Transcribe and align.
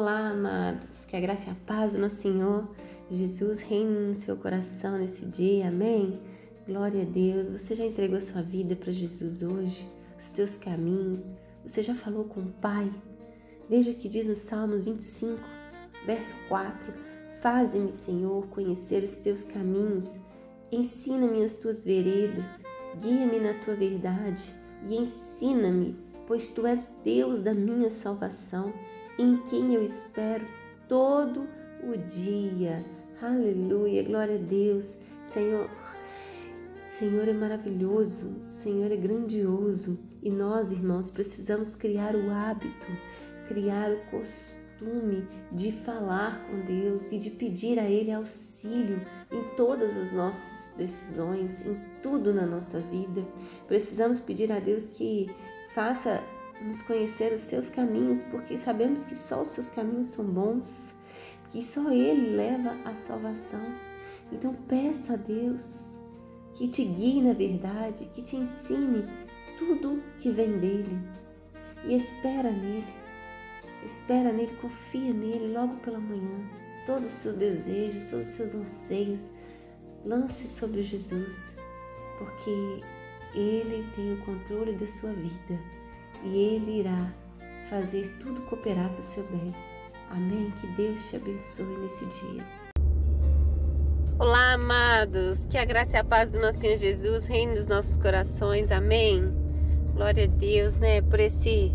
Olá, 0.00 0.30
amados. 0.30 1.04
Que 1.04 1.14
a 1.14 1.20
graça 1.20 1.50
e 1.50 1.52
a 1.52 1.56
paz 1.66 1.92
do 1.92 1.98
nosso 1.98 2.16
Senhor 2.16 2.66
Jesus 3.06 3.60
reine 3.60 4.08
no 4.08 4.14
seu 4.14 4.34
coração 4.34 4.96
nesse 4.96 5.26
dia. 5.26 5.68
Amém. 5.68 6.18
Glória 6.66 7.02
a 7.02 7.04
Deus. 7.04 7.50
Você 7.50 7.74
já 7.74 7.84
entregou 7.84 8.16
a 8.16 8.20
sua 8.22 8.40
vida 8.40 8.74
para 8.74 8.90
Jesus 8.90 9.42
hoje? 9.42 9.86
Os 10.18 10.30
teus 10.30 10.56
caminhos? 10.56 11.34
Você 11.66 11.82
já 11.82 11.94
falou 11.94 12.24
com 12.24 12.40
o 12.40 12.50
Pai? 12.62 12.90
Veja 13.68 13.90
o 13.90 13.94
que 13.94 14.08
diz 14.08 14.26
no 14.26 14.34
Salmos 14.34 14.80
25, 14.80 15.38
verso 16.06 16.34
4. 16.48 16.94
Faze-me, 17.42 17.92
Senhor, 17.92 18.46
conhecer 18.46 19.04
os 19.04 19.16
teus 19.16 19.44
caminhos. 19.44 20.18
Ensina-me 20.72 21.44
as 21.44 21.56
tuas 21.56 21.84
veredas. 21.84 22.62
Guia-me 23.02 23.38
na 23.38 23.52
tua 23.52 23.74
verdade 23.74 24.56
e 24.88 24.96
ensina-me, 24.96 25.94
pois 26.26 26.48
tu 26.48 26.66
és 26.66 26.88
Deus 27.04 27.42
da 27.42 27.52
minha 27.52 27.90
salvação 27.90 28.72
em 29.18 29.36
quem 29.38 29.74
eu 29.74 29.82
espero 29.82 30.46
todo 30.88 31.48
o 31.82 31.96
dia. 31.96 32.84
Aleluia, 33.22 34.02
glória 34.02 34.36
a 34.36 34.38
Deus. 34.38 34.96
Senhor, 35.22 35.68
Senhor 36.90 37.28
é 37.28 37.32
maravilhoso, 37.32 38.42
Senhor 38.48 38.90
é 38.90 38.96
grandioso 38.96 39.98
e 40.22 40.30
nós, 40.30 40.70
irmãos, 40.70 41.08
precisamos 41.08 41.74
criar 41.74 42.16
o 42.16 42.30
hábito, 42.30 42.86
criar 43.46 43.90
o 43.90 44.00
costume 44.10 45.26
de 45.52 45.70
falar 45.70 46.44
com 46.46 46.60
Deus 46.64 47.12
e 47.12 47.18
de 47.18 47.30
pedir 47.30 47.78
a 47.78 47.88
Ele 47.88 48.10
auxílio 48.10 49.00
em 49.30 49.56
todas 49.56 49.96
as 49.96 50.12
nossas 50.12 50.74
decisões, 50.76 51.66
em 51.66 51.78
tudo 52.02 52.34
na 52.34 52.46
nossa 52.46 52.80
vida. 52.80 53.22
Precisamos 53.68 54.18
pedir 54.18 54.50
a 54.50 54.58
Deus 54.58 54.88
que 54.88 55.30
faça 55.74 56.22
nos 56.60 56.82
conhecer 56.82 57.32
os 57.32 57.40
seus 57.40 57.68
caminhos, 57.70 58.22
porque 58.22 58.58
sabemos 58.58 59.04
que 59.04 59.14
só 59.14 59.42
os 59.42 59.48
seus 59.48 59.68
caminhos 59.70 60.08
são 60.08 60.24
bons, 60.24 60.94
que 61.48 61.62
só 61.62 61.90
Ele 61.90 62.36
leva 62.36 62.76
à 62.84 62.94
salvação. 62.94 63.74
Então 64.30 64.54
peça 64.54 65.14
a 65.14 65.16
Deus 65.16 65.92
que 66.54 66.68
te 66.68 66.84
guie 66.84 67.22
na 67.22 67.32
verdade, 67.32 68.06
que 68.12 68.22
te 68.22 68.36
ensine 68.36 69.06
tudo 69.58 70.02
que 70.18 70.30
vem 70.30 70.58
dele 70.58 70.98
e 71.84 71.96
espera 71.96 72.50
nele. 72.50 73.00
Espera 73.84 74.30
nele, 74.30 74.54
confia 74.60 75.12
nele 75.12 75.52
logo 75.52 75.76
pela 75.76 75.98
manhã. 75.98 76.46
Todos 76.84 77.06
os 77.06 77.12
seus 77.12 77.34
desejos, 77.36 78.02
todos 78.04 78.28
os 78.28 78.34
seus 78.34 78.54
anseios, 78.54 79.32
lance 80.04 80.46
sobre 80.46 80.82
Jesus, 80.82 81.56
porque 82.18 82.84
ele 83.34 83.86
tem 83.94 84.12
o 84.14 84.24
controle 84.24 84.74
da 84.74 84.86
sua 84.86 85.12
vida 85.12 85.79
e 86.24 86.36
Ele 86.36 86.80
irá 86.80 87.12
fazer 87.68 88.08
tudo 88.18 88.40
cooperar 88.42 88.90
para 88.90 89.00
o 89.00 89.02
seu 89.02 89.24
bem. 89.24 89.54
Amém? 90.10 90.52
Que 90.60 90.66
Deus 90.68 91.08
te 91.08 91.16
abençoe 91.16 91.78
nesse 91.78 92.04
dia. 92.06 92.44
Olá, 94.18 94.52
amados! 94.52 95.46
Que 95.46 95.56
a 95.56 95.64
graça 95.64 95.96
e 95.96 96.00
a 96.00 96.04
paz 96.04 96.32
do 96.32 96.40
nosso 96.40 96.58
Senhor 96.58 96.76
Jesus 96.76 97.26
reine 97.26 97.54
nos 97.54 97.68
nossos 97.68 97.96
corações. 97.96 98.70
Amém? 98.70 99.32
Glória 99.94 100.24
a 100.24 100.26
Deus, 100.26 100.78
né? 100.78 101.00
Por 101.00 101.20
esse 101.20 101.72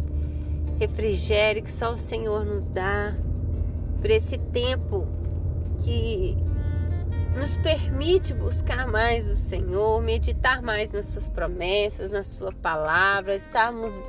refrigério 0.79 1.63
que 1.63 1.71
só 1.71 1.93
o 1.93 1.97
Senhor 1.97 2.45
nos 2.45 2.67
dá, 2.67 3.15
por 4.01 4.11
esse 4.11 4.37
tempo 4.37 5.07
que 5.83 6.37
nos 7.35 7.57
permite 7.57 8.33
buscar 8.33 8.87
mais 8.87 9.29
o 9.29 9.35
Senhor, 9.35 10.01
meditar 10.01 10.61
mais 10.61 10.91
nas 10.91 11.07
suas 11.07 11.27
promessas, 11.27 12.11
na 12.11 12.23
sua 12.23 12.51
palavra, 12.51 13.35
estarmos 13.35 13.99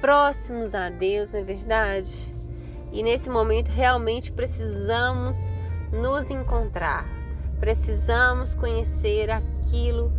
próximos 0.00 0.74
a 0.74 0.88
Deus, 0.88 1.30
não 1.32 1.40
é 1.40 1.42
verdade? 1.42 2.34
E 2.92 3.02
nesse 3.02 3.28
momento 3.28 3.68
realmente 3.68 4.32
precisamos 4.32 5.36
nos 5.92 6.30
encontrar, 6.30 7.06
precisamos 7.60 8.54
conhecer 8.54 9.30
aquilo 9.30 10.12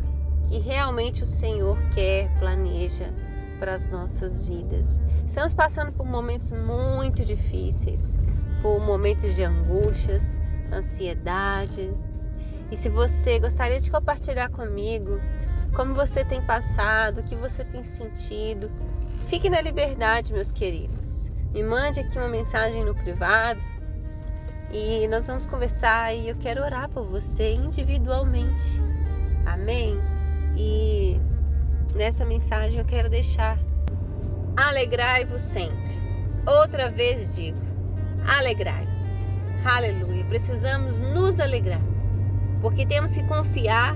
que 0.46 0.60
realmente 0.60 1.24
o 1.24 1.28
Senhor 1.28 1.78
quer, 1.94 2.30
planeja 2.40 3.14
para 3.58 3.76
as 3.76 3.88
nossas 3.88 4.46
vidas. 4.46 5.04
Estamos 5.26 5.54
passando 5.54 5.92
por 5.92 6.06
momentos 6.06 6.52
muito 6.52 7.24
difíceis, 7.26 8.18
por 8.62 8.80
momentos 8.80 9.36
de 9.36 9.44
angústias, 9.44 10.40
ansiedade. 10.72 11.94
E 12.72 12.78
se 12.78 12.90
você 12.90 13.40
gostaria 13.40 13.80
de 13.80 13.90
compartilhar 13.92 14.50
comigo 14.50 15.20
como 15.76 15.94
você 15.94 16.26
tem 16.26 16.42
passado, 16.42 17.20
o 17.20 17.24
que 17.24 17.36
você 17.36 17.64
tem 17.64 17.84
sentido, 17.84 18.72
Fique 19.30 19.48
na 19.48 19.62
liberdade, 19.62 20.34
meus 20.34 20.52
queridos. 20.52 21.32
Me 21.54 21.62
mande 21.62 22.00
aqui 22.00 22.18
uma 22.18 22.28
mensagem 22.28 22.84
no 22.84 22.96
privado 22.96 23.62
e 24.72 25.08
nós 25.08 25.28
vamos 25.28 25.46
conversar 25.46 26.16
e 26.16 26.30
eu 26.30 26.36
quero 26.36 26.64
orar 26.64 26.90
por 26.90 27.04
você 27.04 27.54
individualmente. 27.54 28.82
Amém? 29.46 30.02
E 30.58 31.22
nessa 31.94 32.26
mensagem 32.26 32.80
eu 32.80 32.86
quero 32.86 33.08
deixar: 33.08 33.60
alegrai-vos 34.58 35.44
sempre. 35.44 36.00
Outra 36.48 36.90
vez 36.90 37.36
digo: 37.36 37.60
alegrai-vos. 38.28 39.64
Aleluia. 39.64 40.26
Precisamos 40.26 40.98
nos 40.98 41.40
alegrar, 41.40 41.82
porque 42.64 42.84
temos 42.84 43.12
que 43.12 43.24
confiar 43.26 43.96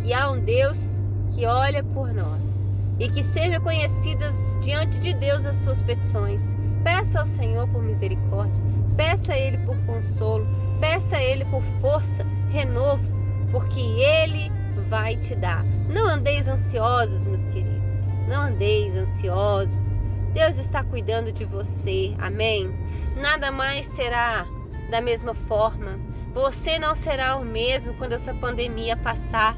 que 0.00 0.14
há 0.14 0.30
um 0.30 0.38
Deus 0.38 1.00
que 1.34 1.46
olha 1.46 1.82
por 1.82 2.14
nós 2.14 2.57
e 2.98 3.08
que 3.08 3.22
sejam 3.22 3.60
conhecidas 3.60 4.34
diante 4.60 4.98
de 4.98 5.14
Deus 5.14 5.46
as 5.46 5.56
suas 5.56 5.80
petições. 5.80 6.40
Peça 6.82 7.20
ao 7.20 7.26
Senhor 7.26 7.68
por 7.68 7.82
misericórdia, 7.82 8.62
peça 8.96 9.32
a 9.32 9.38
Ele 9.38 9.58
por 9.58 9.76
consolo, 9.86 10.46
peça 10.80 11.16
a 11.16 11.22
Ele 11.22 11.44
por 11.44 11.62
força, 11.80 12.26
renovo, 12.50 13.04
porque 13.50 13.80
Ele 13.80 14.50
vai 14.88 15.16
te 15.16 15.34
dar. 15.34 15.64
Não 15.88 16.06
andeis 16.06 16.48
ansiosos, 16.48 17.24
meus 17.24 17.46
queridos, 17.46 17.98
não 18.26 18.42
andeis 18.42 18.96
ansiosos. 18.96 19.98
Deus 20.32 20.56
está 20.56 20.84
cuidando 20.84 21.32
de 21.32 21.44
você, 21.44 22.14
amém? 22.18 22.70
Nada 23.16 23.50
mais 23.50 23.86
será 23.86 24.46
da 24.90 25.00
mesma 25.00 25.34
forma. 25.34 25.98
Você 26.32 26.78
não 26.78 26.94
será 26.94 27.36
o 27.36 27.44
mesmo 27.44 27.94
quando 27.94 28.12
essa 28.12 28.32
pandemia 28.34 28.96
passar, 28.96 29.56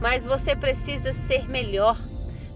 mas 0.00 0.24
você 0.24 0.56
precisa 0.56 1.12
ser 1.12 1.48
melhor. 1.48 1.96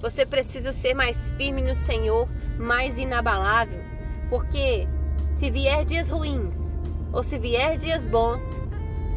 Você 0.02 0.26
precisa 0.26 0.72
ser 0.72 0.94
mais 0.94 1.28
firme 1.36 1.62
no 1.62 1.76
Senhor, 1.76 2.28
mais 2.58 2.98
inabalável, 2.98 3.80
porque 4.28 4.88
se 5.30 5.48
vier 5.48 5.84
dias 5.84 6.08
ruins 6.08 6.74
ou 7.12 7.22
se 7.22 7.38
vier 7.38 7.78
dias 7.78 8.04
bons, 8.04 8.42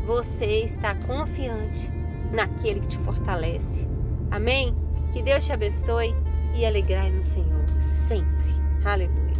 você 0.06 0.63
está 0.63 0.94
confiante 0.94 1.90
naquele 2.31 2.81
que 2.81 2.90
te 2.90 2.97
fortalece. 3.00 3.88
Amém? 4.29 4.75
Que 5.12 5.24
Deus 5.24 5.44
te 5.44 5.51
abençoe 5.51 6.13
e 6.53 6.63
alegrai 6.66 7.09
no 7.09 7.24
Senhor 7.24 7.66
sempre. 8.07 8.53
Aleluia. 8.85 9.34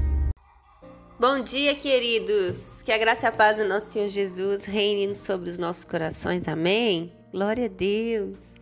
Bom 1.19 1.41
dia, 1.41 1.75
queridos. 1.75 2.81
Que 2.81 2.91
a 2.91 2.97
graça 2.97 3.28
e 3.28 3.29
a 3.29 3.31
paz 3.31 3.57
do 3.57 3.66
nosso 3.66 3.91
Senhor 3.91 4.07
Jesus 4.07 4.66
reine 4.66 5.16
sobre 5.16 5.50
os 5.50 5.59
nossos 5.59 5.84
corações. 5.84 6.47
Amém? 6.47 7.11
Glória 7.31 7.66
a 7.66 7.69
Deus. 7.69 8.55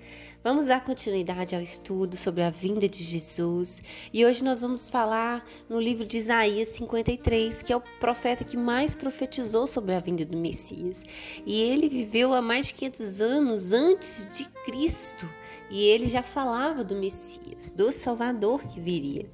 Vamos 0.44 0.66
dar 0.66 0.84
continuidade 0.84 1.56
ao 1.56 1.62
estudo 1.62 2.18
sobre 2.18 2.44
a 2.44 2.50
vinda 2.50 2.90
de 2.90 3.02
Jesus 3.02 3.82
e 4.12 4.26
hoje 4.26 4.44
nós 4.44 4.60
vamos 4.60 4.90
falar 4.90 5.48
no 5.70 5.80
livro 5.80 6.06
de 6.06 6.18
Isaías 6.18 6.68
53, 6.68 7.62
que 7.62 7.72
é 7.72 7.78
o 7.78 7.84
profeta 7.98 8.44
que 8.44 8.58
mais 8.58 8.94
profetizou 8.94 9.66
sobre 9.66 9.96
a 9.96 10.02
vinda 10.02 10.26
do 10.26 10.36
Messias. 10.36 11.02
E 11.46 11.62
ele 11.62 11.88
viveu 11.88 12.34
há 12.34 12.42
mais 12.42 12.68
de 12.68 12.74
500 12.74 13.22
anos 13.22 13.72
antes 13.72 14.28
de 14.34 14.44
Cristo 14.66 15.30
e 15.72 15.86
ele 15.86 16.10
já 16.10 16.22
falava 16.22 16.84
do 16.84 16.94
Messias, 16.94 17.72
do 17.72 17.90
Salvador 17.90 18.66
que 18.68 18.82
viria. 18.82 19.26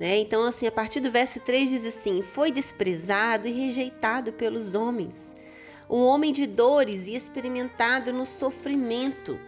Né? 0.00 0.18
Então, 0.18 0.42
assim, 0.42 0.66
a 0.66 0.72
partir 0.72 0.98
do 0.98 1.12
verso 1.12 1.38
3 1.38 1.70
diz 1.70 1.84
assim: 1.84 2.20
Foi 2.20 2.50
desprezado 2.50 3.46
e 3.46 3.52
rejeitado 3.52 4.32
pelos 4.32 4.74
homens 4.74 5.38
um 5.90 6.02
homem 6.02 6.32
de 6.32 6.46
dores 6.46 7.06
e 7.06 7.14
experimentado 7.14 8.12
no 8.12 8.26
sofrimento, 8.26 9.38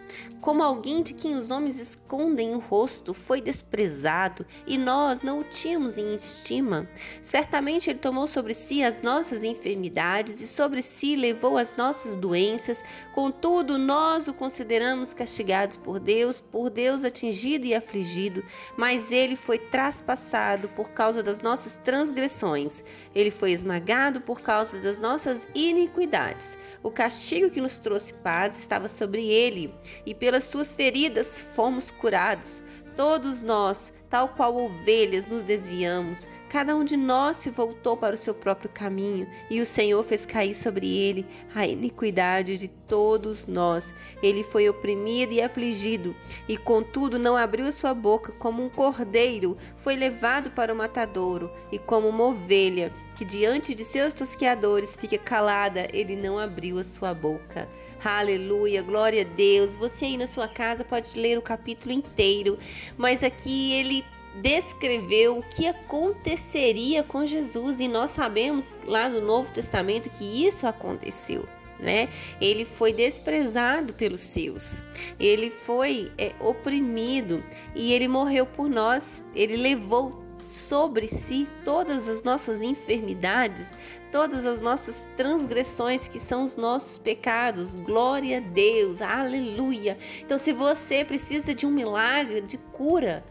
como 0.41 0.63
alguém 0.63 1.03
de 1.03 1.13
quem 1.13 1.35
os 1.35 1.51
homens 1.51 1.79
escondem 1.79 2.55
o 2.55 2.59
rosto, 2.59 3.13
foi 3.13 3.39
desprezado 3.39 4.45
e 4.65 4.77
nós 4.77 5.21
não 5.21 5.39
o 5.39 5.43
tínhamos 5.43 5.97
em 5.97 6.15
estima. 6.15 6.89
Certamente 7.21 7.89
ele 7.89 7.99
tomou 7.99 8.25
sobre 8.25 8.53
si 8.53 8.83
as 8.83 9.01
nossas 9.01 9.43
enfermidades 9.43 10.41
e 10.41 10.47
sobre 10.47 10.81
si 10.81 11.15
levou 11.15 11.57
as 11.57 11.75
nossas 11.75 12.15
doenças, 12.15 12.83
contudo 13.13 13.77
nós 13.77 14.27
o 14.27 14.33
consideramos 14.33 15.13
castigado 15.13 15.77
por 15.79 15.99
Deus, 15.99 16.39
por 16.39 16.69
Deus 16.69 17.03
atingido 17.03 17.65
e 17.65 17.75
afligido, 17.75 18.43
mas 18.75 19.11
ele 19.11 19.35
foi 19.35 19.59
traspassado 19.59 20.67
por 20.69 20.89
causa 20.89 21.21
das 21.21 21.41
nossas 21.41 21.75
transgressões, 21.83 22.83
ele 23.13 23.29
foi 23.31 23.51
esmagado 23.51 24.21
por 24.21 24.41
causa 24.41 24.79
das 24.79 24.99
nossas 24.99 25.47
iniquidades. 25.53 26.57
O 26.81 26.89
castigo 26.89 27.49
que 27.49 27.61
nos 27.61 27.77
trouxe 27.77 28.13
paz 28.13 28.57
estava 28.59 28.87
sobre 28.87 29.27
ele, 29.27 29.73
e 30.05 30.13
pelas 30.13 30.45
suas 30.45 30.71
feridas 30.71 31.39
fomos 31.39 31.91
curados. 31.91 32.61
Todos 32.95 33.43
nós, 33.43 33.93
tal 34.09 34.29
qual 34.29 34.55
ovelhas, 34.55 35.27
nos 35.27 35.43
desviamos, 35.43 36.27
Cada 36.51 36.75
um 36.75 36.83
de 36.83 36.97
nós 36.97 37.37
se 37.37 37.49
voltou 37.49 37.95
para 37.95 38.13
o 38.13 38.17
seu 38.17 38.33
próprio 38.33 38.69
caminho, 38.69 39.25
e 39.49 39.61
o 39.61 39.65
Senhor 39.65 40.03
fez 40.03 40.25
cair 40.25 40.53
sobre 40.53 40.85
ele 40.85 41.25
a 41.55 41.65
iniquidade 41.65 42.57
de 42.57 42.67
todos 42.67 43.47
nós. 43.47 43.93
Ele 44.21 44.43
foi 44.43 44.67
oprimido 44.67 45.31
e 45.31 45.41
afligido, 45.41 46.13
e 46.49 46.57
contudo 46.57 47.17
não 47.17 47.37
abriu 47.37 47.67
a 47.67 47.71
sua 47.71 47.93
boca, 47.93 48.33
como 48.33 48.61
um 48.61 48.67
cordeiro 48.67 49.55
foi 49.77 49.95
levado 49.95 50.51
para 50.51 50.73
o 50.73 50.75
matadouro, 50.75 51.49
e 51.71 51.79
como 51.79 52.09
uma 52.09 52.25
ovelha 52.25 52.91
que 53.15 53.23
diante 53.23 53.73
de 53.73 53.85
seus 53.85 54.13
tosqueadores 54.13 54.97
fica 54.97 55.17
calada, 55.17 55.87
ele 55.93 56.17
não 56.17 56.37
abriu 56.37 56.79
a 56.79 56.83
sua 56.83 57.13
boca. 57.13 57.65
Aleluia, 58.03 58.81
glória 58.81 59.21
a 59.21 59.35
Deus. 59.35 59.75
Você 59.75 60.05
aí 60.05 60.17
na 60.17 60.25
sua 60.25 60.47
casa 60.47 60.83
pode 60.83 61.19
ler 61.19 61.37
o 61.37 61.41
capítulo 61.41 61.93
inteiro, 61.93 62.57
mas 62.97 63.23
aqui 63.23 63.73
ele 63.73 64.03
descreveu 64.41 65.37
o 65.37 65.43
que 65.43 65.67
aconteceria 65.67 67.03
com 67.03 67.27
Jesus 67.27 67.79
e 67.79 67.87
nós 67.87 68.09
sabemos 68.09 68.75
lá 68.85 69.07
no 69.07 69.21
Novo 69.21 69.53
Testamento 69.53 70.09
que 70.09 70.47
isso 70.47 70.65
aconteceu. 70.65 71.47
Né? 71.79 72.09
Ele 72.39 72.65
foi 72.65 72.91
desprezado 72.91 73.93
pelos 73.93 74.21
seus, 74.21 74.87
ele 75.19 75.51
foi 75.51 76.11
é, 76.17 76.31
oprimido 76.39 77.43
e 77.75 77.93
ele 77.93 78.07
morreu 78.07 78.47
por 78.47 78.67
nós. 78.67 79.23
Ele 79.35 79.57
levou 79.57 80.23
sobre 80.51 81.07
si 81.07 81.47
todas 81.63 82.07
as 82.07 82.23
nossas 82.23 82.61
enfermidades, 82.61 83.67
todas 84.11 84.45
as 84.45 84.59
nossas 84.59 85.07
transgressões, 85.15 86.07
que 86.07 86.19
são 86.19 86.43
os 86.43 86.55
nossos 86.55 86.97
pecados. 86.97 87.75
Glória 87.75 88.37
a 88.37 88.41
Deus, 88.41 89.01
aleluia. 89.01 89.97
Então, 90.19 90.37
se 90.37 90.51
você 90.51 91.05
precisa 91.05 91.55
de 91.55 91.65
um 91.65 91.71
milagre, 91.71 92.41
de 92.41 92.57
cura 92.57 93.23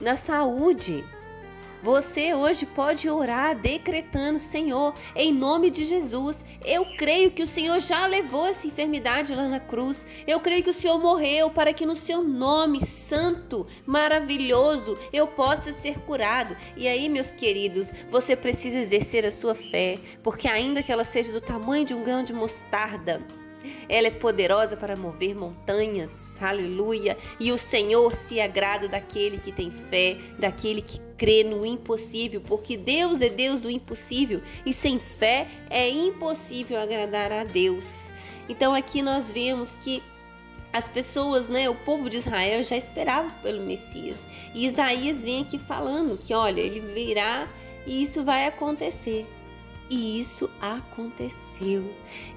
na 0.00 0.16
saúde, 0.16 1.04
você 1.84 2.32
hoje 2.32 2.64
pode 2.64 3.10
orar 3.10 3.54
decretando, 3.54 4.38
Senhor, 4.38 4.94
em 5.14 5.30
nome 5.30 5.68
de 5.68 5.84
Jesus, 5.84 6.42
eu 6.64 6.86
creio 6.96 7.30
que 7.30 7.42
o 7.42 7.46
Senhor 7.46 7.78
já 7.78 8.06
levou 8.06 8.46
essa 8.46 8.66
enfermidade 8.66 9.34
lá 9.34 9.46
na 9.46 9.60
cruz. 9.60 10.06
Eu 10.26 10.40
creio 10.40 10.62
que 10.62 10.70
o 10.70 10.74
Senhor 10.74 10.98
morreu 10.98 11.50
para 11.50 11.74
que 11.74 11.84
no 11.84 11.94
seu 11.94 12.22
nome 12.22 12.80
santo, 12.80 13.66
maravilhoso, 13.84 14.96
eu 15.12 15.26
possa 15.26 15.74
ser 15.74 15.98
curado. 16.00 16.56
E 16.74 16.88
aí, 16.88 17.06
meus 17.10 17.32
queridos, 17.32 17.92
você 18.10 18.34
precisa 18.34 18.78
exercer 18.78 19.26
a 19.26 19.30
sua 19.30 19.54
fé, 19.54 19.98
porque 20.22 20.48
ainda 20.48 20.82
que 20.82 20.90
ela 20.90 21.04
seja 21.04 21.34
do 21.34 21.40
tamanho 21.40 21.84
de 21.84 21.92
um 21.92 22.02
grão 22.02 22.24
de 22.24 22.32
mostarda, 22.32 23.20
ela 23.88 24.08
é 24.08 24.10
poderosa 24.10 24.76
para 24.76 24.96
mover 24.96 25.34
montanhas. 25.34 26.10
Aleluia. 26.40 27.16
E 27.38 27.52
o 27.52 27.58
Senhor 27.58 28.14
se 28.14 28.40
agrada 28.40 28.88
daquele 28.88 29.38
que 29.38 29.52
tem 29.52 29.70
fé, 29.70 30.16
daquele 30.38 30.82
que 30.82 30.98
crê 31.16 31.44
no 31.44 31.64
impossível, 31.64 32.40
porque 32.40 32.76
Deus 32.76 33.20
é 33.20 33.28
Deus 33.28 33.60
do 33.60 33.70
impossível 33.70 34.42
e 34.66 34.72
sem 34.72 34.98
fé 34.98 35.46
é 35.70 35.88
impossível 35.88 36.78
agradar 36.78 37.32
a 37.32 37.44
Deus. 37.44 38.10
Então 38.48 38.74
aqui 38.74 39.00
nós 39.00 39.30
vemos 39.30 39.76
que 39.76 40.02
as 40.72 40.88
pessoas, 40.88 41.48
né, 41.48 41.70
o 41.70 41.74
povo 41.74 42.10
de 42.10 42.16
Israel 42.16 42.64
já 42.64 42.76
esperava 42.76 43.30
pelo 43.42 43.64
Messias. 43.64 44.16
E 44.52 44.66
Isaías 44.66 45.22
vem 45.22 45.42
aqui 45.42 45.56
falando 45.56 46.18
que, 46.18 46.34
olha, 46.34 46.60
ele 46.60 46.80
virá 46.80 47.46
e 47.86 48.02
isso 48.02 48.24
vai 48.24 48.46
acontecer. 48.46 49.24
E 49.94 50.20
isso 50.20 50.50
aconteceu. 50.60 51.88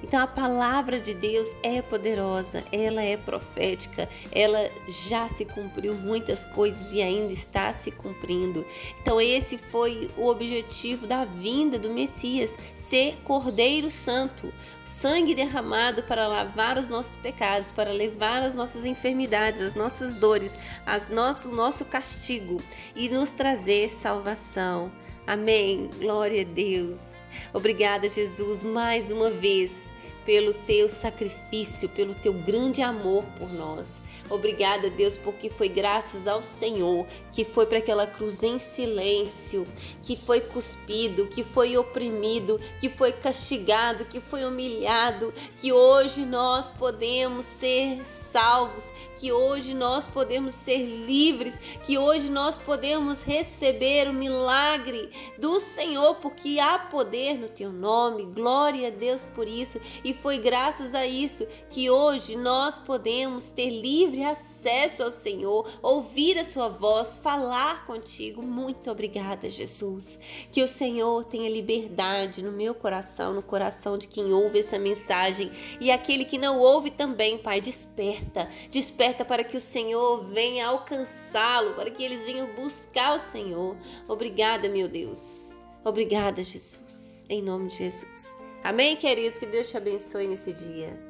Então 0.04 0.20
a 0.20 0.28
palavra 0.28 1.00
de 1.00 1.16
Deus 1.16 1.56
é 1.64 1.82
poderosa, 1.82 2.64
ela 2.72 3.02
é 3.02 3.18
profética, 3.18 4.08
ela 4.32 4.70
já 5.10 5.28
se 5.28 5.44
cumpriu 5.44 5.96
muitas 5.96 6.46
coisas 6.46 6.94
e 6.94 7.02
ainda 7.02 7.34
está 7.34 7.74
se 7.74 7.90
cumprindo. 7.90 8.64
Então 9.02 9.20
esse 9.20 9.58
foi 9.58 10.08
o 10.16 10.28
objetivo 10.28 11.08
da 11.08 11.26
vinda 11.26 11.80
do 11.80 11.90
Messias, 11.90 12.56
ser 12.76 13.18
Cordeiro 13.24 13.90
Santo, 13.90 14.54
sangue 14.86 15.34
derramado 15.34 16.04
para 16.04 16.28
lavar 16.28 16.78
os 16.78 16.90
nossos 16.90 17.16
pecados, 17.16 17.72
para 17.72 17.92
levar 17.92 18.44
as 18.44 18.54
nossas 18.54 18.86
enfermidades, 18.86 19.64
as 19.64 19.74
nossas 19.74 20.14
dores, 20.14 20.56
as 20.86 21.10
nosso, 21.10 21.50
o 21.50 21.56
nosso 21.56 21.84
castigo 21.86 22.62
e 22.96 23.10
nos 23.10 23.32
trazer 23.32 23.90
salvação. 23.90 24.92
Amém. 25.28 25.90
Glória 26.00 26.42
a 26.42 26.46
Deus. 26.46 27.16
Obrigada, 27.54 28.08
Jesus, 28.08 28.64
mais 28.64 29.12
uma 29.12 29.30
vez 29.30 29.90
pelo 30.26 30.54
teu 30.54 30.88
sacrifício, 30.88 31.90
pelo 31.90 32.16
teu 32.16 32.32
grande 32.32 32.82
amor 32.82 33.26
por 33.38 33.52
nós. 33.52 34.02
Obrigada, 34.30 34.90
Deus, 34.90 35.18
porque 35.18 35.50
foi 35.50 35.70
graças 35.70 36.28
ao 36.28 36.44
Senhor 36.44 37.06
que 37.32 37.46
foi 37.46 37.66
para 37.66 37.78
aquela 37.78 38.06
cruz 38.06 38.44
em 38.44 38.60
silêncio, 38.60 39.66
que 40.04 40.18
foi 40.18 40.42
cuspido, 40.42 41.28
que 41.28 41.44
foi 41.44 41.78
oprimido, 41.78 42.60
que 42.80 42.90
foi 42.90 43.12
castigado, 43.12 44.06
que 44.06 44.20
foi 44.20 44.44
humilhado, 44.44 45.34
que 45.62 45.72
hoje 45.72 46.26
nós 46.26 46.72
podemos 46.72 47.46
ser 47.46 48.06
salvos, 48.06 48.92
que 49.20 49.32
hoje 49.32 49.74
nós 49.74 50.08
podemos 50.08 50.54
ser 50.54 50.84
livres, 50.84 51.58
que 51.86 51.98
hoje 51.98 52.30
nós 52.30 52.58
podemos 52.58 53.24
receber 53.24 54.08
o 54.10 54.14
milagre 54.14 55.10
do 55.38 55.60
Senhor, 55.60 56.16
porque 56.16 56.60
há 56.60 56.78
poder 56.78 57.36
no 57.36 57.50
teu 57.50 57.72
nome. 57.72 58.26
Glória 58.26 58.88
a 58.88 58.92
Deus 58.92 59.26
por 59.26 59.48
isso. 59.48 59.80
E 60.04 60.14
foi 60.14 60.38
graças 60.38 60.94
a 60.94 61.06
isso 61.06 61.48
que 61.70 61.90
hoje 61.90 62.36
nós 62.36 62.80
podemos 62.80 63.52
ter 63.52 63.70
livre 63.70 64.17
acesso 64.24 65.04
ao 65.04 65.12
Senhor, 65.12 65.70
ouvir 65.82 66.38
a 66.38 66.46
sua 66.46 66.70
voz, 66.70 67.18
falar 67.18 67.86
contigo. 67.86 68.42
Muito 68.42 68.90
obrigada, 68.92 69.50
Jesus. 69.50 70.20
Que 70.52 70.64
o 70.64 70.68
Senhor 70.68 71.24
tenha 71.26 71.50
liberdade 71.50 72.44
no 72.44 72.52
meu 72.52 72.74
coração, 72.74 73.34
no 73.34 73.42
coração 73.42 73.98
de 73.98 74.08
quem 74.08 74.32
ouve 74.34 74.60
essa 74.60 74.80
mensagem 74.80 75.52
e 75.80 75.92
aquele 75.92 76.26
que 76.26 76.38
não 76.38 76.60
ouve 76.60 76.92
também, 76.92 77.38
Pai. 77.38 77.62
Desperta 77.62 78.48
desperta 78.70 79.26
para 79.26 79.44
que 79.44 79.58
o 79.58 79.62
Senhor 79.62 80.26
venha 80.26 80.68
alcançá-lo, 80.68 81.74
para 81.74 81.90
que 81.90 82.04
eles 82.04 82.26
venham 82.26 82.48
buscar 82.56 83.16
o 83.16 83.20
Senhor. 83.20 83.76
Obrigada, 84.08 84.70
meu 84.70 84.88
Deus. 84.88 85.58
Obrigada, 85.84 86.44
Jesus. 86.44 87.26
Em 87.30 87.42
nome 87.42 87.70
de 87.70 87.78
Jesus. 87.78 88.36
Amém, 88.64 88.96
queridos? 88.96 89.40
Que 89.40 89.46
Deus 89.46 89.70
te 89.70 89.78
abençoe 89.78 90.28
nesse 90.28 90.54
dia. 90.54 91.07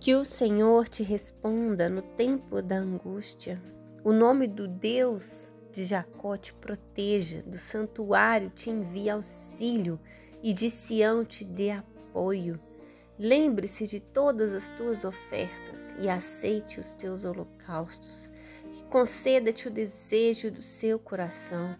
Que 0.00 0.14
o 0.14 0.24
Senhor 0.24 0.88
te 0.88 1.02
responda 1.02 1.88
no 1.88 2.02
tempo 2.02 2.62
da 2.62 2.76
angústia. 2.76 3.60
O 4.04 4.12
nome 4.12 4.46
do 4.46 4.68
Deus 4.68 5.50
de 5.72 5.84
Jacó 5.84 6.36
te 6.36 6.54
proteja, 6.54 7.42
do 7.42 7.58
santuário 7.58 8.48
te 8.50 8.70
envie 8.70 9.10
auxílio 9.10 9.98
e 10.40 10.54
de 10.54 10.70
Sião 10.70 11.24
te 11.24 11.44
dê 11.44 11.72
apoio. 11.72 12.60
Lembre-se 13.18 13.88
de 13.88 13.98
todas 13.98 14.54
as 14.54 14.70
tuas 14.70 15.04
ofertas 15.04 15.96
e 15.98 16.08
aceite 16.08 16.78
os 16.78 16.94
teus 16.94 17.24
holocaustos. 17.24 18.30
Conceda-te 18.88 19.66
o 19.66 19.70
desejo 19.70 20.48
do 20.48 20.62
seu 20.62 21.00
coração 21.00 21.74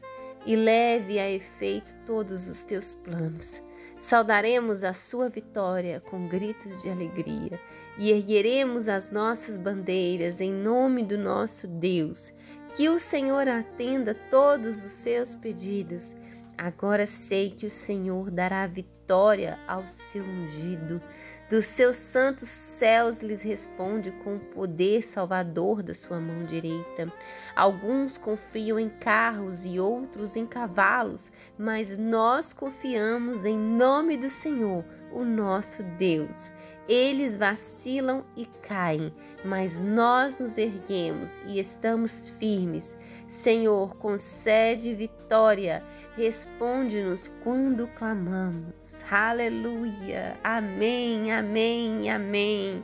e 0.44 0.56
leve 0.56 1.20
a 1.20 1.30
efeito 1.30 1.94
todos 2.04 2.48
os 2.48 2.64
teus 2.64 2.94
planos. 2.94 3.62
Saudaremos 3.96 4.82
a 4.82 4.92
sua 4.92 5.28
vitória 5.28 6.00
com 6.00 6.26
gritos 6.26 6.82
de 6.82 6.88
alegria 6.88 7.60
e 7.98 8.12
ergueremos 8.12 8.88
as 8.88 9.10
nossas 9.10 9.56
bandeiras 9.56 10.40
em 10.40 10.52
nome 10.52 11.02
do 11.02 11.18
nosso 11.18 11.66
Deus. 11.66 12.32
Que 12.76 12.88
o 12.88 13.00
Senhor 13.00 13.48
atenda 13.48 14.14
todos 14.14 14.84
os 14.84 14.92
seus 14.92 15.34
pedidos. 15.34 16.14
Agora 16.56 17.06
sei 17.06 17.50
que 17.50 17.66
o 17.66 17.70
Senhor 17.70 18.30
dará 18.30 18.66
vitória 18.66 19.58
ao 19.66 19.86
seu 19.86 20.22
ungido. 20.24 21.00
Dos 21.48 21.64
seus 21.64 21.96
santos 21.96 22.48
céus 22.48 23.22
lhes 23.22 23.40
responde 23.40 24.10
com 24.22 24.36
o 24.36 24.40
poder 24.40 25.02
salvador 25.02 25.82
da 25.82 25.94
sua 25.94 26.20
mão 26.20 26.44
direita. 26.44 27.10
Alguns 27.56 28.18
confiam 28.18 28.78
em 28.78 28.88
carros 28.88 29.64
e 29.64 29.80
outros 29.80 30.36
em 30.36 30.44
cavalos, 30.44 31.32
mas 31.56 31.96
nós 31.96 32.52
confiamos 32.52 33.46
em 33.46 33.56
nome 33.56 34.16
do 34.18 34.28
Senhor, 34.28 34.84
o 35.10 35.24
nosso 35.24 35.82
Deus. 35.82 36.52
Eles 36.88 37.36
vacilam 37.36 38.24
e 38.34 38.46
caem, 38.46 39.12
mas 39.44 39.82
nós 39.82 40.38
nos 40.38 40.56
erguemos 40.56 41.30
e 41.46 41.60
estamos 41.60 42.30
firmes. 42.38 42.96
Senhor, 43.28 43.94
concede 43.96 44.94
vitória, 44.94 45.84
responde-nos 46.16 47.30
quando 47.44 47.86
clamamos. 47.88 49.04
Aleluia. 49.10 50.38
Amém, 50.42 51.30
amém, 51.30 52.10
amém. 52.10 52.82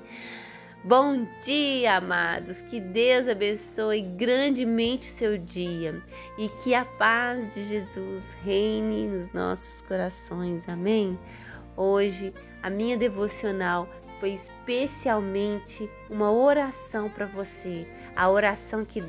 Bom 0.84 1.26
dia, 1.42 1.96
amados. 1.96 2.60
Que 2.60 2.78
Deus 2.78 3.26
abençoe 3.26 4.02
grandemente 4.02 5.08
o 5.08 5.12
seu 5.12 5.38
dia 5.38 6.02
e 6.36 6.50
que 6.62 6.74
a 6.74 6.84
paz 6.84 7.54
de 7.54 7.64
Jesus 7.64 8.36
reine 8.44 9.08
nos 9.08 9.32
nossos 9.32 9.80
corações. 9.80 10.68
Amém. 10.68 11.18
Hoje, 11.74 12.34
a 12.64 12.70
minha 12.70 12.96
devocional 12.96 13.86
foi 14.18 14.30
especialmente 14.30 15.88
uma 16.08 16.32
oração 16.32 17.10
para 17.10 17.26
você, 17.26 17.86
a 18.16 18.30
oração 18.30 18.86
que, 18.86 19.04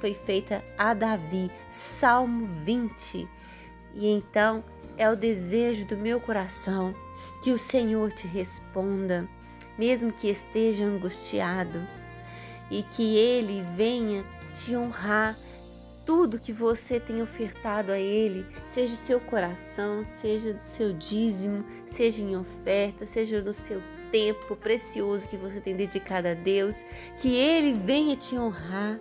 foi 0.00 0.14
feita 0.14 0.64
a 0.78 0.94
Davi, 0.94 1.50
Salmo 1.70 2.46
20. 2.64 3.28
E 3.94 4.06
então 4.06 4.64
é 4.96 5.08
o 5.10 5.16
desejo 5.16 5.84
do 5.84 5.98
meu 5.98 6.18
coração 6.18 6.94
que 7.42 7.50
o 7.50 7.58
Senhor 7.58 8.10
te 8.10 8.26
responda, 8.26 9.28
mesmo 9.78 10.10
que 10.10 10.30
esteja 10.30 10.84
angustiado, 10.84 11.86
e 12.70 12.82
que 12.82 13.18
Ele 13.18 13.62
venha 13.76 14.24
te 14.54 14.74
honrar 14.74 15.36
tudo 16.04 16.38
que 16.38 16.52
você 16.52 17.00
tem 17.00 17.22
ofertado 17.22 17.92
a 17.92 17.98
Ele, 17.98 18.46
seja 18.66 18.92
o 18.92 18.96
seu 18.96 19.20
coração, 19.20 20.04
seja 20.04 20.52
do 20.52 20.60
seu 20.60 20.92
dízimo, 20.92 21.64
seja 21.86 22.22
em 22.22 22.36
oferta, 22.36 23.06
seja 23.06 23.40
no 23.42 23.54
seu 23.54 23.82
tempo 24.10 24.54
precioso 24.54 25.26
que 25.26 25.36
você 25.36 25.60
tem 25.60 25.74
dedicado 25.74 26.28
a 26.28 26.34
Deus, 26.34 26.84
que 27.18 27.34
Ele 27.34 27.72
venha 27.72 28.14
te 28.14 28.36
honrar 28.36 29.00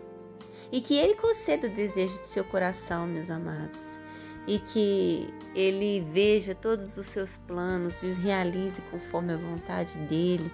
e 0.71 0.81
que 0.81 0.95
Ele 0.95 1.13
conceda 1.13 1.67
o 1.67 1.69
desejo 1.69 2.19
do 2.19 2.25
seu 2.25 2.43
coração, 2.43 3.05
meus 3.05 3.29
amados, 3.29 3.99
e 4.47 4.57
que 4.57 5.27
Ele 5.53 6.05
veja 6.11 6.55
todos 6.55 6.97
os 6.97 7.05
seus 7.05 7.37
planos 7.37 8.01
e 8.01 8.07
os 8.07 8.17
realize 8.17 8.81
conforme 8.89 9.33
a 9.33 9.37
vontade 9.37 9.99
dEle. 9.99 10.51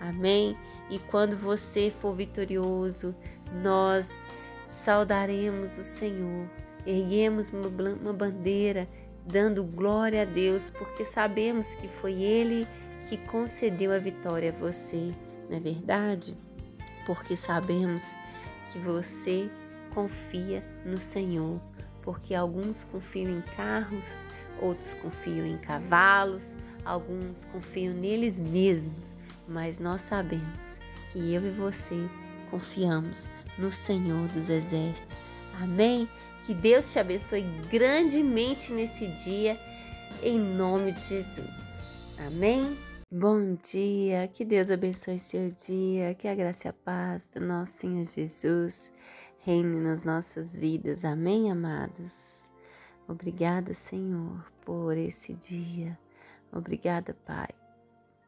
Amém? 0.00 0.58
E 0.90 0.98
quando 0.98 1.36
você 1.36 1.92
for 1.92 2.12
vitorioso, 2.12 3.14
nós 3.62 4.26
saudaremos 4.72 5.76
o 5.76 5.84
Senhor, 5.84 6.48
erguemos 6.86 7.50
uma 7.50 8.12
bandeira 8.12 8.88
dando 9.26 9.62
glória 9.62 10.22
a 10.22 10.24
Deus, 10.24 10.70
porque 10.70 11.04
sabemos 11.04 11.74
que 11.74 11.86
foi 11.86 12.14
Ele 12.14 12.66
que 13.08 13.16
concedeu 13.16 13.92
a 13.92 13.98
vitória 13.98 14.50
a 14.50 14.52
você, 14.52 15.12
não 15.48 15.58
é 15.58 15.60
verdade? 15.60 16.36
Porque 17.04 17.36
sabemos 17.36 18.02
que 18.72 18.78
você 18.78 19.50
confia 19.94 20.64
no 20.86 20.98
Senhor, 20.98 21.60
porque 22.00 22.34
alguns 22.34 22.84
confiam 22.84 23.30
em 23.30 23.42
carros, 23.54 24.20
outros 24.60 24.94
confiam 24.94 25.46
em 25.46 25.58
cavalos, 25.58 26.56
alguns 26.84 27.44
confiam 27.52 27.92
neles 27.92 28.38
mesmos, 28.38 29.12
mas 29.46 29.78
nós 29.78 30.00
sabemos 30.00 30.80
que 31.12 31.34
eu 31.34 31.46
e 31.46 31.50
você 31.50 32.08
confiamos 32.50 33.28
no 33.62 33.70
Senhor 33.70 34.26
dos 34.28 34.50
Exércitos. 34.50 35.20
Amém? 35.60 36.08
Que 36.44 36.52
Deus 36.52 36.92
te 36.92 36.98
abençoe 36.98 37.42
grandemente 37.70 38.74
nesse 38.74 39.06
dia, 39.06 39.56
em 40.20 40.36
nome 40.36 40.90
de 40.90 41.00
Jesus. 41.00 41.92
Amém? 42.26 42.76
Bom 43.08 43.54
dia, 43.62 44.26
que 44.26 44.44
Deus 44.44 44.68
abençoe 44.68 45.18
seu 45.20 45.46
dia, 45.46 46.12
que 46.14 46.26
a 46.26 46.34
graça 46.34 46.66
e 46.66 46.70
a 46.70 46.72
paz 46.72 47.28
do 47.32 47.40
nosso 47.40 47.74
Senhor 47.74 48.04
Jesus 48.04 48.90
reine 49.38 49.76
nas 49.76 50.04
nossas 50.04 50.56
vidas. 50.56 51.04
Amém, 51.04 51.48
amados? 51.48 52.42
Obrigada, 53.06 53.74
Senhor, 53.74 54.44
por 54.64 54.96
esse 54.96 55.34
dia. 55.34 55.96
Obrigada, 56.50 57.14
Pai, 57.24 57.50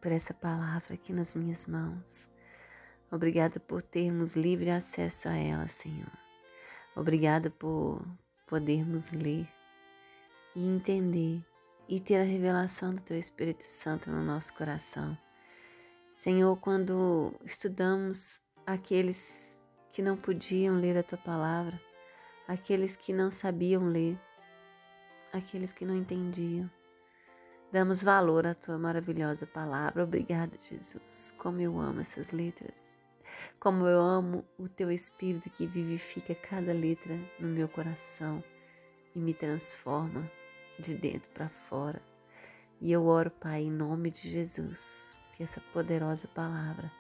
por 0.01 0.13
essa 0.13 0.33
palavra 0.33 0.95
aqui 0.95 1.13
nas 1.13 1.35
minhas 1.35 1.67
mãos. 1.67 2.34
Obrigada 3.15 3.61
por 3.61 3.81
termos 3.81 4.35
livre 4.35 4.71
acesso 4.71 5.29
a 5.29 5.37
ela, 5.37 5.69
Senhor. 5.69 6.11
Obrigada 6.97 7.49
por 7.49 8.05
podermos 8.45 9.13
ler 9.13 9.47
e 10.57 10.67
entender 10.67 11.41
e 11.89 12.01
ter 12.01 12.17
a 12.17 12.25
revelação 12.25 12.93
do 12.93 13.01
Teu 13.01 13.17
Espírito 13.17 13.63
Santo 13.63 14.11
no 14.11 14.21
nosso 14.21 14.53
coração. 14.55 15.17
Senhor, 16.17 16.57
quando 16.57 17.33
estudamos 17.45 18.41
aqueles 18.67 19.57
que 19.93 20.03
não 20.03 20.17
podiam 20.17 20.75
ler 20.81 20.97
a 20.97 21.05
Tua 21.05 21.19
palavra, 21.19 21.81
aqueles 22.49 22.97
que 22.97 23.13
não 23.13 23.31
sabiam 23.31 23.87
ler, 23.87 24.19
aqueles 25.33 25.71
que 25.71 25.85
não 25.85 25.95
entendiam, 25.95 26.69
damos 27.71 28.03
valor 28.03 28.45
à 28.45 28.57
Tua 28.57 28.77
maravilhosa 28.77 29.47
palavra. 29.47 30.03
Obrigada, 30.03 30.59
Jesus. 30.69 31.33
Como 31.39 31.61
eu 31.61 31.79
amo 31.79 32.01
essas 32.01 32.33
letras. 32.33 32.94
Como 33.59 33.87
eu 33.87 34.01
amo 34.01 34.45
o 34.59 34.69
teu 34.69 34.91
espírito 34.91 35.51
que 35.51 35.67
vivifica 35.67 36.35
cada 36.35 36.73
letra 36.73 37.19
no 37.39 37.49
meu 37.49 37.69
coração 37.69 38.43
e 39.15 39.19
me 39.19 39.33
transforma 39.33 40.31
de 40.79 40.95
dentro 40.95 41.29
para 41.31 41.49
fora. 41.49 42.03
E 42.81 42.93
eu 42.93 43.07
oro, 43.07 43.31
Pai, 43.31 43.63
em 43.63 43.71
nome 43.71 44.11
de 44.11 44.29
Jesus, 44.29 45.17
que 45.37 45.43
essa 45.43 45.61
poderosa 45.73 46.29
palavra 46.29 46.91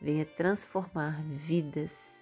venha 0.00 0.24
transformar 0.24 1.22
vidas 1.22 2.20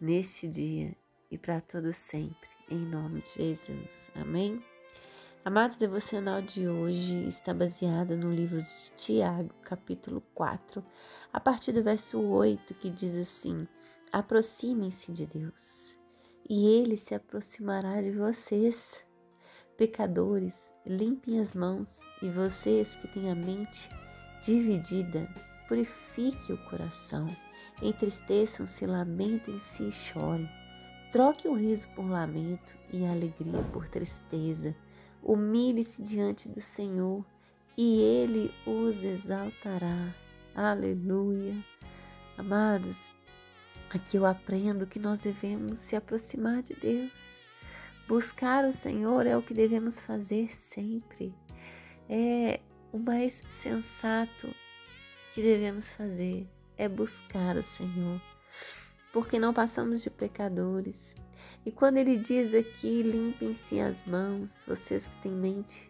neste 0.00 0.46
dia 0.46 0.94
e 1.30 1.38
para 1.38 1.60
todo 1.60 1.92
sempre, 1.92 2.48
em 2.70 2.78
nome 2.78 3.22
de 3.22 3.34
Jesus. 3.34 4.10
Amém? 4.14 4.73
Amados, 5.46 5.76
devocional 5.76 6.40
de 6.40 6.66
hoje 6.66 7.28
está 7.28 7.52
baseado 7.52 8.16
no 8.16 8.32
livro 8.32 8.62
de 8.62 8.90
Tiago, 8.96 9.50
capítulo 9.60 10.22
4, 10.34 10.82
a 11.30 11.38
partir 11.38 11.72
do 11.72 11.82
verso 11.82 12.18
8, 12.18 12.72
que 12.72 12.88
diz 12.88 13.14
assim: 13.18 13.68
Aproximem-se 14.10 15.12
de 15.12 15.26
Deus, 15.26 15.94
e 16.48 16.66
ele 16.66 16.96
se 16.96 17.14
aproximará 17.14 18.00
de 18.00 18.10
vocês. 18.10 19.04
Pecadores, 19.76 20.72
limpem 20.86 21.38
as 21.38 21.54
mãos, 21.54 22.00
e 22.22 22.30
vocês 22.30 22.96
que 22.96 23.08
têm 23.08 23.30
a 23.30 23.34
mente 23.34 23.90
dividida, 24.42 25.28
purifiquem 25.68 26.56
o 26.56 26.70
coração. 26.70 27.26
Entristeçam-se, 27.82 28.86
lamentem-se 28.86 29.82
e 29.82 29.92
chorem. 29.92 30.48
Troque 31.12 31.46
o 31.46 31.52
riso 31.52 31.86
por 31.94 32.08
lamento 32.08 32.74
e 32.90 33.04
a 33.04 33.12
alegria 33.12 33.62
por 33.74 33.90
tristeza 33.90 34.74
Humilhe-se 35.24 36.02
diante 36.02 36.48
do 36.48 36.60
Senhor 36.60 37.24
e 37.76 38.00
Ele 38.00 38.52
os 38.66 39.02
exaltará. 39.02 40.14
Aleluia. 40.54 41.56
Amados, 42.36 43.10
aqui 43.90 44.16
eu 44.16 44.26
aprendo 44.26 44.86
que 44.86 44.98
nós 44.98 45.18
devemos 45.18 45.78
se 45.78 45.96
aproximar 45.96 46.62
de 46.62 46.74
Deus. 46.74 47.44
Buscar 48.06 48.64
o 48.64 48.72
Senhor 48.72 49.26
é 49.26 49.36
o 49.36 49.42
que 49.42 49.54
devemos 49.54 49.98
fazer 49.98 50.54
sempre. 50.54 51.34
É 52.08 52.60
o 52.92 52.98
mais 52.98 53.42
sensato 53.48 54.48
que 55.32 55.40
devemos 55.40 55.94
fazer 55.94 56.46
é 56.76 56.88
buscar 56.88 57.56
o 57.56 57.62
Senhor, 57.62 58.20
porque 59.14 59.38
não 59.38 59.54
passamos 59.54 60.02
de 60.02 60.10
pecadores, 60.10 61.14
e 61.64 61.70
quando 61.70 61.98
ele 61.98 62.18
diz 62.18 62.52
aqui, 62.52 63.00
limpem-se 63.00 63.78
as 63.78 64.04
mãos, 64.04 64.50
vocês 64.66 65.06
que 65.06 65.16
têm 65.22 65.30
mente 65.30 65.88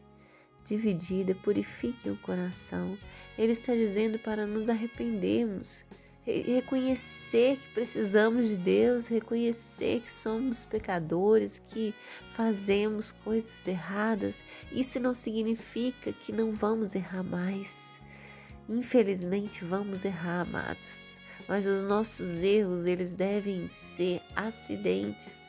dividida, 0.66 1.34
purifiquem 1.34 2.12
o 2.12 2.16
coração. 2.18 2.96
Ele 3.38 3.52
está 3.52 3.74
dizendo 3.74 4.18
para 4.18 4.46
nos 4.46 4.68
arrependermos, 4.68 5.86
reconhecer 6.24 7.56
que 7.56 7.66
precisamos 7.68 8.48
de 8.48 8.58
Deus, 8.58 9.06
reconhecer 9.06 10.00
que 10.00 10.10
somos 10.10 10.66
pecadores, 10.66 11.58
que 11.58 11.94
fazemos 12.34 13.10
coisas 13.10 13.66
erradas. 13.66 14.42
Isso 14.70 15.00
não 15.00 15.14
significa 15.14 16.12
que 16.12 16.30
não 16.30 16.52
vamos 16.52 16.94
errar 16.94 17.22
mais. 17.22 17.94
Infelizmente, 18.68 19.64
vamos 19.64 20.04
errar, 20.04 20.42
amados. 20.42 21.13
Mas 21.48 21.66
os 21.66 21.84
nossos 21.84 22.42
erros, 22.42 22.86
eles 22.86 23.14
devem 23.14 23.68
ser 23.68 24.20
acidentes 24.34 25.44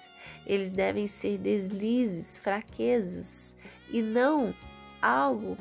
eles 0.46 0.72
devem 0.72 1.08
ser 1.08 1.38
deslizes, 1.38 2.38
fraquezas 2.38 3.56
e 3.90 4.02
não 4.02 4.54
algo 5.02 5.58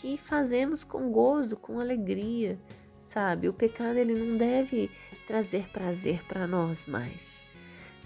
que 0.00 0.18
fazemos 0.18 0.84
com 0.84 1.10
gozo, 1.10 1.56
com 1.56 1.78
alegria, 1.78 2.58
sabe? 3.02 3.48
O 3.48 3.52
pecado 3.52 3.96
ele 3.96 4.14
não 4.14 4.36
deve 4.36 4.90
trazer 5.26 5.68
prazer 5.68 6.24
para 6.24 6.46
nós 6.46 6.86
mais, 6.86 7.44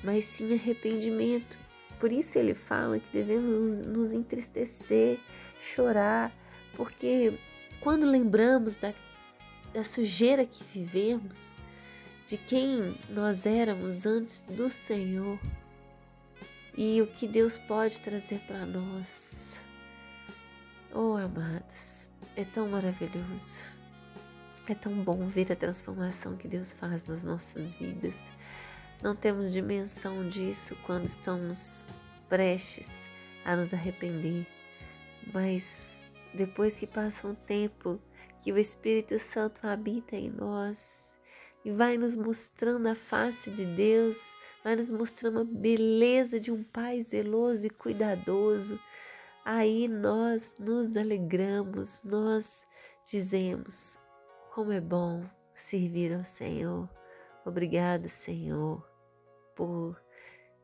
mas 0.02 0.24
sim 0.24 0.52
arrependimento. 0.52 1.58
Por 1.98 2.12
isso 2.12 2.38
ele 2.38 2.54
fala 2.54 2.98
que 2.98 3.06
devemos 3.12 3.78
nos 3.78 4.12
entristecer, 4.12 5.18
chorar, 5.60 6.32
porque 6.74 7.32
quando 7.80 8.06
lembramos 8.06 8.76
da, 8.76 8.92
da 9.72 9.84
sujeira 9.84 10.44
que 10.44 10.62
vivemos, 10.64 11.52
de 12.26 12.36
quem 12.36 12.96
nós 13.08 13.46
éramos 13.46 14.06
antes 14.06 14.42
do 14.42 14.70
Senhor, 14.70 15.38
e 16.76 17.00
o 17.02 17.06
que 17.06 17.26
Deus 17.26 17.58
pode 17.58 18.00
trazer 18.00 18.40
para 18.40 18.64
nós. 18.64 19.56
Oh, 20.94 21.16
amados, 21.16 22.10
é 22.36 22.44
tão 22.44 22.68
maravilhoso. 22.68 23.72
É 24.68 24.74
tão 24.74 24.92
bom 24.92 25.26
ver 25.26 25.50
a 25.50 25.56
transformação 25.56 26.36
que 26.36 26.46
Deus 26.46 26.72
faz 26.72 27.06
nas 27.06 27.24
nossas 27.24 27.74
vidas. 27.74 28.30
Não 29.02 29.16
temos 29.16 29.52
dimensão 29.52 30.28
disso 30.28 30.76
quando 30.86 31.04
estamos 31.04 31.86
prestes 32.28 32.88
a 33.44 33.56
nos 33.56 33.74
arrepender, 33.74 34.46
mas 35.32 36.00
depois 36.32 36.78
que 36.78 36.86
passa 36.86 37.26
um 37.26 37.34
tempo 37.34 38.00
que 38.42 38.52
o 38.52 38.58
Espírito 38.58 39.18
Santo 39.20 39.64
habita 39.64 40.16
em 40.16 40.28
nós 40.28 41.16
e 41.64 41.70
vai 41.70 41.96
nos 41.96 42.16
mostrando 42.16 42.88
a 42.88 42.94
face 42.94 43.52
de 43.52 43.64
Deus, 43.64 44.34
vai 44.64 44.74
nos 44.74 44.90
mostrar 44.90 45.30
uma 45.30 45.44
beleza 45.44 46.40
de 46.40 46.50
um 46.50 46.64
pai 46.64 47.00
zeloso 47.02 47.66
e 47.66 47.70
cuidadoso, 47.70 48.80
aí 49.44 49.86
nós 49.86 50.56
nos 50.58 50.96
alegramos, 50.96 52.02
nós 52.02 52.66
dizemos: 53.04 53.96
como 54.52 54.72
é 54.72 54.80
bom 54.80 55.24
servir 55.54 56.12
ao 56.12 56.24
Senhor. 56.24 56.88
Obrigada, 57.44 58.08
Senhor, 58.08 58.84
por 59.54 60.00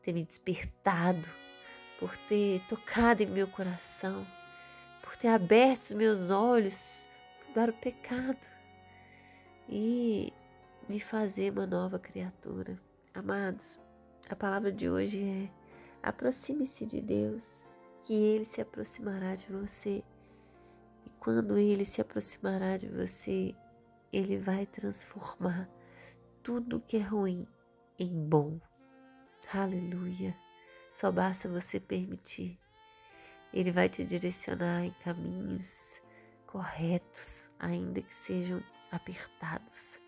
ter 0.03 0.11
me 0.11 0.25
despertado, 0.25 1.27
por 1.97 2.15
ter 2.27 2.61
tocado 2.67 3.23
em 3.23 3.27
meu 3.27 3.47
coração, 3.47 4.27
por 5.01 5.15
ter 5.15 5.29
aberto 5.29 5.83
os 5.83 5.91
meus 5.93 6.29
olhos 6.29 7.08
para 7.53 7.71
o 7.71 7.73
pecado 7.73 8.45
e 9.67 10.31
me 10.87 10.99
fazer 10.99 11.51
uma 11.51 11.65
nova 11.65 11.99
criatura. 11.99 12.79
Amados, 13.13 13.79
a 14.29 14.35
palavra 14.35 14.71
de 14.71 14.89
hoje 14.89 15.23
é: 15.23 15.49
aproxime-se 16.07 16.85
de 16.85 17.01
Deus, 17.01 17.73
que 18.03 18.13
Ele 18.13 18.45
se 18.45 18.61
aproximará 18.61 19.33
de 19.33 19.47
você. 19.51 20.03
E 21.05 21.09
quando 21.19 21.57
Ele 21.57 21.85
se 21.85 22.01
aproximará 22.01 22.77
de 22.77 22.87
você, 22.87 23.55
Ele 24.13 24.37
vai 24.37 24.65
transformar 24.65 25.69
tudo 26.43 26.81
que 26.81 26.97
é 26.97 27.01
ruim 27.01 27.47
em 27.97 28.27
bom. 28.27 28.59
Aleluia. 29.51 30.35
Só 30.91 31.11
basta 31.11 31.49
você 31.49 31.79
permitir. 31.79 32.59
Ele 33.51 33.71
vai 33.71 33.89
te 33.89 34.05
direcionar 34.05 34.85
em 34.85 34.91
caminhos 35.03 35.99
corretos, 36.49 37.51
ainda 37.59 38.01
que 38.01 38.13
sejam 38.13 38.59
apertados, 38.91 39.99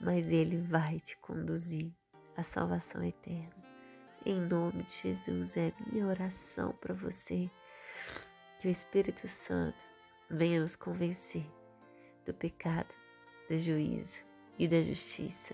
mas 0.00 0.30
Ele 0.30 0.56
vai 0.56 1.00
te 1.00 1.16
conduzir 1.18 1.92
à 2.36 2.44
salvação 2.44 3.02
eterna. 3.02 3.52
Em 4.24 4.40
nome 4.40 4.84
de 4.84 4.94
Jesus, 4.94 5.56
é 5.56 5.72
minha 5.90 6.06
oração 6.06 6.72
para 6.80 6.94
você 6.94 7.50
que 8.60 8.68
o 8.68 8.70
Espírito 8.70 9.26
Santo 9.26 9.84
venha 10.30 10.60
nos 10.60 10.76
convencer 10.76 11.44
do 12.24 12.32
pecado, 12.32 12.94
do 13.50 13.58
juízo 13.58 14.24
e 14.56 14.68
da 14.68 14.80
justiça. 14.80 15.52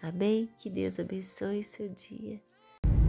Amém? 0.00 0.54
Que 0.56 0.70
Deus 0.70 1.00
abençoe 1.00 1.64
seu 1.64 1.88
dia. 1.88 2.40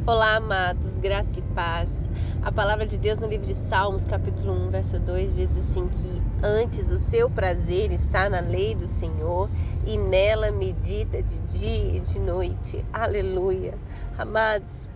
Olá, 0.07 0.35
amados, 0.35 0.99
graça 0.99 1.39
e 1.39 1.41
paz. 1.41 2.07
A 2.43 2.51
palavra 2.51 2.85
de 2.85 2.95
Deus 2.95 3.17
no 3.17 3.25
livro 3.25 3.47
de 3.47 3.55
Salmos, 3.55 4.05
capítulo 4.05 4.53
1, 4.67 4.69
verso 4.69 4.99
2, 4.99 5.35
diz 5.35 5.57
assim 5.57 5.87
que 5.87 6.21
antes 6.43 6.91
o 6.91 6.99
seu 6.99 7.27
prazer 7.27 7.91
está 7.91 8.29
na 8.29 8.39
lei 8.39 8.75
do 8.75 8.85
Senhor 8.85 9.49
e 9.83 9.97
nela 9.97 10.51
medita 10.51 11.23
de 11.23 11.39
dia 11.39 11.97
e 11.97 11.99
de 12.01 12.19
noite. 12.19 12.85
Aleluia. 12.93 13.73
Amados, 14.15 14.87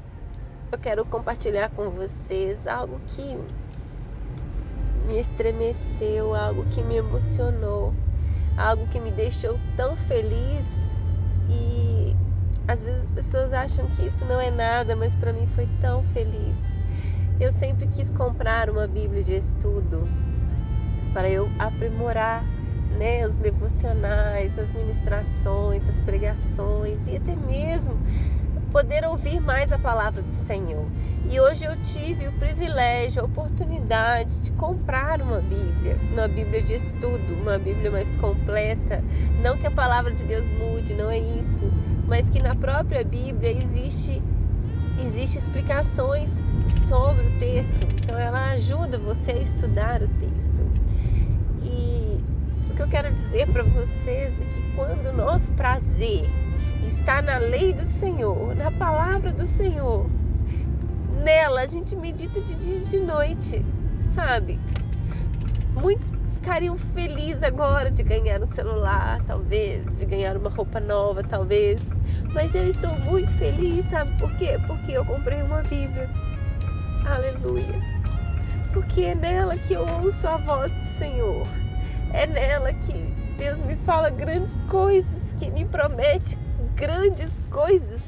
eu 0.72 0.78
quero 0.78 1.04
compartilhar 1.04 1.72
com 1.72 1.90
vocês 1.90 2.68
algo 2.68 3.02
que 3.08 3.36
me 5.08 5.20
estremeceu, 5.20 6.36
algo 6.36 6.66
que 6.66 6.84
me 6.84 6.98
emocionou, 6.98 7.96
algo 8.56 8.86
que 8.90 9.00
me 9.00 9.10
deixou 9.10 9.60
tão 9.76 9.96
feliz 9.96 10.94
e 11.50 11.89
às 12.70 12.86
vezes 12.86 13.06
as 13.06 13.10
pessoas 13.10 13.52
acham 13.52 13.88
que 13.88 14.06
isso 14.06 14.24
não 14.26 14.40
é 14.40 14.52
nada, 14.52 14.96
mas 14.96 15.16
para 15.16 15.34
mim 15.34 15.48
foi 15.56 15.68
tão 15.82 16.04
feliz. 16.14 16.76
Eu 17.40 17.52
sempre 17.52 17.88
quis 17.88 18.12
comprar 18.12 18.70
uma 18.70 18.88
Bíblia 18.88 19.24
de 19.24 19.36
estudo 19.36 20.08
para 21.12 21.28
eu 21.28 21.50
aprimorar 21.58 22.44
né, 22.96 23.26
os 23.26 23.40
devocionais, 23.40 24.60
as 24.60 24.72
ministrações, 24.72 25.90
as 25.90 26.00
pregações 26.02 27.00
e 27.08 27.16
até 27.16 27.36
mesmo 27.36 27.98
poder 28.72 29.04
ouvir 29.04 29.40
mais 29.40 29.72
a 29.72 29.80
palavra 29.80 30.22
do 30.22 30.46
Senhor. 30.46 30.86
E 31.32 31.40
hoje 31.40 31.66
eu 31.66 31.76
tive 31.86 32.28
o 32.28 32.32
privilégio, 32.34 33.24
a 33.24 33.26
oportunidade 33.26 34.40
de 34.42 34.52
comprar 34.52 35.22
uma 35.22 35.40
Bíblia, 35.40 35.98
uma 36.14 36.28
Bíblia 36.28 36.62
de 36.62 36.76
estudo, 36.76 37.42
uma 37.42 37.58
Bíblia 37.58 37.90
mais 37.90 38.12
completa. 38.20 39.04
Não 39.42 39.58
que 39.58 39.66
a 39.66 39.72
palavra 39.72 40.14
de 40.14 40.24
Deus 40.24 40.46
mude, 40.46 40.94
não 40.94 41.10
é 41.10 41.18
isso, 41.18 41.72
mas 42.10 42.28
que 42.30 42.42
na 42.42 42.56
própria 42.56 43.06
Bíblia 43.06 43.52
existe 43.52 44.22
existe 45.06 45.38
explicações 45.38 46.30
sobre 46.88 47.26
o 47.26 47.40
texto. 47.40 47.88
Então 48.04 48.18
ela 48.18 48.52
ajuda 48.52 48.98
você 48.98 49.32
a 49.32 49.38
estudar 49.38 50.02
o 50.02 50.08
texto. 50.08 50.70
E 51.64 52.20
o 52.70 52.76
que 52.76 52.82
eu 52.82 52.88
quero 52.88 53.14
dizer 53.14 53.48
para 53.48 53.64
vocês 53.64 54.34
é 54.42 54.44
que 54.44 54.76
quando 54.76 55.08
o 55.08 55.14
nosso 55.14 55.50
prazer 55.52 56.28
está 56.88 57.22
na 57.22 57.38
lei 57.38 57.72
do 57.72 57.86
Senhor, 57.86 58.56
na 58.56 58.72
palavra 58.72 59.32
do 59.32 59.48
Senhor, 59.48 60.06
nela 61.24 61.62
a 61.62 61.68
gente 61.68 61.96
medita 61.96 62.42
de 62.42 62.56
dia 62.56 62.78
e 62.78 62.86
de 62.86 63.00
noite, 63.00 63.66
sabe? 64.14 64.60
Muitos 65.80 66.12
ficariam 66.40 66.78
felizes 66.78 67.44
agora 67.44 67.92
de 67.92 68.02
ganhar 68.02 68.42
um 68.42 68.46
celular, 68.46 69.22
talvez, 69.28 69.86
de 69.98 70.06
ganhar 70.06 70.38
uma 70.38 70.50
roupa 70.50 70.80
nova, 70.80 71.22
talvez. 71.22 71.82
Mas 72.34 72.56
eu 72.56 72.68
estou 72.68 72.92
muito 73.00 73.30
feliz, 73.38 73.86
sabe 73.90 74.10
por 74.18 74.32
quê? 74.38 74.58
Porque 74.66 74.94
eu 74.94 75.04
comprei 75.04 75.42
uma 75.42 75.62
Bíblia. 75.64 76.10
Aleluia. 77.06 77.82
Porque 78.72 79.02
é 79.04 79.16
nela 79.16 79.58
que 79.58 79.74
eu 79.74 79.86
ouço 80.02 80.28
a 80.28 80.38
voz 80.38 80.72
do 80.72 80.86
Senhor. 80.98 81.46
É 82.14 82.26
nela 82.26 82.72
que 82.72 82.94
Deus 83.38 83.60
me 83.60 83.76
fala 83.76 84.10
grandes 84.10 84.56
coisas, 84.70 85.34
que 85.38 85.52
me 85.52 85.66
promete 85.66 86.38
grandes 86.76 87.40
coisas. 87.52 88.00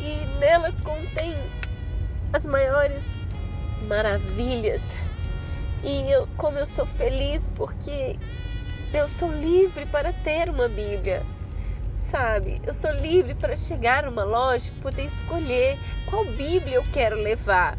E 0.00 0.38
nela 0.38 0.72
contém 0.82 1.34
as 2.32 2.46
maiores 2.46 3.04
maravilhas 3.86 4.82
e 5.82 6.10
eu, 6.10 6.28
como 6.36 6.58
eu 6.58 6.66
sou 6.66 6.86
feliz 6.86 7.48
porque 7.54 8.16
eu 8.92 9.06
sou 9.06 9.32
livre 9.32 9.86
para 9.86 10.12
ter 10.12 10.48
uma 10.48 10.68
Bíblia, 10.68 11.22
sabe? 11.98 12.60
Eu 12.66 12.74
sou 12.74 12.90
livre 12.92 13.34
para 13.34 13.56
chegar 13.56 14.04
numa 14.04 14.24
loja 14.24 14.68
e 14.68 14.80
poder 14.80 15.04
escolher 15.04 15.78
qual 16.06 16.24
Bíblia 16.24 16.76
eu 16.76 16.84
quero 16.92 17.16
levar. 17.16 17.78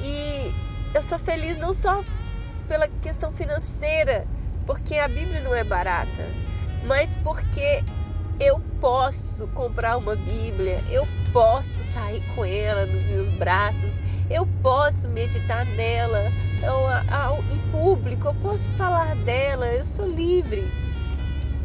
E 0.00 0.52
eu 0.94 1.02
sou 1.02 1.18
feliz 1.18 1.58
não 1.58 1.72
só 1.72 2.02
pela 2.66 2.88
questão 2.88 3.32
financeira, 3.32 4.26
porque 4.66 4.96
a 4.96 5.08
Bíblia 5.08 5.40
não 5.40 5.54
é 5.54 5.62
barata, 5.62 6.26
mas 6.86 7.10
porque 7.22 7.84
eu 8.40 8.60
posso 8.80 9.46
comprar 9.48 9.96
uma 9.96 10.16
Bíblia, 10.16 10.80
eu 10.90 11.06
posso 11.32 11.84
sair 11.92 12.22
com 12.34 12.44
ela 12.44 12.86
nos 12.86 13.06
meus 13.06 13.30
braços, 13.30 13.92
eu 14.30 14.46
posso 14.62 15.08
meditar 15.08 15.66
nela 15.76 16.32
ao, 16.66 16.86
ao, 17.14 17.38
em 17.44 17.58
público, 17.70 18.28
eu 18.28 18.34
posso 18.34 18.70
falar 18.72 19.14
dela, 19.16 19.66
eu 19.66 19.84
sou 19.84 20.08
livre. 20.08 20.66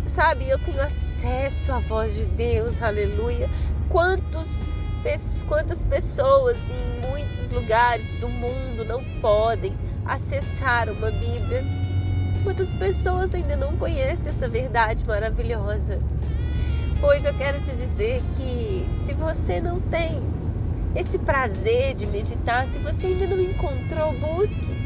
Sabe, 0.07 0.49
eu 0.49 0.57
tenho 0.59 0.81
acesso 0.81 1.71
à 1.71 1.79
voz 1.79 2.15
de 2.15 2.25
Deus, 2.25 2.81
aleluia. 2.81 3.49
Quantos, 3.87 4.47
quantas 5.47 5.83
pessoas 5.83 6.57
em 6.57 7.07
muitos 7.07 7.51
lugares 7.51 8.07
do 8.19 8.27
mundo 8.27 8.83
não 8.83 9.03
podem 9.21 9.73
acessar 10.05 10.89
uma 10.89 11.11
Bíblia? 11.11 11.63
Quantas 12.43 12.73
pessoas 12.73 13.33
ainda 13.33 13.55
não 13.55 13.77
conhecem 13.77 14.27
essa 14.27 14.49
verdade 14.49 15.05
maravilhosa? 15.05 15.99
Pois 16.99 17.23
eu 17.23 17.33
quero 17.35 17.59
te 17.61 17.71
dizer 17.71 18.21
que 18.35 18.85
se 19.05 19.13
você 19.13 19.61
não 19.61 19.79
tem 19.79 20.21
esse 20.95 21.19
prazer 21.19 21.93
de 21.93 22.05
meditar, 22.07 22.67
se 22.67 22.79
você 22.79 23.07
ainda 23.07 23.27
não 23.27 23.39
encontrou, 23.39 24.13
busque. 24.13 24.79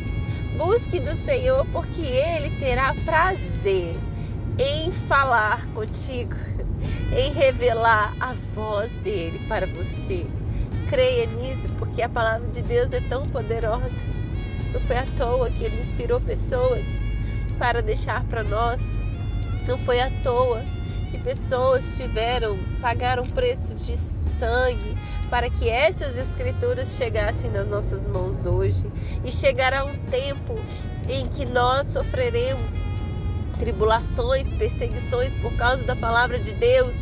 Busque 0.57 0.99
do 0.99 1.15
Senhor, 1.25 1.65
porque 1.71 2.01
Ele 2.01 2.49
terá 2.59 2.93
prazer 3.05 3.95
em 4.59 4.91
falar 5.07 5.65
contigo, 5.73 6.35
em 7.17 7.31
revelar 7.33 8.13
a 8.19 8.33
voz 8.53 8.91
dele 9.03 9.39
para 9.47 9.65
você. 9.65 10.27
Creia 10.89 11.25
nisso, 11.25 11.69
porque 11.79 12.01
a 12.01 12.09
palavra 12.09 12.47
de 12.49 12.61
Deus 12.61 12.93
é 12.93 12.99
tão 12.99 13.27
poderosa. 13.29 14.13
Não 14.71 14.81
foi 14.81 14.97
à 14.97 15.05
toa 15.17 15.49
que 15.49 15.63
Ele 15.63 15.81
inspirou 15.81 16.19
pessoas 16.19 16.85
para 17.57 17.81
deixar 17.81 18.23
para 18.25 18.43
nós. 18.43 18.81
Não 19.67 19.77
foi 19.77 20.01
à 20.01 20.11
toa 20.21 20.63
que 21.09 21.17
pessoas 21.17 21.95
tiveram, 21.95 22.57
pagaram 22.81 23.25
preço 23.25 23.73
de 23.73 23.95
sangue 23.95 24.95
para 25.33 25.49
que 25.49 25.67
essas 25.67 26.15
escrituras 26.15 26.89
chegassem 26.89 27.49
nas 27.49 27.67
nossas 27.67 28.05
mãos 28.05 28.45
hoje. 28.45 28.85
E 29.25 29.31
chegará 29.31 29.83
um 29.83 29.97
tempo 30.11 30.53
em 31.09 31.27
que 31.27 31.43
nós 31.43 31.87
sofreremos 31.87 32.69
tribulações, 33.57 34.51
perseguições 34.51 35.33
por 35.33 35.51
causa 35.53 35.81
da 35.85 35.95
palavra 35.95 36.37
de 36.37 36.51
Deus. 36.51 36.95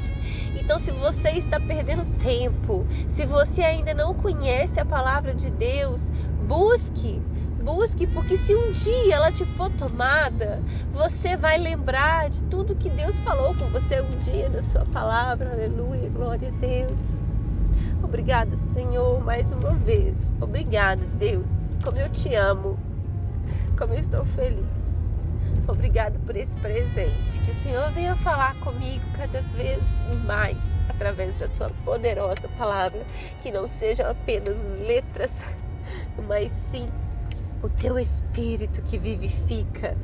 Então, 0.56 0.80
se 0.80 0.91
você 0.91 1.32
está 1.32 1.60
perdendo 1.60 2.06
tempo, 2.20 2.88
se 3.10 3.26
você 3.26 3.63
ainda 3.63 3.94
não 3.94 4.13
conhece 4.13 4.80
a 4.80 4.86
palavra 4.86 5.36
de 5.36 5.50
Deus, 5.50 6.00
busque 6.48 7.22
Busque, 7.62 8.08
porque 8.08 8.38
se 8.38 8.56
um 8.56 8.72
dia 8.72 9.13
ela 9.13 9.32
te 9.32 9.46
for 9.46 9.70
tomada, 9.70 10.63
você 10.91 11.38
vai 11.38 11.60
lembrar 11.60 12.28
de 12.28 12.41
tudo 12.44 12.76
que 12.76 12.89
Deus 12.89 13.15
falou 13.20 13.54
com 13.54 13.67
você 13.67 14.02
um 14.02 14.20
dia 14.24 14.50
na 14.50 14.63
sua 14.63 14.84
palavra. 14.86 15.52
Aleluia, 15.52 16.10
glória 16.10 16.48
a 16.48 16.60
Deus. 16.60 17.31
Obrigada, 18.04 18.56
Senhor, 18.56 19.24
mais 19.24 19.52
uma 19.52 19.72
vez. 19.72 20.18
Obrigada, 20.42 21.02
Deus, 21.18 21.46
como 21.84 21.98
eu 21.98 22.10
te 22.10 22.34
amo. 22.36 22.78
como 23.78 23.94
eu 23.94 24.00
estou 24.00 24.24
feliz. 24.26 25.12
Obrigado 25.68 26.20
por 26.26 26.36
esse 26.36 26.56
presente. 26.58 27.40
Que 27.46 27.52
o 27.52 27.56
Senhor 27.56 27.90
venha 27.92 28.16
falar 28.18 28.56
comigo 28.60 29.04
cada 29.18 29.42
vez 29.42 29.82
mais 30.26 30.58
através 30.90 31.34
da 31.40 31.48
tua 31.48 31.70
poderosa 31.84 32.48
palavra. 32.50 33.02
Que 33.42 33.52
não 33.52 33.68
sejam 33.68 34.10
apenas 34.10 34.58
letras, 34.86 35.44
mas 36.28 36.52
sim 36.52 36.88
o 37.64 37.70
teu 37.70 37.98
espírito 38.00 38.82
que 38.82 38.98
vivifica, 38.98 39.96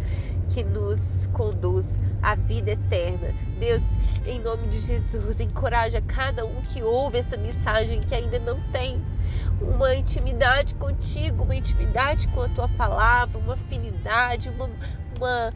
que 0.50 0.64
nos 0.64 1.28
conduz 1.34 2.00
à 2.22 2.36
vida 2.36 2.72
eterna. 2.72 3.34
Deus, 3.60 3.84
em 4.26 4.40
nome 4.40 4.68
de 4.68 4.82
Jesus, 4.82 5.40
encoraja 5.40 6.02
cada 6.02 6.46
um 6.46 6.62
que 6.74 6.84
ouve 6.84 7.18
essa 7.18 7.38
mensagem 7.38 8.02
que 8.02 8.14
ainda 8.14 8.40
não 8.40 8.60
tem 8.72 9.02
uma 9.62 9.96
intimidade 9.96 10.76
contigo, 10.76 11.44
uma 11.44 11.56
intimidade 11.56 12.28
com 12.30 12.42
a 12.42 12.50
tua 12.50 12.68
palavra, 12.70 13.40
uma 13.40 13.54
afinidade, 13.54 14.50
uma, 14.50 14.70
uma, 15.18 15.54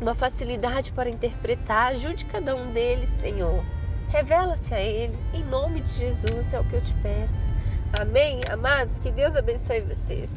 uma 0.00 0.14
facilidade 0.14 0.92
para 0.92 1.08
interpretar. 1.08 1.92
Ajude 1.92 2.24
cada 2.26 2.54
um 2.54 2.72
deles, 2.72 3.08
Senhor. 3.20 3.62
Revela-se 4.08 4.72
a 4.72 4.80
Ele, 4.80 5.18
em 5.32 5.42
nome 5.44 5.80
de 5.80 5.92
Jesus, 5.92 6.52
é 6.52 6.60
o 6.60 6.64
que 6.64 6.74
eu 6.74 6.80
te 6.80 6.94
peço. 7.02 7.46
Amém, 7.92 8.40
amados? 8.50 8.98
Que 8.98 9.10
Deus 9.10 9.36
abençoe 9.36 9.80
vocês. 9.80 10.30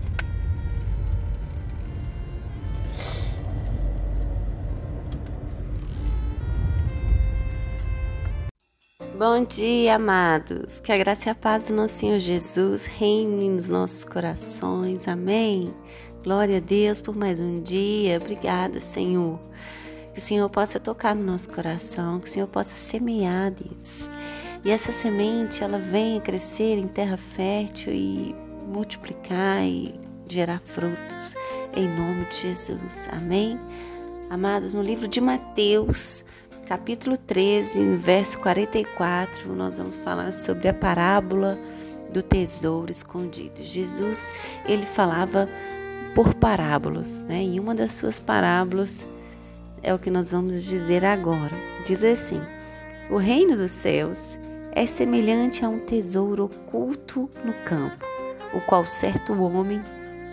Bom 9.18 9.44
dia, 9.44 9.96
amados. 9.96 10.80
Que 10.80 10.92
a 10.92 10.98
graça 10.98 11.28
e 11.28 11.32
a 11.32 11.36
paz 11.36 11.70
do 11.70 11.74
nosso 11.74 11.96
Senhor 11.96 12.20
Jesus 12.20 12.86
reine 12.86 13.50
nos 13.50 13.68
nossos 13.68 14.06
corações. 14.06 15.08
Amém. 15.08 15.74
Glória 16.24 16.58
a 16.58 16.60
Deus 16.60 17.02
por 17.02 17.16
mais 17.16 17.40
um 17.40 17.60
dia. 17.60 18.18
Obrigada, 18.22 18.80
Senhor. 18.80 19.40
Que 20.14 20.20
o 20.20 20.22
Senhor 20.22 20.48
possa 20.52 20.80
tocar 20.80 21.16
no 21.16 21.24
nosso 21.24 21.50
coração, 21.50 22.20
que 22.20 22.28
o 22.28 22.30
Senhor 22.30 22.46
possa 22.46 22.76
semear, 22.76 23.50
Deus. 23.50 24.08
E 24.64 24.70
essa 24.70 24.92
semente, 24.92 25.64
ela 25.64 25.80
venha 25.80 26.22
crescer 26.22 26.78
em 26.78 26.88
terra 26.88 27.18
fértil 27.18 27.94
e 27.94 28.36
multiplicar 28.68 29.64
e 29.64 29.96
gerar 30.28 30.60
frutos. 30.60 31.34
Em 31.76 31.88
nome 31.88 32.26
de 32.26 32.42
Jesus. 32.42 33.10
Amém. 33.12 33.60
Amados, 34.30 34.76
no 34.76 34.84
livro 34.84 35.08
de 35.08 35.20
Mateus, 35.20 36.24
capítulo 36.68 37.16
13, 37.16 37.96
verso 37.96 38.38
44, 38.40 39.56
nós 39.56 39.78
vamos 39.78 39.98
falar 39.98 40.34
sobre 40.34 40.68
a 40.68 40.74
parábola 40.74 41.58
do 42.12 42.22
tesouro 42.22 42.92
escondido. 42.92 43.64
Jesus, 43.64 44.34
ele 44.68 44.86
falava 44.86 45.48
por 46.14 46.34
parábolas, 46.34 47.22
né? 47.22 47.42
E 47.42 47.58
uma 47.58 47.74
das 47.74 47.94
suas 47.94 48.20
parábolas 48.20 49.08
é 49.82 49.94
o 49.94 50.00
que 50.00 50.12
nós 50.12 50.32
vamos 50.34 50.62
dizer 50.62 51.06
agora. 51.06 51.56
Diz 51.86 52.04
assim: 52.04 52.42
O 53.10 53.16
reino 53.16 53.56
dos 53.56 53.72
céus 53.72 54.38
é 54.74 54.86
semelhante 54.86 55.64
a 55.64 55.70
um 55.70 55.80
tesouro 55.80 56.46
oculto 56.46 57.30
no 57.46 57.54
campo, 57.64 58.06
o 58.54 58.60
qual 58.60 58.86
certo 58.86 59.42
homem, 59.42 59.82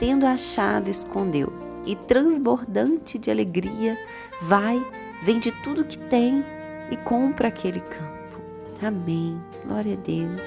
tendo 0.01 0.27
achado, 0.27 0.91
escondeu, 0.91 1.53
e 1.87 1.95
transbordante 1.95 3.19
de 3.21 3.31
alegria, 3.31 3.97
vai 4.43 4.85
vende 5.25 5.51
tudo 5.63 5.85
que 5.85 5.99
tem 5.99 6.45
e 6.91 6.97
compra 6.99 7.49
aquele 7.49 7.81
campo. 7.81 8.43
Amém. 8.83 9.41
Glória 9.65 9.95
a 9.95 9.97
Deus. 9.97 10.43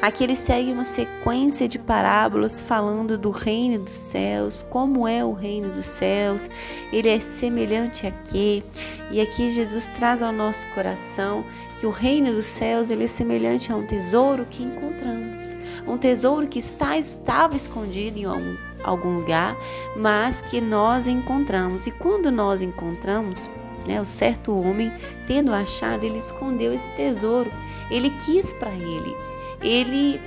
Aqui 0.00 0.24
ele 0.24 0.34
segue 0.34 0.72
uma 0.72 0.84
sequência 0.84 1.68
de 1.68 1.78
parábolas 1.78 2.62
falando 2.62 3.18
do 3.18 3.30
reino 3.30 3.84
dos 3.84 3.94
céus, 3.94 4.64
como 4.70 5.06
é 5.06 5.22
o 5.22 5.32
reino 5.32 5.68
dos 5.68 5.84
céus, 5.84 6.48
ele 6.90 7.08
é 7.08 7.20
semelhante 7.20 8.06
a 8.06 8.10
quê? 8.10 8.62
E 9.10 9.20
aqui 9.20 9.50
Jesus 9.50 9.88
traz 9.98 10.22
ao 10.22 10.32
nosso 10.32 10.66
coração 10.68 11.44
que 11.78 11.86
o 11.86 11.90
reino 11.90 12.32
dos 12.32 12.46
céus 12.46 12.90
ele 12.90 13.04
é 13.04 13.08
semelhante 13.08 13.70
a 13.70 13.76
um 13.76 13.86
tesouro 13.86 14.46
que 14.48 14.62
encontramos, 14.62 15.54
um 15.86 15.98
tesouro 15.98 16.48
que 16.48 16.58
está, 16.58 16.96
estava 16.96 17.56
escondido 17.56 18.18
em 18.18 18.24
algum, 18.24 18.56
algum 18.82 19.18
lugar, 19.18 19.54
mas 19.96 20.40
que 20.40 20.60
nós 20.60 21.06
encontramos. 21.06 21.86
E 21.86 21.90
quando 21.90 22.32
nós 22.32 22.62
encontramos, 22.62 23.48
né? 23.88 24.00
O 24.00 24.04
certo 24.04 24.52
homem, 24.56 24.92
tendo 25.26 25.52
achado, 25.52 26.04
ele 26.04 26.18
escondeu 26.18 26.72
esse 26.72 26.88
tesouro. 26.90 27.50
Ele 27.90 28.10
quis 28.24 28.52
para 28.52 28.70
ele. 28.70 29.16
Ele 29.62 30.20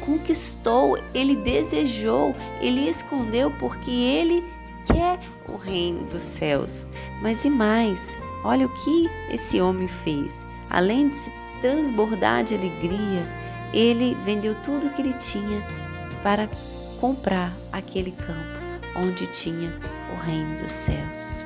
conquistou, 0.00 0.98
ele 1.12 1.36
desejou, 1.36 2.34
ele 2.62 2.88
escondeu 2.88 3.50
porque 3.58 3.90
ele 3.90 4.42
quer 4.86 5.20
o 5.46 5.56
reino 5.56 6.04
dos 6.06 6.22
céus. 6.22 6.88
Mas 7.20 7.44
e 7.44 7.50
mais? 7.50 8.00
Olha 8.42 8.66
o 8.66 8.70
que 8.70 9.10
esse 9.30 9.60
homem 9.60 9.86
fez. 9.86 10.42
Além 10.70 11.10
de 11.10 11.16
se 11.16 11.32
transbordar 11.60 12.42
de 12.42 12.54
alegria, 12.54 13.22
ele 13.72 14.16
vendeu 14.24 14.54
tudo 14.64 14.90
que 14.94 15.02
ele 15.02 15.12
tinha 15.12 15.62
para 16.22 16.48
comprar 17.00 17.52
aquele 17.70 18.12
campo 18.12 18.58
onde 18.96 19.26
tinha 19.26 19.72
o 20.12 20.16
reino 20.16 20.56
dos 20.62 20.72
céus. 20.72 21.44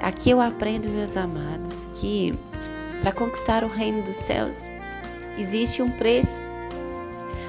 Aqui 0.00 0.30
eu 0.30 0.40
aprendo, 0.40 0.88
meus 0.88 1.16
amados, 1.16 1.88
que 1.94 2.34
para 3.00 3.12
conquistar 3.12 3.64
o 3.64 3.68
reino 3.68 4.02
dos 4.02 4.16
céus 4.16 4.68
existe 5.38 5.82
um 5.82 5.90
preço. 5.90 6.40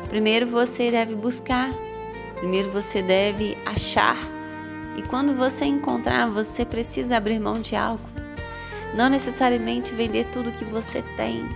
Primeiro 0.10 0.48
você 0.48 0.90
deve 0.90 1.16
buscar, 1.16 1.72
primeiro 2.36 2.70
você 2.72 3.02
deve 3.02 3.58
achar. 3.66 4.18
E 4.96 5.02
quando 5.04 5.34
você 5.34 5.66
encontrar, 5.66 6.28
você 6.28 6.66
precisa 6.66 7.18
abrir 7.18 7.40
mão 7.40 7.62
de 7.62 7.76
algo. 7.76 8.04
Não 8.96 9.10
necessariamente 9.10 9.94
vender 9.94 10.26
tudo 10.28 10.52
que 10.52 10.66
você 10.66 11.04
tem, 11.16 11.48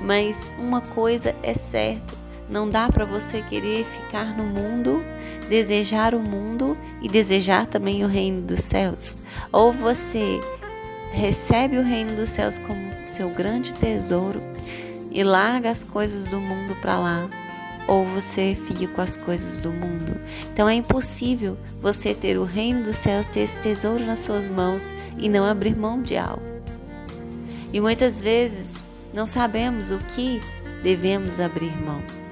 mas 0.00 0.52
uma 0.58 0.80
coisa 0.80 1.34
é 1.42 1.54
certa: 1.54 2.14
não 2.48 2.68
dá 2.68 2.88
para 2.88 3.04
você 3.04 3.42
querer 3.42 3.84
ficar 3.84 4.36
no 4.36 4.44
mundo, 4.44 5.02
desejar 5.48 6.14
o 6.14 6.20
mundo 6.20 6.76
e 7.00 7.08
desejar 7.08 7.66
também 7.66 8.04
o 8.04 8.08
reino 8.08 8.42
dos 8.42 8.60
céus. 8.60 9.16
Ou 9.52 9.72
você 9.72 10.40
recebe 11.12 11.78
o 11.78 11.82
reino 11.82 12.14
dos 12.16 12.30
céus 12.30 12.58
como 12.58 12.92
seu 13.06 13.30
grande 13.30 13.72
tesouro 13.74 14.42
e 15.10 15.22
larga 15.22 15.70
as 15.70 15.84
coisas 15.84 16.24
do 16.24 16.40
mundo 16.40 16.76
para 16.80 16.98
lá, 16.98 17.30
ou 17.86 18.04
você 18.04 18.56
fica 18.66 18.88
com 18.88 19.00
as 19.00 19.16
coisas 19.16 19.60
do 19.60 19.70
mundo. 19.70 20.20
Então 20.52 20.68
é 20.68 20.74
impossível 20.74 21.56
você 21.80 22.12
ter 22.12 22.36
o 22.36 22.44
reino 22.44 22.82
dos 22.82 22.96
céus, 22.96 23.28
ter 23.28 23.40
esse 23.40 23.60
tesouro 23.60 24.04
nas 24.04 24.20
suas 24.20 24.48
mãos 24.48 24.92
e 25.16 25.28
não 25.28 25.44
abrir 25.44 25.76
mão 25.76 26.02
de 26.02 26.16
algo. 26.16 26.42
E 27.72 27.80
muitas 27.80 28.20
vezes 28.20 28.82
não 29.12 29.26
sabemos 29.26 29.90
o 29.90 29.98
que 29.98 30.40
devemos 30.82 31.38
abrir 31.38 31.72
mão. 31.80 32.23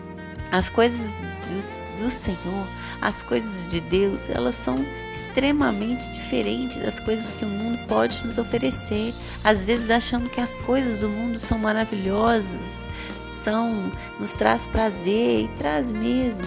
As 0.52 0.68
coisas 0.68 1.12
do, 1.14 2.04
do, 2.04 2.10
Senhor, 2.10 2.66
as 3.00 3.22
coisas 3.22 3.66
de 3.66 3.80
Deus, 3.80 4.28
elas 4.28 4.54
são 4.54 4.76
extremamente 5.10 6.10
diferentes 6.10 6.76
das 6.76 7.00
coisas 7.00 7.32
que 7.32 7.46
o 7.46 7.48
mundo 7.48 7.78
pode 7.88 8.22
nos 8.22 8.36
oferecer. 8.36 9.14
Às 9.42 9.64
vezes 9.64 9.88
achando 9.88 10.28
que 10.28 10.42
as 10.42 10.54
coisas 10.56 10.98
do 10.98 11.08
mundo 11.08 11.38
são 11.38 11.58
maravilhosas, 11.58 12.86
são 13.26 13.90
nos 14.20 14.32
traz 14.34 14.66
prazer 14.66 15.44
e 15.44 15.48
traz 15.56 15.90
mesmo, 15.90 16.44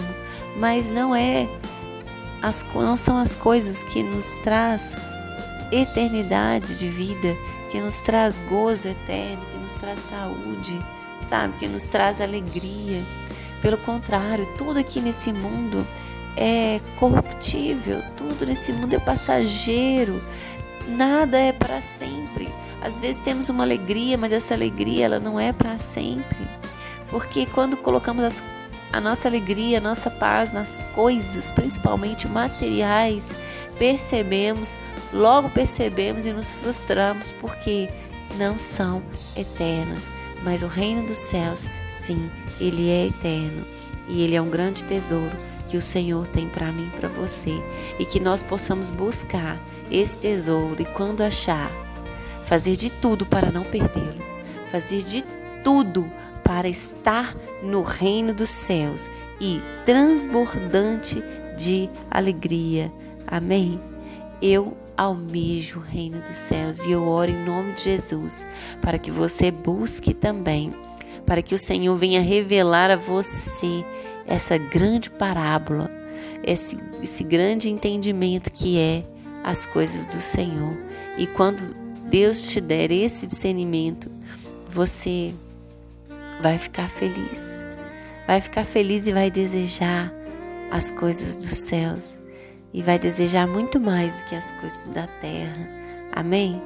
mas 0.56 0.88
não 0.88 1.14
é 1.14 1.48
as 2.40 2.64
não 2.76 2.96
são 2.96 3.16
as 3.16 3.34
coisas 3.34 3.82
que 3.82 4.04
nos 4.04 4.36
traz 4.38 4.94
eternidade 5.72 6.78
de 6.78 6.88
vida, 6.88 7.36
que 7.72 7.80
nos 7.80 8.00
traz 8.00 8.38
gozo 8.48 8.86
eterno, 8.86 9.44
que 9.52 9.58
nos 9.58 9.74
traz 9.74 9.98
saúde, 9.98 10.78
sabe, 11.26 11.54
que 11.58 11.66
nos 11.66 11.88
traz 11.88 12.20
alegria. 12.20 13.02
Pelo 13.62 13.78
contrário, 13.78 14.46
tudo 14.58 14.78
aqui 14.78 15.00
nesse 15.00 15.32
mundo 15.32 15.86
é 16.36 16.80
corruptível, 16.98 18.02
tudo 18.16 18.44
nesse 18.46 18.72
mundo 18.72 18.94
é 18.94 18.98
passageiro, 18.98 20.22
nada 20.88 21.38
é 21.38 21.52
para 21.52 21.80
sempre. 21.80 22.48
Às 22.82 23.00
vezes 23.00 23.22
temos 23.22 23.48
uma 23.48 23.64
alegria, 23.64 24.18
mas 24.18 24.32
essa 24.32 24.54
alegria 24.54 25.06
ela 25.06 25.18
não 25.18 25.40
é 25.40 25.52
para 25.52 25.78
sempre. 25.78 26.46
Porque 27.10 27.46
quando 27.46 27.76
colocamos 27.76 28.22
as, 28.24 28.44
a 28.92 29.00
nossa 29.00 29.28
alegria, 29.28 29.78
a 29.78 29.80
nossa 29.80 30.10
paz 30.10 30.52
nas 30.52 30.80
coisas, 30.94 31.50
principalmente 31.50 32.28
materiais, 32.28 33.30
percebemos, 33.78 34.76
logo 35.12 35.48
percebemos 35.48 36.26
e 36.26 36.32
nos 36.32 36.52
frustramos 36.52 37.30
porque 37.40 37.88
não 38.36 38.58
são 38.58 39.02
eternas. 39.36 40.08
Mas 40.42 40.62
o 40.62 40.66
reino 40.66 41.06
dos 41.06 41.16
céus, 41.16 41.66
sim, 41.90 42.30
ele 42.60 42.88
é 42.88 43.06
eterno 43.06 43.64
e 44.08 44.22
ele 44.22 44.36
é 44.36 44.42
um 44.42 44.50
grande 44.50 44.84
tesouro 44.84 45.36
que 45.68 45.76
o 45.76 45.82
Senhor 45.82 46.26
tem 46.28 46.48
para 46.48 46.70
mim 46.70 46.88
e 46.92 46.96
para 46.96 47.08
você. 47.08 47.52
E 47.98 48.04
que 48.04 48.20
nós 48.20 48.42
possamos 48.42 48.88
buscar 48.88 49.58
esse 49.90 50.18
tesouro 50.18 50.80
e 50.80 50.84
quando 50.84 51.22
achar, 51.22 51.70
fazer 52.44 52.76
de 52.76 52.90
tudo 52.90 53.26
para 53.26 53.50
não 53.50 53.64
perdê-lo, 53.64 54.22
fazer 54.70 55.02
de 55.02 55.24
tudo 55.64 56.08
para 56.44 56.68
estar 56.68 57.34
no 57.62 57.82
reino 57.82 58.32
dos 58.32 58.50
céus 58.50 59.08
e 59.40 59.60
transbordante 59.84 61.22
de 61.56 61.90
alegria, 62.10 62.92
Amém? 63.26 63.80
Eu 64.40 64.76
almejo 64.96 65.80
o 65.80 65.82
reino 65.82 66.20
dos 66.20 66.36
céus 66.36 66.84
e 66.86 66.92
eu 66.92 67.06
oro 67.06 67.30
em 67.30 67.44
nome 67.44 67.72
de 67.72 67.82
Jesus 67.82 68.46
para 68.80 68.98
que 68.98 69.10
você 69.10 69.50
busque 69.50 70.14
também, 70.14 70.72
para 71.26 71.42
que 71.42 71.54
o 71.54 71.58
Senhor 71.58 71.94
venha 71.96 72.20
revelar 72.20 72.90
a 72.90 72.96
você 72.96 73.84
essa 74.26 74.56
grande 74.56 75.10
parábola, 75.10 75.90
esse, 76.44 76.78
esse 77.02 77.22
grande 77.24 77.68
entendimento 77.68 78.50
que 78.50 78.78
é 78.78 79.04
as 79.44 79.66
coisas 79.66 80.06
do 80.06 80.20
Senhor. 80.20 80.76
E 81.18 81.26
quando 81.26 81.74
Deus 82.08 82.48
te 82.48 82.60
der 82.60 82.90
esse 82.90 83.26
discernimento, 83.26 84.10
você 84.68 85.34
vai 86.40 86.58
ficar 86.58 86.88
feliz. 86.88 87.64
Vai 88.26 88.40
ficar 88.40 88.64
feliz 88.64 89.06
e 89.06 89.12
vai 89.12 89.30
desejar 89.30 90.12
as 90.70 90.90
coisas 90.90 91.36
dos 91.36 91.46
céus 91.46 92.18
e 92.72 92.82
vai 92.82 92.98
desejar 92.98 93.46
muito 93.46 93.80
mais 93.80 94.22
do 94.22 94.28
que 94.28 94.34
as 94.34 94.50
coisas 94.52 94.86
da 94.88 95.06
terra. 95.06 95.68
Amém? 96.12 96.60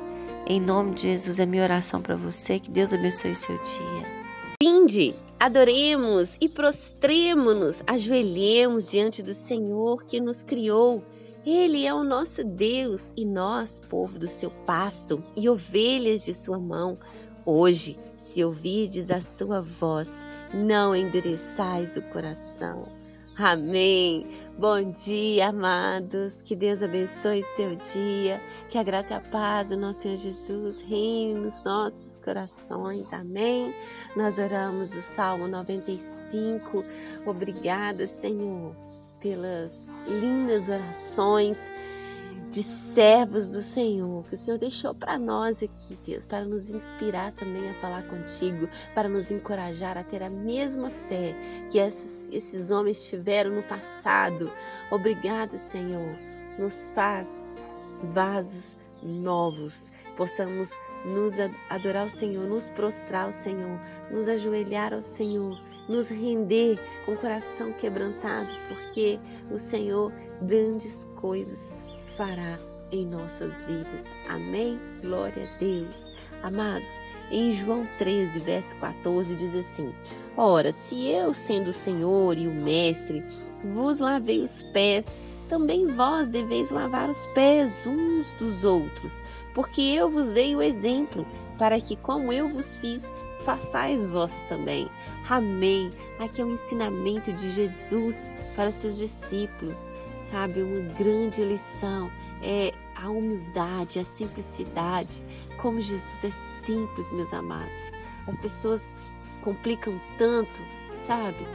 Em 0.47 0.61
nome 0.61 0.95
de 0.95 1.03
Jesus 1.03 1.39
é 1.39 1.47
minha 1.47 1.63
oração 1.63 2.01
para 2.01 2.17
você. 2.17 2.59
Que 2.59 2.71
Deus 2.71 2.93
abençoe 2.93 3.35
seu 3.35 3.57
dia. 3.57 4.20
Vinde, 4.63 5.15
adoremos 5.39 6.37
e 6.39 6.47
prostremo-nos, 6.47 7.83
ajoelhemos 7.87 8.91
diante 8.91 9.23
do 9.23 9.33
Senhor 9.33 10.05
que 10.05 10.21
nos 10.21 10.45
criou. 10.45 11.03
Ele 11.47 11.87
é 11.87 11.95
o 11.95 12.05
nosso 12.05 12.45
Deus 12.45 13.15
e 13.17 13.25
nós, 13.25 13.81
povo 13.89 14.19
do 14.19 14.27
seu 14.27 14.51
pasto 14.51 15.25
e 15.35 15.49
ovelhas 15.49 16.27
de 16.27 16.35
sua 16.35 16.59
mão. 16.59 16.99
Hoje, 17.47 17.97
se 18.19 18.45
ouvirdes 18.45 19.11
a 19.11 19.23
sua 19.23 19.63
voz, 19.63 20.27
não 20.53 20.95
endureçais 20.95 21.97
o 21.97 22.03
coração. 22.03 22.87
Amém. 23.39 24.27
Bom 24.59 24.91
dia, 24.91 25.49
amados. 25.49 26.43
Que 26.43 26.55
Deus 26.55 26.83
abençoe 26.83 27.43
seu 27.57 27.77
dia. 27.77 28.39
Que 28.69 28.77
a 28.77 28.83
graça 28.83 29.15
e 29.15 29.17
a 29.17 29.21
paz 29.21 29.69
do 29.69 29.79
nosso 29.79 30.01
Senhor 30.01 30.19
Jesus 30.19 30.79
reine 30.83 31.41
nos 31.41 31.65
nossos 31.65 32.10
corações. 32.21 33.13
Amém. 33.13 33.75
Nós 34.15 34.39
oramos 34.39 34.93
o 34.93 35.03
Salmo 35.15 35.49
95. 35.49 36.85
Obrigada, 37.27 38.07
Senhor, 38.07 38.75
pelas 39.21 39.89
lindas 40.07 40.69
orações 40.69 41.59
de 42.51 42.63
servos 42.63 43.51
do 43.51 43.63
Senhor, 43.63 44.25
que 44.27 44.35
o 44.35 44.37
Senhor 44.37 44.59
deixou 44.59 44.93
para 44.93 45.17
nós 45.17 45.63
aqui, 45.63 45.97
Deus, 46.05 46.27
para 46.27 46.45
nos 46.45 46.69
inspirar 46.69 47.33
também 47.33 47.71
a 47.71 47.75
falar 47.75 48.03
contigo, 48.09 48.69
para 48.93 49.09
nos 49.09 49.31
encorajar 49.31 49.97
a 49.97 50.03
ter 50.03 50.23
a 50.23 50.31
mesma 50.31 50.91
fé 50.91 51.35
que 51.71 51.79
esses, 51.79 52.29
esses 52.33 52.71
homens 52.71 53.05
tiveram 53.09 53.53
no 53.53 53.63
passado. 53.63 54.51
Obrigada, 54.91 55.59
Senhor. 55.59 56.13
Nos 56.59 56.87
faz 56.87 57.41
vasos 58.03 58.77
novos, 59.03 59.89
possamos 60.17 60.73
nos 61.05 61.35
adorar 61.69 62.05
ao 62.05 62.09
Senhor, 62.09 62.47
nos 62.47 62.69
prostrar 62.69 63.25
ao 63.25 63.33
Senhor, 63.33 63.81
nos 64.11 64.29
ajoelhar 64.29 64.93
ao 64.93 65.03
Senhor, 65.03 65.59
nos 65.89 66.09
render 66.09 66.79
com 67.05 67.13
o 67.13 67.17
coração 67.17 67.73
quebrantado, 67.73 68.51
porque 68.69 69.19
o 69.51 69.59
Senhor 69.59 70.13
grandes 70.43 71.07
coisas 71.17 71.73
fará 72.17 72.59
em 72.93 73.07
nossas 73.07 73.63
vidas. 73.65 74.05
Amém? 74.29 74.79
Glória 75.01 75.45
a 75.45 75.59
Deus. 75.59 76.11
Amados, 76.43 76.89
em 77.31 77.53
João 77.53 77.87
13, 77.99 78.39
verso 78.41 78.75
14, 78.77 79.35
diz 79.35 79.55
assim: 79.55 79.93
Ora, 80.37 80.73
se 80.73 81.09
eu, 81.09 81.33
sendo 81.35 81.69
o 81.69 81.73
Senhor 81.73 82.37
e 82.37 82.47
o 82.47 82.53
Mestre, 82.53 83.23
vos 83.65 84.01
lavei 84.01 84.43
os 84.43 84.63
pés, 84.73 85.17
também 85.49 85.87
vós 85.87 86.29
deveis 86.29 86.71
lavar 86.71 87.11
os 87.11 87.27
pés 87.29 87.87
uns 87.87 88.33
dos 88.33 88.65
outros, 88.65 89.21
porque 89.61 89.83
eu 89.83 90.09
vos 90.09 90.31
dei 90.31 90.57
o 90.57 90.63
exemplo, 90.63 91.27
para 91.59 91.79
que, 91.79 91.95
como 91.95 92.33
eu 92.33 92.49
vos 92.49 92.79
fiz, 92.79 93.03
façais 93.45 94.07
vós 94.07 94.33
também. 94.49 94.89
Amém. 95.29 95.91
Aqui 96.19 96.41
é 96.41 96.45
um 96.45 96.55
ensinamento 96.55 97.31
de 97.33 97.51
Jesus 97.53 98.31
para 98.57 98.73
seus 98.73 98.97
discípulos 98.97 99.91
sabe, 100.31 100.63
uma 100.63 100.95
grande 100.95 101.45
lição 101.45 102.11
é 102.43 102.73
a 102.95 103.11
humildade, 103.11 103.99
a 103.99 104.05
simplicidade. 104.05 105.23
Como 105.61 105.81
Jesus 105.81 106.25
é 106.25 106.65
simples, 106.65 107.11
meus 107.13 107.33
amados. 107.33 107.73
As 108.27 108.37
pessoas 108.37 108.95
complicam 109.43 110.01
tanto, 110.17 110.61
sabe? 111.05 111.47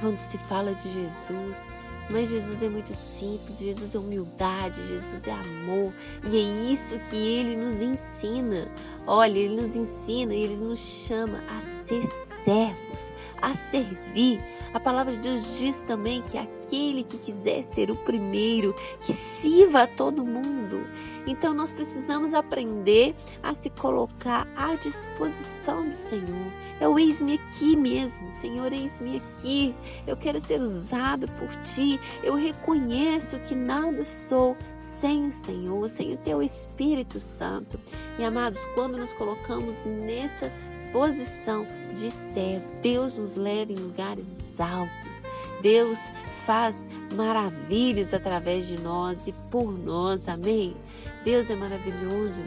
Quando 0.00 0.16
se 0.16 0.38
fala 0.38 0.74
de 0.74 0.88
Jesus, 0.90 1.64
mas 2.10 2.28
Jesus 2.28 2.62
é 2.62 2.68
muito 2.68 2.94
simples, 2.94 3.58
Jesus 3.58 3.94
é 3.94 3.98
humildade, 3.98 4.86
Jesus 4.86 5.26
é 5.26 5.32
amor, 5.32 5.92
e 6.24 6.36
é 6.36 6.72
isso 6.72 6.98
que 7.10 7.16
ele 7.16 7.56
nos 7.56 7.80
ensina. 7.80 8.68
Olha, 9.06 9.38
ele 9.38 9.60
nos 9.60 9.74
ensina, 9.74 10.34
ele 10.34 10.56
nos 10.56 10.78
chama 10.78 11.42
a 11.48 11.60
ser 11.60 12.04
servos, 12.46 13.10
a 13.42 13.54
servir. 13.54 14.40
A 14.72 14.78
palavra 14.78 15.14
de 15.14 15.18
Deus 15.20 15.58
diz 15.58 15.84
também 15.84 16.22
que 16.22 16.38
aquele 16.38 17.02
que 17.02 17.18
quiser 17.18 17.64
ser 17.64 17.90
o 17.90 17.96
primeiro, 17.96 18.74
que 19.00 19.12
sirva 19.12 19.82
a 19.82 19.86
todo 19.86 20.24
mundo. 20.24 20.86
Então 21.26 21.52
nós 21.52 21.72
precisamos 21.72 22.34
aprender 22.34 23.16
a 23.42 23.54
se 23.54 23.70
colocar 23.70 24.46
à 24.54 24.74
disposição 24.76 25.88
do 25.88 25.96
Senhor. 25.96 26.52
Eu 26.80 26.98
eis-me 26.98 27.34
aqui 27.34 27.74
mesmo, 27.74 28.32
Senhor, 28.32 28.72
eis-me 28.72 29.16
aqui. 29.16 29.74
Eu 30.06 30.16
quero 30.16 30.40
ser 30.40 30.60
usado 30.60 31.26
por 31.32 31.48
ti. 31.74 31.98
Eu 32.22 32.34
reconheço 32.34 33.38
que 33.40 33.54
nada 33.54 34.04
sou 34.04 34.56
sem 34.78 35.26
o 35.28 35.32
Senhor, 35.32 35.88
sem 35.88 36.14
o 36.14 36.18
teu 36.18 36.42
Espírito 36.42 37.18
Santo. 37.18 37.80
E 38.18 38.24
amados, 38.24 38.60
quando 38.74 38.98
nos 38.98 39.12
colocamos 39.14 39.82
nessa 39.84 40.52
posição 40.92 41.66
de 41.94 42.10
servo. 42.10 42.72
Deus 42.82 43.18
nos 43.18 43.34
leva 43.34 43.72
em 43.72 43.76
lugares 43.76 44.26
altos. 44.58 45.22
Deus 45.62 45.98
faz 46.44 46.86
maravilhas 47.14 48.14
através 48.14 48.68
de 48.68 48.80
nós 48.80 49.26
e 49.26 49.32
por 49.50 49.72
nós. 49.72 50.28
Amém? 50.28 50.76
Deus 51.24 51.50
é 51.50 51.56
maravilhoso. 51.56 52.42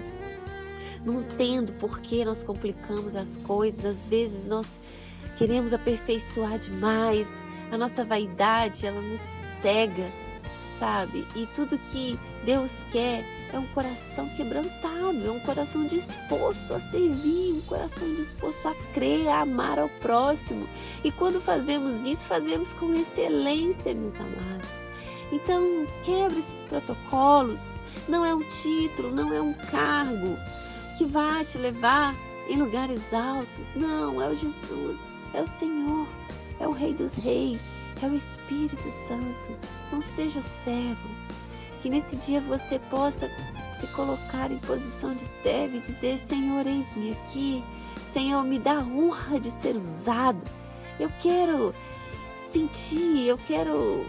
Não 1.03 1.21
entendo 1.21 1.73
por 1.73 1.99
que 1.99 2.23
nós 2.23 2.43
complicamos 2.43 3.15
as 3.15 3.37
coisas. 3.37 3.85
Às 3.85 4.07
vezes 4.07 4.47
nós 4.47 4.79
queremos 5.37 5.73
aperfeiçoar 5.73 6.59
demais. 6.59 7.43
A 7.71 7.77
nossa 7.77 8.03
vaidade, 8.03 8.85
ela 8.85 9.01
nos 9.01 9.21
cega, 9.61 10.09
sabe? 10.77 11.25
E 11.35 11.45
tudo 11.55 11.77
que 11.77 12.19
Deus 12.45 12.83
quer 12.91 13.38
é 13.53 13.57
um 13.57 13.65
coração 13.67 14.29
quebrantado, 14.29 15.25
é 15.25 15.31
um 15.31 15.39
coração 15.39 15.85
disposto 15.87 16.73
a 16.73 16.79
servir, 16.79 17.53
um 17.53 17.61
coração 17.61 18.13
disposto 18.15 18.67
a 18.67 18.75
crer, 18.93 19.27
a 19.27 19.41
amar 19.41 19.79
ao 19.79 19.89
próximo. 20.01 20.67
E 21.03 21.11
quando 21.11 21.41
fazemos 21.41 22.05
isso, 22.05 22.27
fazemos 22.27 22.73
com 22.73 22.93
excelência, 22.93 23.93
meus 23.93 24.19
amados. 24.19 24.69
Então, 25.31 25.85
quebre 26.03 26.39
esses 26.39 26.63
protocolos. 26.63 27.59
Não 28.07 28.25
é 28.25 28.33
um 28.33 28.43
título, 28.61 29.13
não 29.13 29.33
é 29.33 29.41
um 29.41 29.53
cargo 29.53 30.37
que 30.97 31.05
vai 31.05 31.43
te 31.45 31.57
levar 31.57 32.15
em 32.49 32.57
lugares 32.57 33.13
altos. 33.13 33.75
Não, 33.75 34.21
é 34.21 34.27
o 34.27 34.35
Jesus, 34.35 35.15
é 35.33 35.41
o 35.41 35.47
Senhor, 35.47 36.07
é 36.59 36.67
o 36.67 36.71
Rei 36.71 36.93
dos 36.93 37.13
Reis, 37.13 37.61
é 38.01 38.07
o 38.07 38.15
Espírito 38.15 38.91
Santo. 38.91 39.57
Não 39.91 40.01
seja 40.01 40.41
servo, 40.41 41.09
que 41.81 41.89
nesse 41.89 42.15
dia 42.15 42.41
você 42.41 42.79
possa 42.79 43.29
se 43.79 43.87
colocar 43.87 44.51
em 44.51 44.57
posição 44.59 45.15
de 45.15 45.23
servo 45.23 45.77
e 45.77 45.79
dizer: 45.79 46.17
Senhor, 46.19 46.65
eis-me 46.67 47.11
aqui. 47.11 47.63
Senhor, 48.07 48.43
me 48.43 48.59
dá 48.59 48.79
honra 48.79 49.39
de 49.39 49.51
ser 49.51 49.75
usado. 49.75 50.41
Eu 50.99 51.11
quero 51.21 51.73
sentir, 52.51 53.27
eu 53.27 53.37
quero 53.37 54.05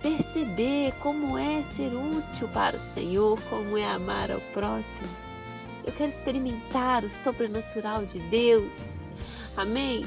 perceber 0.00 0.92
como 1.00 1.36
é 1.36 1.62
ser 1.62 1.92
útil 1.92 2.48
para 2.48 2.76
o 2.76 2.94
Senhor, 2.94 3.38
como 3.50 3.76
é 3.76 3.84
amar 3.84 4.30
ao 4.30 4.40
próximo. 4.52 5.08
Eu 5.84 5.92
quero 5.92 6.10
experimentar 6.10 7.04
o 7.04 7.10
sobrenatural 7.10 8.04
de 8.04 8.18
Deus. 8.18 8.72
Amém? 9.56 10.06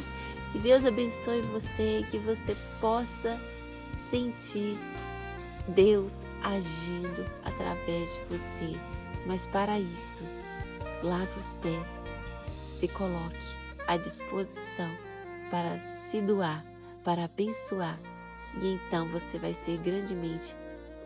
Que 0.52 0.60
Deus 0.60 0.86
abençoe 0.86 1.42
você 1.42 2.00
e 2.00 2.04
que 2.10 2.18
você 2.20 2.56
possa 2.80 3.38
sentir 4.10 4.78
Deus 5.68 6.24
agindo 6.44 7.26
através 7.44 8.14
de 8.14 8.38
você. 8.38 8.80
Mas 9.26 9.46
para 9.46 9.80
isso, 9.80 10.24
lave 11.02 11.40
os 11.40 11.56
pés, 11.56 12.04
se 12.70 12.88
coloque 12.90 13.38
à 13.88 13.98
disposição 13.98 14.90
para 15.50 15.80
se 15.80 16.22
doar, 16.22 16.64
para 17.04 17.26
abençoar, 17.26 18.00
e 18.62 18.74
então 18.74 19.08
você 19.08 19.38
vai 19.38 19.54
ser 19.54 19.78
grandemente 19.78 20.56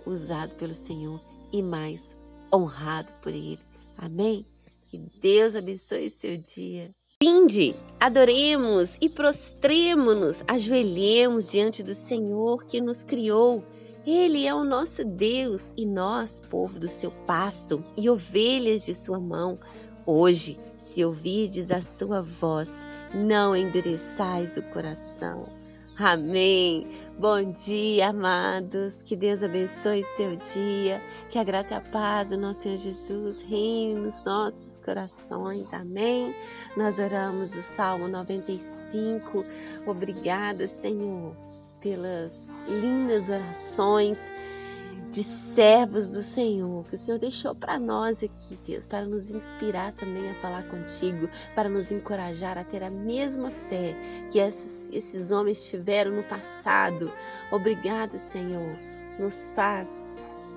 usado 0.06 0.56
pelo 0.56 0.74
Senhor 0.74 1.20
e 1.52 1.62
mais 1.62 2.18
honrado 2.54 3.12
por 3.22 3.32
Ele. 3.32 3.60
Amém? 3.98 4.46
Que 4.88 4.98
Deus 5.22 5.56
abençoe 5.56 6.10
seu 6.10 6.38
dia. 6.38 6.92
Vinde, 7.22 7.76
adoremos 8.00 8.96
e 9.02 9.10
prostremo-nos, 9.10 10.44
ajoelhemos 10.48 11.52
diante 11.52 11.82
do 11.82 11.96
Senhor 11.96 12.64
que 12.66 12.80
nos 12.80 13.04
criou 13.04 13.64
Ele 14.08 14.48
é 14.48 14.56
o 14.56 14.64
nosso 14.64 15.04
Deus 15.04 15.74
e 15.76 15.86
nós, 15.86 16.42
povo 16.50 16.80
do 16.80 16.88
seu 16.88 17.12
pasto 17.12 17.84
e 17.98 18.10
ovelhas 18.10 18.86
de 18.86 18.96
sua 18.96 19.20
mão. 19.20 19.60
Hoje, 20.06 20.58
se 20.78 21.04
ouvirdes 21.04 21.72
a 21.72 21.82
sua 21.82 22.22
voz, 22.22 22.86
não 23.14 23.54
endureçais 23.54 24.56
o 24.56 24.62
coração. 24.72 25.50
Amém. 25.98 26.88
Bom 27.20 27.52
dia, 27.52 28.08
amados. 28.12 29.02
Que 29.02 29.14
Deus 29.14 29.44
abençoe 29.44 30.06
seu 30.16 30.38
dia. 30.38 31.02
Que 31.30 31.38
a 31.38 31.44
graça 31.44 31.74
e 31.74 31.78
a 31.78 31.82
paz 31.82 32.30
do 32.30 32.38
nosso 32.38 32.62
Senhor 32.62 32.78
Jesus 32.78 33.42
reine 33.42 34.00
nos 34.00 34.24
nossos 34.24 34.78
corações. 34.86 35.68
Amém. 35.74 36.34
Nós 36.78 36.98
oramos 36.98 37.54
o 37.54 37.62
Salmo 37.76 38.08
95. 38.08 39.44
Obrigada, 39.86 40.66
Senhor, 40.70 41.36
pelas 41.82 42.50
lindas 42.68 43.30
orações 43.30 44.20
de 45.12 45.24
servos 45.24 46.12
do 46.12 46.22
Senhor, 46.22 46.86
que 46.86 46.96
o 46.96 46.98
Senhor 46.98 47.18
deixou 47.18 47.56
para 47.56 47.80
nós 47.80 48.22
aqui, 48.22 48.60
Deus, 48.68 48.86
para 48.86 49.06
nos 49.06 49.32
inspirar 49.32 49.92
também 49.94 50.30
a 50.30 50.34
falar 50.36 50.64
contigo, 50.68 51.30
para 51.56 51.70
nos 51.70 51.92
encorajar 51.92 52.58
a 52.58 52.64
ter 52.64 52.84
a 52.84 52.90
mesma 52.90 53.50
fé 53.50 53.96
que 54.32 54.38
esses, 54.38 54.90
esses 54.92 55.32
homens 55.32 55.68
tiveram 55.68 56.12
no 56.12 56.24
passado. 56.24 57.12
Obrigada, 57.52 58.20
Senhor. 58.20 58.78
Nos 59.18 59.48
faz 59.56 60.02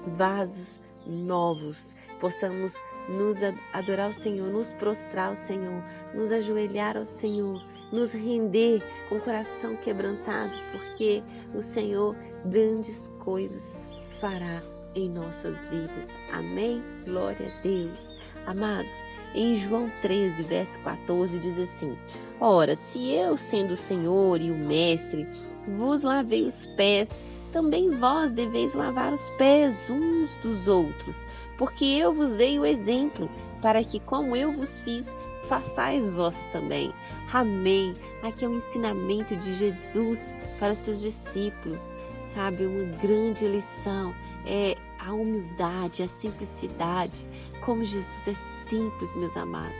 vasos 0.07 0.81
novos, 1.07 1.95
possamos 2.21 2.75
nos 3.09 3.39
adorar 3.73 4.07
ao 4.07 4.13
Senhor, 4.13 4.49
nos 4.49 4.73
prostrar 4.73 5.31
ao 5.31 5.37
Senhor, 5.37 5.83
nos 6.15 6.31
ajoelhar 6.31 6.97
ao 6.97 7.07
Senhor, 7.07 7.65
nos 7.93 8.13
render 8.13 8.83
com 9.09 9.17
o 9.17 9.21
coração 9.21 9.77
quebrantado, 9.77 10.53
porque 10.73 11.23
o 11.55 11.63
Senhor 11.63 12.17
grandes 12.45 13.11
coisas 13.19 13.77
fará 14.21 14.63
em 14.95 15.09
nossas 15.09 15.67
vidas. 15.67 16.09
Amém? 16.33 16.83
Glória 17.05 17.49
a 17.49 17.63
Deus. 17.63 17.99
Amados, 18.47 18.91
em 19.35 19.57
João 19.57 19.91
13, 20.03 20.43
verso 20.43 20.79
14, 20.81 21.39
diz 21.39 21.59
assim: 21.59 21.97
Ora, 22.41 22.75
se 22.75 23.13
eu, 23.13 23.37
sendo 23.37 23.73
o 23.73 23.77
Senhor 23.77 24.41
e 24.41 24.51
o 24.51 24.57
Mestre, 24.57 25.27
vos 25.69 26.03
lavei 26.03 26.47
os 26.47 26.67
pés, 26.67 27.21
também 27.53 27.91
vós 27.91 28.33
deveis 28.33 28.75
lavar 28.75 29.13
os 29.13 29.29
pés 29.31 29.91
uns 29.91 30.35
dos 30.37 30.69
outros, 30.69 31.23
porque 31.59 31.85
eu 31.85 32.13
vos 32.13 32.35
dei 32.35 32.59
o 32.59 32.65
exemplo, 32.65 33.31
para 33.61 33.85
que, 33.85 34.01
como 34.01 34.35
eu 34.35 34.53
vos 34.53 34.81
fiz, 34.81 35.07
façais 35.51 36.09
vós 36.09 36.37
também. 36.51 36.95
Amém. 37.31 37.95
Aqui 38.23 38.47
é 38.47 38.49
um 38.49 38.57
ensinamento 38.57 39.37
de 39.37 39.53
Jesus 39.55 40.33
para 40.59 40.75
seus 40.75 41.03
discípulos 41.03 42.01
sabe? 42.35 42.65
Uma 42.65 42.97
grande 42.99 43.47
lição 43.47 44.15
é 44.47 44.77
a 44.99 45.13
humildade, 45.13 46.03
a 46.03 46.09
simplicidade. 46.09 47.27
Como 47.65 47.85
Jesus 47.85 48.29
é 48.29 48.69
simples, 48.69 49.15
meus 49.17 49.37
amados. 49.37 49.77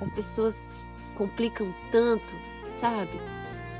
As 0.00 0.10
pessoas 0.10 0.68
complicam 1.14 1.72
tanto, 1.90 2.34
sabe? 2.76 3.20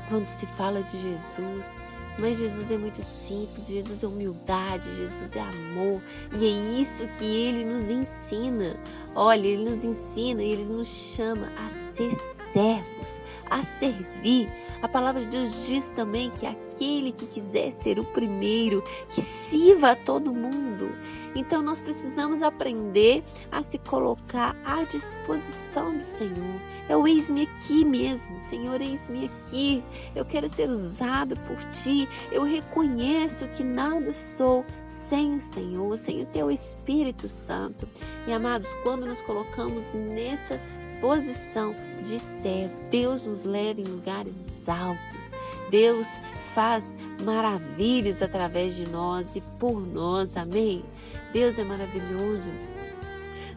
Quando 0.09 0.25
se 0.25 0.45
fala 0.45 0.81
de 0.83 0.97
Jesus, 0.97 1.73
mas 2.21 2.37
Jesus 2.37 2.69
é 2.69 2.77
muito 2.77 3.01
simples, 3.01 3.67
Jesus 3.67 4.03
é 4.03 4.07
humildade, 4.07 4.95
Jesus 4.95 5.35
é 5.35 5.41
amor, 5.41 5.99
e 6.39 6.45
é 6.45 6.81
isso 6.81 7.07
que 7.17 7.25
ele 7.25 7.65
nos 7.65 7.89
ensina. 7.89 8.77
Olha, 9.15 9.47
ele 9.47 9.67
nos 9.67 9.83
ensina, 9.83 10.43
ele 10.43 10.63
nos 10.65 10.87
chama 10.87 11.51
a 11.57 11.69
ser 11.69 12.13
servos, 12.53 13.19
a 13.49 13.63
servir. 13.63 14.49
A 14.81 14.87
palavra 14.87 15.21
de 15.21 15.27
Deus 15.27 15.67
diz 15.67 15.91
também 15.91 16.31
que 16.31 16.45
aquele 16.45 17.11
que 17.11 17.27
quiser 17.27 17.71
ser 17.71 17.99
o 17.99 18.03
primeiro, 18.03 18.83
que 19.09 19.21
sirva 19.21 19.91
a 19.91 19.95
todo 19.95 20.33
mundo. 20.33 20.89
Então 21.35 21.61
nós 21.61 21.79
precisamos 21.79 22.41
aprender 22.41 23.23
a 23.51 23.61
se 23.61 23.77
colocar 23.77 24.55
à 24.65 24.83
disposição 24.83 25.97
do 25.97 26.03
Senhor. 26.03 26.61
É 26.89 26.97
o 26.97 27.07
eis-me 27.07 27.43
aqui 27.43 27.85
mesmo, 27.85 28.41
Senhor, 28.41 28.81
eis-me 28.81 29.25
aqui. 29.25 29.83
Eu 30.15 30.25
quero 30.25 30.49
ser 30.49 30.69
usado 30.69 31.35
por 31.41 31.57
ti. 31.81 32.09
Eu 32.31 32.43
reconheço 32.43 33.47
que 33.49 33.63
nada 33.63 34.11
sou 34.11 34.65
sem 34.87 35.35
o 35.35 35.39
Senhor, 35.41 35.95
sem 35.97 36.23
o 36.23 36.25
teu 36.25 36.49
Espírito 36.49 37.29
Santo. 37.29 37.87
E 38.27 38.33
amados, 38.33 38.67
quando 38.83 39.05
nos 39.05 39.21
colocamos 39.21 39.85
nessa 39.93 40.59
posição 41.01 41.75
de 42.03 42.19
servo. 42.19 42.81
Deus 42.89 43.25
nos 43.25 43.43
leva 43.43 43.81
em 43.81 43.85
lugares 43.85 44.47
altos. 44.67 45.31
Deus 45.69 46.07
faz 46.53 46.95
maravilhas 47.23 48.21
através 48.21 48.75
de 48.75 48.87
nós 48.87 49.35
e 49.35 49.41
por 49.59 49.81
nós. 49.81 50.37
Amém? 50.37 50.85
Deus 51.33 51.57
é 51.57 51.63
maravilhoso. 51.63 52.51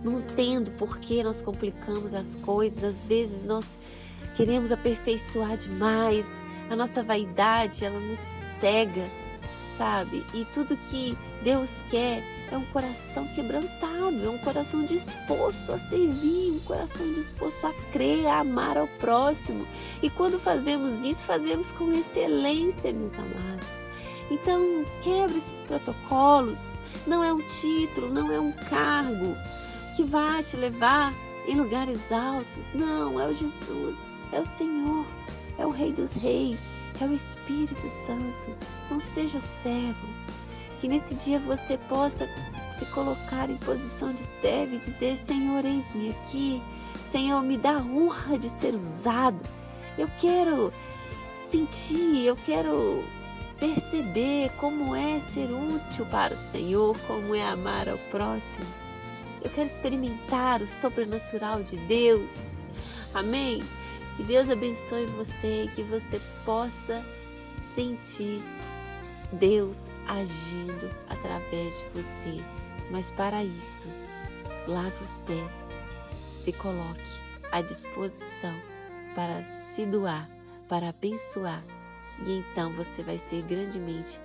Não 0.03 0.19
entendo 0.19 0.71
por 0.73 0.99
que 0.99 1.23
nós 1.23 1.43
complicamos 1.43 2.15
as 2.15 2.35
coisas. 2.37 2.83
Às 2.83 3.07
vezes 3.07 3.45
nós 3.45 3.79
queremos 4.37 4.73
aperfeiçoar 4.73 5.57
demais. 5.57 6.27
A 6.71 6.77
nossa 6.77 7.03
vaidade, 7.03 7.85
ela 7.85 8.01
nos 8.01 8.21
cega, 8.59 9.07
sabe? 9.77 10.25
E 10.33 10.47
tudo 10.55 10.77
que 10.91 11.17
Deus 11.43 11.83
quer 11.91 12.23
é 12.55 12.59
um 12.59 12.65
coração 12.67 13.27
quebrantado, 13.35 14.25
é 14.25 14.31
um 14.31 14.39
coração 14.39 14.85
disposto 14.85 15.73
a 15.73 15.79
servir, 15.79 16.53
um 16.53 16.61
coração 16.61 17.13
disposto 17.13 17.67
a 17.67 17.73
crer, 17.93 18.27
a 18.27 18.39
amar 18.39 18.79
ao 18.79 18.87
próximo. 18.87 19.67
E 20.01 20.09
quando 20.09 20.39
fazemos 20.39 21.05
isso, 21.05 21.25
fazemos 21.25 21.73
com 21.73 21.93
excelência, 21.93 22.93
meus 22.93 23.19
amados. 23.19 23.67
Então, 24.31 24.85
quebre 25.03 25.39
esses 25.39 25.61
protocolos. 25.63 26.59
Não 27.07 27.25
é 27.25 27.33
um 27.33 27.43
título, 27.43 28.09
não 28.09 28.31
é 28.31 28.39
um 28.39 28.53
cargo 28.53 29.37
que 29.97 30.05
vai 30.05 30.43
te 30.45 30.57
levar 30.57 31.13
em 31.49 31.57
lugares 31.57 32.13
altos. 32.13 32.73
Não, 32.73 33.21
é 33.21 33.27
o 33.27 33.35
Jesus, 33.35 34.15
é 34.33 34.39
o 34.39 34.45
Senhor, 34.45 35.05
é 35.59 35.67
o 35.67 35.71
Rei 35.71 35.91
dos 35.91 36.13
Reis, 36.13 36.61
é 37.01 37.05
o 37.05 37.13
Espírito 37.13 37.91
Santo. 37.91 38.57
Não 38.89 39.01
seja 39.01 39.41
servo, 39.41 40.07
que 40.85 40.89
nesse 40.89 41.15
dia 41.15 41.39
você 41.39 41.79
possa 41.89 42.29
se 42.77 42.85
colocar 42.93 43.49
em 43.49 43.57
posição 43.57 44.13
de 44.13 44.21
servo 44.21 44.75
e 44.75 44.79
dizer: 44.79 45.17
Senhor, 45.17 45.65
eis-me 45.65 46.11
aqui. 46.11 46.63
Senhor, 47.07 47.43
me 47.43 47.57
dá 47.57 47.79
honra 47.79 48.39
de 48.39 48.51
ser 48.51 48.75
usado. 48.75 49.41
Eu 49.97 50.11
quero 50.21 50.71
sentir, 51.51 52.27
eu 52.27 52.37
quero 52.37 53.03
perceber 53.59 54.51
como 54.59 54.95
é 54.95 55.23
ser 55.23 55.49
útil 55.51 56.05
para 56.11 56.35
o 56.35 56.53
Senhor, 56.53 56.95
como 57.07 57.35
é 57.35 57.43
amar 57.43 57.89
ao 57.89 57.97
próximo. 58.11 58.67
Eu 59.43 59.49
quero 59.49 59.71
experimentar 59.71 60.61
o 60.61 60.67
sobrenatural 60.67 61.63
de 61.63 61.79
Deus. 61.79 62.29
Amém? 63.15 63.65
Que 64.19 64.23
Deus 64.23 64.51
abençoe 64.51 65.07
você, 65.07 65.67
que 65.75 65.83
você 65.83 66.21
possa 66.45 67.03
sentir 67.75 68.43
Deus 69.33 69.89
agindo 70.09 70.91
através 71.09 71.79
de 71.79 71.85
você. 71.91 72.45
Mas 72.91 73.11
para 73.11 73.43
isso, 73.43 73.89
lave 74.67 75.05
os 75.05 75.21
pés, 75.21 75.69
se 76.35 76.53
coloque 76.53 77.01
à 77.51 77.63
disposição 77.63 78.55
para 79.15 79.43
se 79.43 79.87
doar, 79.87 80.29
para 80.69 80.89
abençoar, 80.89 81.63
e 82.27 82.39
então 82.39 82.73
você 82.73 83.03
vai 83.03 83.19
ser 83.19 83.43
grandemente 83.43 84.21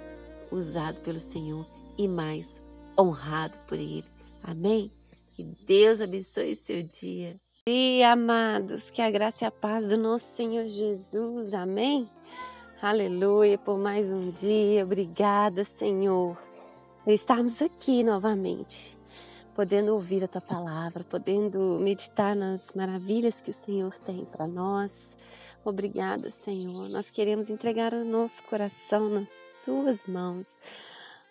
usado 0.51 0.99
pelo 1.01 1.19
Senhor 1.19 1.65
e 1.97 2.07
mais 2.07 2.61
honrado 2.97 3.57
por 3.67 3.77
Ele. 3.77 4.05
Amém? 4.43 4.91
Que 5.33 5.43
Deus 5.43 6.01
abençoe 6.01 6.55
seu 6.55 6.83
dia. 6.83 7.39
E 7.67 8.03
amados, 8.03 8.89
que 8.89 9.01
a 9.01 9.11
graça 9.11 9.45
e 9.45 9.47
a 9.47 9.51
paz 9.51 9.89
do 9.89 9.97
nosso 9.97 10.35
Senhor 10.35 10.65
Jesus. 10.67 11.53
Amém? 11.53 12.09
Aleluia 12.81 13.57
por 13.57 13.77
mais 13.77 14.09
um 14.09 14.31
dia. 14.31 14.85
Obrigada, 14.85 15.65
Senhor, 15.65 16.37
por 17.03 17.11
estarmos 17.11 17.61
aqui 17.61 18.05
novamente, 18.05 18.97
podendo 19.53 19.93
ouvir 19.93 20.23
a 20.23 20.29
tua 20.29 20.39
palavra, 20.39 21.03
podendo 21.03 21.77
meditar 21.81 22.33
nas 22.37 22.71
maravilhas 22.73 23.41
que 23.41 23.51
o 23.51 23.53
Senhor 23.53 23.93
tem 24.05 24.23
para 24.23 24.47
nós. 24.47 25.13
Obrigada, 25.65 26.31
Senhor. 26.31 26.87
Nós 26.87 27.09
queremos 27.09 27.49
entregar 27.49 27.93
o 27.93 28.05
nosso 28.05 28.45
coração 28.45 29.09
nas 29.09 29.27
suas 29.65 30.05
mãos, 30.05 30.57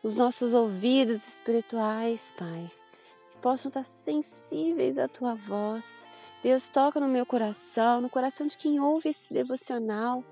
os 0.03 0.19
nossos 0.19 0.53
ouvidos 0.53 1.27
espirituais, 1.27 2.31
Pai, 2.39 2.71
que 3.33 3.39
possam 3.39 3.71
estar 3.71 3.85
sensíveis 3.85 4.99
à 4.99 5.09
tua 5.09 5.35
voz. 5.35 6.05
Deus, 6.43 6.69
toca 6.69 7.01
no 7.01 7.09
meu 7.09 7.25
coração, 7.25 8.03
no 8.03 8.11
coração 8.11 8.47
de 8.47 8.59
quem 8.59 8.79
ouve 8.79 9.09
esse 9.09 9.33
devocional 9.33 10.23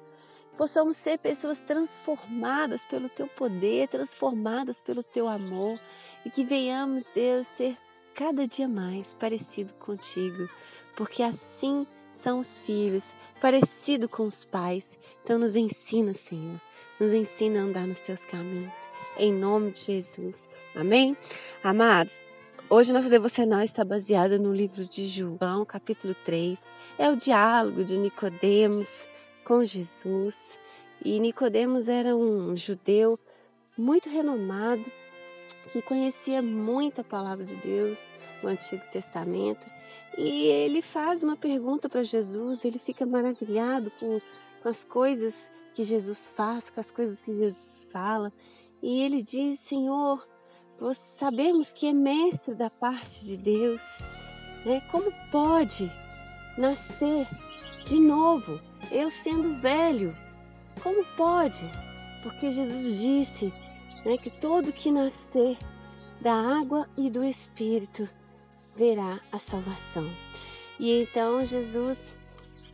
possamos 0.57 0.97
ser 0.97 1.19
pessoas 1.19 1.61
transformadas 1.61 2.85
pelo 2.85 3.09
teu 3.09 3.27
poder, 3.27 3.89
transformadas 3.89 4.81
pelo 4.81 5.03
teu 5.03 5.29
amor 5.29 5.79
e 6.25 6.31
que 6.31 6.43
venhamos, 6.43 7.05
Deus, 7.15 7.47
ser 7.47 7.77
cada 8.15 8.47
dia 8.47 8.67
mais 8.67 9.13
parecido 9.13 9.75
contigo, 9.75 10.49
porque 10.97 11.23
assim 11.23 11.87
são 12.11 12.41
os 12.41 12.61
filhos, 12.61 13.13
parecido 13.41 14.09
com 14.09 14.27
os 14.27 14.45
pais. 14.45 14.99
Então 15.23 15.39
nos 15.39 15.55
ensina, 15.55 16.15
Senhor, 16.15 16.61
nos 16.99 17.13
ensina 17.13 17.61
a 17.61 17.63
andar 17.63 17.87
nos 17.87 18.01
teus 18.01 18.25
caminhos. 18.25 18.75
em 19.19 19.33
nome 19.33 19.71
de 19.71 19.81
Jesus. 19.81 20.49
Amém? 20.75 21.17
Amados, 21.65 22.21
hoje 22.69 22.93
nossa 22.93 23.09
devocional 23.09 23.63
está 23.63 23.85
baseada 23.85 24.39
no 24.39 24.53
livro 24.53 24.85
de 24.85 25.07
João, 25.07 25.65
capítulo 25.65 26.15
3. 26.25 26.59
É 26.99 27.11
o 27.11 27.17
diálogo 27.17 27.85
de 27.85 27.97
Nicodemos 27.97 29.05
com 29.47 29.65
Jesus. 29.65 30.59
E 31.03 31.19
Nicodemos 31.21 31.89
era 31.89 32.17
um 32.17 32.57
judeu 32.57 33.19
muito 33.79 34.09
renomado 34.09 34.85
que 35.73 35.81
conhecia 35.81 36.43
muito 36.43 37.01
a 37.01 37.05
palavra 37.05 37.45
de 37.45 37.55
Deus, 37.57 37.99
o 38.43 38.49
Antigo 38.49 38.83
Testamento, 38.91 39.67
e 40.17 40.47
ele 40.47 40.81
faz 40.81 41.23
uma 41.23 41.37
pergunta 41.37 41.89
para 41.89 42.03
Jesus, 42.03 42.65
ele 42.65 42.79
fica 42.79 43.05
maravilhado 43.05 43.93
com, 44.01 44.21
com 44.63 44.69
as 44.69 44.85
coisas 44.85 45.51
que 45.75 45.85
Jesus 45.85 46.27
faz, 46.35 46.71
com 46.71 46.81
as 46.81 46.91
coisas 46.91 47.21
que 47.21 47.35
Jesus 47.37 47.87
fala, 47.91 48.33
e 48.83 49.03
ele 49.03 49.23
diz: 49.23 49.61
Senhor, 49.61 50.27
sabemos 50.95 51.73
que 51.73 51.89
é 51.89 51.93
mestre 51.93 52.55
da 52.55 52.71
parte 52.71 53.25
de 53.25 53.37
Deus, 53.37 53.83
né? 54.65 54.81
como 54.91 55.13
pode 55.31 55.91
nascer 56.57 57.27
de 57.85 57.99
novo, 57.99 58.59
eu 58.91 59.11
sendo 59.11 59.61
velho? 59.61 60.17
Como 60.83 61.05
pode? 61.17 61.59
Porque 62.23 62.53
Jesus 62.53 63.01
disse 63.01 63.53
né, 64.05 64.17
que 64.19 64.31
todo 64.31 64.73
que 64.73 64.91
nascer 64.91 65.57
da 66.21 66.33
água 66.33 66.89
e 66.97 67.11
do 67.11 67.25
Espírito 67.25 68.09
verá 68.77 69.21
a 69.33 69.39
salvação. 69.39 70.09
E 70.79 71.03
então 71.03 71.45
Jesus 71.45 71.99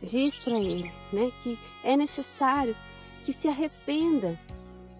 diz 0.01 0.37
para 0.37 0.57
ele 0.57 0.91
né, 1.11 1.31
que 1.41 1.57
é 1.83 1.95
necessário 1.95 2.75
que 3.25 3.31
se 3.31 3.47
arrependa, 3.47 4.37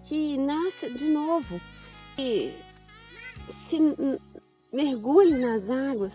que 0.05 0.37
nasça 0.37 0.89
de 0.89 1.05
novo, 1.05 1.59
que 2.15 2.53
se 3.69 3.79
mergulhe 4.71 5.37
nas 5.37 5.69
águas 5.69 6.13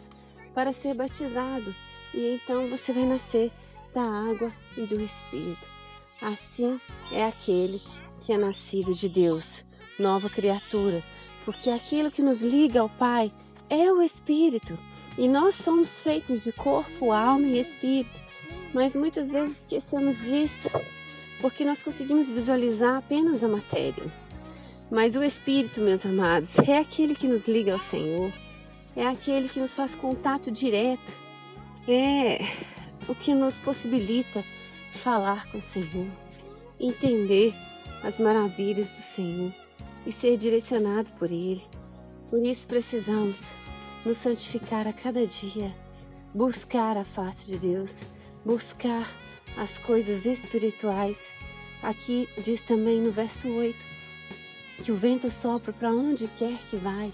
para 0.55 0.73
ser 0.73 0.95
batizado. 0.95 1.75
E 2.15 2.35
então 2.35 2.67
você 2.69 2.93
vai 2.93 3.05
nascer 3.05 3.53
da 3.95 4.03
água 4.03 4.53
e 4.77 4.83
do 4.83 5.01
Espírito. 5.01 5.69
Assim 6.21 6.81
é 7.13 7.25
aquele 7.25 7.81
que 8.21 8.33
é 8.33 8.37
nascido 8.37 8.95
de 8.95 9.09
Deus 9.09 9.63
nova 9.99 10.31
criatura, 10.31 11.03
porque 11.45 11.71
aquilo 11.71 12.11
que 12.11 12.23
nos 12.23 12.41
liga 12.41 12.81
ao 12.81 12.89
Pai 12.89 13.33
é 13.69 13.93
o 13.93 14.01
Espírito. 14.01 14.79
E 15.17 15.27
nós 15.27 15.57
somos 15.57 15.91
feitos 15.91 16.45
de 16.45 16.53
corpo, 16.53 17.11
alma 17.11 17.47
e 17.47 17.61
espírito. 17.61 18.21
Mas 18.73 18.95
muitas 18.95 19.33
vezes 19.33 19.59
esquecemos 19.59 20.17
disso, 20.19 20.71
porque 21.41 21.65
nós 21.65 21.83
conseguimos 21.83 22.31
visualizar 22.31 22.99
apenas 22.99 23.43
a 23.43 23.49
matéria. 23.49 24.05
Mas 24.91 25.17
o 25.17 25.23
Espírito, 25.23 25.81
meus 25.81 26.07
amados, 26.07 26.57
é 26.61 26.79
aquele 26.79 27.15
que 27.15 27.27
nos 27.27 27.49
liga 27.49 27.73
ao 27.73 27.79
Senhor, 27.79 28.33
é 28.95 29.07
aquele 29.07 29.49
que 29.49 29.61
nos 29.61 29.75
faz 29.75 29.95
contato 29.95 30.51
direto, 30.51 31.13
é 31.87 32.39
o 33.09 33.15
que 33.15 33.35
nos 33.35 33.55
possibilita 33.55 34.45
falar 34.93 35.51
com 35.51 35.59
o 35.59 35.63
Senhor, 35.63 36.07
entender 36.79 37.55
as 38.03 38.19
maravilhas 38.19 38.91
do 38.91 39.03
Senhor 39.03 39.53
e 40.07 40.13
ser 40.13 40.37
direcionado 40.37 41.13
por 41.13 41.31
Ele. 41.31 41.65
Por 42.31 42.45
isso 42.45 42.67
precisamos 42.67 43.43
nos 44.05 44.19
santificar 44.19 44.87
a 44.87 44.93
cada 44.93 45.27
dia, 45.27 45.75
buscar 46.35 46.97
a 46.97 47.05
face 47.05 47.47
de 47.47 47.59
Deus, 47.59 48.03
buscar 48.45 49.09
as 49.57 49.79
coisas 49.79 50.27
espirituais. 50.27 51.33
Aqui 51.83 52.29
diz 52.43 52.63
também 52.63 53.01
no 53.01 53.11
verso 53.11 53.49
8 53.49 53.77
que 54.83 54.93
o 54.93 54.97
vento 54.97 55.29
sopra 55.29 55.73
para 55.73 55.91
onde 55.91 56.29
quer 56.39 56.57
que 56.71 56.77
vai. 56.77 57.13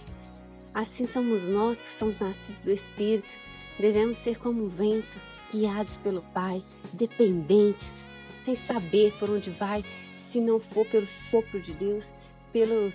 Assim 0.75 1.07
somos 1.07 1.45
nós 1.45 1.79
que 1.79 1.93
somos 1.93 2.19
nascidos 2.19 2.61
do 2.63 2.71
Espírito. 2.71 3.35
Devemos 3.79 4.17
ser 4.17 4.39
como 4.39 4.65
um 4.65 4.69
vento, 4.69 5.19
guiados 5.55 5.97
pelo 5.97 6.21
Pai, 6.21 6.63
dependentes, 6.93 8.07
sem 8.43 8.57
saber 8.57 9.13
por 9.19 9.31
onde 9.31 9.51
vai, 9.51 9.85
se 10.31 10.41
não 10.41 10.59
for 10.59 10.85
pelo 10.87 11.07
sopro 11.07 11.61
de 11.61 11.73
Deus, 11.73 12.13
pelo, 12.53 12.93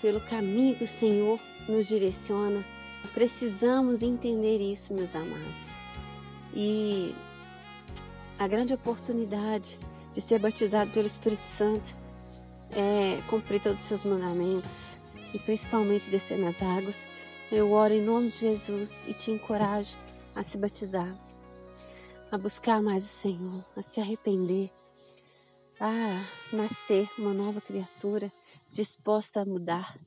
pelo 0.00 0.20
caminho 0.20 0.76
que 0.76 0.84
o 0.84 0.88
Senhor 0.88 1.40
nos 1.68 1.88
direciona. 1.88 2.64
Precisamos 3.12 4.02
entender 4.02 4.60
isso, 4.60 4.94
meus 4.94 5.14
amados. 5.14 5.66
E 6.54 7.14
a 8.38 8.46
grande 8.46 8.72
oportunidade 8.72 9.78
de 10.14 10.20
ser 10.20 10.38
batizado 10.38 10.90
pelo 10.92 11.06
Espírito 11.06 11.44
Santo 11.44 11.94
é 12.70 13.20
cumprir 13.28 13.60
todos 13.60 13.80
os 13.80 13.86
seus 13.88 14.04
mandamentos 14.04 14.98
e 15.34 15.38
principalmente 15.38 16.10
descer 16.10 16.38
nas 16.38 16.62
águas. 16.62 17.02
Eu 17.50 17.72
oro 17.72 17.92
em 17.92 18.02
nome 18.02 18.30
de 18.30 18.38
Jesus 18.38 19.04
e 19.06 19.14
te 19.14 19.30
encorajo 19.30 19.96
a 20.34 20.42
se 20.42 20.58
batizar, 20.58 21.14
a 22.30 22.38
buscar 22.38 22.82
mais 22.82 23.04
o 23.04 23.22
Senhor, 23.22 23.64
a 23.76 23.82
se 23.82 24.00
arrepender, 24.00 24.70
a 25.78 26.24
nascer 26.52 27.08
uma 27.18 27.32
nova 27.32 27.60
criatura 27.60 28.32
disposta 28.72 29.40
a 29.40 29.44
mudar, 29.44 29.98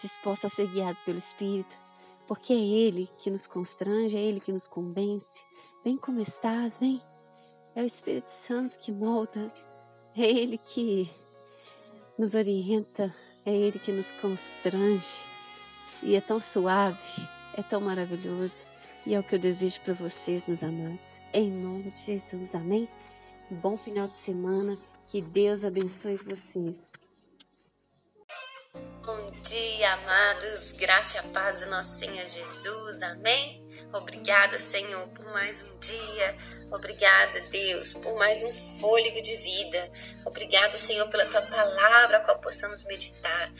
disposta 0.00 0.46
a 0.46 0.50
ser 0.50 0.68
guiado 0.68 0.98
pelo 1.04 1.18
Espírito, 1.18 1.76
porque 2.26 2.52
é 2.52 2.56
Ele 2.56 3.08
que 3.20 3.30
nos 3.30 3.46
constrange, 3.46 4.16
é 4.16 4.20
Ele 4.20 4.40
que 4.40 4.52
nos 4.52 4.66
convence. 4.66 5.42
Vem 5.84 5.96
como 5.96 6.20
estás, 6.20 6.78
vem. 6.78 7.02
É 7.74 7.82
o 7.82 7.86
Espírito 7.86 8.30
Santo 8.30 8.78
que 8.78 8.92
molda, 8.92 9.52
é 10.16 10.22
Ele 10.22 10.58
que 10.58 11.10
nos 12.18 12.34
orienta, 12.34 13.14
é 13.44 13.54
Ele 13.54 13.78
que 13.78 13.92
nos 13.92 14.12
constrange. 14.12 15.26
E 16.02 16.14
é 16.14 16.20
tão 16.20 16.40
suave, 16.40 17.28
é 17.54 17.62
tão 17.62 17.80
maravilhoso. 17.80 18.68
E 19.06 19.14
é 19.14 19.18
o 19.18 19.22
que 19.22 19.34
eu 19.34 19.38
desejo 19.38 19.80
para 19.80 19.94
vocês, 19.94 20.46
meus 20.46 20.62
amados. 20.62 21.17
Em 21.32 21.50
nome 21.50 21.90
de 21.90 22.06
Jesus, 22.06 22.54
amém? 22.54 22.88
Bom 23.50 23.76
final 23.76 24.08
de 24.08 24.16
semana. 24.16 24.78
Que 25.08 25.20
Deus 25.20 25.62
abençoe 25.62 26.16
vocês. 26.16 26.90
Bom 29.04 29.26
dia, 29.42 29.92
amados. 29.92 30.72
Graça 30.72 31.18
e 31.18 31.28
paz 31.28 31.60
do 31.60 31.70
nosso 31.70 31.98
Senhor 31.98 32.24
Jesus. 32.24 33.02
Amém? 33.02 33.62
Obrigada, 33.92 34.58
Senhor, 34.58 35.06
por 35.08 35.24
mais 35.26 35.62
um 35.62 35.78
dia. 35.78 36.36
Obrigada, 36.70 37.42
Deus, 37.50 37.92
por 37.94 38.14
mais 38.16 38.42
um 38.42 38.80
fôlego 38.80 39.20
de 39.20 39.36
vida. 39.36 39.90
Obrigada, 40.24 40.78
Senhor, 40.78 41.08
pela 41.08 41.26
tua 41.26 41.42
palavra, 41.42 42.18
a 42.18 42.20
qual 42.20 42.38
possamos 42.38 42.84
meditar. 42.84 43.52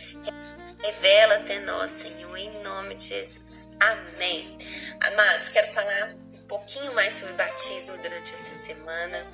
Revela 0.80 1.36
até 1.36 1.58
nós, 1.60 1.90
Senhor, 1.90 2.36
em 2.36 2.62
nome 2.62 2.94
de 2.94 3.08
Jesus. 3.08 3.68
Amém. 3.80 4.58
Amados, 5.00 5.48
quero 5.48 5.72
falar 5.72 6.27
pouquinho 6.48 6.92
mais 6.94 7.14
sobre 7.14 7.34
batismo 7.34 7.96
durante 7.98 8.34
essa 8.34 8.54
semana. 8.54 9.26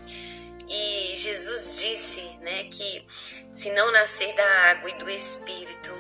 E 0.69 1.15
Jesus 1.15 1.79
disse, 1.79 2.23
né, 2.41 2.65
que 2.65 3.07
se 3.53 3.71
não 3.71 3.93
nascer 3.93 4.35
da 4.35 4.71
água 4.71 4.91
e 4.91 4.99
do 4.99 5.09
Espírito, 5.09 5.93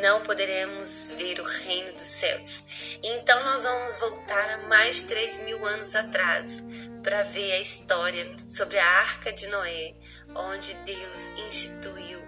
não 0.00 0.22
poderemos 0.22 1.08
ver 1.16 1.40
o 1.40 1.44
reino 1.44 1.92
dos 1.96 2.08
céus. 2.08 2.62
Então 3.02 3.42
nós 3.44 3.62
vamos 3.62 3.98
voltar 3.98 4.50
a 4.50 4.58
mais 4.58 4.96
de 4.96 5.04
3 5.04 5.38
mil 5.40 5.64
anos 5.64 5.94
atrás 5.94 6.62
para 7.02 7.22
ver 7.22 7.52
a 7.52 7.60
história 7.60 8.36
sobre 8.48 8.78
a 8.78 8.84
Arca 8.84 9.32
de 9.32 9.46
Noé, 9.46 9.94
onde 10.34 10.74
Deus 10.74 11.26
instituiu 11.46 12.20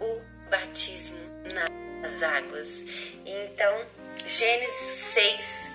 o 0.00 0.22
batismo 0.48 1.18
nas 2.00 2.22
águas. 2.22 2.84
Então, 3.24 3.84
Gênesis 4.24 5.00
6, 5.12 5.70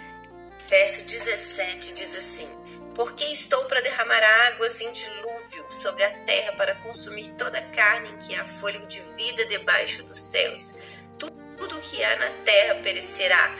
verso 0.71 1.03
17 1.03 1.93
diz 1.93 2.15
assim: 2.15 2.49
porque 2.95 3.25
estou 3.25 3.65
para 3.65 3.81
derramar 3.81 4.23
águas 4.47 4.79
em 4.79 4.89
dilúvio 4.91 5.65
sobre 5.69 6.03
a 6.03 6.11
terra 6.23 6.53
para 6.53 6.75
consumir 6.75 7.27
toda 7.37 7.57
a 7.57 7.67
carne 7.69 8.09
em 8.09 8.17
que 8.17 8.35
há 8.35 8.45
fôlego 8.45 8.87
de 8.87 9.01
vida 9.15 9.45
debaixo 9.45 10.03
dos 10.03 10.17
céus. 10.17 10.73
Tudo 11.17 11.79
que 11.79 12.03
há 12.03 12.15
na 12.17 12.29
terra 12.43 12.75
perecerá. 12.75 13.55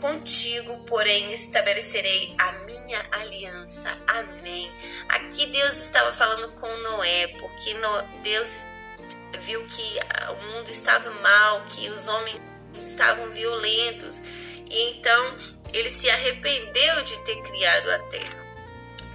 Contigo, 0.00 0.84
porém, 0.84 1.32
estabelecerei 1.32 2.34
a 2.38 2.52
minha 2.52 3.04
aliança. 3.10 3.88
Amém. 4.06 4.70
Aqui 5.08 5.46
Deus 5.46 5.78
estava 5.78 6.12
falando 6.12 6.48
com 6.52 6.68
Noé, 6.78 7.28
porque 7.38 7.74
Deus 8.22 8.48
viu 9.40 9.64
que 9.66 9.98
o 10.30 10.52
mundo 10.52 10.70
estava 10.70 11.10
mal, 11.10 11.64
que 11.66 11.88
os 11.90 12.06
homens 12.06 12.40
estavam 12.74 13.30
violentos, 13.30 14.20
e 14.70 14.90
então 14.90 15.36
ele 15.72 15.90
se 15.92 16.08
arrependeu 16.10 17.02
de 17.02 17.16
ter 17.20 17.40
criado 17.42 17.90
a 17.90 17.98
terra. 17.98 18.46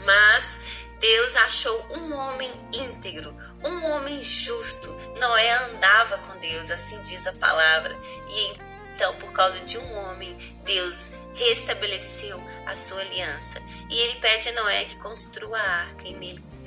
Mas 0.06 0.58
Deus 1.00 1.36
achou 1.36 1.86
um 1.92 2.14
homem 2.16 2.52
íntegro, 2.72 3.36
um 3.64 3.92
homem 3.92 4.22
justo. 4.24 4.90
Noé 5.20 5.52
andava 5.66 6.18
com 6.20 6.40
Deus, 6.40 6.70
assim 6.72 7.02
diz 7.02 7.28
a 7.28 7.34
palavra. 7.34 7.98
E 8.30 8.74
então, 8.96 9.16
por 9.16 9.32
causa 9.34 9.60
de 9.62 9.78
um 9.78 9.98
homem, 9.98 10.38
Deus 10.64 11.12
restabeleceu 11.36 12.42
a 12.66 12.76
sua 12.76 13.02
aliança. 13.02 13.62
E 13.90 14.00
ele 14.00 14.20
pede 14.20 14.50
a 14.50 14.54
Noé 14.54 14.86
que 14.86 14.96
construa 14.98 15.58
a 15.58 15.82
arca 15.82 16.08
e 16.08 16.14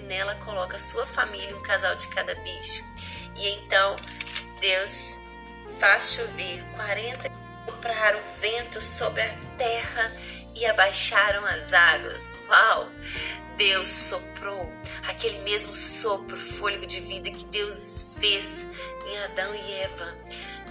nela 0.03 0.34
coloca 0.37 0.76
sua 0.76 1.07
família, 1.07 1.57
um 1.57 1.62
casal 1.62 1.95
de 1.95 2.09
cada 2.09 2.34
bicho. 2.37 2.84
E 3.37 3.49
então 3.49 3.97
Deus 4.61 5.22
faz 5.78 6.14
chover 6.14 6.62
40 6.74 7.46
sopraram 7.87 8.20
vento 8.41 8.80
sobre 8.82 9.22
a 9.22 9.34
terra 9.57 10.12
e 10.57 10.66
abaixaram 10.66 11.45
as 11.47 11.72
águas. 11.72 12.32
Uau! 12.49 12.91
Deus 13.57 13.87
soprou 13.87 14.70
aquele 15.07 15.39
mesmo 15.39 15.72
sopro, 15.72 16.37
fôlego 16.37 16.84
de 16.84 17.01
vida 17.01 17.30
que 17.30 17.45
Deus 17.47 18.05
fez 18.18 18.66
em 19.07 19.18
Adão 19.18 19.55
e 19.55 19.72
Eva. 19.74 20.14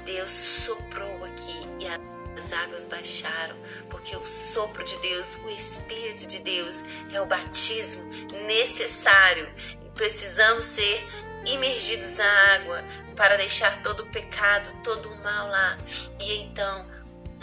Deus 0.04 0.30
soprou 0.30 1.24
aqui 1.24 1.58
e 1.80 1.88
as 1.88 2.52
águas 2.52 2.86
baixaram, 2.86 3.56
porque 3.90 4.16
o 4.16 4.28
sopro 4.28 4.84
de 4.84 4.98
Deus, 4.98 5.36
o 5.46 5.50
Espírito 5.50 6.28
de 6.28 6.40
Deus, 6.40 6.84
é 7.12 7.22
o 7.22 7.26
batismo 7.26 8.04
necessário. 8.46 9.50
Precisamos 9.96 10.66
ser 10.66 11.08
imergidos 11.46 12.18
na 12.18 12.56
água 12.56 12.84
para 13.16 13.38
deixar 13.38 13.82
todo 13.82 14.04
o 14.04 14.08
pecado, 14.08 14.70
todo 14.84 15.10
o 15.10 15.24
mal 15.24 15.48
lá 15.48 15.78
e 16.20 16.42
então 16.42 16.86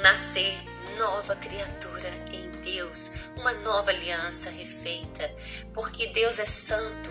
nascer 0.03 0.59
nova 0.99 1.35
criatura 1.37 2.11
em 2.33 2.51
Deus, 2.61 3.11
uma 3.37 3.53
nova 3.55 3.91
aliança 3.91 4.51
refeita, 4.51 5.31
porque 5.73 6.09
Deus 6.09 6.39
é 6.39 6.45
santo. 6.45 7.11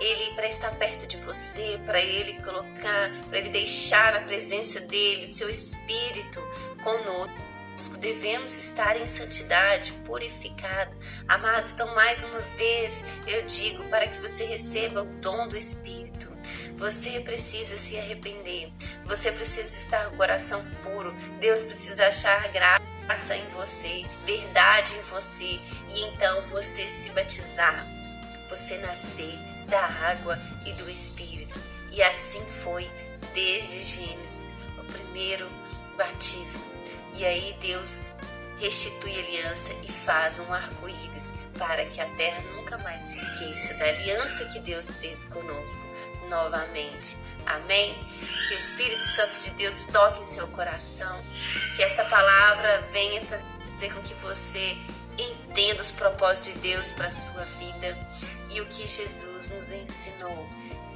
Ele 0.00 0.34
para 0.34 0.46
estar 0.46 0.70
perto 0.76 1.06
de 1.06 1.16
você, 1.18 1.78
para 1.84 2.00
ele 2.00 2.40
colocar, 2.42 3.10
para 3.28 3.38
ele 3.38 3.50
deixar 3.50 4.14
a 4.14 4.20
presença 4.20 4.80
dele, 4.80 5.24
o 5.24 5.26
seu 5.26 5.50
espírito 5.50 6.40
conosco 6.82 7.96
devemos 8.00 8.56
estar 8.56 8.96
em 8.96 9.06
santidade, 9.06 9.92
purificado. 10.04 10.96
Amados, 11.28 11.74
então 11.74 11.94
mais 11.94 12.22
uma 12.22 12.40
vez 12.56 13.04
eu 13.26 13.42
digo 13.42 13.84
para 13.84 14.06
que 14.08 14.18
você 14.20 14.44
receba 14.44 15.02
o 15.02 15.06
dom 15.20 15.48
do 15.48 15.56
Espírito. 15.56 16.37
Você 16.78 17.18
precisa 17.18 17.76
se 17.76 17.98
arrepender. 17.98 18.70
Você 19.04 19.32
precisa 19.32 19.76
estar 19.76 20.06
com 20.06 20.14
o 20.14 20.16
coração 20.16 20.64
puro. 20.84 21.12
Deus 21.40 21.64
precisa 21.64 22.06
achar 22.06 22.46
graça 22.52 23.36
em 23.36 23.44
você, 23.48 24.06
verdade 24.24 24.94
em 24.94 25.02
você 25.02 25.58
e 25.90 26.02
então 26.04 26.40
você 26.42 26.86
se 26.86 27.10
batizar. 27.10 27.84
Você 28.48 28.78
nascer 28.78 29.36
da 29.66 29.84
água 29.84 30.38
e 30.64 30.72
do 30.72 30.88
Espírito. 30.88 31.60
E 31.90 32.00
assim 32.00 32.44
foi 32.62 32.88
desde 33.34 33.82
Gênesis, 33.82 34.52
o 34.78 34.84
primeiro 34.84 35.48
batismo. 35.96 36.62
E 37.14 37.24
aí 37.26 37.56
Deus 37.60 37.98
restitui 38.60 39.16
a 39.16 39.18
aliança 39.18 39.72
e 39.82 39.90
faz 39.90 40.38
um 40.38 40.52
arco-íris 40.52 41.32
para 41.58 41.84
que 41.86 42.00
a 42.00 42.06
terra 42.10 42.40
nunca 42.54 42.78
mais 42.78 43.02
se 43.02 43.18
esqueça 43.18 43.74
da 43.74 43.84
aliança 43.86 44.44
que 44.44 44.60
Deus 44.60 44.94
fez 44.94 45.24
conosco 45.24 45.97
novamente. 46.28 47.16
Amém? 47.46 47.94
Que 48.48 48.54
o 48.54 48.58
Espírito 48.58 49.02
Santo 49.02 49.40
de 49.40 49.50
Deus 49.50 49.84
toque 49.84 50.20
em 50.20 50.24
seu 50.24 50.46
coração, 50.48 51.22
que 51.76 51.82
essa 51.82 52.04
palavra 52.04 52.82
venha 52.92 53.22
fazer 53.22 53.92
com 53.94 54.02
que 54.02 54.14
você 54.14 54.76
entenda 55.18 55.80
os 55.80 55.90
propósitos 55.90 56.54
de 56.54 56.68
Deus 56.68 56.92
para 56.92 57.06
a 57.06 57.10
sua 57.10 57.44
vida 57.44 57.96
e 58.50 58.60
o 58.60 58.66
que 58.66 58.86
Jesus 58.86 59.48
nos 59.48 59.72
ensinou 59.72 60.48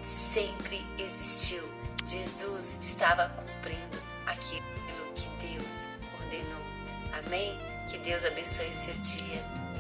sempre 0.03 0.85
existiu. 0.99 1.63
Jesus 2.05 2.79
estava 2.83 3.29
cumprindo 3.31 4.03
aquilo 4.27 4.63
que 5.15 5.27
Deus 5.47 5.87
ordenou. 6.21 6.63
Amém? 7.13 7.59
Que 7.91 7.99
Deus 7.99 8.25
abençoe 8.25 8.73
seu 8.73 8.95
dia. 8.95 9.72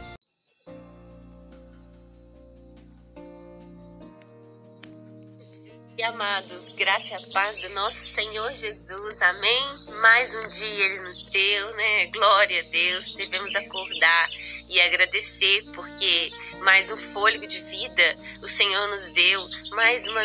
E 5.97 6.03
amados, 6.05 6.73
graça 6.73 7.21
e 7.21 7.33
paz 7.33 7.61
do 7.61 7.69
nosso 7.71 8.11
Senhor 8.15 8.51
Jesus, 8.55 9.21
amém? 9.21 9.63
Mais 10.01 10.35
um 10.35 10.49
dia 10.49 10.87
Ele 10.87 11.01
nos 11.01 11.27
deu, 11.27 11.77
né? 11.77 12.07
Glória 12.07 12.61
a 12.63 12.71
Deus, 12.71 13.13
devemos 13.13 13.55
acordar 13.55 14.31
e 14.71 14.81
agradecer, 14.81 15.63
porque 15.75 16.33
mais 16.63 16.91
um 16.91 16.97
fôlego 16.97 17.47
de 17.47 17.61
vida 17.61 18.17
o 18.41 18.49
Senhor 18.49 18.89
nos 18.89 19.13
deu, 19.13 19.45
mais 19.73 20.09
uma 20.09 20.23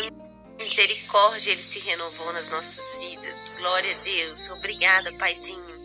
misericórdia 0.58 1.52
Ele 1.52 1.62
se 1.62 1.80
renovou 1.80 2.32
nas 2.32 2.50
nossas 2.50 2.98
vidas. 2.98 3.50
Glória 3.58 3.94
a 3.94 4.02
Deus, 4.02 4.48
obrigada, 4.48 5.12
Paizinho. 5.18 5.77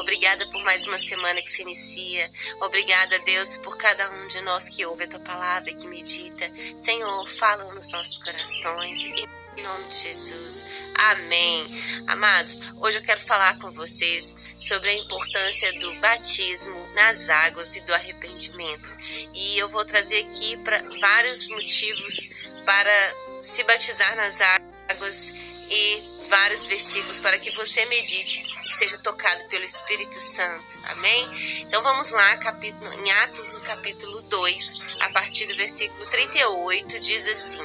Obrigada 0.00 0.46
por 0.46 0.62
mais 0.64 0.86
uma 0.86 0.98
semana 0.98 1.40
que 1.42 1.50
se 1.50 1.62
inicia. 1.62 2.30
Obrigada, 2.62 3.18
Deus, 3.20 3.56
por 3.58 3.76
cada 3.78 4.08
um 4.10 4.28
de 4.28 4.40
nós 4.42 4.68
que 4.68 4.84
ouve 4.84 5.04
a 5.04 5.08
tua 5.08 5.20
palavra, 5.20 5.72
que 5.72 5.86
medita. 5.86 6.50
Senhor, 6.78 7.28
fala 7.30 7.72
nos 7.72 7.90
nossos 7.90 8.18
corações. 8.18 9.00
Em 9.00 9.62
nome 9.62 9.88
de 9.88 9.96
Jesus. 9.96 10.64
Amém. 10.96 11.64
Amados, 12.08 12.58
hoje 12.80 12.98
eu 12.98 13.04
quero 13.04 13.20
falar 13.20 13.58
com 13.58 13.70
vocês 13.72 14.36
sobre 14.60 14.88
a 14.88 14.94
importância 14.94 15.72
do 15.78 15.94
batismo 16.00 16.94
nas 16.94 17.28
águas 17.28 17.76
e 17.76 17.80
do 17.82 17.92
arrependimento. 17.92 18.88
E 19.34 19.58
eu 19.58 19.68
vou 19.68 19.84
trazer 19.84 20.20
aqui 20.20 20.56
para 20.64 20.82
vários 21.00 21.48
motivos 21.48 22.28
para 22.64 23.14
se 23.42 23.62
batizar 23.64 24.16
nas 24.16 24.40
águas 24.40 25.28
e 25.70 26.28
vários 26.28 26.66
versículos 26.66 27.20
para 27.20 27.38
que 27.38 27.50
você 27.50 27.84
medite 27.86 28.53
seja 28.74 28.98
tocado 28.98 29.48
pelo 29.48 29.64
Espírito 29.64 30.20
Santo. 30.20 30.78
Amém? 30.84 31.24
Então 31.60 31.82
vamos 31.82 32.10
lá, 32.10 32.36
capítulo, 32.38 32.92
em 32.92 33.12
Atos, 33.12 33.54
no 33.54 33.60
capítulo 33.60 34.22
2, 34.22 34.96
a 35.00 35.08
partir 35.10 35.46
do 35.46 35.56
versículo 35.56 36.04
38, 36.06 37.00
diz 37.00 37.26
assim: 37.28 37.62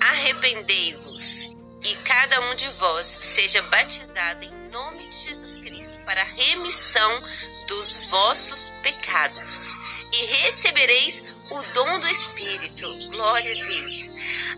Arrependei-vos 0.00 1.50
e 1.82 1.94
cada 2.04 2.40
um 2.40 2.54
de 2.54 2.68
vós 2.70 3.06
seja 3.06 3.62
batizado 3.62 4.44
em 4.44 4.68
nome 4.70 5.06
de 5.08 5.16
Jesus 5.16 5.56
Cristo 5.62 5.98
para 6.04 6.20
a 6.20 6.24
remissão 6.24 7.20
dos 7.68 7.98
vossos 8.08 8.70
pecados 8.82 9.76
e 10.12 10.24
recebereis 10.26 11.50
o 11.50 11.62
dom 11.74 11.98
do 12.00 12.08
Espírito. 12.08 12.92
Glória 13.10 13.50
a 13.50 13.66
Deus. 13.66 13.98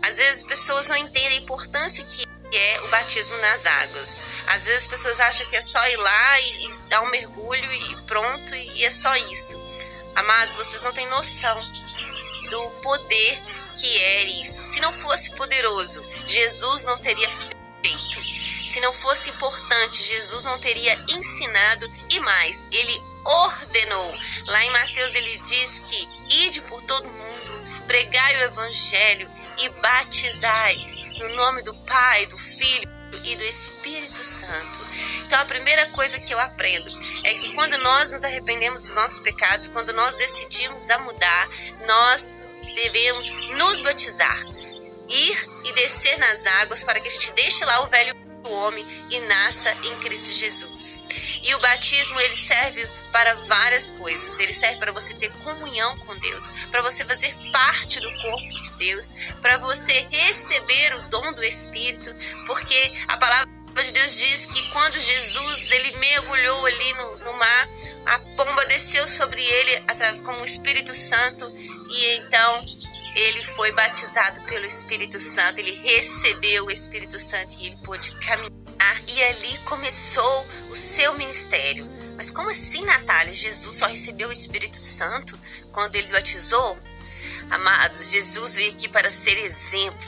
Às 0.03 0.17
vezes 0.17 0.43
as 0.43 0.47
pessoas 0.47 0.87
não 0.87 0.97
entendem 0.97 1.37
a 1.37 1.41
importância 1.41 2.03
que 2.05 2.57
é 2.57 2.81
o 2.81 2.87
batismo 2.89 3.37
nas 3.37 3.65
águas. 3.65 4.30
Às 4.47 4.65
vezes 4.65 4.83
as 4.83 4.87
pessoas 4.87 5.19
acham 5.19 5.49
que 5.49 5.55
é 5.55 5.61
só 5.61 5.85
ir 5.87 5.97
lá 5.97 6.39
e, 6.41 6.65
e 6.65 6.73
dar 6.89 7.01
um 7.01 7.09
mergulho 7.09 7.73
e 7.73 7.95
pronto, 8.03 8.55
e, 8.55 8.79
e 8.79 8.85
é 8.85 8.91
só 8.91 9.15
isso. 9.15 9.61
Amados, 10.15 10.55
vocês 10.55 10.81
não 10.81 10.93
têm 10.93 11.07
noção 11.07 11.55
do 12.49 12.69
poder 12.81 13.39
que 13.79 13.97
é 13.97 14.23
isso. 14.23 14.61
Se 14.63 14.79
não 14.81 14.91
fosse 14.93 15.31
poderoso, 15.35 16.03
Jesus 16.27 16.85
não 16.85 16.97
teria 16.97 17.29
feito. 17.81 18.21
Se 18.69 18.79
não 18.79 18.93
fosse 18.93 19.29
importante, 19.29 20.03
Jesus 20.03 20.43
não 20.43 20.59
teria 20.59 20.93
ensinado 21.09 21.85
e 22.09 22.19
mais, 22.19 22.65
ele 22.71 23.01
ordenou. 23.25 24.17
Lá 24.47 24.63
em 24.63 24.71
Mateus 24.71 25.13
ele 25.15 25.37
diz 25.39 25.79
que 25.79 26.07
ide 26.45 26.61
por 26.61 26.81
todo 26.83 27.07
mundo, 27.07 27.85
pregai 27.85 28.37
o 28.37 28.45
evangelho 28.45 29.29
e 29.57 29.69
batizai 29.81 30.75
no 31.19 31.35
nome 31.35 31.61
do 31.63 31.73
Pai, 31.85 32.25
do 32.27 32.37
Filho 32.37 33.00
e 33.23 33.35
do 33.35 33.43
Espírito 33.43 34.23
Santo. 34.23 34.85
Então 35.25 35.39
a 35.39 35.45
primeira 35.45 35.85
coisa 35.87 36.19
que 36.19 36.33
eu 36.33 36.39
aprendo 36.39 36.89
é 37.23 37.33
que 37.33 37.53
quando 37.53 37.77
nós 37.79 38.11
nos 38.11 38.23
arrependemos 38.23 38.81
dos 38.81 38.95
nossos 38.95 39.19
pecados, 39.19 39.67
quando 39.67 39.93
nós 39.93 40.15
decidimos 40.17 40.89
a 40.89 40.99
mudar, 40.99 41.49
nós 41.85 42.33
devemos 42.75 43.31
nos 43.55 43.81
batizar, 43.81 44.39
ir 45.09 45.49
e 45.65 45.73
descer 45.73 46.17
nas 46.17 46.45
águas 46.45 46.83
para 46.83 46.99
que 46.99 47.07
a 47.07 47.11
gente 47.11 47.31
deixe 47.33 47.63
lá 47.65 47.83
o 47.83 47.87
velho 47.87 48.15
homem 48.49 48.85
e 49.09 49.19
nasça 49.21 49.71
em 49.83 49.99
Cristo 49.99 50.31
Jesus. 50.31 50.80
E 51.41 51.55
o 51.55 51.59
batismo 51.59 52.19
ele 52.19 52.35
serve 52.35 52.87
para 53.11 53.33
várias 53.47 53.91
coisas. 53.91 54.37
Ele 54.39 54.53
serve 54.53 54.77
para 54.77 54.91
você 54.91 55.13
ter 55.15 55.31
comunhão 55.43 55.97
com 55.99 56.15
Deus, 56.17 56.49
para 56.69 56.81
você 56.81 57.03
fazer 57.03 57.35
parte 57.51 57.99
do 57.99 58.11
corpo 58.21 58.61
de 58.63 58.69
Deus, 58.77 59.13
para 59.41 59.57
você 59.57 60.07
receber 60.11 60.95
o 60.95 61.09
dom 61.09 61.33
do 61.33 61.43
Espírito, 61.43 62.13
porque 62.45 62.91
a 63.07 63.17
palavra 63.17 63.49
de 63.83 63.91
Deus 63.91 64.17
diz 64.17 64.45
que 64.47 64.69
quando 64.71 64.99
Jesus 64.99 65.71
ele 65.71 65.97
mergulhou 65.97 66.65
ali 66.65 66.93
no, 66.93 67.17
no 67.19 67.33
mar, 67.33 67.67
a 68.05 68.19
pomba 68.35 68.65
desceu 68.65 69.07
sobre 69.07 69.41
ele 69.41 69.81
como 70.23 70.41
o 70.41 70.45
Espírito 70.45 70.93
Santo 70.93 71.45
e 71.89 72.05
então 72.17 72.61
ele 73.15 73.43
foi 73.43 73.71
batizado 73.73 74.41
pelo 74.43 74.65
Espírito 74.65 75.19
Santo, 75.19 75.59
ele 75.59 75.73
recebeu 75.81 76.65
o 76.65 76.71
Espírito 76.71 77.19
Santo 77.19 77.51
e 77.59 77.67
ele 77.67 77.77
pôde 77.85 78.11
caminhar 78.19 78.60
e 79.07 79.23
ali 79.23 79.57
começou 79.65 80.47
o 80.69 80.75
seu 80.75 81.13
ministério. 81.17 81.85
Mas 82.15 82.29
como 82.29 82.49
assim, 82.49 82.83
Natália? 82.83 83.33
Jesus 83.33 83.75
só 83.75 83.87
recebeu 83.87 84.29
o 84.29 84.33
Espírito 84.33 84.77
Santo 84.77 85.37
quando 85.71 85.95
ele 85.95 86.07
batizou? 86.07 86.77
Amados, 87.49 88.11
Jesus 88.11 88.55
veio 88.55 88.71
aqui 88.71 88.87
para 88.87 89.11
ser 89.11 89.37
exemplo. 89.37 89.99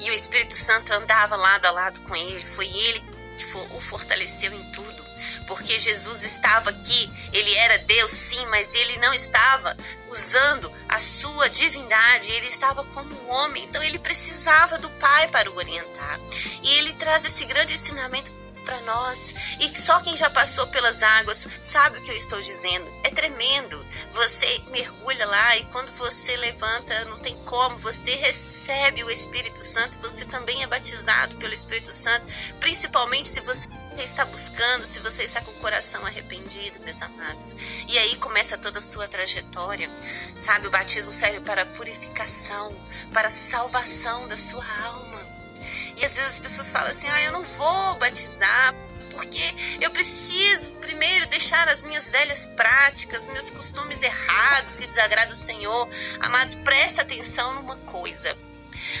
E 0.00 0.10
o 0.10 0.14
Espírito 0.14 0.54
Santo 0.54 0.92
andava 0.92 1.36
lado 1.36 1.66
a 1.66 1.70
lado 1.70 2.00
com 2.00 2.14
ele. 2.14 2.44
Foi 2.44 2.66
ele 2.66 3.00
que 3.36 3.44
o 3.56 3.80
fortaleceu 3.80 4.52
em 4.52 4.72
tudo. 4.72 4.95
Porque 5.46 5.78
Jesus 5.78 6.22
estava 6.22 6.70
aqui, 6.70 7.10
ele 7.32 7.54
era 7.54 7.78
Deus 7.78 8.10
sim, 8.10 8.44
mas 8.46 8.74
ele 8.74 8.96
não 8.98 9.14
estava 9.14 9.76
usando 10.10 10.72
a 10.88 10.98
sua 10.98 11.48
divindade, 11.48 12.30
ele 12.32 12.46
estava 12.46 12.82
como 12.84 13.28
homem, 13.28 13.64
então 13.64 13.82
ele 13.82 13.98
precisava 13.98 14.78
do 14.78 14.88
Pai 14.90 15.28
para 15.28 15.50
o 15.50 15.56
orientar. 15.56 16.18
E 16.62 16.74
ele 16.78 16.92
traz 16.94 17.24
esse 17.24 17.44
grande 17.44 17.74
ensinamento 17.74 18.30
para 18.64 18.80
nós. 18.80 19.34
E 19.60 19.74
só 19.74 20.00
quem 20.00 20.16
já 20.16 20.28
passou 20.28 20.66
pelas 20.66 21.02
águas 21.02 21.46
sabe 21.62 21.98
o 21.98 22.02
que 22.02 22.10
eu 22.10 22.16
estou 22.16 22.42
dizendo. 22.42 22.86
É 23.04 23.10
tremendo. 23.10 23.78
Você 24.16 24.62
mergulha 24.70 25.26
lá 25.26 25.58
e 25.58 25.64
quando 25.66 25.90
você 25.98 26.34
levanta, 26.36 27.04
não 27.04 27.18
tem 27.18 27.36
como, 27.44 27.76
você 27.80 28.14
recebe 28.14 29.04
o 29.04 29.10
Espírito 29.10 29.62
Santo, 29.62 29.98
você 29.98 30.24
também 30.24 30.62
é 30.62 30.66
batizado 30.66 31.36
pelo 31.36 31.52
Espírito 31.52 31.92
Santo, 31.92 32.24
principalmente 32.58 33.28
se 33.28 33.40
você 33.40 33.68
está 33.98 34.24
buscando, 34.24 34.86
se 34.86 35.00
você 35.00 35.24
está 35.24 35.42
com 35.42 35.50
o 35.50 35.60
coração 35.60 36.04
arrependido, 36.06 36.80
meus 36.80 37.02
amados. 37.02 37.54
E 37.86 37.98
aí 37.98 38.16
começa 38.16 38.56
toda 38.56 38.78
a 38.78 38.82
sua 38.82 39.06
trajetória. 39.06 39.90
Sabe, 40.40 40.66
o 40.66 40.70
batismo 40.70 41.12
serve 41.12 41.40
para 41.40 41.66
purificação, 41.66 42.74
para 43.12 43.28
salvação 43.28 44.26
da 44.28 44.38
sua 44.38 44.64
alma. 44.82 45.35
E 45.96 46.04
às 46.04 46.12
vezes 46.12 46.34
as 46.34 46.40
pessoas 46.40 46.70
falam 46.70 46.90
assim: 46.90 47.08
ah, 47.08 47.22
eu 47.22 47.32
não 47.32 47.42
vou 47.42 47.94
batizar 47.98 48.74
porque 49.12 49.42
eu 49.80 49.90
preciso 49.90 50.72
primeiro 50.80 51.26
deixar 51.26 51.68
as 51.68 51.82
minhas 51.82 52.08
velhas 52.10 52.46
práticas, 52.46 53.28
meus 53.28 53.50
costumes 53.50 54.02
errados 54.02 54.76
que 54.76 54.86
desagradam 54.86 55.32
o 55.32 55.36
Senhor. 55.36 55.88
Amados, 56.20 56.54
presta 56.56 57.02
atenção 57.02 57.54
numa 57.54 57.76
coisa. 57.76 58.36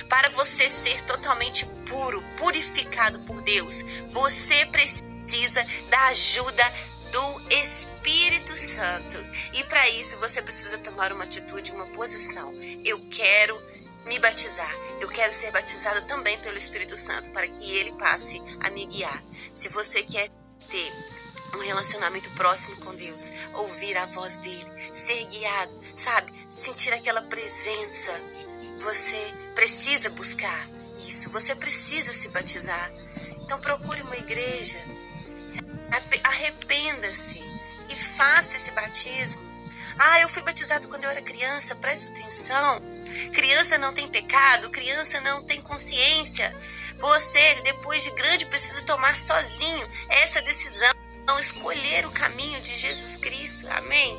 Para 0.08 0.30
você 0.30 0.68
ser 0.68 1.02
totalmente 1.04 1.66
puro, 1.88 2.22
purificado 2.38 3.18
por 3.20 3.40
Deus, 3.42 3.82
você 4.08 4.66
precisa 4.66 5.64
da 5.90 6.06
ajuda 6.06 6.64
do 7.12 7.50
Espírito 7.50 8.56
Santo. 8.56 9.18
E 9.52 9.62
para 9.64 9.88
isso 9.90 10.16
você 10.18 10.42
precisa 10.42 10.78
tomar 10.78 11.12
uma 11.12 11.24
atitude, 11.24 11.72
uma 11.72 11.86
posição. 11.88 12.52
Eu 12.84 13.00
quero 13.10 13.56
me 14.06 14.18
batizar. 14.18 14.72
Eu 15.00 15.08
quero 15.08 15.32
ser 15.32 15.50
batizado 15.50 16.06
também 16.06 16.38
pelo 16.38 16.56
Espírito 16.56 16.96
Santo 16.96 17.30
para 17.30 17.46
que 17.46 17.76
ele 17.76 17.92
passe 17.92 18.40
a 18.60 18.70
me 18.70 18.86
guiar. 18.86 19.22
Se 19.54 19.68
você 19.68 20.02
quer 20.02 20.28
ter 20.70 20.92
um 21.54 21.58
relacionamento 21.60 22.30
próximo 22.30 22.76
com 22.84 22.94
Deus, 22.94 23.30
ouvir 23.54 23.96
a 23.96 24.06
voz 24.06 24.38
dele, 24.38 24.94
ser 24.94 25.24
guiado, 25.26 25.80
sabe? 25.96 26.32
Sentir 26.50 26.92
aquela 26.92 27.22
presença. 27.22 28.12
Você 28.82 29.34
precisa 29.54 30.10
buscar 30.10 30.68
isso, 31.06 31.30
você 31.30 31.54
precisa 31.54 32.12
se 32.12 32.28
batizar. 32.28 32.90
Então 33.42 33.60
procure 33.60 34.02
uma 34.02 34.16
igreja, 34.16 34.78
arrependa-se 36.24 37.38
e 37.88 37.96
faça 38.16 38.56
esse 38.56 38.70
batismo. 38.72 39.42
Ah, 39.98 40.20
eu 40.20 40.28
fui 40.28 40.42
batizado 40.42 40.88
quando 40.88 41.04
eu 41.04 41.10
era 41.10 41.22
criança, 41.22 41.74
presta 41.76 42.10
atenção. 42.10 42.95
Criança 43.32 43.78
não 43.78 43.92
tem 43.92 44.08
pecado, 44.08 44.70
criança 44.70 45.20
não 45.20 45.44
tem 45.44 45.60
consciência. 45.60 46.54
Você, 46.98 47.54
depois 47.62 48.02
de 48.04 48.10
grande, 48.12 48.46
precisa 48.46 48.82
tomar 48.82 49.18
sozinho 49.18 49.86
essa 50.08 50.40
decisão, 50.42 50.94
escolher 51.38 52.06
o 52.06 52.12
caminho 52.12 52.60
de 52.60 52.76
Jesus 52.76 53.16
Cristo. 53.16 53.68
Amém? 53.68 54.16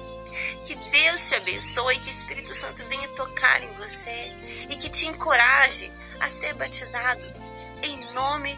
Que 0.66 0.76
Deus 0.76 1.28
te 1.28 1.36
abençoe, 1.36 2.00
que 2.00 2.10
o 2.10 2.12
Espírito 2.12 2.54
Santo 2.54 2.84
venha 2.86 3.08
tocar 3.10 3.64
em 3.64 3.74
você 3.74 4.32
e 4.70 4.76
que 4.76 4.90
te 4.90 5.08
encoraje 5.08 5.92
a 6.20 6.30
ser 6.30 6.54
batizado 6.54 7.22
em 7.82 8.14
nome 8.14 8.56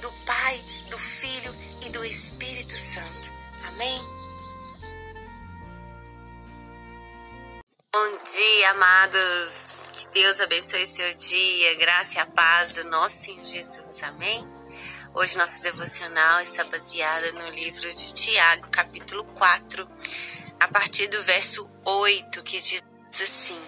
do 0.00 0.10
Pai, 0.26 0.60
do 0.90 0.98
Filho 0.98 1.54
e 1.86 1.90
do 1.90 2.04
Espírito 2.04 2.76
Santo. 2.76 3.32
Amém? 3.68 4.23
Bom 7.96 8.18
dia, 8.24 8.70
amados. 8.72 9.78
Que 9.92 10.06
Deus 10.08 10.40
abençoe 10.40 10.84
seu 10.84 11.14
dia, 11.14 11.76
graça 11.76 12.18
e 12.18 12.20
a 12.20 12.26
paz 12.26 12.72
do 12.72 12.82
nosso 12.82 13.18
Senhor 13.18 13.44
Jesus. 13.44 14.02
Amém? 14.02 14.44
Hoje 15.14 15.38
nosso 15.38 15.62
devocional 15.62 16.40
está 16.40 16.64
baseado 16.64 17.34
no 17.34 17.50
livro 17.50 17.94
de 17.94 18.12
Tiago, 18.12 18.66
capítulo 18.68 19.22
4, 19.36 19.88
a 20.58 20.66
partir 20.66 21.06
do 21.06 21.22
verso 21.22 21.70
8, 21.84 22.42
que 22.42 22.60
diz 22.60 22.82
assim: 23.12 23.62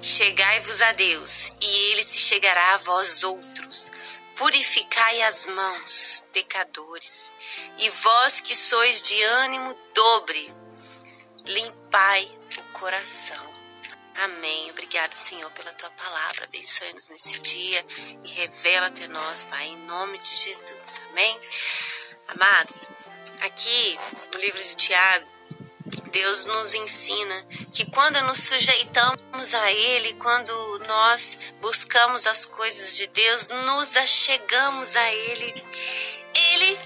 Chegai-vos 0.00 0.80
a 0.80 0.92
Deus, 0.92 1.52
e 1.60 1.90
ele 1.90 2.02
se 2.02 2.16
chegará 2.16 2.76
a 2.76 2.78
vós 2.78 3.22
outros. 3.24 3.92
Purificai 4.36 5.20
as 5.20 5.44
mãos, 5.44 6.24
pecadores, 6.32 7.30
e 7.76 7.90
vós 7.90 8.40
que 8.40 8.56
sois 8.56 9.02
de 9.02 9.22
ânimo 9.22 9.76
dobre, 9.94 10.54
limpai 11.44 12.26
o 12.56 12.62
coração. 12.72 13.55
Amém. 14.18 14.70
Obrigada, 14.70 15.14
Senhor, 15.16 15.50
pela 15.50 15.72
tua 15.72 15.90
palavra. 15.90 16.44
Abençoe-nos 16.44 17.08
nesse 17.10 17.38
dia 17.40 17.84
e 18.24 18.28
revela 18.30 18.86
até 18.86 19.06
nós, 19.06 19.42
Pai, 19.44 19.66
em 19.66 19.76
nome 19.86 20.18
de 20.18 20.36
Jesus. 20.36 21.00
Amém. 21.10 21.38
Amados, 22.28 22.88
aqui 23.42 23.98
no 24.32 24.40
livro 24.40 24.62
de 24.62 24.74
Tiago, 24.74 25.26
Deus 26.10 26.46
nos 26.46 26.74
ensina 26.74 27.46
que 27.72 27.84
quando 27.90 28.20
nos 28.22 28.38
sujeitamos 28.40 29.54
a 29.54 29.72
Ele, 29.72 30.14
quando 30.14 30.78
nós 30.86 31.36
buscamos 31.60 32.26
as 32.26 32.46
coisas 32.46 32.96
de 32.96 33.06
Deus, 33.08 33.46
nos 33.48 33.96
achegamos 33.96 34.96
a 34.96 35.12
Ele, 35.12 35.64
Ele 36.34 36.78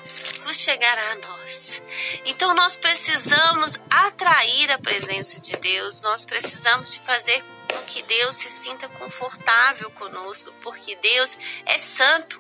nos 0.51 0.59
chegará 0.59 1.13
a 1.13 1.15
nós. 1.15 1.81
Então 2.25 2.53
nós 2.55 2.77
precisamos 2.77 3.79
atrair 3.89 4.73
a 4.73 4.79
presença 4.79 5.41
de 5.41 5.57
Deus, 5.57 6.01
nós 6.01 6.25
precisamos 6.25 6.93
de 6.93 6.99
fazer 6.99 7.41
com 7.69 7.81
que 7.85 8.03
Deus 8.03 8.35
se 8.35 8.51
sinta 8.51 8.89
confortável 8.89 9.89
conosco, 9.93 10.53
porque 10.61 10.97
Deus 10.97 11.39
é 11.65 11.79
santo. 11.79 12.37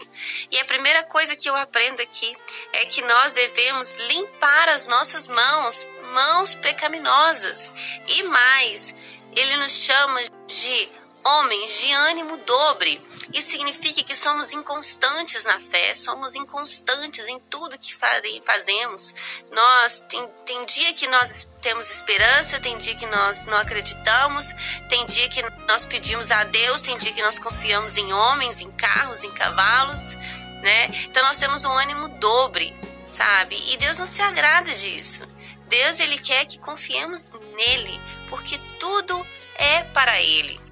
E 0.50 0.58
a 0.58 0.64
primeira 0.64 1.04
coisa 1.04 1.36
que 1.36 1.48
eu 1.48 1.54
aprendo 1.54 2.02
aqui 2.02 2.36
é 2.72 2.84
que 2.86 3.00
nós 3.02 3.32
devemos 3.32 3.94
limpar 3.94 4.70
as 4.70 4.86
nossas 4.86 5.28
mãos, 5.28 5.86
mãos 6.12 6.54
pecaminosas. 6.54 7.72
E 8.08 8.24
mais, 8.24 8.92
ele 9.36 9.56
nos 9.56 9.72
chama 9.72 10.20
de 10.48 10.88
homens 11.24 11.80
de 11.80 11.92
ânimo 11.92 12.36
dobre. 12.38 13.00
Isso 13.32 13.52
significa 13.52 14.02
que 14.02 14.14
somos 14.14 14.52
inconstantes 14.52 15.44
na 15.44 15.60
fé, 15.60 15.94
somos 15.94 16.34
inconstantes 16.34 17.26
em 17.28 17.38
tudo 17.38 17.78
que 17.78 17.94
fazemos. 17.94 19.14
Nós 19.52 20.00
tem, 20.08 20.26
tem 20.44 20.66
dia 20.66 20.92
que 20.94 21.06
nós 21.06 21.48
temos 21.62 21.88
esperança, 21.90 22.58
tem 22.58 22.76
dia 22.78 22.96
que 22.96 23.06
nós 23.06 23.46
não 23.46 23.58
acreditamos, 23.58 24.48
tem 24.88 25.06
dia 25.06 25.28
que 25.28 25.42
nós 25.68 25.86
pedimos 25.86 26.30
a 26.30 26.42
Deus, 26.44 26.80
tem 26.80 26.98
dia 26.98 27.12
que 27.12 27.22
nós 27.22 27.38
confiamos 27.38 27.96
em 27.96 28.12
homens, 28.12 28.60
em 28.60 28.70
carros, 28.72 29.22
em 29.22 29.30
cavalos, 29.30 30.14
né? 30.62 30.88
Então 31.04 31.22
nós 31.22 31.36
temos 31.36 31.64
um 31.64 31.72
ânimo 31.72 32.08
dobre, 32.18 32.74
sabe? 33.06 33.56
E 33.72 33.76
Deus 33.76 33.98
não 33.98 34.06
se 34.06 34.22
agrada 34.22 34.72
disso. 34.74 35.22
Deus 35.68 36.00
ele 36.00 36.18
quer 36.18 36.46
que 36.46 36.58
confiemos 36.58 37.32
nele, 37.54 38.00
porque 38.28 38.58
tudo 38.80 39.24
é 39.56 39.84
para 39.84 40.20
ele 40.20 40.69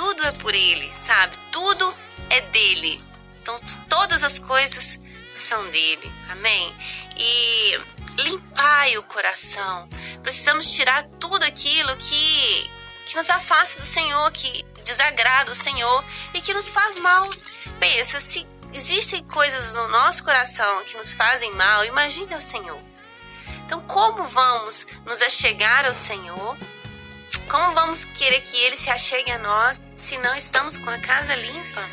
tudo 0.00 0.24
é 0.24 0.32
por 0.32 0.54
Ele, 0.54 0.90
sabe? 0.96 1.36
Tudo 1.52 1.94
é 2.30 2.40
dele. 2.40 2.98
Então 3.42 3.60
todas 3.86 4.22
as 4.22 4.38
coisas 4.38 4.98
são 5.28 5.62
dele. 5.70 6.10
Amém? 6.30 6.74
E 7.18 7.78
limpai 8.16 8.96
o 8.96 9.02
coração. 9.02 9.86
Precisamos 10.22 10.72
tirar 10.72 11.04
tudo 11.20 11.42
aquilo 11.44 11.94
que, 11.98 12.70
que 13.08 13.14
nos 13.14 13.28
afasta 13.28 13.78
do 13.78 13.86
Senhor, 13.86 14.32
que 14.32 14.64
desagrada 14.86 15.52
o 15.52 15.54
Senhor 15.54 16.02
e 16.32 16.40
que 16.40 16.54
nos 16.54 16.70
faz 16.70 16.98
mal. 17.00 17.28
Pensa, 17.78 18.20
se 18.20 18.48
existem 18.72 19.22
coisas 19.24 19.74
no 19.74 19.86
nosso 19.88 20.24
coração 20.24 20.82
que 20.84 20.96
nos 20.96 21.12
fazem 21.12 21.52
mal, 21.52 21.84
imagine 21.84 22.34
o 22.34 22.40
Senhor. 22.40 22.80
Então, 23.66 23.82
como 23.82 24.24
vamos 24.24 24.86
nos 25.04 25.20
achegar 25.20 25.84
ao 25.84 25.94
Senhor 25.94 26.56
como 27.50 27.74
vamos 27.74 28.04
querer 28.04 28.40
que 28.42 28.56
ele 28.56 28.76
se 28.76 28.88
achegue 28.90 29.30
a 29.32 29.38
nós 29.38 29.80
se 30.00 30.16
não 30.18 30.34
estamos 30.34 30.76
com 30.76 30.90
a 30.90 30.98
casa 30.98 31.34
limpa? 31.34 31.86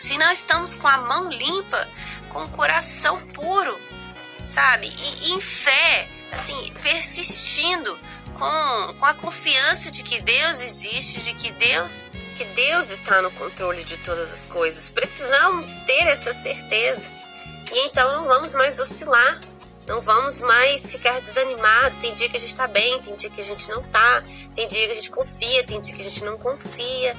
Se 0.00 0.18
não 0.18 0.30
estamos 0.30 0.74
com 0.74 0.88
a 0.88 0.98
mão 0.98 1.30
limpa, 1.30 1.88
com 2.28 2.44
o 2.44 2.48
coração 2.48 3.20
puro, 3.28 3.78
sabe? 4.44 4.88
E, 4.88 5.32
em 5.32 5.40
fé, 5.40 6.08
assim, 6.32 6.72
persistindo 6.82 7.98
com, 8.34 8.94
com 8.98 9.06
a 9.06 9.14
confiança 9.14 9.90
de 9.90 10.02
que 10.02 10.20
Deus 10.20 10.60
existe, 10.60 11.20
de 11.20 11.34
que 11.34 11.50
Deus 11.52 12.04
que 12.36 12.44
Deus 12.44 12.88
está 12.90 13.20
no 13.20 13.32
controle 13.32 13.82
de 13.82 13.96
todas 13.96 14.32
as 14.32 14.46
coisas. 14.46 14.90
Precisamos 14.90 15.80
ter 15.80 16.06
essa 16.06 16.32
certeza. 16.32 17.10
E 17.72 17.86
então 17.86 18.12
não 18.12 18.28
vamos 18.28 18.54
mais 18.54 18.78
oscilar 18.78 19.40
não 19.88 20.02
vamos 20.02 20.42
mais 20.42 20.92
ficar 20.92 21.18
desanimados. 21.20 21.98
Tem 21.98 22.14
dia 22.14 22.28
que 22.28 22.36
a 22.36 22.40
gente 22.40 22.50
está 22.50 22.66
bem, 22.66 23.00
tem 23.00 23.16
dia 23.16 23.30
que 23.30 23.40
a 23.40 23.44
gente 23.44 23.68
não 23.70 23.80
está, 23.80 24.22
tem 24.54 24.68
dia 24.68 24.86
que 24.86 24.92
a 24.92 24.94
gente 24.94 25.10
confia, 25.10 25.64
tem 25.64 25.80
dia 25.80 25.96
que 25.96 26.02
a 26.02 26.04
gente 26.04 26.24
não 26.24 26.36
confia. 26.36 27.16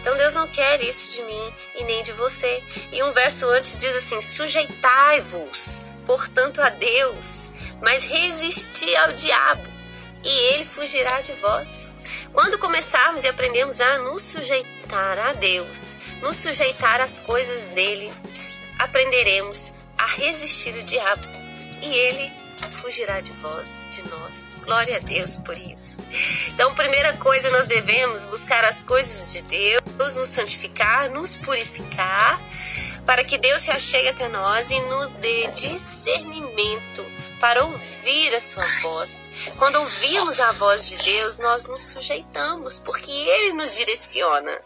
Então 0.00 0.16
Deus 0.16 0.34
não 0.34 0.46
quer 0.46 0.80
isso 0.82 1.10
de 1.10 1.22
mim 1.22 1.54
e 1.74 1.84
nem 1.84 2.02
de 2.04 2.12
você. 2.12 2.62
E 2.92 3.02
um 3.02 3.12
verso 3.12 3.46
antes 3.46 3.78
diz 3.78 3.96
assim: 3.96 4.20
sujeitai-vos, 4.20 5.80
portanto, 6.06 6.60
a 6.60 6.68
Deus, 6.68 7.50
mas 7.80 8.04
resisti 8.04 8.94
ao 8.96 9.12
diabo, 9.12 9.66
e 10.22 10.28
ele 10.52 10.64
fugirá 10.66 11.22
de 11.22 11.32
vós. 11.34 11.90
Quando 12.30 12.58
começarmos 12.58 13.24
e 13.24 13.28
aprendemos 13.28 13.80
a 13.80 13.98
nos 13.98 14.22
sujeitar 14.22 15.18
a 15.18 15.32
Deus, 15.32 15.96
nos 16.20 16.36
sujeitar 16.36 17.00
às 17.00 17.20
coisas 17.20 17.70
dele, 17.70 18.12
aprenderemos 18.78 19.72
a 19.96 20.06
resistir 20.06 20.74
o 20.74 20.82
diabo 20.82 21.41
e 21.82 21.94
ele 21.94 22.32
fugirá 22.70 23.20
de 23.20 23.32
vós, 23.32 23.88
de 23.90 24.02
nós. 24.08 24.56
Glória 24.64 24.96
a 24.96 25.00
Deus 25.00 25.36
por 25.36 25.56
isso. 25.56 25.98
Então, 26.48 26.74
primeira 26.74 27.12
coisa, 27.14 27.50
nós 27.50 27.66
devemos 27.66 28.24
buscar 28.24 28.64
as 28.64 28.82
coisas 28.82 29.32
de 29.32 29.42
Deus, 29.42 30.16
nos 30.16 30.28
santificar, 30.28 31.10
nos 31.10 31.34
purificar, 31.36 32.40
para 33.06 33.24
que 33.24 33.38
Deus 33.38 33.62
se 33.62 33.70
achegue 33.70 34.08
até 34.08 34.28
nós 34.28 34.70
e 34.70 34.80
nos 34.82 35.16
dê 35.16 35.48
discernimento 35.48 37.04
para 37.40 37.64
ouvir 37.64 38.34
a 38.34 38.40
sua 38.40 38.64
voz. 38.82 39.28
Quando 39.58 39.76
ouvimos 39.76 40.38
a 40.38 40.52
voz 40.52 40.86
de 40.86 40.96
Deus, 40.96 41.38
nós 41.38 41.66
nos 41.66 41.80
sujeitamos, 41.82 42.78
porque 42.78 43.10
Ele 43.10 43.54
nos 43.54 43.74
direciona. 43.76 44.60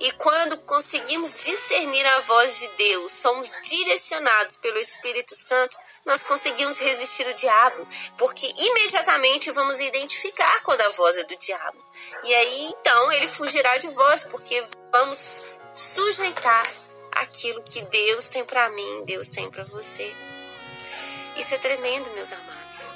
E 0.00 0.12
quando 0.12 0.58
conseguimos 0.58 1.44
discernir 1.44 2.06
a 2.06 2.20
voz 2.20 2.60
de 2.60 2.68
Deus, 2.76 3.12
somos 3.12 3.56
direcionados 3.62 4.56
pelo 4.58 4.78
Espírito 4.78 5.34
Santo, 5.34 5.76
nós 6.06 6.22
conseguimos 6.22 6.78
resistir 6.78 7.26
o 7.26 7.34
diabo, 7.34 7.86
porque 8.16 8.50
imediatamente 8.56 9.50
vamos 9.50 9.80
identificar 9.80 10.62
quando 10.62 10.80
a 10.82 10.90
voz 10.90 11.16
é 11.16 11.24
do 11.24 11.36
diabo. 11.36 11.84
E 12.22 12.34
aí 12.34 12.66
então 12.68 13.12
ele 13.12 13.26
fugirá 13.26 13.76
de 13.76 13.88
vós, 13.88 14.22
porque 14.24 14.64
vamos 14.92 15.42
sujeitar 15.74 16.64
aquilo 17.10 17.62
que 17.62 17.82
Deus 17.82 18.28
tem 18.28 18.44
para 18.44 18.70
mim, 18.70 19.04
Deus 19.04 19.28
tem 19.30 19.50
para 19.50 19.64
você. 19.64 20.14
Isso 21.36 21.54
é 21.54 21.58
tremendo, 21.58 22.10
meus 22.12 22.32
amados. 22.32 22.94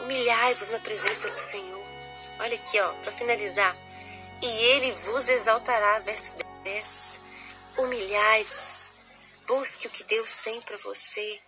Humilhai-vos 0.00 0.70
na 0.70 0.78
presença 0.78 1.28
do 1.28 1.36
Senhor. 1.36 1.84
Olha 2.38 2.54
aqui, 2.54 2.80
ó, 2.80 2.92
para 3.02 3.12
finalizar. 3.12 3.76
E 4.42 4.46
ele 4.46 4.92
vos 4.92 5.28
exaltará, 5.28 5.98
verso 6.00 6.34
10. 6.62 7.20
Humilhai-vos. 7.78 8.90
Busque 9.46 9.86
o 9.86 9.90
que 9.90 10.04
Deus 10.04 10.38
tem 10.38 10.60
para 10.62 10.76
você. 10.78 11.40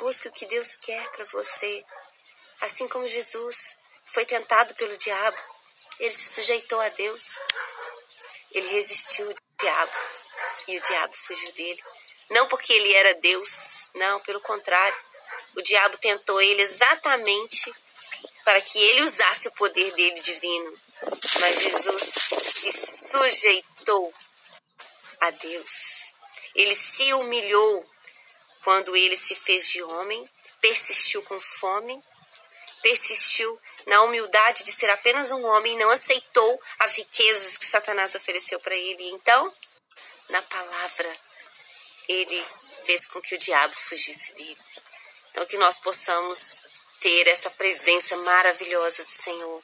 Busque 0.00 0.28
o 0.28 0.32
que 0.32 0.46
Deus 0.46 0.76
quer 0.76 1.10
para 1.10 1.26
você. 1.26 1.84
Assim 2.62 2.88
como 2.88 3.06
Jesus 3.06 3.76
foi 4.06 4.24
tentado 4.24 4.74
pelo 4.74 4.96
diabo, 4.96 5.36
ele 5.98 6.10
se 6.10 6.36
sujeitou 6.36 6.80
a 6.80 6.88
Deus. 6.88 7.38
Ele 8.50 8.66
resistiu 8.68 9.28
ao 9.28 9.36
diabo 9.60 9.92
e 10.68 10.78
o 10.78 10.80
diabo 10.80 11.12
fugiu 11.14 11.52
dele. 11.52 11.84
Não 12.30 12.48
porque 12.48 12.72
ele 12.72 12.94
era 12.94 13.12
Deus, 13.16 13.90
não, 13.94 14.20
pelo 14.20 14.40
contrário. 14.40 14.98
O 15.54 15.60
diabo 15.60 15.98
tentou 15.98 16.40
ele 16.40 16.62
exatamente 16.62 17.70
para 18.42 18.60
que 18.62 18.82
ele 18.82 19.02
usasse 19.02 19.48
o 19.48 19.52
poder 19.52 19.92
dele 19.92 20.20
divino. 20.22 20.78
Mas 21.40 21.60
Jesus 21.60 22.02
se 22.54 22.72
sujeitou 22.72 24.14
a 25.20 25.30
Deus. 25.30 26.14
Ele 26.54 26.74
se 26.74 27.12
humilhou 27.12 27.86
quando 28.64 28.94
ele 28.96 29.16
se 29.16 29.34
fez 29.34 29.68
de 29.68 29.82
homem, 29.82 30.28
persistiu 30.60 31.22
com 31.22 31.40
fome, 31.40 32.02
persistiu 32.82 33.60
na 33.86 34.02
humildade 34.02 34.62
de 34.62 34.72
ser 34.72 34.90
apenas 34.90 35.30
um 35.30 35.44
homem 35.44 35.76
não 35.76 35.90
aceitou 35.90 36.60
as 36.78 36.96
riquezas 36.96 37.56
que 37.56 37.66
Satanás 37.66 38.14
ofereceu 38.14 38.58
para 38.60 38.74
ele. 38.74 39.08
Então, 39.10 39.52
na 40.28 40.42
palavra, 40.42 41.16
ele 42.08 42.44
fez 42.84 43.06
com 43.06 43.20
que 43.20 43.34
o 43.34 43.38
diabo 43.38 43.74
fugisse 43.74 44.32
dele. 44.34 44.58
Então, 45.30 45.46
que 45.46 45.58
nós 45.58 45.78
possamos 45.78 46.58
ter 47.00 47.28
essa 47.28 47.50
presença 47.50 48.16
maravilhosa 48.18 49.04
do 49.04 49.10
Senhor 49.10 49.62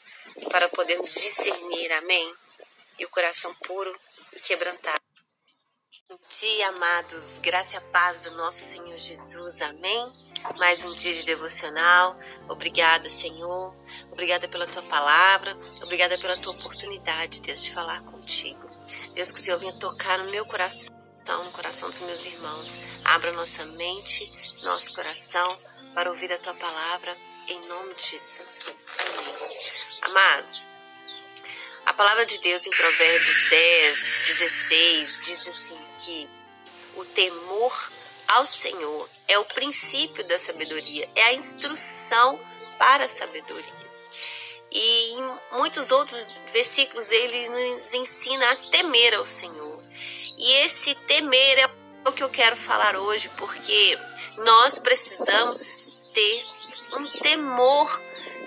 para 0.50 0.68
podermos 0.68 1.12
discernir, 1.14 1.92
amém? 1.92 2.34
E 2.98 3.04
o 3.04 3.10
coração 3.10 3.54
puro 3.56 3.98
e 4.32 4.40
quebrantado. 4.40 5.05
Dia, 6.08 6.68
amados. 6.68 7.40
Graça 7.40 7.78
e 7.78 7.80
paz 7.90 8.20
do 8.22 8.30
nosso 8.36 8.60
Senhor 8.60 8.96
Jesus. 8.96 9.60
Amém. 9.60 10.12
Mais 10.56 10.84
um 10.84 10.94
dia 10.94 11.12
de 11.12 11.24
devocional. 11.24 12.16
Obrigada, 12.48 13.08
Senhor. 13.10 13.72
Obrigada 14.12 14.46
pela 14.46 14.68
tua 14.68 14.82
palavra. 14.82 15.52
Obrigada 15.82 16.16
pela 16.18 16.36
tua 16.38 16.52
oportunidade, 16.52 17.42
Deus, 17.42 17.64
de 17.64 17.72
falar 17.72 18.00
contigo. 18.04 18.64
Deus, 19.14 19.32
que 19.32 19.40
o 19.40 19.42
Senhor 19.42 19.58
venha 19.58 19.72
tocar 19.80 20.18
no 20.18 20.30
meu 20.30 20.46
coração, 20.46 20.94
no 21.44 21.50
coração 21.50 21.90
dos 21.90 21.98
meus 21.98 22.24
irmãos. 22.24 22.76
Abra 23.04 23.32
nossa 23.32 23.64
mente, 23.72 24.28
nosso 24.62 24.94
coração 24.94 25.56
para 25.92 26.08
ouvir 26.08 26.32
a 26.32 26.38
tua 26.38 26.54
palavra 26.54 27.16
em 27.48 27.66
nome 27.66 27.94
de 27.96 28.10
Jesus. 28.10 28.72
Amém. 29.08 29.34
Amados, 30.02 30.68
palavra 31.96 32.26
de 32.26 32.36
Deus 32.38 32.66
em 32.66 32.70
Provérbios 32.70 33.48
10, 33.48 33.98
16 34.26 35.18
diz 35.18 35.48
assim 35.48 35.78
que 36.04 36.28
o 36.94 37.04
temor 37.06 37.90
ao 38.28 38.44
Senhor 38.44 39.08
é 39.26 39.38
o 39.38 39.44
princípio 39.46 40.22
da 40.24 40.38
sabedoria, 40.38 41.08
é 41.14 41.22
a 41.22 41.32
instrução 41.32 42.38
para 42.78 43.04
a 43.04 43.08
sabedoria. 43.08 43.86
E 44.70 45.12
em 45.12 45.30
muitos 45.52 45.90
outros 45.90 46.38
versículos 46.52 47.10
ele 47.10 47.48
nos 47.48 47.94
ensina 47.94 48.52
a 48.52 48.56
temer 48.70 49.14
ao 49.14 49.26
Senhor. 49.26 49.82
E 50.36 50.52
esse 50.64 50.94
temer 51.06 51.58
é 51.60 51.70
o 52.04 52.12
que 52.12 52.22
eu 52.22 52.28
quero 52.28 52.56
falar 52.56 52.96
hoje, 52.96 53.30
porque 53.38 53.98
nós 54.36 54.78
precisamos 54.78 56.10
ter 56.12 56.46
um 56.92 57.04
temor 57.22 58.02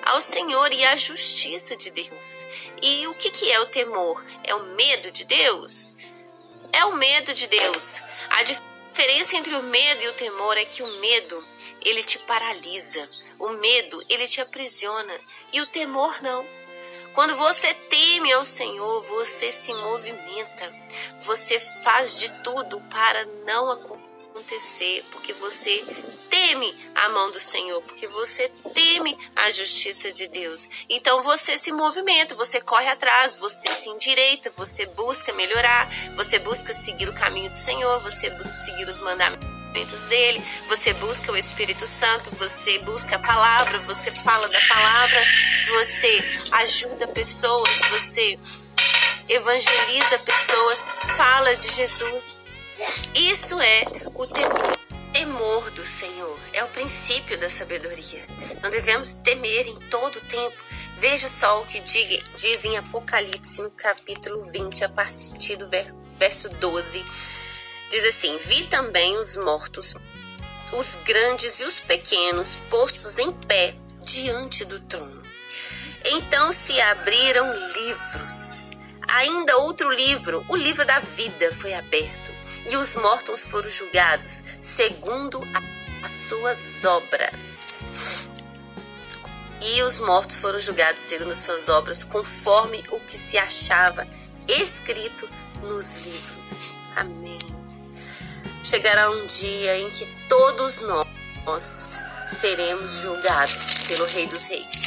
ao 0.05 0.21
Senhor 0.21 0.71
e 0.71 0.85
à 0.85 0.95
justiça 0.95 1.75
de 1.75 1.89
Deus. 1.89 2.48
E 2.81 3.07
o 3.07 3.13
que, 3.13 3.29
que 3.31 3.51
é 3.51 3.59
o 3.59 3.67
temor? 3.67 4.23
É 4.43 4.55
o 4.55 4.63
medo 4.75 5.11
de 5.11 5.25
Deus? 5.25 5.95
É 6.71 6.85
o 6.85 6.95
medo 6.95 7.33
de 7.33 7.47
Deus. 7.47 8.01
A 8.29 8.43
diferença 8.43 9.35
entre 9.35 9.55
o 9.55 9.63
medo 9.63 10.01
e 10.03 10.07
o 10.07 10.13
temor 10.13 10.57
é 10.57 10.65
que 10.65 10.81
o 10.81 10.99
medo, 10.99 11.39
ele 11.81 12.03
te 12.03 12.19
paralisa. 12.19 13.05
O 13.37 13.49
medo, 13.49 14.03
ele 14.09 14.27
te 14.27 14.41
aprisiona. 14.41 15.15
E 15.51 15.59
o 15.61 15.67
temor 15.67 16.21
não. 16.21 16.45
Quando 17.13 17.35
você 17.35 17.73
teme 17.73 18.31
ao 18.31 18.45
Senhor, 18.45 19.01
você 19.07 19.51
se 19.51 19.73
movimenta. 19.73 20.73
Você 21.21 21.59
faz 21.83 22.19
de 22.19 22.29
tudo 22.43 22.79
para 22.89 23.25
não 23.45 23.71
acontecer 23.71 23.98
acontecer, 24.29 25.03
porque 25.11 25.33
você 25.33 25.83
teme 26.29 26.73
a 26.95 27.09
mão 27.09 27.31
do 27.31 27.39
Senhor, 27.39 27.81
porque 27.81 28.07
você 28.07 28.49
teme 28.73 29.17
a 29.35 29.49
justiça 29.49 30.11
de 30.11 30.27
Deus. 30.27 30.67
Então 30.89 31.23
você 31.23 31.57
se 31.57 31.71
movimenta, 31.71 32.35
você 32.35 32.61
corre 32.61 32.87
atrás, 32.87 33.35
você 33.35 33.71
se 33.73 33.89
endireita, 33.89 34.51
você 34.55 34.85
busca 34.85 35.33
melhorar, 35.33 35.87
você 36.15 36.39
busca 36.39 36.73
seguir 36.73 37.09
o 37.09 37.13
caminho 37.13 37.49
do 37.49 37.57
Senhor, 37.57 37.99
você 38.01 38.29
busca 38.29 38.53
seguir 38.53 38.87
os 38.87 38.99
mandamentos 38.99 40.03
dele, 40.07 40.41
você 40.67 40.93
busca 40.93 41.31
o 41.31 41.37
Espírito 41.37 41.85
Santo, 41.85 42.29
você 42.35 42.79
busca 42.79 43.15
a 43.15 43.19
palavra, 43.19 43.79
você 43.79 44.11
fala 44.11 44.47
da 44.47 44.61
palavra, 44.67 45.21
você 45.69 46.23
ajuda 46.53 47.07
pessoas, 47.07 47.77
você 47.89 48.39
evangeliza 49.27 50.19
pessoas, 50.19 50.89
fala 51.17 51.55
de 51.55 51.67
Jesus. 51.71 52.39
Isso 53.13 53.59
é 53.59 53.83
o 54.15 54.25
temor. 54.25 54.79
Temor 55.11 55.71
do 55.71 55.83
Senhor 55.83 56.39
é 56.53 56.63
o 56.63 56.67
princípio 56.69 57.37
da 57.37 57.49
sabedoria. 57.49 58.25
Não 58.61 58.69
devemos 58.69 59.15
temer 59.15 59.67
em 59.67 59.75
todo 59.89 60.15
o 60.17 60.21
tempo. 60.21 60.55
Veja 60.97 61.27
só 61.27 61.61
o 61.61 61.65
que 61.65 61.81
diz 61.81 62.65
em 62.65 62.77
Apocalipse, 62.77 63.61
no 63.61 63.71
capítulo 63.71 64.49
20, 64.51 64.83
a 64.83 64.89
partir 64.89 65.57
do 65.57 65.69
verso 66.17 66.49
12. 66.49 67.03
Diz 67.89 68.05
assim: 68.05 68.37
Vi 68.45 68.67
também 68.67 69.17
os 69.17 69.35
mortos, 69.35 69.95
os 70.71 70.95
grandes 71.03 71.59
e 71.59 71.63
os 71.63 71.79
pequenos, 71.79 72.55
postos 72.69 73.17
em 73.17 73.31
pé 73.31 73.75
diante 74.03 74.63
do 74.63 74.79
trono. 74.81 75.21
Então 76.05 76.53
se 76.53 76.79
abriram 76.79 77.51
livros. 77.73 78.71
Ainda 79.07 79.57
outro 79.57 79.89
livro, 79.89 80.45
o 80.47 80.55
livro 80.55 80.85
da 80.85 80.99
vida, 80.99 81.53
foi 81.53 81.73
aberto 81.73 82.28
e 82.67 82.75
os 82.75 82.95
mortos 82.95 83.43
foram 83.43 83.69
julgados 83.69 84.43
segundo 84.61 85.41
as 86.03 86.11
suas 86.11 86.85
obras. 86.85 87.79
E 89.61 89.81
os 89.83 89.99
mortos 89.99 90.37
foram 90.37 90.59
julgados 90.59 91.01
segundo 91.01 91.31
as 91.31 91.39
suas 91.39 91.67
obras, 91.69 92.03
conforme 92.03 92.83
o 92.89 92.99
que 93.01 93.17
se 93.17 93.37
achava 93.37 94.07
escrito 94.47 95.29
nos 95.61 95.95
livros. 95.95 96.69
Amém. 96.95 97.37
Chegará 98.63 99.09
um 99.09 99.25
dia 99.25 99.77
em 99.77 99.89
que 99.89 100.05
todos 100.27 100.81
nós 100.81 102.03
seremos 102.27 103.01
julgados 103.01 103.79
pelo 103.87 104.05
Rei 104.05 104.27
dos 104.27 104.43
Reis, 104.43 104.79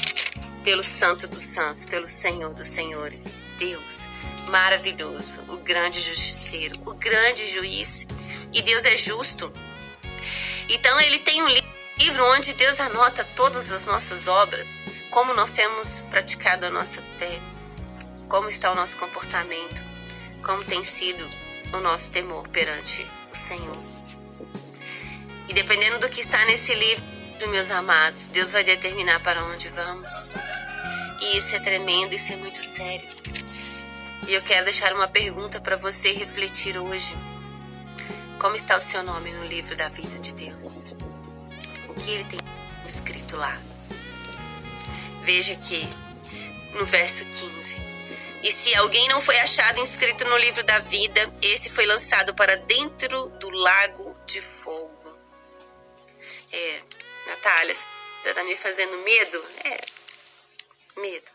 pelo 0.65 0.83
Santo 0.83 1.27
dos 1.27 1.43
Santos, 1.43 1.85
pelo 1.85 2.09
Senhor 2.09 2.55
dos 2.55 2.69
Senhores, 2.69 3.37
Deus 3.59 4.07
maravilhoso, 4.49 5.43
o 5.49 5.57
grande 5.59 6.01
justiceiro, 6.01 6.79
o 6.87 6.95
grande 6.95 7.49
juiz. 7.51 8.07
E 8.53 8.61
Deus 8.63 8.85
é 8.85 8.97
justo. 8.97 9.53
Então 10.69 11.01
ele 11.01 11.19
tem 11.21 11.43
um 11.43 11.49
livro 11.49 12.25
onde 12.35 12.53
Deus 12.55 12.81
anota 12.81 13.25
todas 13.37 13.71
as 13.73 13.87
nossas 13.87 14.29
obras, 14.29 14.87
como 15.11 15.35
nós 15.35 15.53
temos 15.53 16.03
praticado 16.11 16.67
a 16.67 16.71
nossa 16.71 17.03
fé. 17.19 17.41
como 18.33 18.49
está 18.49 18.73
o 18.73 18.75
nosso 18.75 18.97
comportamento, 18.97 19.83
como 20.43 20.65
tem 20.65 20.83
sido 20.83 21.23
o 21.75 21.81
nosso 21.81 22.11
temor 22.11 22.49
perante 22.49 23.07
o 23.31 23.37
Senhor. 23.37 23.77
E 25.49 25.53
dependendo 25.53 25.99
do 25.99 26.09
que 26.09 26.23
está 26.23 26.43
nesse 26.47 26.75
livro, 26.75 27.05
meus 27.51 27.71
amados, 27.71 28.29
Deus 28.29 28.51
vai 28.51 28.65
determinar 28.65 29.21
para 29.21 29.45
onde 29.45 29.69
vamos. 29.69 30.33
E 31.21 31.37
isso 31.37 31.55
é 31.55 31.59
tremendo, 31.59 32.15
isso 32.15 32.33
é 32.33 32.37
muito 32.37 32.63
sério. 32.63 33.07
E 34.33 34.35
eu 34.35 34.41
quero 34.41 34.65
deixar 34.65 34.95
uma 34.95 35.07
pergunta 35.07 35.61
para 35.61 35.77
você 35.77 36.11
refletir 36.11 36.79
hoje. 36.79 37.13
Como 38.41 38.57
está 38.57 38.79
o 38.79 38.81
seu 38.81 39.03
nome 39.03 39.31
no 39.31 39.45
livro 39.45 39.77
da 39.77 39.91
vida 39.91 40.19
de 40.19 40.33
Deus? 40.33 40.93
O 41.87 41.93
que 41.93 42.13
ele 42.13 42.25
tem 42.25 42.41
escrito 42.87 43.37
lá? 43.37 43.61
Veja 45.21 45.55
que 45.57 45.87
no 46.73 46.87
verso 46.87 47.27
15. 47.27 47.77
E 48.43 48.51
se 48.51 48.75
alguém 48.75 49.07
não 49.07 49.21
foi 49.21 49.39
achado 49.39 49.81
inscrito 49.81 50.25
no 50.25 50.39
livro 50.39 50.65
da 50.65 50.79
vida, 50.79 51.31
esse 51.43 51.69
foi 51.69 51.85
lançado 51.85 52.35
para 52.35 52.57
dentro 52.57 53.27
do 53.39 53.51
lago 53.51 54.17
de 54.25 54.41
fogo. 54.41 55.15
É, 56.51 56.81
Natália, 57.27 57.75
você 57.75 58.33
tá 58.33 58.43
me 58.45 58.57
fazendo 58.57 58.97
medo? 59.05 59.45
É, 59.63 59.79
medo. 61.03 61.31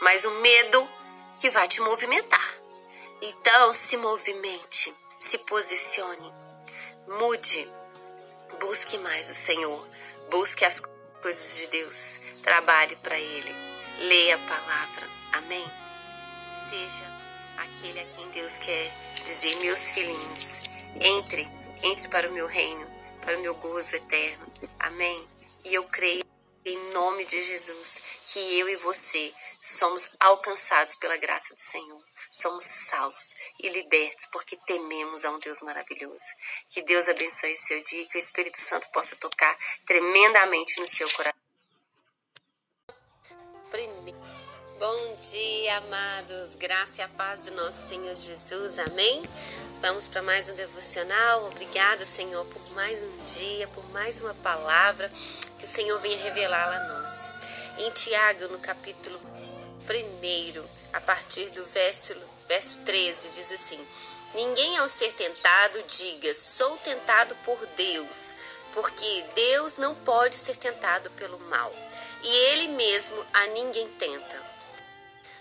Mas 0.00 0.24
um 0.24 0.40
medo 0.40 0.88
que 1.38 1.50
vai 1.50 1.68
te 1.68 1.80
movimentar. 1.80 2.54
Então, 3.20 3.72
se 3.72 3.96
movimente, 3.96 4.94
se 5.18 5.38
posicione, 5.38 6.32
mude, 7.08 7.70
busque 8.60 8.98
mais 8.98 9.28
o 9.30 9.34
Senhor, 9.34 9.86
busque 10.30 10.64
as 10.64 10.80
coisas 11.22 11.56
de 11.56 11.68
Deus, 11.68 12.20
trabalhe 12.42 12.96
para 12.96 13.18
Ele, 13.18 13.54
leia 14.00 14.36
a 14.36 14.38
palavra. 14.38 15.08
Amém? 15.32 15.64
Seja 16.68 17.04
aquele 17.56 18.00
a 18.00 18.04
quem 18.04 18.28
Deus 18.30 18.58
quer 18.58 18.92
dizer, 19.22 19.56
meus 19.56 19.90
filhinhos, 19.90 20.60
entre, 21.00 21.48
entre 21.82 22.08
para 22.08 22.28
o 22.28 22.32
meu 22.32 22.46
reino, 22.46 22.86
para 23.20 23.38
o 23.38 23.40
meu 23.40 23.54
gozo 23.54 23.96
eterno. 23.96 24.46
Amém? 24.78 25.24
E 25.64 25.74
eu 25.74 25.84
creio 25.84 26.24
em 26.64 26.78
nome 26.92 27.24
de 27.26 27.40
Jesus 27.40 28.02
que 28.26 28.58
eu 28.58 28.68
e 28.68 28.76
você 28.76 29.32
somos 29.60 30.10
alcançados 30.18 30.94
pela 30.94 31.16
graça 31.16 31.54
do 31.54 31.60
Senhor. 31.60 32.02
Somos 32.30 32.64
salvos 32.64 33.34
e 33.62 33.68
libertos 33.68 34.26
porque 34.32 34.56
tememos 34.66 35.24
a 35.24 35.30
um 35.30 35.38
Deus 35.38 35.60
maravilhoso. 35.60 36.24
Que 36.70 36.82
Deus 36.82 37.08
abençoe 37.08 37.52
o 37.52 37.56
seu 37.56 37.80
dia 37.80 38.02
e 38.02 38.06
que 38.06 38.16
o 38.16 38.20
Espírito 38.20 38.58
Santo 38.58 38.88
possa 38.92 39.14
tocar 39.16 39.56
tremendamente 39.86 40.80
no 40.80 40.86
seu 40.86 41.08
coração. 41.12 41.34
Bom 44.78 45.16
dia, 45.30 45.76
amados. 45.78 46.56
Graça 46.56 47.00
e 47.00 47.02
a 47.02 47.08
paz 47.08 47.44
do 47.44 47.52
nosso 47.52 47.88
Senhor 47.88 48.16
Jesus. 48.16 48.78
Amém? 48.78 49.22
Vamos 49.80 50.06
para 50.06 50.22
mais 50.22 50.48
um 50.48 50.54
devocional. 50.54 51.46
Obrigada, 51.46 52.06
Senhor, 52.06 52.44
por 52.46 52.70
mais 52.72 53.02
um 53.02 53.24
dia, 53.24 53.68
por 53.68 53.88
mais 53.90 54.20
uma 54.20 54.34
palavra 54.34 55.10
que 55.64 55.70
o 55.70 55.72
Senhor 55.72 55.98
venha 56.00 56.18
revelá-la 56.18 56.76
a 56.76 56.88
nós. 56.88 57.32
Em 57.78 57.90
Tiago, 57.92 58.48
no 58.48 58.58
capítulo 58.58 59.18
1, 59.88 60.64
a 60.92 61.00
partir 61.00 61.48
do 61.50 61.64
verso, 61.64 62.14
verso 62.46 62.80
13, 62.80 63.30
diz 63.30 63.50
assim: 63.50 63.86
Ninguém 64.34 64.76
ao 64.76 64.86
ser 64.86 65.10
tentado 65.14 65.82
diga, 65.84 66.34
sou 66.34 66.76
tentado 66.78 67.34
por 67.46 67.58
Deus, 67.78 68.34
porque 68.74 69.24
Deus 69.34 69.78
não 69.78 69.94
pode 69.94 70.34
ser 70.34 70.56
tentado 70.56 71.10
pelo 71.12 71.38
mal, 71.48 71.74
e 72.22 72.28
Ele 72.28 72.68
mesmo 72.68 73.24
a 73.32 73.46
ninguém 73.46 73.88
tenta. 73.92 74.42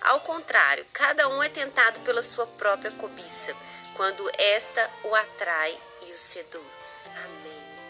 Ao 0.04 0.22
contrário, 0.22 0.86
cada 0.94 1.28
um 1.28 1.44
é 1.44 1.50
tentado 1.50 2.00
pela 2.02 2.22
sua 2.22 2.48
própria 2.48 2.92
cobiça, 2.92 3.54
quando 3.98 4.32
esta 4.38 4.90
o 5.04 5.16
atrai 5.16 5.78
e 6.08 6.14
o 6.14 6.18
seduz. 6.18 7.10
Amém. 7.26 7.83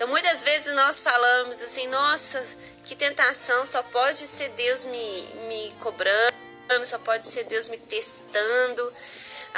Então, 0.00 0.08
muitas 0.08 0.42
vezes 0.42 0.72
nós 0.72 1.02
falamos 1.02 1.60
assim: 1.60 1.86
nossa, 1.88 2.42
que 2.86 2.96
tentação, 2.96 3.66
só 3.66 3.82
pode 3.90 4.20
ser 4.20 4.48
Deus 4.48 4.86
me, 4.86 5.22
me 5.46 5.74
cobrando, 5.78 6.86
só 6.86 6.98
pode 7.00 7.28
ser 7.28 7.44
Deus 7.44 7.66
me 7.66 7.76
testando. 7.76 8.88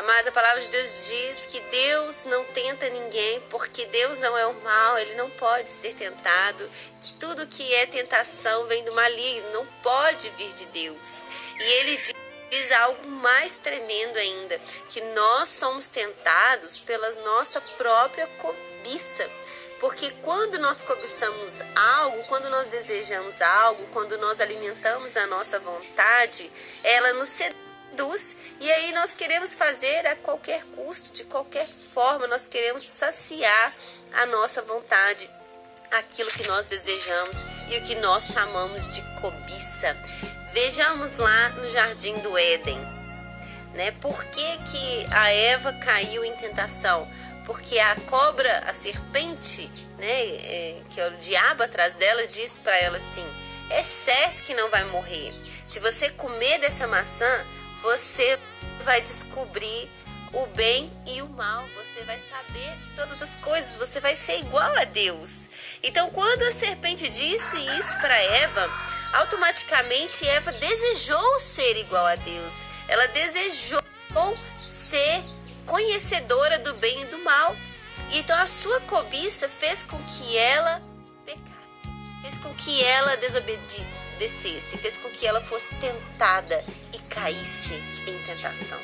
Mas 0.05 0.27
a 0.27 0.33
palavra 0.33 0.61
de 0.61 0.67
Deus 0.67 1.07
diz 1.11 1.47
que 1.47 1.61
Deus 1.61 2.25
não 2.25 2.45
tenta 2.47 2.91
ninguém, 2.91 3.41
porque 3.51 3.87
Deus 3.87 4.19
não 4.19 4.37
é 4.37 4.45
o 4.49 4.55
mal, 4.65 4.99
ele 4.99 5.15
não 5.15 5.31
pode 5.31 5.69
ser 5.69 5.95
tentado, 5.95 6.69
que 7.01 7.13
tudo 7.21 7.47
que 7.47 7.75
é 7.75 7.87
tentação 7.87 8.65
vem 8.65 8.83
do 8.83 8.95
maligno, 8.95 9.53
não 9.53 9.67
pode 9.81 10.29
vir 10.31 10.53
de 10.55 10.65
Deus. 10.67 11.23
E 11.57 11.63
ele 11.63 12.15
diz 12.51 12.73
algo 12.73 13.07
mais 13.07 13.59
tremendo 13.59 14.17
ainda, 14.17 14.59
que 14.89 15.01
nós 15.15 15.51
somos 15.51 15.89
tentados 15.89 16.81
pela 16.81 17.09
nossa 17.21 17.61
própria 17.77 18.27
cobiça. 18.27 19.31
Porque 19.83 20.11
quando 20.23 20.61
nós 20.61 20.81
cobiçamos 20.81 21.61
algo, 21.75 22.23
quando 22.29 22.49
nós 22.51 22.69
desejamos 22.69 23.43
algo, 23.43 23.85
quando 23.89 24.17
nós 24.19 24.41
alimentamos 24.41 25.17
a 25.17 25.27
nossa 25.27 25.59
vontade, 25.59 26.49
ela 26.85 27.15
nos 27.15 27.29
seduz 27.29 28.37
e 28.61 28.71
aí 28.71 28.93
nós 28.93 29.13
queremos 29.13 29.55
fazer 29.55 30.07
a 30.07 30.15
qualquer 30.15 30.63
custo, 30.77 31.13
de 31.13 31.25
qualquer 31.25 31.67
forma, 31.67 32.29
nós 32.29 32.47
queremos 32.47 32.85
saciar 32.85 33.75
a 34.13 34.27
nossa 34.27 34.63
vontade, 34.63 35.29
aquilo 35.91 36.31
que 36.31 36.47
nós 36.47 36.67
desejamos 36.67 37.39
e 37.69 37.79
o 37.79 37.87
que 37.89 37.97
nós 37.97 38.27
chamamos 38.27 38.87
de 38.95 39.03
cobiça. 39.21 39.97
Vejamos 40.53 41.17
lá 41.17 41.49
no 41.57 41.69
jardim 41.69 42.17
do 42.19 42.39
Éden, 42.39 42.81
né? 43.75 43.91
Por 44.01 44.25
que, 44.27 44.59
que 44.59 45.07
a 45.13 45.33
Eva 45.33 45.73
caiu 45.73 46.25
em 46.25 46.37
tentação? 46.37 47.11
Porque 47.47 47.79
a 47.79 47.97
cobra, 48.03 48.59
a 48.67 48.73
serpente, 48.73 49.69
né, 49.99 50.07
é, 50.09 50.83
que 50.91 51.01
é 51.01 51.09
o 51.09 51.17
diabo 51.17 51.63
atrás 51.63 51.95
dela, 51.95 52.27
disse 52.27 52.61
para 52.61 52.77
ela 52.79 52.97
assim: 52.97 53.27
é 53.71 53.83
certo 53.83 54.45
que 54.45 54.55
não 54.55 54.69
vai 54.69 54.85
morrer. 54.91 55.33
Se 55.65 55.81
você 55.81 56.11
comer 56.11 56.59
dessa 56.59 56.87
maçã, 56.87 57.47
você 57.83 58.39
vai 58.85 59.01
descobrir 59.01 59.91
o 60.33 60.47
bem 60.47 60.91
e 61.07 61.21
o 61.21 61.29
mal, 61.31 61.65
você 61.77 62.03
vai 62.05 62.19
saber 62.19 62.77
de 62.81 62.91
todas 62.91 63.21
as 63.21 63.43
coisas, 63.43 63.77
você 63.77 64.01
vai 64.01 64.17
ser 64.17 64.39
igual 64.39 64.77
a 64.79 64.85
Deus. 64.85 65.49
Então, 65.83 66.09
quando 66.11 66.43
a 66.43 66.53
serpente 66.53 67.09
disse 67.09 67.57
isso 67.79 67.99
para 67.99 68.17
Eva, 68.17 68.71
automaticamente 69.15 70.27
Eva 70.29 70.53
desejou 70.53 71.39
ser 71.39 71.77
igual 71.77 72.07
a 72.07 72.17
Deus. 72.17 72.55
Ela 72.89 73.07
desejou 73.09 73.83
ser 74.59 75.23
conhecedora 75.67 76.59
do 76.59 76.75
bem 76.79 77.03
e 77.03 77.07
do 77.07 77.19
mal. 77.19 77.57
Então, 78.13 78.39
a 78.39 78.47
sua 78.47 78.81
cobiça 78.83 79.49
fez 79.49 79.83
com 79.83 79.99
que 80.03 80.37
ela 80.37 80.81
pecasse, 81.25 81.89
fez 82.23 82.39
com 82.39 82.55
que 82.55 82.83
ela 82.85 83.17
desobedecesse 83.17 84.03
fez 84.79 84.97
com 84.99 85.11
que 85.11 85.27
ela 85.27 85.41
fosse 85.41 85.75
tentada 85.77 86.65
e 86.93 86.99
caísse 87.09 87.75
em 88.07 88.19
tentação. 88.19 88.79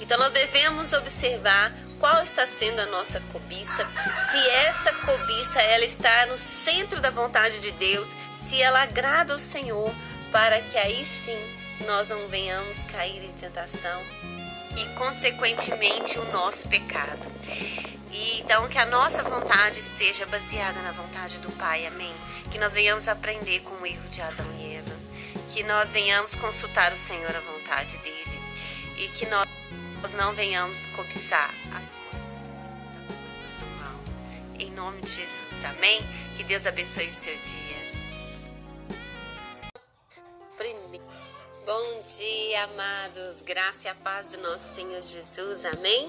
Então 0.00 0.18
nós 0.18 0.32
devemos 0.32 0.92
observar 0.92 1.72
qual 1.98 2.22
está 2.22 2.46
sendo 2.46 2.80
a 2.80 2.86
nossa 2.86 3.20
cobiça, 3.32 3.86
se 4.30 4.50
essa 4.50 4.92
cobiça 4.92 5.62
ela 5.62 5.84
está 5.84 6.26
no 6.26 6.36
centro 6.36 7.00
da 7.00 7.10
vontade 7.10 7.58
de 7.60 7.72
Deus, 7.72 8.14
se 8.32 8.60
ela 8.60 8.82
agrada 8.82 9.32
ao 9.32 9.38
Senhor, 9.38 9.92
para 10.30 10.60
que 10.60 10.76
aí 10.78 11.04
sim 11.04 11.38
nós 11.86 12.08
não 12.08 12.28
venhamos 12.28 12.82
cair 12.84 13.24
em 13.24 13.32
tentação 13.32 14.00
e 14.76 14.86
consequentemente 14.94 16.18
o 16.18 16.32
nosso 16.32 16.68
pecado. 16.68 17.26
E 18.12 18.40
então 18.40 18.68
que 18.68 18.78
a 18.78 18.86
nossa 18.86 19.22
vontade 19.22 19.80
esteja 19.80 20.26
baseada 20.26 20.80
na 20.82 20.92
vontade 20.92 21.38
do 21.38 21.50
Pai. 21.52 21.86
Amém 21.86 22.14
que 22.50 22.58
nós 22.58 22.74
venhamos 22.74 23.08
aprender 23.08 23.60
com 23.60 23.74
o 23.82 23.86
erro 23.86 24.08
de 24.08 24.22
Adão 24.22 24.46
e 24.58 24.76
Eva, 24.76 24.96
que 25.52 25.62
nós 25.64 25.92
venhamos 25.92 26.34
consultar 26.36 26.90
o 26.90 26.96
Senhor 26.96 27.34
à 27.34 27.40
vontade 27.40 27.98
dele 27.98 28.40
e 28.96 29.08
que 29.08 29.26
nós 29.26 29.46
não 30.14 30.32
venhamos 30.32 30.86
cobiçar 30.86 31.50
as 31.74 31.94
coisas, 31.94 32.50
as 32.98 33.06
coisas 33.08 33.56
do 33.56 33.66
mal. 33.78 34.00
Em 34.58 34.70
nome 34.70 35.02
de 35.02 35.10
Jesus, 35.10 35.64
amém? 35.64 36.00
Que 36.36 36.44
Deus 36.44 36.66
abençoe 36.66 37.08
o 37.08 37.12
seu 37.12 37.34
dia. 37.34 37.76
Bom 41.66 42.02
dia, 42.16 42.62
amados. 42.62 43.42
Graça 43.42 43.86
e 43.86 43.88
a 43.88 43.94
paz 43.96 44.30
do 44.30 44.38
nosso 44.38 44.72
Senhor 44.72 45.02
Jesus. 45.02 45.64
Amém? 45.64 46.08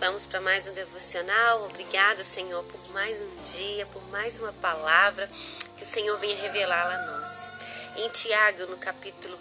Vamos 0.00 0.26
para 0.26 0.40
mais 0.40 0.66
um 0.66 0.72
devocional. 0.72 1.66
Obrigada, 1.66 2.24
Senhor, 2.24 2.64
por 2.64 2.90
mais 2.90 3.16
um 3.16 3.42
dia, 3.44 3.86
por 3.86 4.02
mais 4.08 4.40
uma 4.40 4.52
palavra 4.54 5.30
que 5.76 5.84
o 5.84 5.86
Senhor 5.86 6.18
venha 6.18 6.34
revelá-la 6.42 6.94
a 6.96 7.06
nós. 7.06 7.52
Em 7.98 8.08
Tiago, 8.08 8.66
no 8.66 8.76
capítulo 8.78 9.38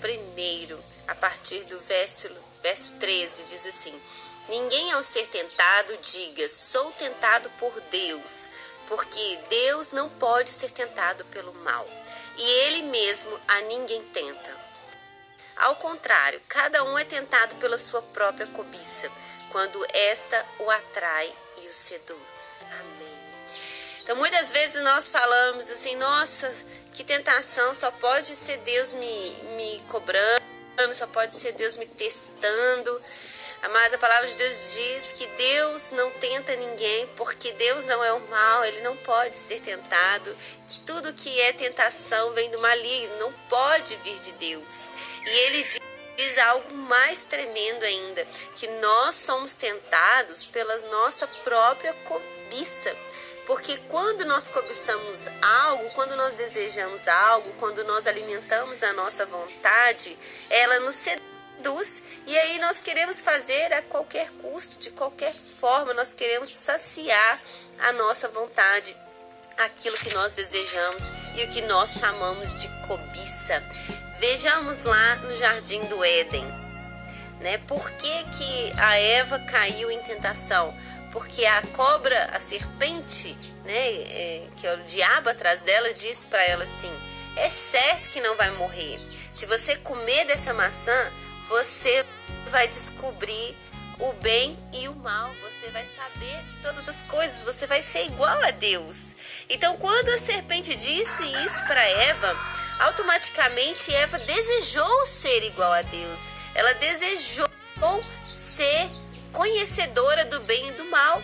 1, 0.00 0.78
a 1.08 1.14
partir 1.16 1.64
do 1.64 1.80
verso, 1.80 2.28
verso 2.62 2.92
13, 2.92 3.46
diz 3.46 3.66
assim: 3.66 4.00
Ninguém 4.48 4.92
ao 4.92 5.02
ser 5.02 5.26
tentado 5.26 5.98
diga, 6.02 6.48
sou 6.48 6.92
tentado 6.92 7.50
por 7.58 7.72
Deus, 7.90 8.46
porque 8.86 9.40
Deus 9.50 9.90
não 9.90 10.08
pode 10.08 10.50
ser 10.50 10.70
tentado 10.70 11.24
pelo 11.32 11.52
mal, 11.64 11.84
e 12.38 12.42
Ele 12.44 12.82
mesmo 12.82 13.36
a 13.48 13.60
ninguém 13.62 14.00
tenta. 14.12 14.63
Ao 15.56 15.76
contrário, 15.76 16.40
cada 16.48 16.82
um 16.84 16.98
é 16.98 17.04
tentado 17.04 17.54
pela 17.56 17.78
sua 17.78 18.02
própria 18.02 18.46
cobiça, 18.48 19.10
quando 19.50 19.86
esta 19.92 20.46
o 20.58 20.70
atrai 20.70 21.32
e 21.62 21.68
o 21.68 21.72
seduz. 21.74 22.64
Amém. 22.80 23.24
Então, 24.02 24.16
muitas 24.16 24.50
vezes 24.50 24.82
nós 24.82 25.10
falamos 25.10 25.70
assim: 25.70 25.96
nossa, 25.96 26.52
que 26.94 27.04
tentação, 27.04 27.72
só 27.72 27.90
pode 27.92 28.28
ser 28.28 28.58
Deus 28.58 28.92
me, 28.94 29.30
me 29.56 29.82
cobrando, 29.88 30.94
só 30.94 31.06
pode 31.06 31.36
ser 31.36 31.52
Deus 31.52 31.76
me 31.76 31.86
testando. 31.86 32.96
Mas 33.68 33.94
a 33.94 33.98
palavra 33.98 34.28
de 34.28 34.34
Deus 34.34 34.74
diz 34.74 35.12
que 35.12 35.26
Deus 35.26 35.90
não 35.92 36.10
tenta 36.12 36.54
ninguém, 36.56 37.06
porque 37.16 37.52
Deus 37.52 37.86
não 37.86 38.04
é 38.04 38.12
o 38.12 38.20
mal, 38.28 38.64
ele 38.64 38.80
não 38.82 38.96
pode 38.98 39.34
ser 39.34 39.60
tentado, 39.60 40.36
que 40.66 40.80
tudo 40.80 41.12
que 41.12 41.40
é 41.42 41.52
tentação 41.52 42.32
vem 42.32 42.50
do 42.50 42.60
maligno, 42.60 43.18
não 43.18 43.32
pode 43.48 43.96
vir 43.96 44.20
de 44.20 44.32
Deus. 44.32 44.90
E 45.24 45.28
ele 45.28 45.64
diz 46.16 46.38
algo 46.38 46.74
mais 46.74 47.24
tremendo 47.24 47.84
ainda, 47.84 48.24
que 48.54 48.66
nós 48.66 49.14
somos 49.14 49.54
tentados 49.54 50.46
pela 50.46 50.76
nossa 50.90 51.26
própria 51.42 51.92
cobiça. 52.04 52.94
Porque 53.46 53.76
quando 53.88 54.24
nós 54.24 54.48
cobiçamos 54.48 55.28
algo, 55.42 55.90
quando 55.90 56.16
nós 56.16 56.32
desejamos 56.34 57.06
algo, 57.08 57.52
quando 57.60 57.84
nós 57.84 58.06
alimentamos 58.06 58.82
a 58.82 58.92
nossa 58.94 59.26
vontade, 59.26 60.16
ela 60.48 60.80
nos 60.80 60.94
seduz 60.94 61.33
e 62.26 62.38
aí 62.38 62.58
nós 62.58 62.80
queremos 62.80 63.20
fazer 63.20 63.72
a 63.72 63.82
qualquer 63.82 64.28
custo, 64.42 64.78
de 64.78 64.90
qualquer 64.90 65.32
forma, 65.32 65.94
nós 65.94 66.12
queremos 66.12 66.50
saciar 66.50 67.40
a 67.84 67.92
nossa 67.92 68.28
vontade, 68.28 68.94
aquilo 69.58 69.96
que 69.96 70.12
nós 70.12 70.32
desejamos 70.32 71.04
e 71.36 71.44
o 71.44 71.52
que 71.52 71.62
nós 71.62 71.98
chamamos 71.98 72.60
de 72.60 72.68
cobiça. 72.86 73.62
Vejamos 74.20 74.84
lá 74.84 75.16
no 75.16 75.34
jardim 75.36 75.82
do 75.84 76.04
Éden, 76.04 76.46
né? 77.40 77.58
Por 77.66 77.90
que, 77.92 78.24
que 78.24 78.72
a 78.78 78.98
Eva 78.98 79.38
caiu 79.38 79.90
em 79.90 80.02
tentação? 80.02 80.74
Porque 81.12 81.46
a 81.46 81.62
cobra, 81.68 82.30
a 82.32 82.40
serpente, 82.40 83.36
né, 83.64 83.88
é, 83.88 84.48
que 84.58 84.66
é 84.66 84.74
o 84.74 84.82
diabo 84.82 85.30
atrás 85.30 85.60
dela, 85.62 85.94
disse 85.94 86.26
para 86.26 86.44
ela 86.44 86.64
assim: 86.64 86.92
é 87.36 87.48
certo 87.48 88.10
que 88.10 88.20
não 88.20 88.36
vai 88.36 88.50
morrer. 88.56 88.98
Se 89.30 89.46
você 89.46 89.76
comer 89.76 90.24
dessa 90.26 90.52
maçã, 90.52 91.12
você 91.54 92.04
vai 92.50 92.66
descobrir 92.66 93.56
o 94.00 94.12
bem 94.14 94.58
e 94.72 94.88
o 94.88 94.94
mal, 94.96 95.32
você 95.34 95.70
vai 95.70 95.86
saber 95.86 96.42
de 96.46 96.56
todas 96.56 96.88
as 96.88 97.06
coisas, 97.06 97.44
você 97.44 97.64
vai 97.64 97.80
ser 97.80 98.06
igual 98.06 98.42
a 98.42 98.50
Deus. 98.50 99.14
Então, 99.48 99.76
quando 99.76 100.08
a 100.08 100.18
serpente 100.18 100.74
disse 100.74 101.22
isso 101.46 101.64
para 101.64 101.80
Eva, 101.80 102.36
automaticamente 102.80 103.94
Eva 103.94 104.18
desejou 104.18 105.06
ser 105.06 105.44
igual 105.44 105.72
a 105.72 105.82
Deus. 105.82 106.20
Ela 106.56 106.74
desejou 106.74 107.48
ser 108.24 108.90
conhecedora 109.32 110.24
do 110.24 110.40
bem 110.46 110.66
e 110.66 110.72
do 110.72 110.84
mal. 110.86 111.22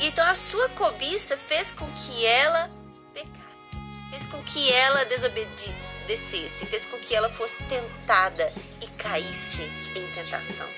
Então, 0.00 0.26
a 0.26 0.34
sua 0.34 0.70
cobiça 0.70 1.36
fez 1.36 1.70
com 1.70 1.86
que 1.92 2.24
ela 2.24 2.66
pecasse, 3.12 3.76
fez 4.10 4.24
com 4.24 4.42
que 4.42 4.72
ela 4.72 5.04
desobedecesse 5.04 5.85
descesse, 6.06 6.66
fez 6.66 6.84
com 6.86 6.98
que 6.98 7.14
ela 7.14 7.28
fosse 7.28 7.62
tentada 7.64 8.52
e 8.80 8.86
caísse 9.02 9.62
em 9.96 10.06
tentação. 10.06 10.68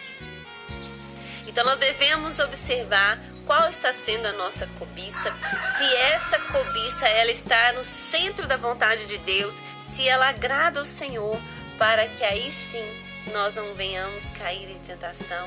Então 1.46 1.64
nós 1.64 1.78
devemos 1.78 2.38
observar 2.38 3.18
qual 3.46 3.68
está 3.70 3.92
sendo 3.92 4.26
a 4.26 4.32
nossa 4.32 4.66
cobiça, 4.78 5.34
se 5.76 5.96
essa 6.12 6.38
cobiça 6.38 7.08
ela 7.08 7.30
está 7.30 7.72
no 7.72 7.82
centro 7.82 8.46
da 8.46 8.58
vontade 8.58 9.06
de 9.06 9.16
Deus, 9.18 9.62
se 9.78 10.06
ela 10.06 10.28
agrada 10.28 10.78
ao 10.78 10.84
Senhor, 10.84 11.38
para 11.78 12.06
que 12.08 12.22
aí 12.24 12.52
sim 12.52 12.84
nós 13.32 13.54
não 13.54 13.74
venhamos 13.74 14.30
cair 14.30 14.70
em 14.70 14.78
tentação 14.80 15.46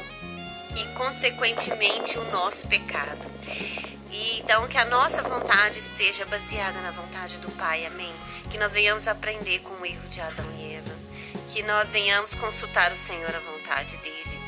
e 0.75 0.85
consequentemente 0.95 2.17
o 2.17 2.31
nosso 2.31 2.67
pecado. 2.67 3.29
E 4.09 4.39
então 4.39 4.67
que 4.67 4.77
a 4.77 4.85
nossa 4.85 5.21
vontade 5.21 5.79
esteja 5.79 6.25
baseada 6.25 6.81
na 6.81 6.91
vontade 6.91 7.37
do 7.37 7.51
Pai. 7.51 7.85
Amém 7.85 8.13
que 8.51 8.57
nós 8.57 8.73
venhamos 8.73 9.07
aprender 9.07 9.59
com 9.59 9.73
o 9.75 9.85
erro 9.85 10.09
de 10.09 10.19
Adão 10.19 10.45
e 10.59 10.73
Eva, 10.75 10.93
que 11.53 11.63
nós 11.63 11.93
venhamos 11.93 12.35
consultar 12.35 12.91
o 12.91 12.95
Senhor 12.97 13.33
à 13.33 13.39
vontade 13.39 13.95
dele 13.97 14.39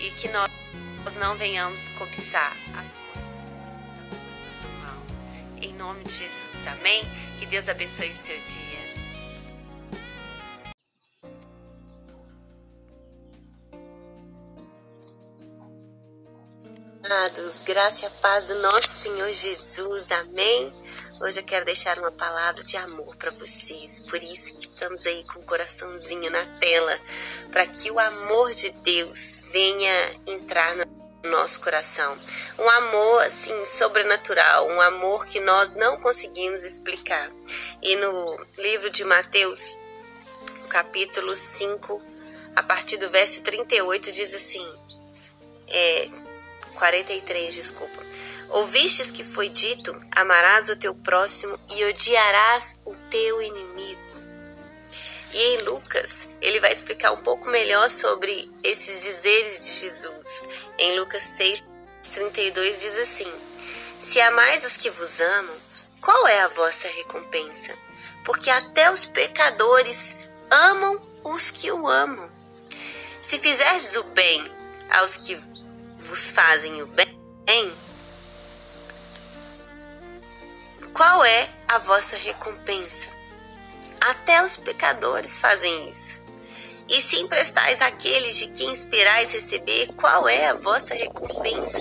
e 0.00 0.10
que 0.10 0.28
nós 0.28 0.50
não 1.16 1.36
venhamos 1.36 1.86
cobiçar 1.90 2.52
as 2.76 2.98
coisas, 3.12 3.52
as 4.02 4.08
coisas 4.10 4.58
do 4.58 4.68
mal. 4.82 5.00
Em 5.62 5.72
nome 5.74 6.02
de 6.02 6.12
Jesus, 6.12 6.66
amém? 6.66 7.04
Que 7.38 7.46
Deus 7.46 7.68
abençoe 7.68 8.10
o 8.10 8.14
seu 8.14 8.36
dia. 8.36 8.74
Amados, 17.04 17.60
graça 17.64 18.06
e 18.06 18.10
paz 18.20 18.48
do 18.48 18.56
nosso 18.56 18.88
Senhor 18.88 19.30
Jesus, 19.30 20.10
amém? 20.10 20.72
Hoje 21.20 21.38
eu 21.38 21.44
quero 21.44 21.64
deixar 21.64 21.96
uma 21.98 22.10
palavra 22.10 22.64
de 22.64 22.76
amor 22.76 23.14
para 23.16 23.30
vocês, 23.30 24.00
por 24.00 24.20
isso 24.20 24.52
que 24.54 24.62
estamos 24.62 25.06
aí 25.06 25.24
com 25.24 25.38
o 25.38 25.44
coraçãozinho 25.44 26.28
na 26.28 26.44
tela, 26.58 27.00
para 27.52 27.66
que 27.66 27.88
o 27.90 28.00
amor 28.00 28.52
de 28.52 28.70
Deus 28.82 29.38
venha 29.52 29.92
entrar 30.26 30.74
no 30.74 31.30
nosso 31.30 31.60
coração. 31.60 32.18
Um 32.58 32.68
amor 32.68 33.22
assim 33.22 33.64
sobrenatural, 33.64 34.68
um 34.68 34.80
amor 34.80 35.24
que 35.26 35.38
nós 35.38 35.76
não 35.76 35.96
conseguimos 36.00 36.64
explicar. 36.64 37.30
E 37.80 37.94
no 37.94 38.46
livro 38.58 38.90
de 38.90 39.04
Mateus, 39.04 39.78
capítulo 40.68 41.36
5, 41.36 42.02
a 42.56 42.62
partir 42.64 42.96
do 42.96 43.08
verso 43.08 43.40
38 43.42 44.10
diz 44.10 44.34
assim: 44.34 44.68
é 45.68 46.08
43, 46.74 47.54
desculpa. 47.54 48.03
Ouvistes 48.54 49.10
que 49.10 49.24
foi 49.24 49.48
dito: 49.48 49.92
amarás 50.14 50.68
o 50.68 50.76
teu 50.76 50.94
próximo 50.94 51.58
e 51.70 51.84
odiarás 51.86 52.78
o 52.84 52.94
teu 53.10 53.42
inimigo. 53.42 54.00
E 55.32 55.38
em 55.38 55.58
Lucas, 55.64 56.28
ele 56.40 56.60
vai 56.60 56.70
explicar 56.70 57.10
um 57.10 57.22
pouco 57.24 57.48
melhor 57.48 57.90
sobre 57.90 58.48
esses 58.62 59.02
dizeres 59.02 59.58
de 59.58 59.72
Jesus. 59.72 60.42
Em 60.78 61.00
Lucas 61.00 61.24
6, 61.24 61.64
32 62.12 62.80
diz 62.80 62.96
assim: 62.96 63.32
Se 63.98 64.20
amais 64.20 64.64
os 64.64 64.76
que 64.76 64.88
vos 64.88 65.18
amam, 65.18 65.56
qual 66.00 66.28
é 66.28 66.42
a 66.42 66.48
vossa 66.48 66.86
recompensa? 66.86 67.76
Porque 68.24 68.50
até 68.50 68.88
os 68.88 69.04
pecadores 69.04 70.14
amam 70.48 71.04
os 71.24 71.50
que 71.50 71.72
o 71.72 71.88
amam. 71.88 72.30
Se 73.18 73.36
fizerdes 73.40 73.96
o 73.96 74.10
bem 74.10 74.48
aos 74.90 75.16
que 75.16 75.34
vos 75.98 76.30
fazem 76.30 76.80
o 76.82 76.86
bem, 76.86 77.74
qual 80.94 81.24
é 81.24 81.48
a 81.66 81.78
vossa 81.78 82.16
recompensa? 82.16 83.10
Até 84.00 84.42
os 84.42 84.56
pecadores 84.56 85.40
fazem 85.40 85.90
isso. 85.90 86.22
E 86.88 87.00
se 87.00 87.16
emprestais 87.16 87.82
àqueles 87.82 88.36
de 88.38 88.46
quem 88.48 88.72
esperais 88.72 89.32
receber, 89.32 89.88
qual 89.96 90.28
é 90.28 90.46
a 90.46 90.54
vossa 90.54 90.94
recompensa? 90.94 91.78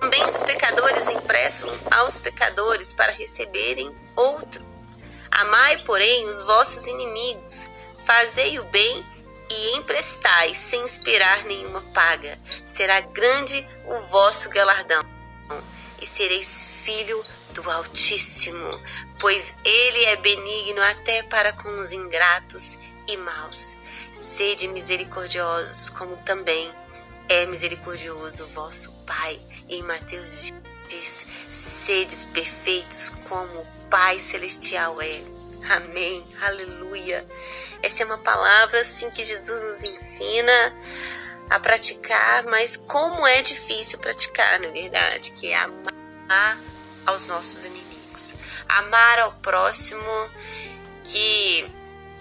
Também 0.00 0.22
os 0.24 0.42
pecadores 0.42 1.08
emprestam 1.08 1.70
aos 1.90 2.18
pecadores 2.18 2.92
para 2.92 3.12
receberem 3.12 3.90
outro. 4.14 4.62
Amai, 5.30 5.78
porém, 5.78 6.28
os 6.28 6.42
vossos 6.42 6.86
inimigos, 6.86 7.68
fazei 8.04 8.58
o 8.58 8.64
bem 8.64 9.04
e 9.48 9.76
emprestai 9.76 10.54
sem 10.54 10.82
esperar 10.82 11.44
nenhuma 11.44 11.80
paga. 11.92 12.38
Será 12.66 13.00
grande 13.00 13.66
o 13.86 14.00
vosso 14.08 14.50
galardão, 14.50 15.02
e 16.00 16.06
sereis 16.06 16.66
filho 16.82 17.18
do 17.54 17.70
Altíssimo, 17.70 18.68
pois 19.20 19.54
ele 19.64 20.04
é 20.06 20.16
benigno 20.16 20.82
até 20.82 21.22
para 21.22 21.52
com 21.52 21.80
os 21.80 21.92
ingratos 21.92 22.76
e 23.06 23.16
maus. 23.16 23.76
Sede 24.12 24.66
misericordiosos, 24.68 25.88
como 25.90 26.16
também 26.18 26.70
é 27.28 27.46
misericordioso 27.46 28.44
o 28.44 28.48
vosso 28.48 28.92
Pai. 29.06 29.40
E 29.68 29.76
em 29.76 29.82
Mateus 29.82 30.52
diz: 30.88 31.26
sedes 31.52 32.24
perfeitos 32.26 33.10
como 33.28 33.60
o 33.60 33.66
Pai 33.88 34.18
celestial 34.18 35.00
é. 35.00 35.22
Amém. 35.70 36.24
Aleluia. 36.42 37.24
Essa 37.82 38.02
é 38.02 38.06
uma 38.06 38.18
palavra 38.18 38.80
assim 38.80 39.10
que 39.10 39.22
Jesus 39.22 39.62
nos 39.62 39.82
ensina 39.84 40.74
a 41.48 41.60
praticar, 41.60 42.44
mas 42.44 42.76
como 42.76 43.26
é 43.26 43.42
difícil 43.42 43.98
praticar, 43.98 44.58
na 44.58 44.68
verdade, 44.68 45.32
que 45.32 45.52
é 45.52 45.56
amar 45.56 46.58
aos 47.06 47.26
nossos 47.26 47.64
inimigos. 47.64 48.34
Amar 48.68 49.20
ao 49.20 49.32
próximo 49.32 50.30
que 51.04 51.70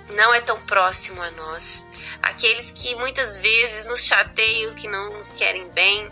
não 0.09 0.34
é 0.34 0.41
tão 0.41 0.59
próximo 0.61 1.21
a 1.21 1.31
nós. 1.31 1.86
Aqueles 2.21 2.71
que 2.71 2.95
muitas 2.95 3.38
vezes 3.38 3.88
nos 3.88 4.03
chateiam, 4.03 4.73
que 4.73 4.88
não 4.88 5.13
nos 5.13 5.34
querem 5.34 5.67
bem, 5.69 6.09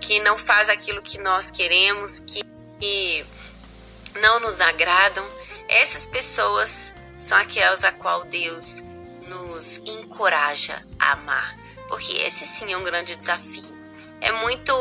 que 0.00 0.20
não 0.20 0.38
faz 0.38 0.68
aquilo 0.68 1.02
que 1.02 1.18
nós 1.18 1.50
queremos, 1.50 2.20
que, 2.20 2.42
que 2.80 3.26
não 4.20 4.40
nos 4.40 4.60
agradam. 4.60 5.26
Essas 5.68 6.06
pessoas 6.06 6.92
são 7.18 7.36
aquelas 7.38 7.84
a 7.84 7.92
qual 7.92 8.24
Deus 8.24 8.82
nos 9.26 9.78
encoraja 9.78 10.80
a 10.98 11.12
amar, 11.12 11.56
porque 11.88 12.12
esse 12.18 12.44
sim 12.44 12.72
é 12.72 12.76
um 12.76 12.84
grande 12.84 13.16
desafio. 13.16 13.76
É 14.20 14.30
muito 14.32 14.72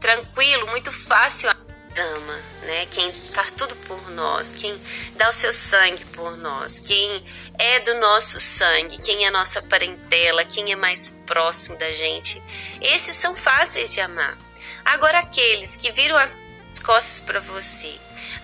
tranquilo, 0.00 0.66
muito 0.68 0.90
fácil 0.92 1.50
ama, 1.98 2.40
né? 2.62 2.86
Quem 2.86 3.12
faz 3.12 3.52
tudo 3.52 3.74
por 3.76 4.10
nós, 4.10 4.52
quem 4.52 4.80
dá 5.16 5.28
o 5.28 5.32
seu 5.32 5.52
sangue 5.52 6.04
por 6.06 6.36
nós, 6.36 6.80
quem 6.80 7.24
é 7.58 7.80
do 7.80 7.94
nosso 7.94 8.38
sangue, 8.40 8.98
quem 8.98 9.26
é 9.26 9.30
nossa 9.30 9.62
parentela, 9.62 10.44
quem 10.44 10.72
é 10.72 10.76
mais 10.76 11.16
próximo 11.26 11.76
da 11.78 11.90
gente. 11.92 12.42
Esses 12.80 13.16
são 13.16 13.34
fáceis 13.34 13.92
de 13.92 14.00
amar. 14.00 14.36
Agora 14.84 15.18
aqueles 15.18 15.76
que 15.76 15.90
viram 15.92 16.16
as 16.16 16.36
costas 16.84 17.20
para 17.20 17.40
você, 17.40 17.92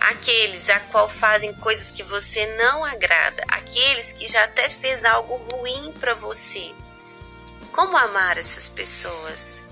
aqueles 0.00 0.68
a 0.68 0.80
qual 0.80 1.08
fazem 1.08 1.54
coisas 1.54 1.90
que 1.90 2.02
você 2.02 2.46
não 2.56 2.84
agrada, 2.84 3.44
aqueles 3.48 4.12
que 4.12 4.26
já 4.26 4.44
até 4.44 4.68
fez 4.68 5.04
algo 5.04 5.36
ruim 5.52 5.92
para 6.00 6.14
você. 6.14 6.74
Como 7.70 7.96
amar 7.96 8.36
essas 8.36 8.68
pessoas? 8.68 9.62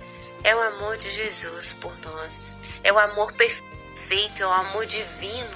É 0.43 0.57
o 0.57 0.61
amor 0.61 0.97
de 0.97 1.11
Jesus 1.11 1.75
por 1.75 1.95
nós. 1.99 2.57
É 2.83 2.91
o 2.91 2.99
amor 2.99 3.31
perfeito, 3.35 3.70
é 4.41 4.47
o 4.47 4.53
amor 4.53 4.87
divino 4.87 5.51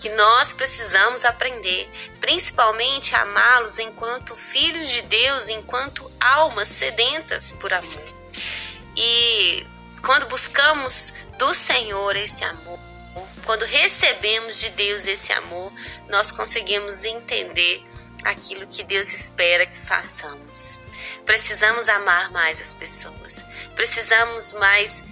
que 0.00 0.08
nós 0.10 0.54
precisamos 0.54 1.24
aprender, 1.26 1.86
principalmente 2.20 3.14
amá-los 3.14 3.78
enquanto 3.78 4.34
filhos 4.34 4.88
de 4.88 5.02
Deus, 5.02 5.48
enquanto 5.48 6.10
almas 6.18 6.68
sedentas 6.68 7.52
por 7.60 7.72
amor. 7.72 8.04
E 8.96 9.66
quando 10.02 10.26
buscamos 10.26 11.12
do 11.38 11.52
Senhor 11.52 12.16
esse 12.16 12.42
amor, 12.42 12.80
quando 13.44 13.64
recebemos 13.64 14.58
de 14.60 14.70
Deus 14.70 15.06
esse 15.06 15.32
amor, 15.32 15.70
nós 16.08 16.32
conseguimos 16.32 17.04
entender 17.04 17.86
aquilo 18.24 18.66
que 18.66 18.82
Deus 18.82 19.12
espera 19.12 19.66
que 19.66 19.76
façamos. 19.76 20.80
Precisamos 21.26 21.88
amar 21.88 22.30
mais 22.30 22.60
as 22.60 22.72
pessoas. 22.72 23.36
Precisamos 23.74 24.52
mais 24.54 25.02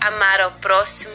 amar 0.00 0.40
ao 0.40 0.52
próximo 0.52 1.14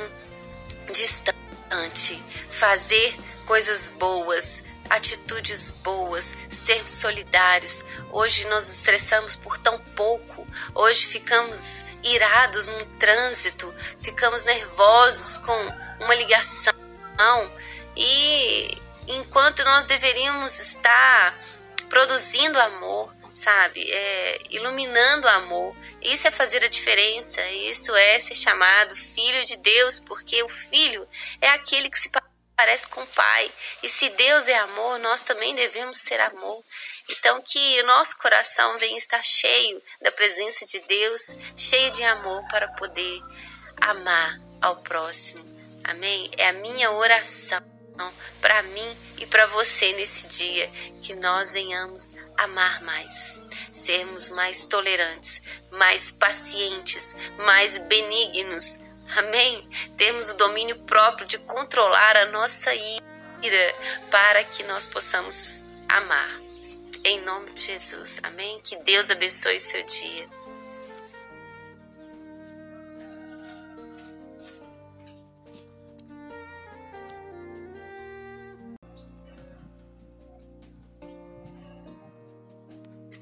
distante, 0.92 2.24
fazer 2.50 3.18
coisas 3.46 3.90
boas, 3.90 4.64
atitudes 4.90 5.72
boas, 5.72 6.36
ser 6.52 6.88
solidários. 6.88 7.84
Hoje 8.12 8.46
nós 8.48 8.70
estressamos 8.70 9.36
por 9.36 9.58
tão 9.58 9.80
pouco, 9.96 10.48
hoje 10.74 11.08
ficamos 11.08 11.84
irados 12.04 12.68
no 12.68 12.86
trânsito, 12.98 13.74
ficamos 14.00 14.46
nervosos 14.46 15.38
com 15.40 15.74
uma 16.04 16.16
ligação. 16.16 16.74
E 17.96 18.78
enquanto 19.08 19.64
nós 19.64 19.86
deveríamos 19.86 20.60
estar 20.60 21.38
produzindo 21.90 22.60
amor, 22.60 23.15
sabe? 23.36 23.86
É, 23.92 24.42
iluminando 24.50 25.28
o 25.28 25.32
amor. 25.32 25.76
Isso 26.02 26.28
é 26.28 26.32
fazer 26.32 26.64
a 26.64 26.70
diferença. 26.70 27.46
Isso 27.50 27.94
é 27.94 28.20
ser 28.20 28.34
chamado 28.34 28.96
filho 28.96 29.46
de 29.46 29.58
Deus, 29.58 30.00
porque 30.00 30.42
o 30.42 30.50
filho 30.50 31.06
é 31.42 31.50
aquele 31.50 31.90
que 31.90 32.00
se 32.00 32.10
parece 32.56 32.88
com 32.88 33.02
o 33.02 33.08
pai. 33.08 33.52
E 33.84 33.90
se 33.90 34.10
Deus 34.10 34.48
é 34.48 34.58
amor, 34.58 34.98
nós 35.00 35.24
também 35.24 35.54
devemos 35.54 35.98
ser 35.98 36.20
amor. 36.22 36.64
Então, 37.12 37.42
que 37.42 37.82
o 37.82 37.86
nosso 37.86 38.18
coração 38.18 38.80
venha 38.80 38.98
estar 38.98 39.22
cheio 39.22 39.82
da 40.02 40.12
presença 40.12 40.66
de 40.66 40.80
Deus, 40.80 41.36
cheio 41.58 41.92
de 41.92 42.04
amor 42.04 42.42
para 42.50 42.70
poder 42.70 43.20
amar 43.82 44.34
ao 44.62 44.78
próximo. 44.78 45.44
Amém? 45.84 46.32
É 46.38 46.48
a 46.48 46.54
minha 46.54 46.92
oração 46.92 47.75
para 48.42 48.62
mim 48.64 48.98
e 49.18 49.26
para 49.26 49.46
você 49.48 49.94
nesse 49.94 50.28
dia, 50.28 50.68
que 51.02 51.14
nós 51.16 51.54
venhamos 51.54 52.14
amar 52.38 52.82
mais, 52.84 53.42
sermos 53.74 54.30
mais 54.30 54.66
tolerantes, 54.66 55.42
mais 55.72 56.12
pacientes, 56.12 57.16
mais 57.38 57.78
benignos. 57.78 58.78
Amém? 59.16 59.68
Temos 59.98 60.32
o 60.32 60.38
domínio 60.38 60.78
próprio 60.86 61.28
de 61.28 61.38
controlar 61.40 62.18
a 62.18 62.26
nossa 62.28 62.74
ira 62.74 63.76
para 64.10 64.44
que 64.44 64.64
nós 64.64 64.86
possamos 64.86 65.50
amar. 65.88 66.42
Em 67.04 67.22
nome 67.22 67.52
de 67.52 67.62
Jesus. 67.62 68.20
Amém? 68.24 68.60
Que 68.62 68.78
Deus 68.78 69.12
abençoe 69.12 69.60
seu 69.60 69.86
dia. 69.86 70.28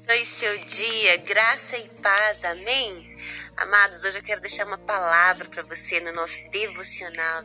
Abençoe 0.04 0.26
seu 0.26 0.58
dia, 0.66 1.16
graça 1.18 1.78
e 1.78 1.88
paz, 2.02 2.44
amém? 2.44 3.16
Amados, 3.56 4.04
hoje 4.04 4.18
eu 4.18 4.22
quero 4.22 4.40
deixar 4.40 4.66
uma 4.66 4.76
palavra 4.76 5.46
para 5.48 5.62
você 5.62 5.98
no 6.00 6.12
nosso 6.12 6.46
devocional 6.50 7.42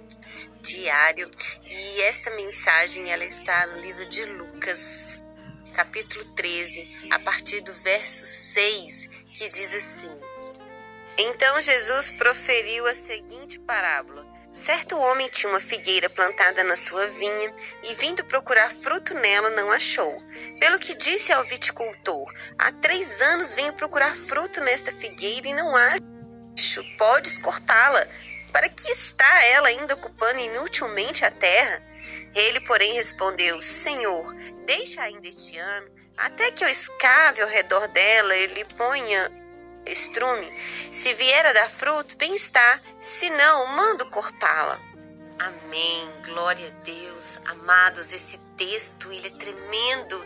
diário 0.61 1.31
e 1.65 2.01
essa 2.01 2.29
mensagem 2.31 3.09
ela 3.11 3.23
está 3.23 3.65
no 3.67 3.79
livro 3.79 4.05
de 4.09 4.25
Lucas, 4.25 5.05
capítulo 5.73 6.25
13, 6.35 7.07
a 7.11 7.19
partir 7.19 7.61
do 7.61 7.73
verso 7.75 8.25
6, 8.25 9.07
que 9.37 9.47
diz 9.47 9.73
assim: 9.73 10.11
Então 11.17 11.61
Jesus 11.61 12.11
proferiu 12.11 12.85
a 12.87 12.95
seguinte 12.95 13.57
parábola. 13.59 14.28
Certo 14.63 14.99
homem 14.99 15.29
tinha 15.29 15.49
uma 15.49 15.61
figueira 15.61 16.09
plantada 16.09 16.65
na 16.65 16.75
sua 16.75 17.07
vinha 17.07 17.53
e, 17.83 17.93
vindo 17.95 18.25
procurar 18.25 18.69
fruto 18.69 19.13
nela, 19.13 19.49
não 19.51 19.71
achou. 19.71 20.21
Pelo 20.59 20.77
que 20.77 20.93
disse 20.93 21.31
ao 21.31 21.45
viticultor: 21.45 22.29
Há 22.57 22.69
três 22.73 23.21
anos 23.21 23.55
venho 23.55 23.71
procurar 23.71 24.15
fruto 24.17 24.59
nesta 24.59 24.91
figueira 24.91 25.47
e 25.47 25.53
não 25.53 25.75
acho. 25.75 26.83
Podes 26.97 27.37
cortá-la. 27.37 28.05
Para 28.51 28.67
que 28.67 28.91
está 28.91 29.45
ela 29.45 29.69
ainda 29.69 29.93
ocupando 29.93 30.39
inutilmente 30.39 31.23
a 31.23 31.31
terra? 31.31 31.81
Ele, 32.35 32.59
porém, 32.61 32.93
respondeu: 32.93 33.61
Senhor, 33.61 34.35
deixa 34.65 35.01
ainda 35.01 35.27
este 35.27 35.57
ano, 35.57 35.89
até 36.17 36.51
que 36.51 36.65
eu 36.65 36.69
escave 36.69 37.41
ao 37.41 37.47
redor 37.47 37.87
dela 37.87 38.35
e 38.35 38.47
lhe 38.47 38.65
ponha 38.65 39.31
estrume. 39.85 40.51
Se 40.91 41.13
vier 41.13 41.45
a 41.45 41.53
dar 41.53 41.69
fruto, 41.69 42.17
bem 42.17 42.35
está, 42.35 42.81
se 42.99 43.29
não, 43.29 43.67
mando 43.67 44.05
cortá-la. 44.07 44.79
Amém. 45.39 46.09
Glória 46.25 46.67
a 46.67 46.83
Deus. 46.83 47.39
Amados, 47.45 48.11
esse 48.11 48.37
texto, 48.57 49.09
ele 49.09 49.27
é 49.27 49.29
tremendo. 49.29 50.25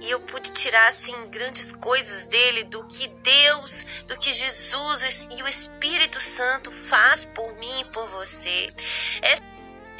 E 0.00 0.10
eu 0.10 0.20
pude 0.20 0.52
tirar 0.52 0.88
assim 0.88 1.14
grandes 1.28 1.72
coisas 1.72 2.26
dele 2.26 2.64
do 2.64 2.86
que 2.86 3.08
Deus, 3.08 3.84
do 4.06 4.18
que 4.18 4.32
Jesus 4.32 5.28
e 5.30 5.42
o 5.42 5.48
Espírito 5.48 6.20
Santo 6.20 6.70
faz 6.70 7.24
por 7.26 7.50
mim 7.54 7.80
e 7.80 7.84
por 7.86 8.06
você. 8.10 8.68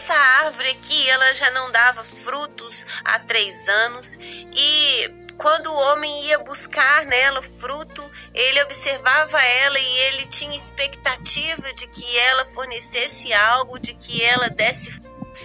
Essa 0.01 0.15
árvore 0.15 0.71
aqui, 0.71 1.11
ela 1.11 1.35
já 1.35 1.51
não 1.51 1.71
dava 1.71 2.03
frutos 2.03 2.87
há 3.05 3.19
três 3.19 3.69
anos 3.69 4.17
e 4.19 5.27
quando 5.37 5.67
o 5.67 5.77
homem 5.77 6.25
ia 6.25 6.39
buscar 6.39 7.05
nela 7.05 7.41
o 7.41 7.43
fruto, 7.43 8.03
ele 8.33 8.63
observava 8.63 9.39
ela 9.43 9.79
e 9.79 9.99
ele 9.99 10.25
tinha 10.25 10.57
expectativa 10.57 11.71
de 11.75 11.87
que 11.87 12.17
ela 12.17 12.47
fornecesse 12.47 13.31
algo, 13.35 13.79
de 13.79 13.93
que 13.93 14.25
ela 14.25 14.49
desse 14.49 14.91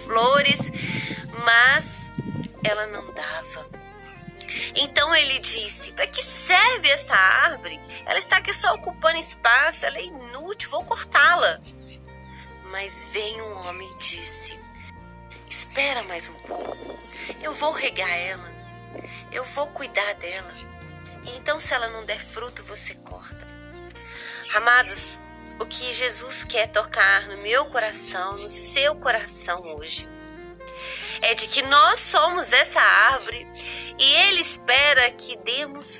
flores, 0.06 0.58
mas 1.44 2.10
ela 2.64 2.86
não 2.86 3.12
dava. 3.12 3.68
Então 4.74 5.14
ele 5.14 5.38
disse: 5.38 5.92
Para 5.92 6.06
que 6.06 6.24
serve 6.24 6.88
essa 6.88 7.14
árvore? 7.14 7.78
Ela 8.06 8.18
está 8.18 8.38
aqui 8.38 8.54
só 8.54 8.74
ocupando 8.74 9.18
espaço, 9.18 9.84
ela 9.84 9.98
é 9.98 10.04
inútil, 10.04 10.70
vou 10.70 10.82
cortá-la. 10.82 11.60
Mas 12.70 13.06
veio 13.12 13.44
um 13.44 13.66
homem 13.66 13.90
e 13.90 13.98
disse: 13.98 14.58
Espera 15.48 16.02
mais 16.02 16.28
um 16.28 16.34
pouco, 16.34 16.76
eu 17.42 17.52
vou 17.54 17.72
regar 17.72 18.10
ela 18.10 18.56
eu 19.32 19.44
vou 19.44 19.66
cuidar 19.68 20.14
dela. 20.14 20.52
E 21.24 21.36
então, 21.36 21.58
se 21.58 21.74
ela 21.74 21.88
não 21.88 22.04
der 22.04 22.24
fruto, 22.24 22.62
você 22.64 22.94
corta. 22.94 23.46
Amados, 24.54 25.20
o 25.58 25.66
que 25.66 25.92
Jesus 25.92 26.44
quer 26.44 26.68
tocar 26.68 27.26
no 27.28 27.38
meu 27.38 27.66
coração, 27.66 28.36
no 28.36 28.50
seu 28.50 28.94
coração 28.96 29.62
hoje, 29.76 30.08
é 31.20 31.34
de 31.34 31.48
que 31.48 31.62
nós 31.62 32.00
somos 32.00 32.52
essa 32.52 32.80
árvore 32.80 33.46
e 33.98 34.14
Ele 34.14 34.40
espera 34.40 35.10
que 35.10 35.36
demos 35.38 35.98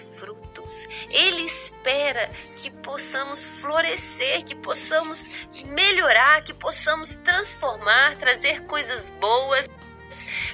Ele 1.09 1.43
espera 1.43 2.30
que 2.59 2.70
possamos 2.82 3.44
florescer, 3.60 4.44
que 4.44 4.55
possamos 4.55 5.20
melhorar, 5.66 6.43
que 6.43 6.55
possamos 6.55 7.18
transformar, 7.18 8.16
trazer 8.16 8.62
coisas 8.62 9.10
boas 9.20 9.68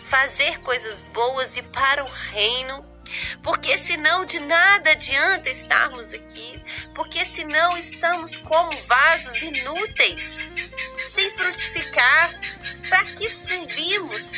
fazer 0.04 0.58
coisas 0.60 1.00
boas 1.12 1.56
e 1.56 1.62
para 1.62 2.04
o 2.04 2.08
reino. 2.08 2.84
Porque 3.42 3.76
senão 3.78 4.24
de 4.24 4.40
nada 4.40 4.90
adianta 4.90 5.50
estarmos 5.50 6.14
aqui, 6.14 6.62
porque 6.94 7.24
senão 7.26 7.76
estamos 7.76 8.38
como 8.38 8.72
vasos 8.86 9.42
inúteis, 9.42 10.50
sem 11.14 11.30
frutificar. 11.36 12.30
Para 12.88 13.04
que 13.04 13.28
servimos 13.28 14.30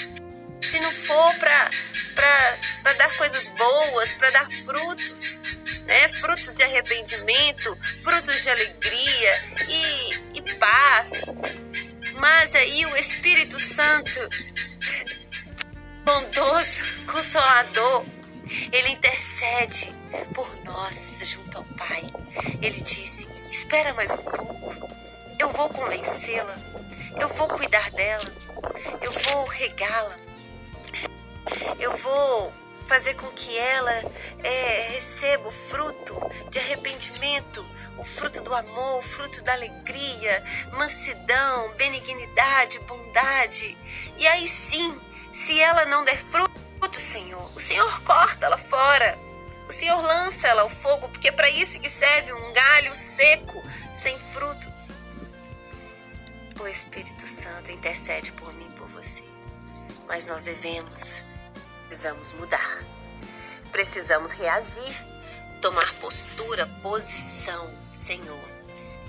se 0.61 0.81
não 0.81 0.91
for 0.91 1.35
para 1.39 2.93
dar 2.95 3.17
coisas 3.17 3.49
boas, 3.51 4.13
para 4.15 4.31
dar 4.31 4.51
frutos, 4.51 5.39
né? 5.85 6.09
Frutos 6.09 6.57
de 6.57 6.63
arrependimento, 6.63 7.77
frutos 8.03 8.43
de 8.43 8.51
alegria 8.51 9.43
e, 9.69 10.39
e 10.39 10.55
paz. 10.59 11.11
Mas 12.19 12.55
aí 12.55 12.87
o 12.87 12.97
Espírito 12.97 13.59
Santo, 13.59 14.21
bondoso, 16.05 16.85
consolador, 17.07 18.05
ele 18.73 18.91
intercede 18.91 19.93
por 20.35 20.49
nós 20.65 20.97
junto 21.23 21.59
ao 21.59 21.65
Pai. 21.65 22.03
Ele 22.63 22.81
disse: 22.81 23.27
Espera 23.51 23.93
mais 23.95 24.11
um 24.11 24.17
pouco, 24.19 24.89
eu 25.39 25.51
vou 25.51 25.69
convencê-la, 25.69 26.57
eu 27.21 27.29
vou 27.29 27.49
cuidar 27.49 27.91
dela, 27.91 28.25
eu 29.01 29.13
vou 29.13 29.45
regá-la, 29.45 30.17
eu 31.79 31.97
vou 31.99 32.53
fazer 32.87 33.15
com 33.15 33.27
que 33.29 33.57
ela 33.57 33.93
é, 34.43 34.89
receba 34.93 35.49
o 35.49 35.53
fruto 35.53 36.15
de 36.51 36.59
arrependimento, 36.59 37.65
o 37.99 38.05
fruto 38.05 38.41
do 38.41 38.55
amor, 38.55 38.99
o 38.99 39.03
fruto 39.03 39.43
da 39.43 39.53
alegria, 39.53 40.45
mansidão, 40.73 41.73
benignidade, 41.75 42.79
bondade. 42.81 43.77
E 44.19 44.27
aí 44.27 44.47
sim, 44.49 45.01
se 45.33 45.61
ela 45.61 45.85
não 45.85 46.05
der 46.05 46.19
fruto, 46.19 46.55
Senhor, 46.99 47.51
o 47.55 47.61
Senhor 47.61 48.01
corta 48.03 48.47
ela 48.47 48.59
fora. 48.59 49.19
O 49.69 49.73
Senhor 49.73 50.01
lança 50.03 50.49
ela 50.49 50.63
ao 50.63 50.69
fogo, 50.69 51.09
porque 51.09 51.29
é 51.29 51.33
para 51.33 51.49
isso 51.49 51.81
que 51.81 51.89
serve 51.89 52.33
um 52.33 52.53
galho 52.53 52.95
seco, 52.95 53.63
sem 53.95 54.19
frutos. 54.19 54.91
O 56.61 56.67
Espírito 56.69 57.27
Santo 57.27 57.73
intercede 57.73 58.31
por 58.33 58.53
mim 58.55 58.67
e 58.67 58.79
por 58.79 58.89
você. 58.89 59.25
Mas 60.07 60.27
nós 60.27 60.43
devemos 60.43 61.23
precisamos 61.89 62.33
mudar. 62.33 62.85
Precisamos 63.71 64.33
reagir, 64.33 64.97
tomar 65.61 65.93
postura, 65.95 66.67
posição. 66.83 67.73
Senhor, 67.93 68.49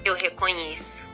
eu 0.03 0.15
reconheço. 0.15 1.07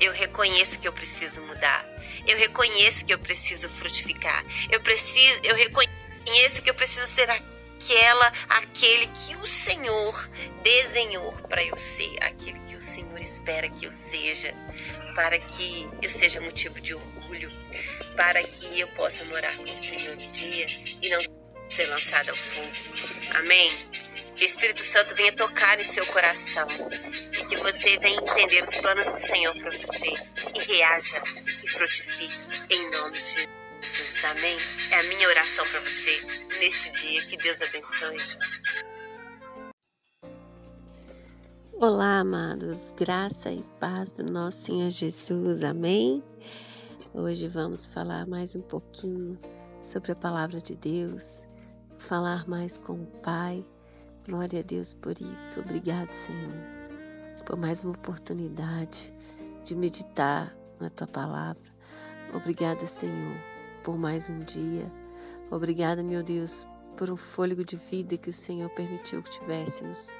Eu 0.00 0.12
reconheço 0.12 0.78
que 0.78 0.88
eu 0.88 0.92
preciso 0.92 1.42
mudar. 1.42 1.86
Eu 2.26 2.38
reconheço 2.38 3.04
que 3.04 3.12
eu 3.12 3.18
preciso 3.18 3.68
frutificar. 3.68 4.44
Eu 4.70 4.80
preciso, 4.80 5.44
eu 5.44 5.54
reconheço 5.54 6.62
que 6.62 6.70
eu 6.70 6.74
preciso 6.74 7.06
ser 7.06 7.30
aquela, 7.30 8.32
aquele 8.48 9.06
que 9.08 9.36
o 9.36 9.46
Senhor 9.46 10.28
desenhou 10.62 11.32
para 11.48 11.62
eu 11.62 11.76
ser, 11.76 12.16
aquele 12.22 12.58
que 12.60 12.69
o 12.80 12.82
Senhor 12.82 13.20
espera 13.20 13.68
que 13.68 13.84
eu 13.84 13.92
seja, 13.92 14.54
para 15.14 15.38
que 15.38 15.86
eu 16.00 16.08
seja 16.08 16.40
motivo 16.40 16.80
de 16.80 16.94
orgulho, 16.94 17.52
para 18.16 18.42
que 18.42 18.80
eu 18.80 18.88
possa 18.88 19.22
morar 19.26 19.54
com 19.54 19.64
o 19.64 19.78
Senhor 19.78 20.16
um 20.16 20.30
dia 20.32 20.66
e 21.02 21.10
não 21.10 21.20
ser 21.68 21.86
lançada 21.86 22.30
ao 22.30 22.36
fogo. 22.36 22.72
Amém? 23.36 23.70
Que 24.34 24.44
o 24.44 24.46
Espírito 24.46 24.82
Santo 24.82 25.14
venha 25.14 25.32
tocar 25.32 25.78
em 25.78 25.84
seu 25.84 26.04
coração 26.06 26.66
e 27.38 27.44
que 27.44 27.56
você 27.56 27.98
venha 27.98 28.18
entender 28.18 28.62
os 28.62 28.74
planos 28.76 29.06
do 29.06 29.18
Senhor 29.18 29.54
para 29.54 29.70
você 29.70 30.14
e 30.54 30.58
reaja 30.58 31.22
e 31.62 31.68
frutifique 31.68 32.34
em 32.70 32.90
nome 32.90 33.12
de 33.12 33.18
Jesus. 33.18 33.60
Amém? 34.24 34.56
É 34.90 34.96
a 34.96 35.02
minha 35.04 35.28
oração 35.28 35.66
para 35.66 35.80
você 35.80 36.20
nesse 36.58 36.90
dia. 36.90 37.26
Que 37.26 37.36
Deus 37.36 37.60
abençoe. 37.62 38.16
Olá, 41.82 42.18
amados, 42.18 42.92
graça 42.94 43.50
e 43.50 43.64
paz 43.80 44.12
do 44.12 44.22
nosso 44.22 44.64
Senhor 44.64 44.90
Jesus, 44.90 45.64
amém? 45.64 46.22
Hoje 47.14 47.48
vamos 47.48 47.86
falar 47.86 48.26
mais 48.26 48.54
um 48.54 48.60
pouquinho 48.60 49.38
sobre 49.80 50.12
a 50.12 50.14
palavra 50.14 50.60
de 50.60 50.76
Deus, 50.76 51.48
falar 51.96 52.46
mais 52.46 52.76
com 52.76 52.92
o 52.92 53.06
Pai. 53.22 53.64
Glória 54.28 54.60
a 54.60 54.62
Deus 54.62 54.92
por 54.92 55.12
isso. 55.22 55.58
Obrigado, 55.60 56.12
Senhor, 56.12 56.52
por 57.46 57.56
mais 57.56 57.82
uma 57.82 57.94
oportunidade 57.94 59.10
de 59.64 59.74
meditar 59.74 60.54
na 60.78 60.90
tua 60.90 61.06
palavra. 61.06 61.72
Obrigada, 62.34 62.84
Senhor, 62.84 63.38
por 63.82 63.96
mais 63.96 64.28
um 64.28 64.40
dia. 64.40 64.92
Obrigada, 65.50 66.02
meu 66.02 66.22
Deus, 66.22 66.66
por 67.00 67.10
um 67.10 67.16
fôlego 67.16 67.64
de 67.64 67.76
vida 67.76 68.18
que 68.18 68.28
o 68.28 68.32
Senhor 68.32 68.68
permitiu 68.68 69.22
que 69.22 69.30
tivéssemos. 69.30 70.14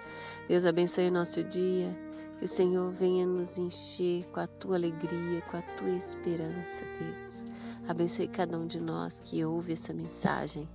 Deus 0.48 0.64
abençoe 0.64 1.08
o 1.08 1.12
nosso 1.12 1.44
dia 1.44 1.94
que 2.38 2.46
o 2.46 2.48
Senhor 2.48 2.90
venha 2.90 3.26
nos 3.26 3.58
encher 3.58 4.24
com 4.32 4.40
a 4.40 4.46
tua 4.46 4.76
alegria, 4.76 5.42
com 5.42 5.58
a 5.58 5.62
tua 5.76 5.90
esperança, 5.90 6.82
Deus. 6.98 7.44
Abençoe 7.86 8.26
cada 8.28 8.58
um 8.58 8.66
de 8.66 8.80
nós 8.80 9.20
que 9.20 9.44
ouve 9.44 9.74
essa 9.74 9.92
mensagem, 9.92 10.66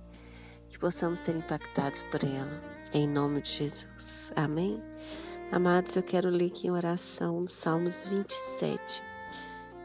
que 0.68 0.78
possamos 0.78 1.18
ser 1.18 1.34
impactados 1.34 2.02
por 2.04 2.22
ela. 2.22 2.62
Em 2.94 3.08
nome 3.08 3.42
de 3.42 3.50
Jesus. 3.50 4.30
Amém? 4.36 4.80
Amados, 5.50 5.96
eu 5.96 6.04
quero 6.04 6.30
ler 6.30 6.52
aqui 6.52 6.70
uma 6.70 6.76
oração 6.76 7.40
no 7.40 7.48
Salmos 7.48 8.06
27, 8.06 9.02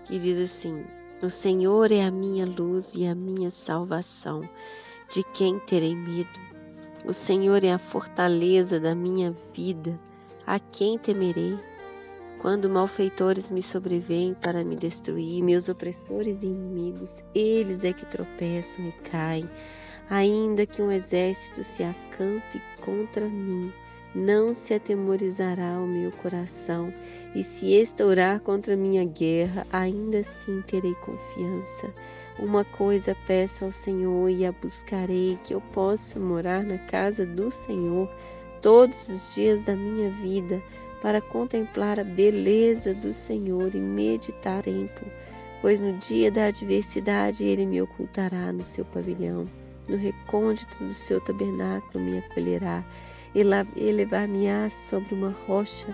que 0.05 0.19
diz 0.19 0.37
assim: 0.37 0.85
O 1.23 1.31
Senhor 1.31 1.91
é 1.91 2.05
a 2.05 2.11
minha 2.11 2.45
luz 2.45 2.91
e 2.93 3.07
a 3.07 3.15
minha 3.15 3.49
salvação. 3.49 4.47
De 5.13 5.23
quem 5.23 5.59
terei 5.59 5.93
medo? 5.93 6.39
O 7.05 7.11
Senhor 7.11 7.65
é 7.65 7.73
a 7.73 7.77
fortaleza 7.77 8.79
da 8.79 8.95
minha 8.95 9.35
vida. 9.53 9.99
A 10.47 10.57
quem 10.57 10.97
temerei? 10.97 11.59
Quando 12.39 12.69
malfeitores 12.69 13.51
me 13.51 13.61
sobrevêm 13.61 14.33
para 14.33 14.63
me 14.63 14.73
destruir, 14.73 15.43
meus 15.43 15.67
opressores 15.67 16.43
e 16.43 16.45
inimigos, 16.45 17.21
eles 17.35 17.83
é 17.83 17.91
que 17.91 18.05
tropeçam 18.05 18.87
e 18.87 18.91
caem. 19.09 19.49
Ainda 20.09 20.65
que 20.65 20.81
um 20.81 20.89
exército 20.89 21.61
se 21.61 21.83
acampe 21.83 22.61
contra 22.79 23.27
mim, 23.27 23.69
não 24.15 24.53
se 24.53 24.73
atemorizará 24.73 25.77
o 25.77 25.87
meu 25.87 26.11
coração, 26.13 26.93
e 27.35 27.43
se 27.43 27.73
estourar 27.73 28.39
contra 28.39 28.77
minha 28.77 29.03
guerra, 29.03 29.67
ainda 29.73 30.19
assim 30.19 30.61
terei 30.61 30.95
confiança. 30.95 31.93
Uma 32.39 32.63
coisa 32.63 33.15
peço 33.27 33.65
ao 33.65 33.71
Senhor 33.71 34.29
e 34.29 34.45
a 34.45 34.51
buscarei, 34.51 35.37
que 35.43 35.53
eu 35.53 35.61
possa 35.61 36.19
morar 36.19 36.63
na 36.63 36.77
casa 36.77 37.25
do 37.25 37.51
Senhor 37.51 38.09
todos 38.61 39.09
os 39.09 39.33
dias 39.35 39.61
da 39.63 39.75
minha 39.75 40.09
vida 40.09 40.61
para 41.01 41.19
contemplar 41.19 41.99
a 41.99 42.03
beleza 42.03 42.93
do 42.93 43.11
Senhor 43.11 43.73
e 43.73 43.79
meditar 43.79 44.63
tempo, 44.63 45.01
pois 45.61 45.81
no 45.81 45.93
dia 45.97 46.31
da 46.31 46.45
adversidade 46.45 47.43
ele 47.43 47.65
me 47.65 47.81
ocultará 47.81 48.51
no 48.51 48.63
seu 48.63 48.85
pavilhão, 48.85 49.45
no 49.87 49.97
recôndito 49.97 50.83
do 50.83 50.93
seu 50.93 51.19
tabernáculo 51.19 52.03
me 52.03 52.19
acolherá, 52.19 52.83
elevar-me-á 53.33 54.69
sobre 54.69 55.15
uma 55.15 55.35
rocha, 55.47 55.87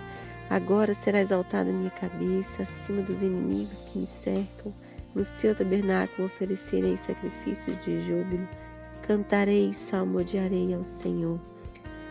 agora 0.50 0.94
será 0.94 1.20
exaltada 1.20 1.70
minha 1.70 1.90
cabeça 1.90 2.62
acima 2.62 3.02
dos 3.02 3.22
inimigos 3.22 3.82
que 3.84 3.98
me 3.98 4.06
cercam, 4.06 4.74
no 5.14 5.24
seu 5.24 5.54
tabernáculo 5.54 6.26
oferecerei 6.26 6.96
sacrifícios 6.96 7.76
de 7.84 8.00
júbilo, 8.02 8.48
cantarei 9.02 9.70
e 9.70 9.74
salmodiarei 9.74 10.74
ao 10.74 10.84
Senhor. 10.84 11.38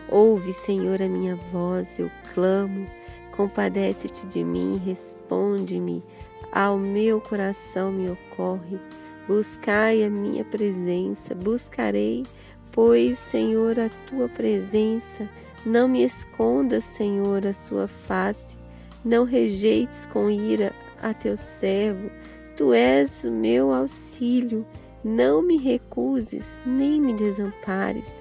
Ouve, 0.09 0.53
Senhor, 0.53 1.01
a 1.01 1.07
minha 1.07 1.35
voz, 1.35 1.99
eu 1.99 2.09
clamo. 2.33 2.87
Compadece-te 3.35 4.25
de 4.27 4.43
mim, 4.43 4.81
responde-me. 4.83 6.03
Ao 6.51 6.77
meu 6.77 7.19
coração 7.19 7.91
me 7.91 8.09
ocorre. 8.09 8.79
Buscai 9.27 10.03
a 10.03 10.09
minha 10.09 10.45
presença, 10.45 11.35
buscarei, 11.35 12.25
pois, 12.71 13.19
Senhor, 13.19 13.77
a 13.77 13.89
tua 14.07 14.29
presença. 14.29 15.29
Não 15.65 15.89
me 15.89 16.03
escondas, 16.03 16.85
Senhor, 16.85 17.45
a 17.45 17.53
sua 17.53 17.87
face. 17.87 18.57
Não 19.03 19.25
rejeites 19.25 20.05
com 20.05 20.29
ira 20.29 20.71
a 21.01 21.13
teu 21.13 21.35
servo. 21.35 22.09
Tu 22.57 22.73
és 22.73 23.23
o 23.23 23.31
meu 23.31 23.71
auxílio. 23.71 24.65
Não 25.03 25.41
me 25.41 25.57
recuses, 25.57 26.61
nem 26.65 26.99
me 26.99 27.13
desampares 27.13 28.11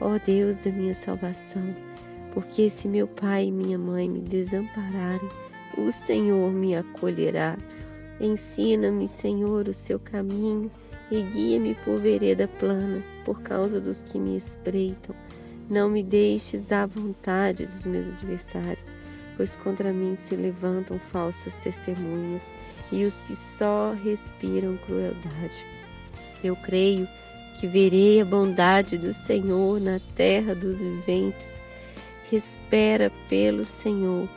ó 0.00 0.18
Deus 0.18 0.58
da 0.58 0.70
minha 0.70 0.94
salvação, 0.94 1.74
porque 2.32 2.68
se 2.68 2.88
meu 2.88 3.06
pai 3.06 3.46
e 3.46 3.52
minha 3.52 3.78
mãe 3.78 4.08
me 4.08 4.20
desampararem, 4.20 5.28
o 5.78 5.90
Senhor 5.90 6.52
me 6.52 6.76
acolherá. 6.76 7.56
Ensina-me, 8.20 9.08
Senhor, 9.08 9.68
o 9.68 9.74
seu 9.74 9.98
caminho 9.98 10.70
e 11.10 11.20
guia-me 11.22 11.74
por 11.74 11.98
vereda 11.98 12.48
plana, 12.48 13.02
por 13.24 13.42
causa 13.42 13.80
dos 13.80 14.02
que 14.02 14.18
me 14.18 14.36
espreitam. 14.36 15.14
Não 15.68 15.88
me 15.88 16.02
deixes 16.02 16.72
à 16.72 16.86
vontade 16.86 17.66
dos 17.66 17.84
meus 17.84 18.06
adversários, 18.06 18.86
pois 19.36 19.54
contra 19.56 19.92
mim 19.92 20.16
se 20.16 20.34
levantam 20.34 20.98
falsas 20.98 21.54
testemunhas 21.54 22.42
e 22.92 23.04
os 23.04 23.20
que 23.22 23.34
só 23.34 23.94
respiram 24.04 24.78
crueldade. 24.86 25.64
Eu 26.42 26.56
creio 26.56 27.08
que 27.58 27.66
verei 27.66 28.20
a 28.20 28.24
bondade 28.24 28.98
do 28.98 29.12
Senhor 29.12 29.80
na 29.80 30.00
terra 30.14 30.54
dos 30.54 30.78
viventes. 30.78 31.60
Espera 32.30 33.10
pelo 33.28 33.64
Senhor, 33.64 34.28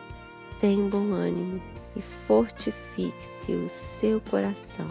tem 0.59 0.89
bom 0.89 1.11
ânimo 1.11 1.61
e 1.95 2.01
fortifique-se 2.27 3.51
o 3.51 3.69
seu 3.69 4.21
coração. 4.21 4.89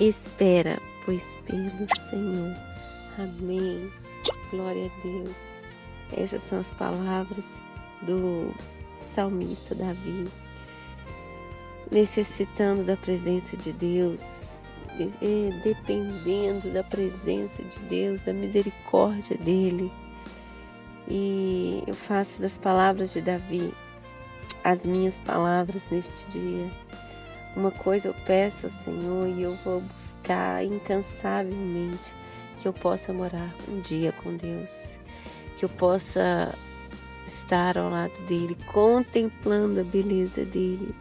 Espera, 0.00 0.80
pois, 1.04 1.36
pelo 1.46 1.86
Senhor. 2.10 2.56
Amém. 3.18 3.90
Glória 4.50 4.86
a 4.86 5.02
Deus. 5.02 5.36
Essas 6.12 6.42
são 6.42 6.60
as 6.60 6.70
palavras 6.72 7.44
do 8.02 8.54
salmista 9.14 9.74
Davi, 9.74 10.28
necessitando 11.92 12.82
da 12.82 12.96
presença 12.96 13.54
de 13.54 13.70
Deus, 13.70 14.58
dependendo 15.62 16.70
da 16.72 16.82
presença 16.82 17.62
de 17.62 17.78
Deus, 17.80 18.22
da 18.22 18.32
misericórdia 18.32 19.36
dele. 19.36 19.92
E 21.06 21.84
eu 21.86 21.94
faço 21.94 22.40
das 22.40 22.56
palavras 22.56 23.12
de 23.12 23.20
Davi 23.20 23.74
as 24.64 24.86
minhas 24.86 25.18
palavras 25.20 25.82
neste 25.90 26.24
dia. 26.30 26.70
Uma 27.54 27.70
coisa 27.70 28.08
eu 28.08 28.14
peço 28.24 28.66
ao 28.66 28.72
Senhor 28.72 29.28
e 29.28 29.42
eu 29.42 29.54
vou 29.62 29.80
buscar 29.80 30.64
incansavelmente 30.64 32.14
que 32.60 32.66
eu 32.66 32.72
possa 32.72 33.12
morar 33.12 33.52
um 33.68 33.80
dia 33.80 34.12
com 34.12 34.34
Deus, 34.34 34.94
que 35.58 35.64
eu 35.64 35.68
possa 35.68 36.54
estar 37.26 37.76
ao 37.76 37.90
lado 37.90 38.16
dele, 38.26 38.56
contemplando 38.72 39.80
a 39.80 39.84
beleza 39.84 40.44
dele. 40.44 40.94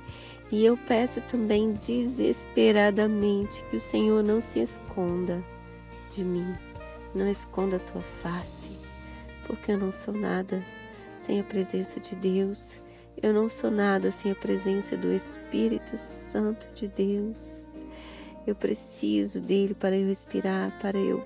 E 0.52 0.66
eu 0.66 0.76
peço 0.76 1.22
também 1.22 1.72
desesperadamente 1.74 3.64
que 3.70 3.78
o 3.78 3.82
Senhor 3.82 4.22
não 4.22 4.42
se 4.42 4.60
esconda 4.60 5.42
de 6.12 6.26
mim, 6.26 6.54
não 7.16 7.30
esconda 7.32 7.78
a 7.78 7.80
tua 7.80 8.02
face, 8.02 8.72
porque 9.48 9.72
eu 9.72 9.78
não 9.78 9.94
sou 9.94 10.14
nada 10.14 10.62
sem 11.18 11.40
a 11.40 11.44
presença 11.44 12.02
de 12.02 12.16
Deus. 12.16 12.82
Eu 13.22 13.34
não 13.34 13.48
sou 13.48 13.72
nada 13.72 14.12
sem 14.12 14.32
a 14.32 14.36
presença 14.36 14.98
do 14.98 15.14
Espírito 15.14 15.98
Santo 15.98 16.68
de 16.74 16.88
Deus. 16.88 17.70
Eu 18.46 18.56
preciso 18.56 19.40
dele 19.40 19.74
para 19.74 19.96
eu 19.96 20.08
respirar, 20.08 20.78
para 20.82 21.00
eu 21.00 21.26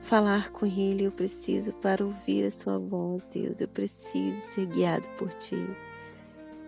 falar 0.00 0.50
com 0.50 0.64
Ele, 0.64 1.04
eu 1.04 1.12
preciso 1.12 1.72
para 1.72 2.04
ouvir 2.04 2.44
a 2.44 2.50
Sua 2.50 2.78
voz, 2.78 3.26
Deus. 3.26 3.60
Eu 3.60 3.68
preciso 3.68 4.40
ser 4.40 4.66
guiado 4.66 5.06
por 5.18 5.28
Ti. 5.34 5.66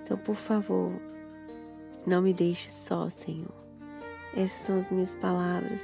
Então, 0.02 0.16
por 0.16 0.36
favor, 0.36 0.92
não 2.06 2.22
me 2.22 2.34
deixe 2.34 2.70
só, 2.70 3.08
Senhor. 3.08 3.54
Essas 4.34 4.60
são 4.62 4.78
as 4.78 4.90
minhas 4.90 5.14
palavras. 5.14 5.82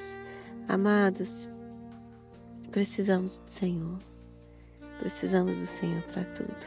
Amados, 0.69 1.49
precisamos 2.70 3.39
do 3.39 3.51
Senhor. 3.51 3.99
Precisamos 4.99 5.57
do 5.57 5.66
Senhor 5.66 6.03
para 6.12 6.24
tudo. 6.24 6.66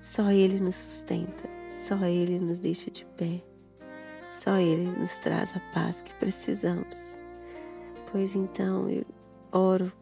Só 0.00 0.30
Ele 0.30 0.58
nos 0.60 0.76
sustenta, 0.76 1.48
só 1.68 2.02
Ele 2.06 2.38
nos 2.38 2.58
deixa 2.58 2.90
de 2.90 3.04
pé, 3.04 3.42
só 4.30 4.56
Ele 4.56 4.86
nos 4.98 5.18
traz 5.18 5.54
a 5.54 5.60
paz 5.74 6.00
que 6.00 6.14
precisamos. 6.14 7.14
Pois 8.10 8.34
então 8.34 8.88
eu 8.88 9.04
oro 9.52 9.92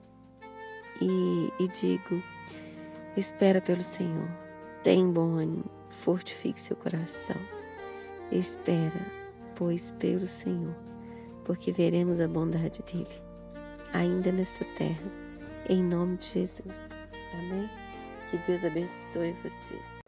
e, 1.01 1.53
e 1.59 1.69
digo: 1.69 2.23
espera 3.17 3.61
pelo 3.61 3.83
Senhor, 3.83 4.29
tem 4.85 5.11
bom 5.11 5.35
ânimo, 5.35 5.71
fortifique 6.07 6.61
seu 6.61 6.77
coração. 6.77 7.35
Espera, 8.31 9.05
pois, 9.57 9.91
pelo 9.99 10.25
Senhor, 10.25 10.73
porque 11.45 11.73
veremos 11.73 12.21
a 12.21 12.29
bondade 12.29 12.81
dele, 12.85 13.21
ainda 13.93 14.31
nessa 14.31 14.65
terra, 14.79 15.11
em 15.69 15.83
nome 15.83 16.17
de 16.19 16.27
Jesus. 16.27 16.91
Amém? 17.35 17.69
Que 18.31 18.39
Deus 18.39 18.65
abençoe 18.65 19.33
vocês. 19.43 20.01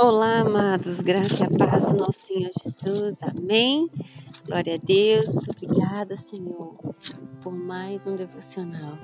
Olá, 0.00 0.40
amados, 0.40 1.02
graça 1.02 1.44
e 1.44 1.58
paz 1.58 1.84
do 1.84 1.98
nosso 1.98 2.26
Senhor 2.26 2.50
Jesus. 2.64 3.18
Amém. 3.20 3.90
Glória 4.46 4.76
a 4.76 4.78
Deus. 4.78 5.28
Obrigada, 5.46 6.16
Senhor, 6.16 6.74
por 7.42 7.52
mais 7.52 8.06
um 8.06 8.16
devocional. 8.16 8.96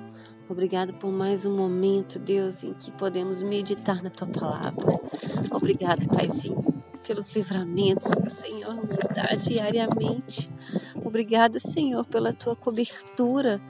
Obrigada 0.48 0.92
por 0.92 1.10
mais 1.10 1.46
um 1.46 1.56
momento, 1.56 2.18
Deus, 2.18 2.62
em 2.62 2.74
que 2.74 2.90
podemos 2.92 3.42
meditar 3.42 4.02
na 4.02 4.10
tua 4.10 4.28
palavra. 4.28 4.84
Obrigada, 5.50 6.04
Paizinho, 6.06 6.62
pelos 7.06 7.34
livramentos 7.34 8.12
que 8.14 8.26
o 8.26 8.30
Senhor 8.30 8.74
nos 8.74 8.98
dá 9.14 9.34
diariamente. 9.36 10.50
Obrigada, 11.02 11.58
Senhor, 11.58 12.04
pela 12.04 12.32
tua 12.32 12.54
cobertura 12.54 13.60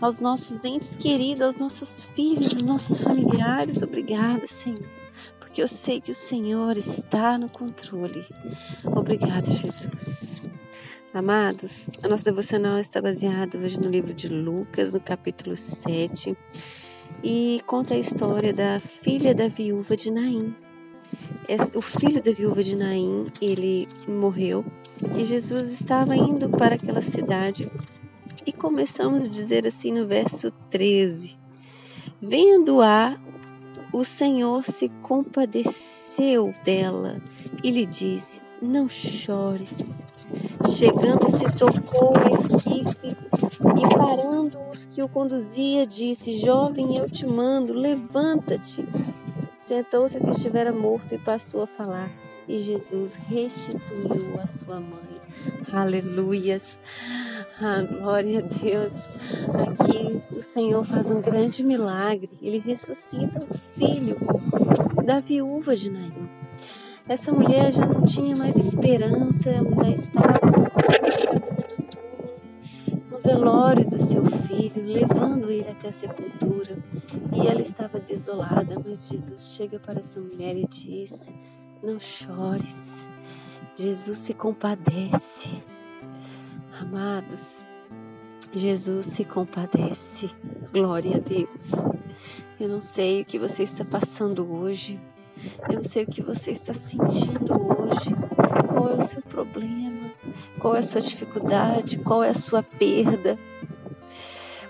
aos 0.00 0.20
nossos 0.20 0.64
entes 0.64 0.94
queridos, 0.94 1.42
aos 1.42 1.58
nossos 1.58 2.04
filhos, 2.04 2.52
aos 2.54 2.62
nossos 2.62 3.00
familiares. 3.02 3.82
Obrigada, 3.82 4.46
Senhor 4.46 5.06
porque 5.56 5.62
eu 5.62 5.68
sei 5.68 6.02
que 6.02 6.10
o 6.10 6.14
Senhor 6.14 6.76
está 6.76 7.38
no 7.38 7.48
controle. 7.48 8.26
Obrigada, 8.84 9.50
Jesus. 9.50 10.42
Amados, 11.16 11.88
a 12.02 12.08
nossa 12.08 12.24
devocional 12.24 12.78
está 12.78 13.00
baseada 13.00 13.56
hoje 13.56 13.80
no 13.80 13.88
livro 13.88 14.12
de 14.12 14.28
Lucas, 14.28 14.92
no 14.92 15.00
capítulo 15.00 15.56
7, 15.56 16.36
e 17.24 17.62
conta 17.64 17.94
a 17.94 17.98
história 17.98 18.52
da 18.52 18.78
filha 18.80 19.34
da 19.34 19.48
viúva 19.48 19.96
de 19.96 20.10
Naim. 20.10 20.54
O 21.74 21.80
filho 21.80 22.22
da 22.22 22.30
viúva 22.32 22.62
de 22.62 22.76
Naim, 22.76 23.24
ele 23.40 23.88
morreu 24.06 24.62
e 25.16 25.24
Jesus 25.24 25.72
estava 25.72 26.14
indo 26.14 26.50
para 26.50 26.74
aquela 26.74 27.00
cidade. 27.00 27.72
E 28.44 28.52
começamos 28.52 29.24
a 29.24 29.28
dizer 29.28 29.66
assim 29.66 29.92
no 29.92 30.06
verso 30.06 30.50
13: 30.68 31.34
Vendo-a, 32.20 33.18
o 33.90 34.04
Senhor 34.04 34.62
se 34.66 34.90
compadeceu 35.00 36.52
dela 36.62 37.22
e 37.64 37.70
lhe 37.70 37.86
disse: 37.86 38.42
Não 38.60 38.86
chores. 38.86 40.04
Chegando-se, 40.68 41.44
tocou 41.58 42.14
a 42.16 42.30
esquife 42.30 43.16
e, 43.76 43.96
parando 43.96 44.58
os 44.70 44.86
que 44.86 45.02
o 45.02 45.08
conduzia, 45.08 45.86
disse: 45.86 46.38
Jovem, 46.38 46.96
eu 46.96 47.08
te 47.08 47.26
mando, 47.26 47.72
levanta-te. 47.72 48.86
Sentou-se 49.54 50.18
o 50.18 50.20
que 50.20 50.30
estivera 50.30 50.72
morto 50.72 51.14
e 51.14 51.18
passou 51.18 51.62
a 51.62 51.66
falar. 51.66 52.10
E 52.48 52.58
Jesus 52.58 53.14
restituiu 53.14 54.40
a 54.40 54.46
sua 54.46 54.78
mãe. 54.78 55.16
Aleluias. 55.72 56.78
Ah, 57.60 57.82
glória 57.82 58.38
a 58.38 58.42
Deus. 58.42 58.92
Aqui 59.52 60.22
o 60.36 60.42
Senhor 60.42 60.84
faz 60.84 61.10
um 61.10 61.20
grande 61.20 61.64
milagre. 61.64 62.30
Ele 62.40 62.58
ressuscita 62.58 63.44
o 63.50 63.58
filho 63.58 64.16
da 65.04 65.20
viúva 65.20 65.74
de 65.74 65.90
Naim. 65.90 66.25
Essa 67.08 67.30
mulher 67.30 67.72
já 67.72 67.86
não 67.86 68.02
tinha 68.02 68.34
mais 68.34 68.56
esperança, 68.56 69.48
ela 69.48 69.74
já 69.76 69.90
estava 69.90 70.40
no 73.10 73.18
velório 73.20 73.88
do 73.88 73.96
seu 73.96 74.26
filho, 74.26 74.84
levando 74.84 75.48
ele 75.48 75.70
até 75.70 75.88
a 75.88 75.92
sepultura. 75.92 76.76
E 77.32 77.46
ela 77.46 77.62
estava 77.62 78.00
desolada, 78.00 78.82
mas 78.84 79.08
Jesus 79.08 79.54
chega 79.54 79.78
para 79.78 80.00
essa 80.00 80.18
mulher 80.18 80.56
e 80.56 80.66
diz: 80.66 81.32
Não 81.80 82.00
chores. 82.00 83.06
Jesus 83.76 84.18
se 84.18 84.34
compadece. 84.34 85.62
Amados, 86.80 87.62
Jesus 88.52 89.06
se 89.06 89.24
compadece. 89.24 90.28
Glória 90.72 91.16
a 91.16 91.20
Deus. 91.20 91.70
Eu 92.58 92.68
não 92.68 92.80
sei 92.80 93.22
o 93.22 93.24
que 93.24 93.38
você 93.38 93.62
está 93.62 93.84
passando 93.84 94.50
hoje. 94.50 95.00
Eu 95.72 95.82
sei 95.82 96.04
o 96.04 96.06
que 96.06 96.22
você 96.22 96.50
está 96.50 96.72
sentindo 96.74 97.54
hoje. 97.54 98.14
Qual 98.68 98.90
é 98.90 98.94
o 98.94 99.00
seu 99.00 99.22
problema? 99.22 100.10
Qual 100.58 100.74
é 100.74 100.78
a 100.78 100.82
sua 100.82 101.00
dificuldade? 101.00 101.98
Qual 101.98 102.22
é 102.22 102.30
a 102.30 102.34
sua 102.34 102.62
perda? 102.62 103.38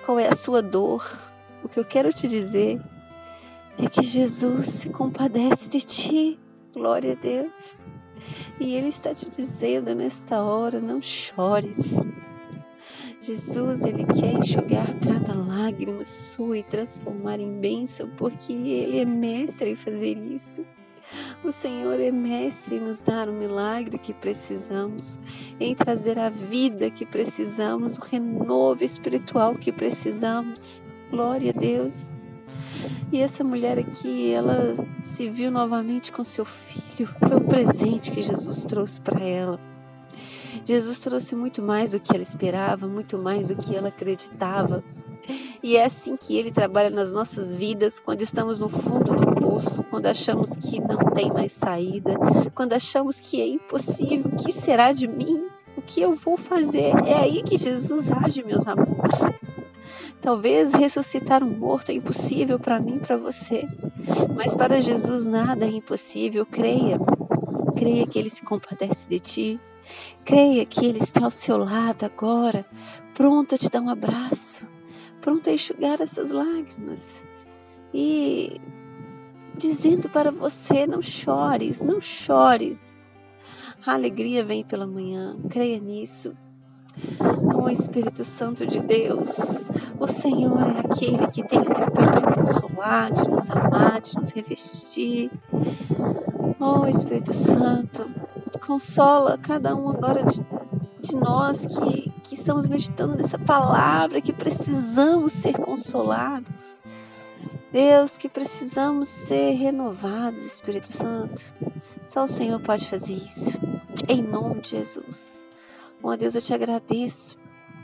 Qual 0.04 0.18
é 0.18 0.28
a 0.28 0.36
sua 0.36 0.62
dor? 0.62 1.18
O 1.62 1.68
que 1.68 1.80
eu 1.80 1.84
quero 1.84 2.12
te 2.12 2.28
dizer 2.28 2.80
é 3.78 3.88
que 3.88 4.02
Jesus 4.02 4.66
se 4.66 4.90
compadece 4.90 5.68
de 5.68 5.80
ti. 5.80 6.40
Glória 6.72 7.12
a 7.12 7.16
Deus. 7.16 7.78
E 8.58 8.74
Ele 8.74 8.88
está 8.88 9.14
te 9.14 9.30
dizendo 9.30 9.94
nesta 9.94 10.42
hora: 10.42 10.80
não 10.80 11.00
chores. 11.02 11.94
Jesus, 13.26 13.84
Ele 13.84 14.04
quer 14.04 14.34
enxugar 14.34 14.86
cada 15.00 15.34
lágrima 15.34 16.04
sua 16.04 16.58
e 16.58 16.62
transformar 16.62 17.40
em 17.40 17.58
bênção, 17.58 18.08
porque 18.16 18.52
Ele 18.52 19.00
é 19.00 19.04
mestre 19.04 19.70
em 19.70 19.74
fazer 19.74 20.16
isso. 20.16 20.64
O 21.42 21.50
Senhor 21.50 21.98
é 21.98 22.12
mestre 22.12 22.76
em 22.76 22.80
nos 22.80 23.00
dar 23.00 23.28
o 23.28 23.32
milagre 23.32 23.98
que 23.98 24.14
precisamos, 24.14 25.18
em 25.58 25.74
trazer 25.74 26.20
a 26.20 26.28
vida 26.28 26.88
que 26.88 27.04
precisamos, 27.04 27.96
o 27.96 28.00
renovo 28.00 28.84
espiritual 28.84 29.56
que 29.56 29.72
precisamos. 29.72 30.86
Glória 31.10 31.50
a 31.50 31.58
Deus. 31.58 32.12
E 33.10 33.20
essa 33.20 33.42
mulher 33.42 33.76
aqui, 33.76 34.30
ela 34.32 34.76
se 35.02 35.28
viu 35.28 35.50
novamente 35.50 36.12
com 36.12 36.22
seu 36.22 36.44
filho. 36.44 37.08
Foi 37.18 37.36
um 37.36 37.48
presente 37.48 38.12
que 38.12 38.22
Jesus 38.22 38.64
trouxe 38.66 39.00
para 39.00 39.20
ela. 39.20 39.75
Jesus 40.66 40.98
trouxe 40.98 41.36
muito 41.36 41.62
mais 41.62 41.92
do 41.92 42.00
que 42.00 42.12
ela 42.12 42.24
esperava, 42.24 42.88
muito 42.88 43.16
mais 43.16 43.46
do 43.46 43.54
que 43.54 43.76
ela 43.76 43.86
acreditava. 43.86 44.82
E 45.62 45.76
é 45.76 45.84
assim 45.84 46.16
que 46.16 46.36
ele 46.36 46.50
trabalha 46.50 46.90
nas 46.90 47.12
nossas 47.12 47.54
vidas, 47.54 48.00
quando 48.00 48.20
estamos 48.22 48.58
no 48.58 48.68
fundo 48.68 49.14
do 49.14 49.40
poço, 49.40 49.84
quando 49.84 50.06
achamos 50.06 50.56
que 50.56 50.80
não 50.80 50.98
tem 51.14 51.32
mais 51.32 51.52
saída, 51.52 52.14
quando 52.52 52.72
achamos 52.72 53.20
que 53.20 53.40
é 53.40 53.46
impossível, 53.46 54.28
o 54.32 54.36
que 54.36 54.50
será 54.50 54.92
de 54.92 55.06
mim? 55.06 55.46
O 55.76 55.82
que 55.82 56.00
eu 56.00 56.16
vou 56.16 56.36
fazer? 56.36 56.92
É 57.06 57.14
aí 57.14 57.44
que 57.44 57.56
Jesus 57.56 58.10
age, 58.10 58.42
meus 58.42 58.66
amigos. 58.66 59.20
Talvez 60.20 60.72
ressuscitar 60.72 61.44
um 61.44 61.56
morto 61.56 61.90
é 61.90 61.94
impossível 61.94 62.58
para 62.58 62.80
mim, 62.80 62.98
para 62.98 63.16
você, 63.16 63.68
mas 64.34 64.56
para 64.56 64.80
Jesus 64.80 65.26
nada 65.26 65.64
é 65.64 65.70
impossível. 65.70 66.44
Creia, 66.44 66.98
creia 67.76 68.04
que 68.04 68.18
Ele 68.18 68.30
se 68.30 68.42
compadece 68.42 69.08
de 69.08 69.20
ti. 69.20 69.60
Creia 70.24 70.64
que 70.66 70.84
Ele 70.84 70.98
está 70.98 71.24
ao 71.24 71.30
seu 71.30 71.56
lado 71.56 72.04
agora, 72.04 72.66
pronto 73.14 73.54
a 73.54 73.58
te 73.58 73.70
dar 73.70 73.80
um 73.80 73.88
abraço, 73.88 74.66
pronto 75.20 75.48
a 75.48 75.52
enxugar 75.52 76.00
essas 76.00 76.30
lágrimas 76.30 77.22
e 77.92 78.60
dizendo 79.56 80.08
para 80.08 80.30
você: 80.30 80.86
não 80.86 81.00
chores, 81.00 81.80
não 81.80 82.00
chores. 82.00 83.24
A 83.86 83.94
alegria 83.94 84.44
vem 84.44 84.64
pela 84.64 84.86
manhã, 84.86 85.36
creia 85.48 85.78
nisso. 85.78 86.36
O 87.54 87.68
Espírito 87.68 88.24
Santo 88.24 88.66
de 88.66 88.80
Deus, 88.80 89.68
o 89.98 90.06
Senhor 90.06 90.58
é 90.60 90.80
aquele 90.80 91.26
que 91.28 91.42
tem 91.42 91.60
o 91.60 91.64
papel 91.64 92.12
de 92.12 92.34
consolar, 92.34 93.12
de 93.12 93.28
nos 93.28 93.50
amar, 93.50 94.00
de 94.00 94.16
nos 94.16 94.30
revestir. 94.30 95.30
Oh 96.58 96.86
Espírito 96.86 97.32
Santo, 97.32 98.10
consola 98.66 99.38
cada 99.38 99.76
um 99.76 99.88
agora 99.88 100.24
de, 100.24 100.44
de 101.00 101.16
nós 101.16 101.64
que, 101.66 102.10
que 102.22 102.34
estamos 102.34 102.66
meditando 102.66 103.16
nessa 103.16 103.38
palavra, 103.38 104.20
que 104.20 104.32
precisamos 104.32 105.32
ser 105.32 105.58
consolados. 105.58 106.76
Deus, 107.72 108.16
que 108.16 108.28
precisamos 108.28 109.08
ser 109.08 109.52
renovados, 109.52 110.44
Espírito 110.44 110.92
Santo. 110.92 111.54
Só 112.06 112.24
o 112.24 112.28
Senhor 112.28 112.60
pode 112.60 112.88
fazer 112.88 113.14
isso. 113.14 113.58
Em 114.08 114.20
nome 114.20 114.60
de 114.62 114.70
Jesus. 114.70 115.48
Oh 116.02 116.16
Deus, 116.16 116.34
eu 116.34 116.42
te 116.42 116.52
agradeço 116.52 117.36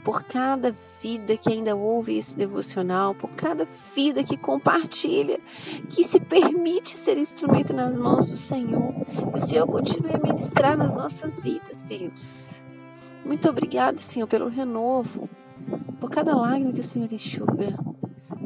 por 0.03 0.23
cada 0.23 0.75
vida 1.01 1.37
que 1.37 1.49
ainda 1.49 1.75
ouve 1.75 2.17
esse 2.17 2.37
devocional, 2.37 3.15
por 3.15 3.29
cada 3.31 3.65
vida 3.95 4.23
que 4.23 4.35
compartilha, 4.35 5.39
que 5.89 6.03
se 6.03 6.19
permite 6.19 6.97
ser 6.97 7.17
instrumento 7.17 7.73
nas 7.73 7.97
mãos 7.97 8.25
do 8.25 8.35
Senhor. 8.35 8.93
Que 9.31 9.37
o 9.37 9.41
Senhor 9.41 9.65
continue 9.65 10.13
a 10.13 10.17
ministrar 10.17 10.77
nas 10.77 10.93
nossas 10.93 11.39
vidas, 11.39 11.83
Deus. 11.83 12.63
Muito 13.25 13.47
obrigada, 13.49 13.97
Senhor, 13.99 14.27
pelo 14.27 14.49
renovo, 14.49 15.29
por 15.99 16.09
cada 16.09 16.35
lágrima 16.35 16.73
que 16.73 16.81
o 16.81 16.83
Senhor 16.83 17.11
enxuga, 17.11 17.77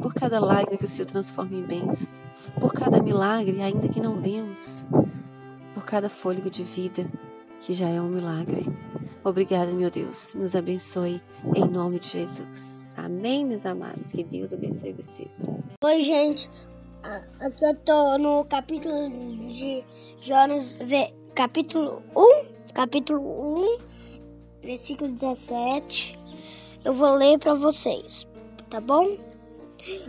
por 0.00 0.14
cada 0.14 0.38
lágrima 0.38 0.78
que 0.78 0.84
o 0.84 0.88
Senhor 0.88 1.06
transforma 1.06 1.56
em 1.56 1.62
bênçãos, 1.62 2.22
por 2.60 2.72
cada 2.72 3.02
milagre, 3.02 3.60
ainda 3.60 3.88
que 3.88 4.00
não 4.00 4.20
vemos, 4.20 4.86
por 5.74 5.84
cada 5.84 6.08
fôlego 6.08 6.48
de 6.48 6.62
vida, 6.62 7.10
que 7.60 7.72
já 7.72 7.88
é 7.88 8.00
um 8.00 8.08
milagre. 8.08 8.66
Obrigada, 9.24 9.72
meu 9.72 9.90
Deus. 9.90 10.34
Nos 10.34 10.54
abençoe 10.54 11.20
em 11.56 11.68
nome 11.68 11.98
de 11.98 12.08
Jesus. 12.08 12.84
Amém, 12.96 13.44
meus 13.44 13.66
amados. 13.66 14.12
Que 14.12 14.24
Deus 14.24 14.52
abençoe 14.52 14.92
vocês. 14.92 15.46
Oi, 15.84 16.00
gente. 16.00 16.50
Aqui 17.40 17.64
eu 17.64 17.74
tô 17.76 18.18
no 18.18 18.44
capítulo 18.44 19.08
de 19.52 19.84
Jonas, 20.20 20.76
capítulo 21.34 22.02
1, 22.16 22.72
capítulo 22.74 23.20
1, 23.56 23.78
versículo 24.62 25.12
17. 25.12 26.18
Eu 26.84 26.92
vou 26.92 27.14
ler 27.14 27.38
para 27.38 27.54
vocês, 27.54 28.26
tá 28.68 28.80
bom? 28.80 29.16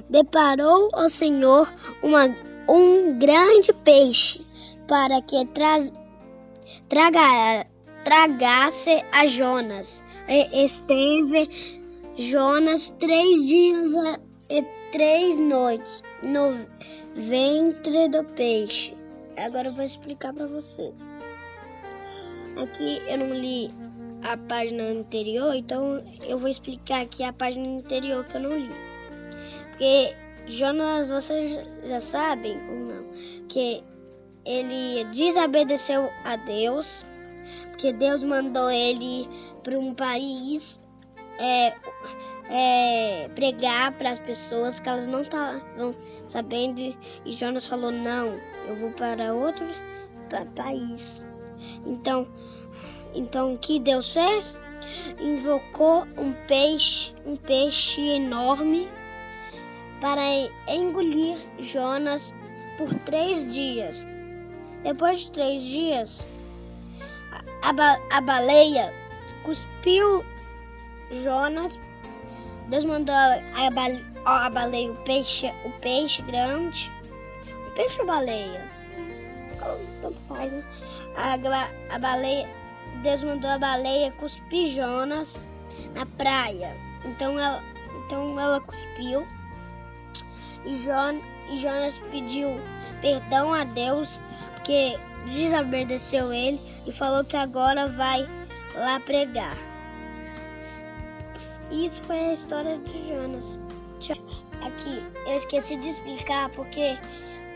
Deparou 0.10 0.90
ao 0.94 1.10
Senhor 1.10 1.72
uma, 2.02 2.26
um 2.68 3.18
grande 3.20 3.72
peixe 3.84 4.46
para 4.88 5.22
que 5.22 5.46
traga, 6.88 7.68
tragasse 8.04 9.04
a 9.12 9.26
Jonas. 9.26 10.04
E 10.28 10.64
esteve 10.64 11.50
Jonas 12.18 12.92
três 13.00 13.46
dias 13.46 13.92
e 14.50 14.64
três 14.92 15.40
noites 15.40 16.04
no 16.22 16.54
ventre 17.16 18.10
do 18.10 18.24
peixe. 18.24 18.96
Agora 19.38 19.70
eu 19.70 19.74
vou 19.74 19.84
explicar 19.84 20.34
para 20.34 20.48
vocês. 20.48 20.94
Aqui 22.62 23.02
eu 23.08 23.18
não 23.18 23.34
li 23.34 23.74
a 24.22 24.36
página 24.36 24.84
anterior, 24.84 25.56
então 25.56 26.04
eu 26.28 26.38
vou 26.38 26.50
explicar 26.50 27.02
aqui 27.02 27.24
a 27.24 27.32
página 27.32 27.66
anterior 27.78 28.26
que 28.26 28.36
eu 28.36 28.42
não 28.42 28.58
li. 28.58 28.70
Porque 29.70 30.14
Jonas, 30.46 31.10
vocês 31.10 31.60
já 31.86 32.00
sabem 32.00 32.58
ou 32.70 32.76
não, 32.76 33.06
que 33.48 33.84
ele 34.46 35.06
desobedeceu 35.14 36.10
a 36.26 36.36
Deus 36.36 37.06
porque 37.70 37.94
Deus 37.94 38.24
mandou 38.24 38.70
ele 38.70 39.28
para 39.64 39.78
um 39.78 39.94
país 39.94 40.80
é, 41.40 41.74
é, 42.50 43.30
pregar 43.34 43.94
para 43.94 44.12
as 44.12 44.20
pessoas 44.20 44.80
que 44.80 44.90
elas 44.90 45.08
não 45.08 45.22
estavam 45.22 45.96
sabendo. 46.28 46.96
E 47.26 47.34
Jonas 47.34 47.68
falou: 47.68 47.92
Não, 47.92 48.38
eu 48.68 48.76
vou 48.76 48.92
para 48.92 49.34
outro 49.34 49.66
país. 50.56 51.26
Então, 51.86 52.28
então 53.14 53.54
o 53.54 53.58
que 53.58 53.80
Deus 53.80 54.14
fez? 54.14 54.58
Invocou 55.20 56.08
um 56.18 56.34
peixe, 56.48 57.14
um 57.26 57.36
peixe 57.36 58.02
enorme 58.02 58.88
para 60.00 60.24
engolir 60.68 61.38
Jonas 61.60 62.34
por 62.78 62.94
três 62.94 63.48
dias. 63.48 64.08
Depois 64.84 65.20
de 65.20 65.32
três 65.32 65.62
dias, 65.62 66.24
a, 67.62 67.74
ba 67.74 68.00
a 68.10 68.22
baleia 68.22 68.94
cuspiu 69.44 70.24
Jonas. 71.24 71.80
Deus 72.68 72.86
mandou 72.86 73.16
a, 73.16 73.72
bale 73.72 74.06
a 74.26 74.50
baleia, 74.50 74.92
o 74.92 74.96
peixe, 74.98 75.52
o 75.66 75.72
peixe 75.82 76.22
grande. 76.22 76.92
O 77.68 77.72
peixe 77.72 78.00
ou 78.00 78.06
baleia? 78.06 78.70
Tanto 80.02 80.18
faz, 80.28 80.52
né? 80.52 80.64
A, 81.16 81.34
a 81.96 82.00
baleia, 82.00 82.48
Deus 83.02 83.24
mandou 83.24 83.50
a 83.50 83.58
baleia 83.58 84.12
cuspir 84.12 84.76
Jonas 84.76 85.38
na 85.94 86.06
praia. 86.06 86.76
Então 87.06 87.40
ela, 87.40 87.64
então 88.06 88.40
ela 88.40 88.60
cuspiu. 88.62 89.28
E 90.66 91.58
Jonas 91.58 92.00
pediu 92.12 92.50
perdão 93.02 93.54
a 93.54 93.64
Deus, 93.64 94.22
porque 94.54 95.00
desobedeceu 95.26 96.32
ele 96.34 96.60
e 96.86 96.92
falou 96.92 97.24
que 97.24 97.38
agora 97.38 97.88
vai 97.88 98.28
lá 98.76 99.00
pregar. 99.00 99.58
Isso 101.72 102.02
foi 102.04 102.20
a 102.20 102.34
história 102.34 102.78
de 102.80 103.08
Jonas. 103.08 103.60
Aqui, 104.62 105.04
eu 105.28 105.38
esqueci 105.38 105.78
de 105.78 105.90
explicar 105.90 106.50
porque 106.50 106.98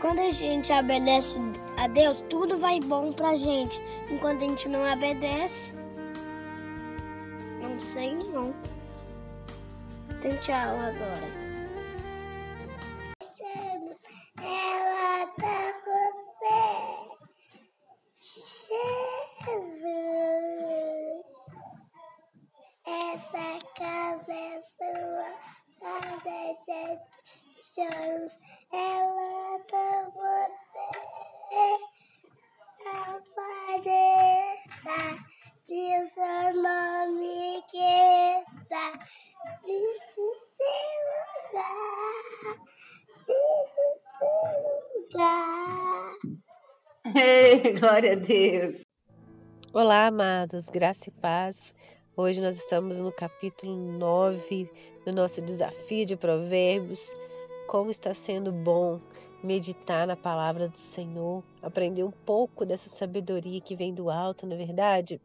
quando 0.00 0.20
a 0.20 0.30
gente 0.30 0.72
obedece 0.72 1.36
a 1.76 1.88
Deus, 1.88 2.20
tudo 2.28 2.58
vai 2.58 2.80
bom 2.80 3.12
pra 3.12 3.34
gente. 3.34 3.80
Enquanto 4.10 4.44
a 4.44 4.48
gente 4.48 4.68
não 4.68 4.90
obedece, 4.92 5.74
não 7.60 7.78
sei 7.80 8.14
não. 8.14 8.54
Então 10.10 10.36
tchau 10.38 10.76
agora 10.78 11.44
árvore. 19.46 20.74
Essa 22.86 23.58
casa 23.76 24.32
é 24.32 24.62
sua, 24.62 25.30
faz 25.80 26.58
sete 26.64 27.80
anos. 27.80 28.32
Ela 28.72 29.34
ama 29.54 30.10
você. 30.14 30.90
A 32.86 33.20
paleta 33.34 35.02
de 35.66 36.08
seu 36.10 36.62
nome 36.62 37.64
queda. 37.70 38.86
Deixe 39.64 40.24
seu 40.56 40.74
lugar, 41.50 42.56
deixe 43.26 43.86
seu 44.18 44.38
lugar. 44.94 46.43
Glória 47.78 48.12
a 48.12 48.14
Deus. 48.14 48.80
Olá, 49.74 50.06
amados, 50.06 50.70
graça 50.70 51.10
e 51.10 51.12
paz. 51.12 51.74
Hoje 52.16 52.40
nós 52.40 52.56
estamos 52.56 52.96
no 52.96 53.12
capítulo 53.12 53.76
9 53.76 54.70
do 55.04 55.12
nosso 55.12 55.42
desafio 55.42 56.06
de 56.06 56.16
Provérbios. 56.16 57.14
Como 57.68 57.90
está 57.90 58.14
sendo 58.14 58.50
bom 58.50 59.02
meditar 59.42 60.06
na 60.06 60.16
palavra 60.16 60.66
do 60.66 60.78
Senhor, 60.78 61.44
aprender 61.60 62.04
um 62.04 62.10
pouco 62.10 62.64
dessa 62.64 62.88
sabedoria 62.88 63.60
que 63.60 63.76
vem 63.76 63.92
do 63.92 64.08
alto, 64.08 64.46
na 64.46 64.54
é 64.54 64.58
verdade? 64.58 65.20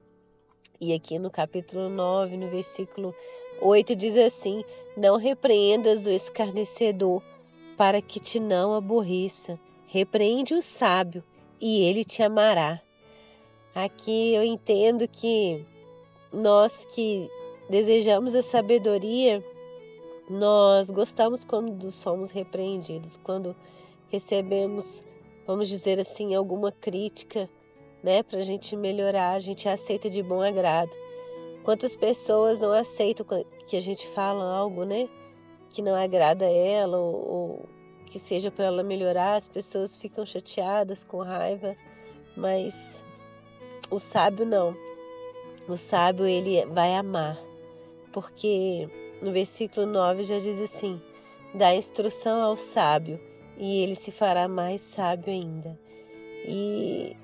E 0.82 0.94
aqui 0.94 1.18
no 1.18 1.32
capítulo 1.32 1.88
9, 1.88 2.36
no 2.36 2.50
versículo 2.50 3.16
8, 3.62 3.96
diz 3.96 4.18
assim: 4.18 4.66
Não 4.98 5.16
repreendas 5.16 6.06
o 6.06 6.12
escarnecedor, 6.12 7.24
para 7.78 8.02
que 8.02 8.20
te 8.20 8.38
não 8.38 8.74
aborreça. 8.74 9.58
Repreende 9.86 10.54
o 10.54 10.62
sábio 10.62 11.24
e 11.60 11.84
ele 11.84 12.04
te 12.04 12.24
amará. 12.24 12.82
Aqui 13.74 14.34
eu 14.34 14.44
entendo 14.44 15.08
que 15.08 15.66
nós 16.32 16.86
que 16.86 17.30
desejamos 17.70 18.36
a 18.36 18.42
sabedoria, 18.42 19.44
nós 20.30 20.90
gostamos 20.90 21.44
quando 21.44 21.92
somos 21.92 22.32
repreendidos, 22.32 23.18
quando 23.18 23.56
recebemos, 24.10 25.04
vamos 25.46 25.70
dizer 25.70 26.00
assim, 26.00 26.34
alguma 26.36 26.72
crítica, 26.72 27.50
né, 28.04 28.24
para 28.24 28.40
a 28.40 28.44
gente 28.44 28.76
melhorar, 28.76 29.34
a 29.34 29.40
gente 29.40 29.68
aceita 29.68 30.10
de 30.10 30.24
bom 30.24 30.42
agrado. 30.42 30.96
Quantas 31.64 31.96
pessoas 31.96 32.60
não 32.60 32.72
aceitam 32.72 33.26
que 33.68 33.76
a 33.76 33.82
gente 33.82 34.08
fala 34.08 34.44
algo, 34.44 34.84
né, 34.84 35.08
que 35.70 35.82
não 35.82 35.96
agrada 35.96 36.46
a 36.46 36.52
ela 36.52 36.98
ou, 36.98 37.16
ou 37.16 37.70
que 38.10 38.20
seja 38.20 38.50
para 38.50 38.66
ela 38.66 38.84
melhorar, 38.84 39.36
as 39.36 39.48
pessoas 39.48 39.98
ficam 39.98 40.26
chateadas, 40.26 41.04
com 41.04 41.20
raiva, 41.20 41.76
mas 42.36 43.04
o 43.90 44.00
sábio 44.00 44.46
não. 44.46 44.76
O 45.68 45.78
sábio 45.78 46.26
ele 46.26 46.66
vai 46.66 46.96
amar, 46.96 47.40
porque 48.12 48.90
no 49.22 49.32
versículo 49.32 49.86
9 49.86 50.24
já 50.24 50.40
diz 50.40 50.60
assim: 50.60 51.00
dá 51.54 51.76
instrução 51.76 52.42
ao 52.42 52.56
sábio 52.56 53.20
e 53.58 53.84
ele 53.84 53.96
se 53.96 54.12
fará 54.12 54.48
mais 54.48 54.82
sábio 54.82 55.32
ainda. 55.32 55.80
E 56.48 57.16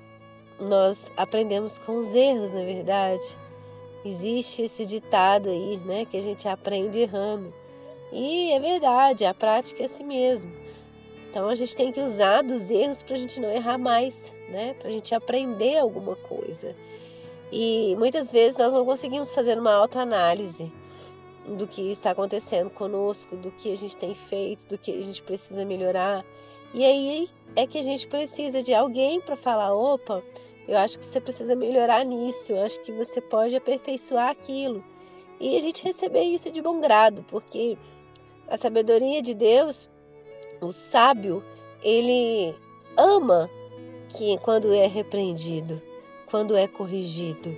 nós 0.60 1.12
aprendemos 1.16 1.78
com 1.78 1.96
os 1.96 2.14
erros, 2.14 2.52
na 2.52 2.62
verdade. 2.62 3.38
Existe 4.04 4.62
esse 4.62 4.86
ditado 4.86 5.48
aí, 5.48 5.78
né, 5.78 6.04
que 6.04 6.16
a 6.16 6.22
gente 6.22 6.46
aprende 6.46 7.00
errando. 7.00 7.52
E 8.12 8.52
é 8.52 8.60
verdade, 8.60 9.24
a 9.24 9.34
prática 9.34 9.82
é 9.82 9.86
assim 9.86 10.04
mesmo. 10.04 10.52
Então 11.30 11.48
a 11.48 11.54
gente 11.54 11.76
tem 11.76 11.92
que 11.92 12.00
usar 12.00 12.42
dos 12.42 12.70
erros 12.70 13.02
para 13.02 13.14
a 13.14 13.18
gente 13.18 13.40
não 13.40 13.50
errar 13.50 13.78
mais, 13.78 14.34
né? 14.48 14.74
Para 14.78 14.88
a 14.88 14.92
gente 14.92 15.14
aprender 15.14 15.78
alguma 15.78 16.16
coisa. 16.16 16.74
E 17.52 17.94
muitas 17.96 18.32
vezes 18.32 18.56
nós 18.56 18.72
não 18.72 18.84
conseguimos 18.84 19.30
fazer 19.30 19.58
uma 19.58 19.72
autoanálise 19.72 20.72
do 21.46 21.66
que 21.66 21.92
está 21.92 22.10
acontecendo 22.10 22.70
conosco, 22.70 23.36
do 23.36 23.50
que 23.52 23.72
a 23.72 23.76
gente 23.76 23.96
tem 23.96 24.14
feito, 24.14 24.66
do 24.66 24.76
que 24.76 24.90
a 24.90 25.02
gente 25.02 25.22
precisa 25.22 25.64
melhorar. 25.64 26.24
E 26.74 26.84
aí 26.84 27.28
é 27.54 27.66
que 27.66 27.78
a 27.78 27.82
gente 27.82 28.06
precisa 28.06 28.62
de 28.62 28.74
alguém 28.74 29.20
para 29.20 29.36
falar: 29.36 29.74
opa, 29.74 30.22
eu 30.66 30.76
acho 30.76 30.98
que 30.98 31.04
você 31.04 31.20
precisa 31.20 31.54
melhorar 31.54 32.04
nisso, 32.04 32.52
eu 32.52 32.62
acho 32.62 32.80
que 32.82 32.92
você 32.92 33.20
pode 33.20 33.54
aperfeiçoar 33.54 34.30
aquilo. 34.30 34.82
E 35.38 35.56
a 35.56 35.60
gente 35.60 35.84
receber 35.84 36.22
isso 36.22 36.50
de 36.50 36.60
bom 36.60 36.80
grado, 36.80 37.24
porque 37.28 37.76
a 38.48 38.56
sabedoria 38.56 39.22
de 39.22 39.34
Deus, 39.34 39.90
o 40.60 40.72
sábio, 40.72 41.42
ele 41.82 42.54
ama 42.96 43.50
que 44.08 44.38
quando 44.38 44.72
é 44.72 44.86
repreendido, 44.86 45.80
quando 46.26 46.56
é 46.56 46.66
corrigido, 46.66 47.56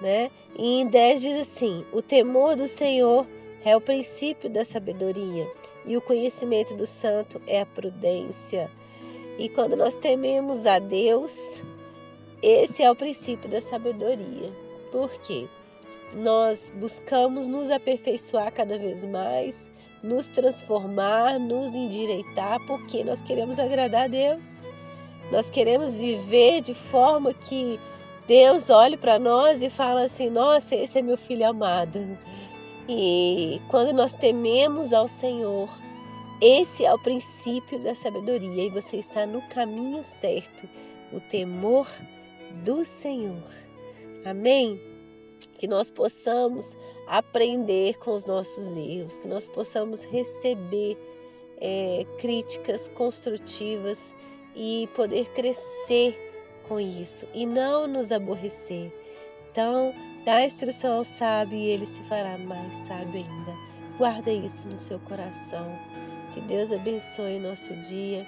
né? 0.00 0.30
E 0.58 0.80
em 0.80 0.86
10 0.86 1.20
diz 1.20 1.40
assim: 1.40 1.84
o 1.92 2.00
temor 2.00 2.56
do 2.56 2.66
Senhor 2.66 3.26
é 3.64 3.76
o 3.76 3.80
princípio 3.80 4.48
da 4.48 4.64
sabedoria, 4.64 5.50
e 5.84 5.96
o 5.96 6.00
conhecimento 6.00 6.74
do 6.74 6.86
santo 6.86 7.40
é 7.46 7.60
a 7.60 7.66
prudência. 7.66 8.70
E 9.38 9.48
quando 9.48 9.76
nós 9.76 9.96
tememos 9.96 10.66
a 10.66 10.78
Deus, 10.78 11.62
esse 12.42 12.82
é 12.82 12.90
o 12.90 12.96
princípio 12.96 13.48
da 13.48 13.60
sabedoria. 13.60 14.52
Por 14.90 15.10
quê? 15.20 15.46
Nós 16.14 16.72
buscamos 16.74 17.46
nos 17.46 17.70
aperfeiçoar 17.70 18.52
cada 18.52 18.78
vez 18.78 19.04
mais, 19.04 19.70
nos 20.06 20.28
transformar, 20.28 21.38
nos 21.38 21.74
endireitar, 21.74 22.58
porque 22.66 23.02
nós 23.02 23.20
queremos 23.22 23.58
agradar 23.58 24.04
a 24.04 24.08
Deus. 24.08 24.62
Nós 25.30 25.50
queremos 25.50 25.96
viver 25.96 26.60
de 26.60 26.72
forma 26.72 27.34
que 27.34 27.80
Deus 28.26 28.70
olhe 28.70 28.96
para 28.96 29.18
nós 29.18 29.60
e 29.62 29.68
fala 29.68 30.04
assim: 30.04 30.30
Nossa, 30.30 30.74
esse 30.74 30.98
é 30.98 31.02
meu 31.02 31.18
filho 31.18 31.46
amado. 31.46 32.00
E 32.88 33.60
quando 33.68 33.92
nós 33.92 34.14
tememos 34.14 34.92
ao 34.92 35.08
Senhor, 35.08 35.68
esse 36.40 36.84
é 36.84 36.94
o 36.94 36.98
princípio 36.98 37.80
da 37.80 37.94
sabedoria 37.94 38.64
e 38.64 38.70
você 38.70 38.98
está 38.98 39.26
no 39.26 39.42
caminho 39.42 40.04
certo, 40.04 40.68
o 41.12 41.18
temor 41.18 41.88
do 42.64 42.84
Senhor. 42.84 43.42
Amém? 44.24 44.80
Que 45.58 45.66
nós 45.66 45.90
possamos 45.90 46.76
aprender 47.06 47.98
com 47.98 48.12
os 48.12 48.24
nossos 48.24 48.66
erros, 48.76 49.18
que 49.18 49.28
nós 49.28 49.48
possamos 49.48 50.04
receber 50.04 50.98
é, 51.58 52.04
críticas 52.18 52.88
construtivas 52.88 54.14
e 54.54 54.88
poder 54.94 55.30
crescer 55.30 56.18
com 56.68 56.80
isso 56.80 57.26
e 57.32 57.46
não 57.46 57.86
nos 57.86 58.10
aborrecer. 58.12 58.92
Então, 59.50 59.94
dá 60.24 60.44
instrução 60.44 60.98
ao 60.98 61.04
sábio 61.04 61.56
e 61.56 61.66
ele 61.68 61.86
se 61.86 62.02
fará 62.02 62.36
mais 62.38 62.76
sábio 62.88 63.14
ainda. 63.14 63.52
Guarda 63.96 64.30
isso 64.30 64.68
no 64.68 64.76
seu 64.76 64.98
coração. 64.98 65.66
Que 66.34 66.40
Deus 66.42 66.70
abençoe 66.70 67.38
nosso 67.38 67.72
dia. 67.76 68.26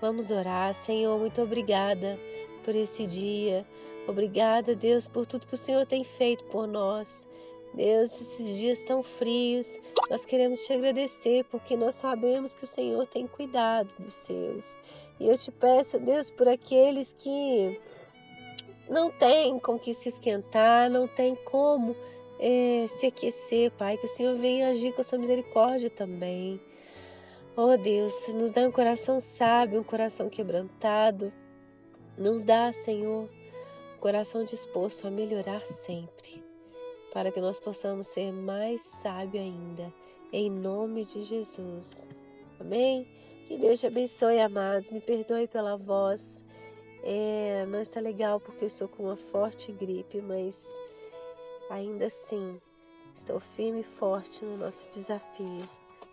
Vamos 0.00 0.30
orar. 0.30 0.74
Senhor, 0.74 1.18
muito 1.18 1.40
obrigada 1.40 2.18
por 2.62 2.74
esse 2.74 3.06
dia. 3.06 3.64
Obrigada, 4.06 4.74
Deus, 4.74 5.06
por 5.06 5.26
tudo 5.26 5.46
que 5.46 5.54
o 5.54 5.58
Senhor 5.58 5.84
tem 5.84 6.04
feito 6.04 6.44
por 6.44 6.66
nós. 6.66 7.26
Deus, 7.74 8.18
esses 8.20 8.56
dias 8.56 8.82
tão 8.84 9.02
frios, 9.02 9.78
nós 10.08 10.24
queremos 10.24 10.60
te 10.60 10.72
agradecer 10.72 11.44
porque 11.44 11.76
nós 11.76 11.96
sabemos 11.96 12.54
que 12.54 12.64
o 12.64 12.66
Senhor 12.66 13.06
tem 13.06 13.26
cuidado 13.26 13.90
dos 13.98 14.14
seus. 14.14 14.78
E 15.20 15.28
eu 15.28 15.36
te 15.36 15.50
peço, 15.50 15.98
Deus, 15.98 16.30
por 16.30 16.48
aqueles 16.48 17.14
que 17.18 17.78
não 18.88 19.10
têm 19.10 19.58
com 19.58 19.78
que 19.78 19.92
se 19.92 20.08
esquentar, 20.08 20.88
não 20.88 21.06
têm 21.06 21.34
como 21.34 21.94
é, 22.38 22.86
se 22.88 23.06
aquecer, 23.06 23.70
Pai, 23.72 23.96
que 23.98 24.06
o 24.06 24.08
Senhor 24.08 24.36
venha 24.36 24.70
agir 24.70 24.92
com 24.92 25.00
a 25.00 25.04
sua 25.04 25.18
misericórdia 25.18 25.90
também. 25.90 26.60
Oh 27.56 27.76
Deus, 27.76 28.32
nos 28.34 28.52
dá 28.52 28.62
um 28.62 28.70
coração 28.70 29.18
sábio, 29.18 29.80
um 29.80 29.84
coração 29.84 30.28
quebrantado. 30.28 31.32
Nos 32.16 32.44
dá, 32.44 32.72
Senhor, 32.72 33.28
coração 33.96 34.44
disposto 34.44 35.06
a 35.06 35.10
melhorar 35.10 35.64
sempre 35.64 36.44
para 37.16 37.32
que 37.32 37.40
nós 37.40 37.58
possamos 37.58 38.08
ser 38.08 38.30
mais 38.30 38.82
sábios 38.82 39.42
ainda, 39.42 39.90
em 40.30 40.50
nome 40.50 41.02
de 41.06 41.22
Jesus. 41.22 42.06
Amém? 42.60 43.08
Que 43.46 43.56
Deus 43.56 43.80
te 43.80 43.86
abençoe, 43.86 44.38
amados. 44.38 44.90
Me 44.90 45.00
perdoe 45.00 45.48
pela 45.48 45.76
voz. 45.76 46.44
É, 47.02 47.64
não 47.70 47.80
está 47.80 48.00
legal 48.00 48.38
porque 48.38 48.64
eu 48.64 48.66
estou 48.66 48.86
com 48.86 49.04
uma 49.04 49.16
forte 49.16 49.72
gripe, 49.72 50.20
mas 50.20 50.66
ainda 51.70 52.04
assim 52.04 52.60
estou 53.14 53.40
firme 53.40 53.80
e 53.80 53.82
forte 53.82 54.44
no 54.44 54.58
nosso 54.58 54.90
desafio. 54.90 55.66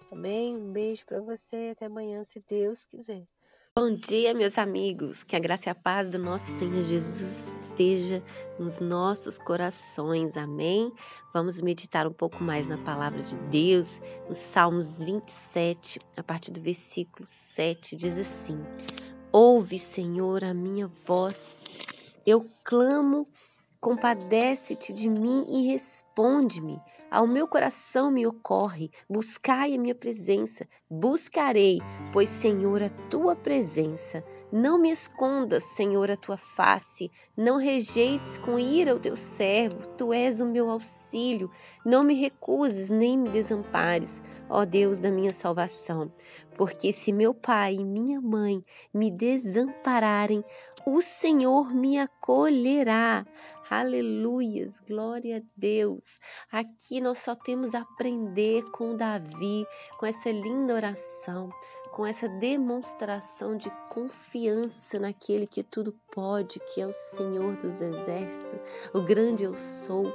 Amém? 0.10 0.56
Um 0.56 0.72
beijo 0.72 1.06
para 1.06 1.20
você 1.20 1.72
até 1.74 1.88
amanhã, 1.88 2.24
se 2.24 2.42
Deus 2.48 2.86
quiser. 2.86 3.28
Bom 3.76 3.94
dia, 3.94 4.34
meus 4.34 4.58
amigos. 4.58 5.22
Que 5.22 5.36
a 5.36 5.40
graça 5.40 5.68
e 5.68 5.72
a 5.72 5.76
paz 5.76 6.10
do 6.10 6.18
nosso 6.18 6.50
Senhor 6.50 6.82
Jesus 6.82 7.53
esteja 7.74 8.24
nos 8.60 8.80
nossos 8.80 9.40
corações. 9.40 10.38
Amém? 10.38 10.94
Vamos 11.34 11.60
meditar 11.60 12.06
um 12.06 12.14
pouco 12.14 12.44
mais 12.44 12.68
na 12.68 12.78
palavra 12.78 13.22
de 13.24 13.36
Deus, 13.36 14.00
no 14.28 14.36
Salmos 14.36 15.02
27, 15.02 16.00
a 16.16 16.22
partir 16.22 16.52
do 16.52 16.62
versículo 16.62 17.26
7, 17.26 17.96
diz 17.96 18.20
assim: 18.20 18.64
Ouve, 19.32 19.80
Senhor, 19.80 20.44
a 20.44 20.54
minha 20.54 20.88
voz. 20.88 21.58
Eu 22.26 22.48
clamo, 22.64 23.28
compadece-te 23.82 24.94
de 24.94 25.10
mim 25.10 25.46
e 25.50 25.72
responde-me. 25.72 26.80
Ao 27.14 27.28
meu 27.28 27.48
coração 27.48 28.10
me 28.10 28.26
ocorre, 28.26 28.90
buscai 29.08 29.76
a 29.76 29.78
minha 29.78 29.94
presença, 29.94 30.68
buscarei, 30.90 31.80
pois, 32.12 32.28
Senhor, 32.28 32.82
a 32.82 32.90
tua 32.90 33.36
presença. 33.36 34.24
Não 34.52 34.80
me 34.80 34.90
escondas, 34.90 35.64
Senhor, 35.64 36.10
a 36.10 36.18
tua 36.18 36.38
face, 36.38 37.12
não 37.38 37.58
rejeites 37.58 38.40
com 38.40 38.58
ira 38.58 38.96
o 38.96 39.00
teu 39.00 39.16
servo, 39.16 39.86
tu 39.96 40.12
és 40.12 40.42
o 40.42 40.46
meu 40.48 40.72
auxílio. 40.72 41.52
Não 41.86 42.02
me 42.02 42.16
recuses 42.16 42.90
nem 42.90 43.16
me 43.16 43.30
desampares, 43.30 44.20
ó 44.50 44.66
Deus 44.66 44.98
da 44.98 45.12
minha 45.12 45.34
salvação. 45.34 46.12
Porque 46.58 46.92
se 46.92 47.12
meu 47.12 47.32
pai 47.32 47.76
e 47.76 47.86
minha 47.86 48.20
mãe 48.20 48.66
me 48.92 49.12
desampararem, 49.12 50.44
o 50.84 51.00
Senhor 51.00 51.74
me 51.74 52.00
acolherá. 52.00 53.24
Aleluias, 53.76 54.80
glória 54.88 55.38
a 55.38 55.42
Deus. 55.58 56.20
Aqui 56.52 57.02
nós 57.02 57.18
só 57.18 57.34
temos 57.34 57.74
a 57.74 57.80
aprender 57.82 58.62
com 58.70 58.96
Davi, 58.96 59.66
com 59.98 60.06
essa 60.06 60.30
linda 60.30 60.76
oração 60.76 61.50
com 61.94 62.08
essa 62.08 62.28
demonstração 62.28 63.56
de 63.56 63.72
confiança 63.92 64.98
naquele 64.98 65.46
que 65.46 65.62
tudo 65.62 65.94
pode, 66.12 66.60
que 66.60 66.82
é 66.82 66.88
o 66.88 66.92
Senhor 66.92 67.56
dos 67.58 67.80
Exércitos, 67.82 68.60
o 68.92 69.00
grande 69.00 69.44
eu 69.44 69.56
sou, 69.56 70.06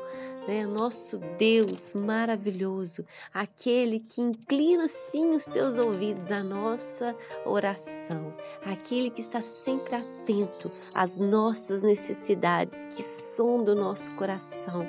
né? 0.48 0.66
Nosso 0.66 1.18
Deus 1.38 1.94
maravilhoso, 1.94 3.06
aquele 3.32 4.00
que 4.00 4.20
inclina 4.20 4.88
sim 4.88 5.30
os 5.30 5.44
teus 5.44 5.78
ouvidos 5.78 6.32
à 6.32 6.42
nossa 6.42 7.14
oração, 7.46 8.34
aquele 8.64 9.08
que 9.08 9.20
está 9.20 9.40
sempre 9.40 9.94
atento 9.94 10.72
às 10.92 11.16
nossas 11.16 11.84
necessidades, 11.84 12.86
que 12.86 13.04
são 13.04 13.62
do 13.62 13.76
nosso 13.76 14.10
coração. 14.16 14.84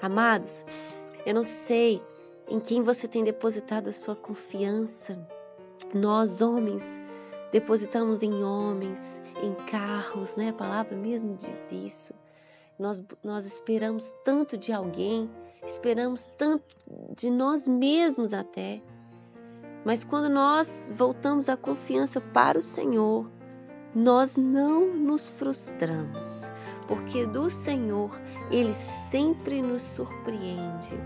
Amados, 0.00 0.64
eu 1.26 1.34
não 1.34 1.42
sei 1.44 2.00
em 2.48 2.60
quem 2.60 2.80
você 2.80 3.08
tem 3.08 3.24
depositado 3.24 3.88
a 3.88 3.92
sua 3.92 4.14
confiança. 4.14 5.36
Nós, 5.94 6.40
homens, 6.40 7.00
depositamos 7.52 8.22
em 8.22 8.42
homens, 8.42 9.20
em 9.42 9.54
carros, 9.66 10.36
né? 10.36 10.50
A 10.50 10.52
palavra 10.52 10.96
mesmo 10.96 11.36
diz 11.36 11.72
isso. 11.72 12.14
Nós, 12.78 13.02
nós 13.24 13.44
esperamos 13.44 14.14
tanto 14.24 14.56
de 14.56 14.72
alguém, 14.72 15.28
esperamos 15.66 16.30
tanto 16.38 16.64
de 17.16 17.30
nós 17.30 17.66
mesmos 17.66 18.32
até. 18.32 18.80
Mas 19.84 20.04
quando 20.04 20.28
nós 20.28 20.92
voltamos 20.94 21.48
a 21.48 21.56
confiança 21.56 22.20
para 22.20 22.58
o 22.58 22.62
Senhor, 22.62 23.28
nós 23.94 24.36
não 24.36 24.94
nos 24.94 25.30
frustramos, 25.30 26.50
porque 26.88 27.26
do 27.26 27.50
Senhor 27.50 28.18
Ele 28.50 28.72
sempre 29.10 29.60
nos 29.60 29.82
surpreende. 29.82 30.98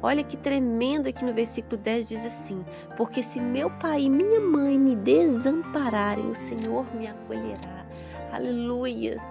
Olha 0.00 0.22
que 0.22 0.36
tremendo 0.36 1.08
aqui 1.08 1.24
no 1.24 1.32
versículo 1.32 1.76
10 1.76 2.08
diz 2.08 2.24
assim: 2.24 2.64
Porque 2.96 3.22
se 3.22 3.40
meu 3.40 3.68
pai 3.68 4.02
e 4.02 4.10
minha 4.10 4.40
mãe 4.40 4.78
me 4.78 4.94
desampararem, 4.94 6.30
o 6.30 6.34
Senhor 6.34 6.86
me 6.94 7.08
acolherá. 7.08 7.84
Aleluias! 8.32 9.22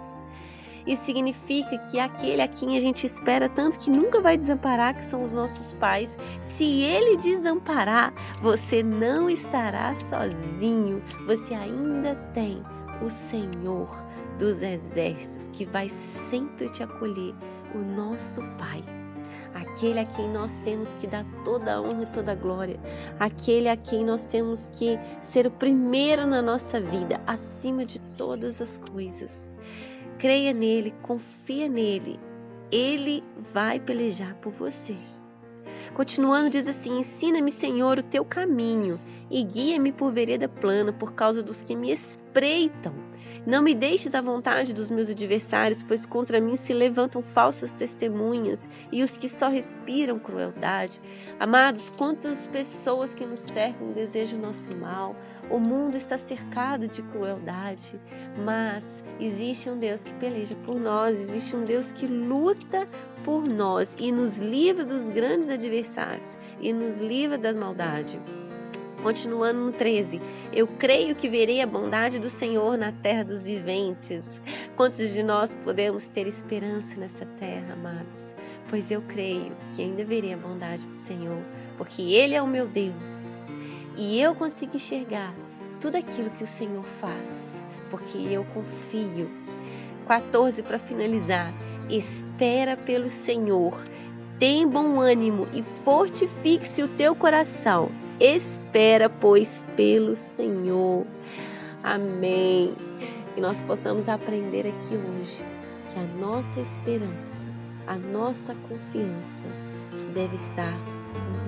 Isso 0.85 1.05
significa 1.05 1.77
que 1.77 1.97
aquele 1.97 2.41
a 2.41 2.47
quem 2.47 2.77
a 2.77 2.81
gente 2.81 3.07
espera 3.07 3.47
tanto 3.47 3.79
que 3.79 3.89
nunca 3.89 4.19
vai 4.19 4.37
desamparar, 4.37 4.93
que 4.93 5.05
são 5.05 5.23
os 5.23 5.31
nossos 5.31 5.71
pais, 5.71 6.17
se 6.57 6.81
ele 6.81 7.15
desamparar, 7.15 8.13
você 8.41 8.83
não 8.83 9.29
estará 9.29 9.95
sozinho. 9.95 11.01
Você 11.25 11.53
ainda 11.53 12.15
tem 12.33 12.61
o 13.01 13.09
Senhor 13.09 14.03
dos 14.37 14.61
exércitos 14.61 15.49
que 15.51 15.65
vai 15.65 15.89
sempre 15.89 16.69
te 16.69 16.83
acolher, 16.83 17.33
o 17.73 17.79
nosso 17.79 18.41
Pai. 18.57 18.83
Aquele 19.53 19.99
a 19.99 20.05
quem 20.05 20.29
nós 20.29 20.59
temos 20.59 20.93
que 20.95 21.07
dar 21.07 21.25
toda 21.43 21.75
a 21.75 21.81
honra 21.81 22.03
e 22.03 22.07
toda 22.07 22.31
a 22.31 22.35
glória, 22.35 22.79
aquele 23.19 23.69
a 23.69 23.77
quem 23.77 24.03
nós 24.03 24.25
temos 24.25 24.69
que 24.69 24.99
ser 25.21 25.45
o 25.45 25.51
primeiro 25.51 26.25
na 26.25 26.41
nossa 26.41 26.81
vida, 26.81 27.21
acima 27.25 27.85
de 27.85 27.99
todas 28.15 28.61
as 28.61 28.79
coisas. 28.79 29.57
Creia 30.17 30.53
nele, 30.53 30.93
confia 31.01 31.67
nele, 31.69 32.19
ele 32.71 33.23
vai 33.53 33.79
pelejar 33.79 34.35
por 34.35 34.51
você. 34.51 34.95
Continuando, 35.93 36.49
diz 36.49 36.67
assim: 36.67 36.97
Ensina-me, 36.97 37.51
Senhor, 37.51 37.99
o 37.99 38.03
teu 38.03 38.25
caminho 38.25 38.99
e 39.29 39.43
guia-me 39.43 39.91
por 39.91 40.11
vereda 40.11 40.47
plana 40.47 40.91
por 40.91 41.13
causa 41.13 41.43
dos 41.43 41.61
que 41.61 41.75
me 41.75 41.91
espreitam. 41.91 42.93
Não 43.45 43.61
me 43.61 43.75
deixes 43.75 44.15
à 44.15 44.21
vontade 44.21 44.73
dos 44.73 44.89
meus 44.89 45.09
adversários, 45.09 45.83
pois 45.83 46.05
contra 46.05 46.39
mim 46.39 46.55
se 46.55 46.73
levantam 46.73 47.21
falsas 47.21 47.73
testemunhas 47.73 48.67
e 48.89 49.03
os 49.03 49.17
que 49.17 49.27
só 49.27 49.49
respiram 49.49 50.17
crueldade. 50.17 51.01
Amados, 51.37 51.89
quantas 51.89 52.47
pessoas 52.47 53.13
que 53.13 53.25
nos 53.25 53.39
cercam 53.39 53.91
desejam 53.91 54.39
o 54.39 54.41
nosso 54.41 54.69
mal. 54.77 55.13
O 55.49 55.59
mundo 55.59 55.97
está 55.97 56.17
cercado 56.17 56.87
de 56.87 57.01
crueldade, 57.01 57.99
mas 58.45 59.03
existe 59.19 59.69
um 59.69 59.77
Deus 59.77 60.05
que 60.05 60.13
peleja 60.13 60.55
por 60.65 60.79
nós, 60.79 61.19
existe 61.19 61.53
um 61.53 61.65
Deus 61.65 61.91
que 61.91 62.07
luta 62.07 62.87
por 63.25 63.45
nós 63.45 63.93
e 63.99 64.11
nos 64.11 64.37
livra 64.37 64.85
dos 64.85 65.09
grandes 65.09 65.49
adversários 65.49 66.37
e 66.61 66.71
nos 66.71 66.99
livra 66.99 67.37
das 67.37 67.57
maldades. 67.57 68.19
Continuando 69.03 69.59
no 69.59 69.71
13, 69.73 70.21
eu 70.53 70.65
creio 70.65 71.13
que 71.13 71.27
verei 71.27 71.61
a 71.61 71.67
bondade 71.67 72.19
do 72.19 72.29
Senhor 72.29 72.77
na 72.77 72.93
terra 72.93 73.25
dos 73.25 73.43
viventes. 73.43 74.25
Quantos 74.77 75.09
de 75.13 75.21
nós 75.21 75.53
podemos 75.53 76.07
ter 76.07 76.25
esperança 76.25 76.95
nessa 76.95 77.25
terra, 77.25 77.73
amados? 77.73 78.33
Pois 78.69 78.89
eu 78.89 79.01
creio 79.01 79.51
que 79.75 79.81
ainda 79.81 80.05
verei 80.05 80.33
a 80.33 80.37
bondade 80.37 80.87
do 80.87 80.95
Senhor, 80.95 81.43
porque 81.77 82.01
Ele 82.01 82.33
é 82.33 82.41
o 82.41 82.47
meu 82.47 82.65
Deus 82.65 83.45
e 83.97 84.21
eu 84.21 84.33
consigo 84.33 84.77
enxergar 84.77 85.35
tudo 85.81 85.97
aquilo 85.97 86.29
que 86.31 86.43
o 86.43 86.47
Senhor 86.47 86.85
faz, 86.85 87.65
porque 87.91 88.17
eu 88.17 88.45
confio. 88.53 89.29
14 90.07 90.63
para 90.63 90.79
finalizar. 90.79 91.53
Espera 91.89 92.77
pelo 92.77 93.09
Senhor, 93.09 93.77
tem 94.39 94.65
bom 94.65 95.01
ânimo 95.01 95.45
e 95.53 95.61
fortifique-se 95.61 96.81
o 96.81 96.87
teu 96.87 97.13
coração 97.13 97.91
Espera, 98.19 99.09
pois, 99.09 99.63
pelo 99.75 100.15
Senhor. 100.15 101.05
Amém. 101.83 102.75
Que 103.33 103.41
nós 103.41 103.59
possamos 103.61 104.07
aprender 104.07 104.67
aqui 104.67 104.95
hoje 104.95 105.43
que 105.91 105.99
a 105.99 106.03
nossa 106.03 106.59
esperança, 106.59 107.47
a 107.87 107.95
nossa 107.95 108.55
confiança 108.67 109.45
deve 110.13 110.35
estar 110.35 110.77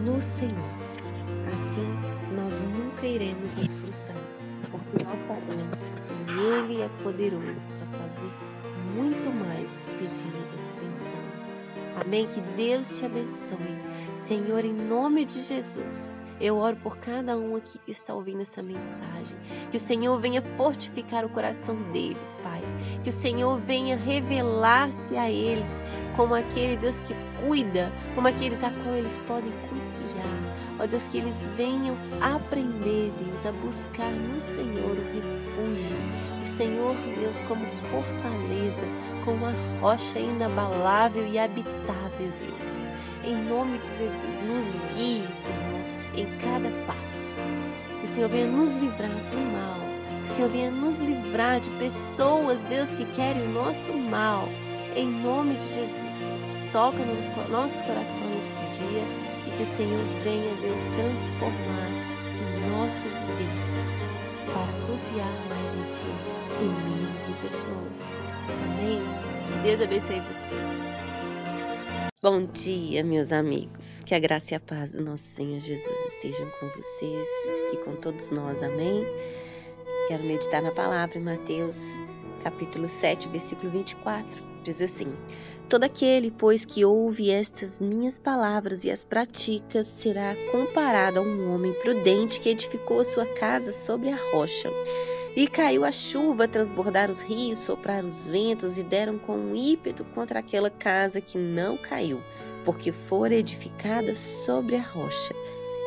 no 0.03 0.19
Senhor. 0.19 0.75
Assim, 1.53 1.87
nós 2.35 2.61
nunca 2.63 3.05
iremos 3.05 3.53
nos 3.53 3.71
frustrar, 3.71 4.17
porque 4.71 5.03
nós 5.03 5.17
sabemos 5.27 5.79
que 5.81 6.31
Ele 6.31 6.81
é 6.81 6.89
poderoso 7.03 7.67
para 7.67 7.99
fazer 7.99 8.55
muito 8.95 9.29
mais 9.29 9.69
do 9.69 9.79
que 9.79 9.91
pedimos 9.97 10.51
ou 10.51 10.57
que 10.57 10.87
pensamos. 10.87 11.25
Amém? 12.01 12.27
Que 12.27 12.41
Deus 12.55 12.99
te 12.99 13.05
abençoe. 13.05 13.57
Senhor, 14.13 14.65
em 14.65 14.73
nome 14.73 15.25
de 15.25 15.41
Jesus. 15.41 16.21
Eu 16.40 16.57
oro 16.57 16.76
por 16.76 16.98
cada 16.98 17.38
um 17.38 17.56
aqui 17.56 17.80
que 17.80 17.91
está 17.91 18.14
ouvindo 18.14 18.41
essa 18.41 18.62
mensagem. 18.62 19.38
Que 19.72 19.78
o 19.78 19.80
Senhor 19.80 20.20
venha 20.20 20.41
fortificar 20.41 21.24
o 21.24 21.30
coração 21.30 21.76
deles, 21.94 22.38
Pai. 22.44 22.62
Que 23.03 23.10
o 23.10 23.14
Senhor 23.14 23.57
venha 23.62 23.95
revelar-se 23.95 25.16
a 25.16 25.32
eles 25.32 25.70
como 26.16 26.36
aquele 26.36 26.76
Deus 26.76 26.99
que 26.99 27.16
cuida, 27.45 27.90
como 28.16 28.28
aqueles 28.28 28.64
a 28.64 28.70
qual 28.70 28.95
eles 28.95 29.18
podem 29.20 29.52
confiar. 29.52 29.95
Ó 30.78 30.86
Deus, 30.86 31.07
que 31.07 31.20
eles 31.20 31.48
venham 31.56 31.95
aprender, 32.20 33.14
Deus, 33.24 33.45
a 33.45 33.53
buscar 33.53 34.12
no 34.12 34.41
Senhor 34.41 34.91
o 34.91 35.14
refúgio. 35.14 35.95
O 36.41 36.45
Senhor, 36.45 36.95
Deus, 37.18 37.40
como 37.41 37.66
fortaleza, 37.90 38.86
como 39.24 39.45
a 39.45 39.53
rocha 39.80 40.20
inabalável 40.20 41.26
e 41.26 41.40
habitável, 41.40 42.32
Deus. 42.40 42.91
Em 43.24 43.36
nome 43.45 43.80
de 43.80 43.88
Jesus, 43.98 44.41
nos 44.41 44.66
guie, 44.95 45.28
Senhor 45.28 45.64
em 46.17 46.25
cada 46.37 46.69
passo. 46.85 47.33
Que 47.99 48.05
o 48.05 48.07
Senhor 48.07 48.29
venha 48.29 48.47
nos 48.47 48.71
livrar 48.73 49.09
do 49.09 49.37
mal. 49.37 49.79
Que 50.23 50.31
o 50.31 50.35
Senhor 50.35 50.49
venha 50.49 50.71
nos 50.71 50.99
livrar 50.99 51.59
de 51.59 51.69
pessoas, 51.71 52.61
Deus, 52.63 52.95
que 52.95 53.05
querem 53.13 53.43
o 53.43 53.49
nosso 53.49 53.91
mal. 53.93 54.47
Em 54.95 55.07
nome 55.07 55.55
de 55.55 55.73
Jesus, 55.73 56.15
toca 56.71 56.97
no 56.97 57.49
nosso 57.49 57.83
coração 57.83 58.27
neste 58.33 58.77
dia 58.77 59.03
e 59.45 59.57
que 59.57 59.63
o 59.63 59.65
Senhor 59.65 60.03
venha, 60.23 60.55
Deus, 60.61 60.79
transformar 60.95 61.89
o 62.55 62.69
nosso 62.77 63.05
viver 63.37 63.65
para 64.45 64.67
confiar 64.87 65.33
mais 65.49 65.75
em 65.75 65.85
Ti 65.89 66.35
e 66.61 66.63
menos 66.63 67.27
em 67.27 67.33
pessoas. 67.41 68.13
Amém? 68.63 69.01
Que 69.47 69.59
Deus 69.59 69.81
abençoe 69.81 70.21
você. 70.21 70.94
Bom 72.21 72.45
dia, 72.45 73.03
meus 73.03 73.33
amigos. 73.33 73.83
Que 74.05 74.15
a 74.15 74.19
graça 74.19 74.53
e 74.53 74.55
a 74.55 74.59
paz 74.59 74.93
do 74.93 75.03
nosso 75.03 75.25
Senhor 75.25 75.59
Jesus 75.59 76.13
estejam 76.13 76.49
com 76.61 76.67
vocês 76.69 77.27
e 77.73 77.77
com 77.83 77.93
todos 77.97 78.31
nós. 78.31 78.63
Amém? 78.63 79.05
Quero 80.07 80.23
meditar 80.23 80.61
na 80.61 80.71
palavra 80.71 81.19
em 81.19 81.21
Mateus, 81.21 81.77
capítulo 82.41 82.87
7, 82.87 83.27
versículo 83.27 83.69
24. 83.69 84.41
Diz 84.63 84.81
assim: 84.81 85.13
Todo 85.67 85.83
aquele, 85.83 86.31
pois, 86.31 86.63
que 86.63 86.85
ouve 86.85 87.31
estas 87.31 87.81
minhas 87.81 88.17
palavras 88.17 88.85
e 88.85 88.89
as 88.89 89.03
pratica, 89.03 89.83
será 89.83 90.33
comparado 90.53 91.19
a 91.19 91.21
um 91.21 91.53
homem 91.53 91.73
prudente 91.73 92.39
que 92.39 92.47
edificou 92.47 93.01
a 93.01 93.05
sua 93.05 93.25
casa 93.25 93.73
sobre 93.73 94.09
a 94.09 94.17
rocha. 94.31 94.69
E 95.36 95.48
caiu 95.48 95.84
a 95.84 95.91
chuva, 95.91 96.48
transbordar 96.48 97.12
os 97.12 97.20
rios, 97.20 97.60
soprar 97.60 98.06
os 98.06 98.26
ventos 98.26 98.78
e 98.78 98.84
deram 98.84 99.18
com 99.18 99.36
um 99.36 99.53
ímpeto 99.53 100.06
contra 100.16 100.40
aquela 100.40 100.70
casa 100.70 101.20
que 101.20 101.38
não 101.38 101.76
caiu, 101.76 102.22
porque 102.64 102.94
fora 102.94 103.36
edificada 103.36 104.16
sobre 104.16 104.78
a 104.78 104.82
rocha. 104.82 105.36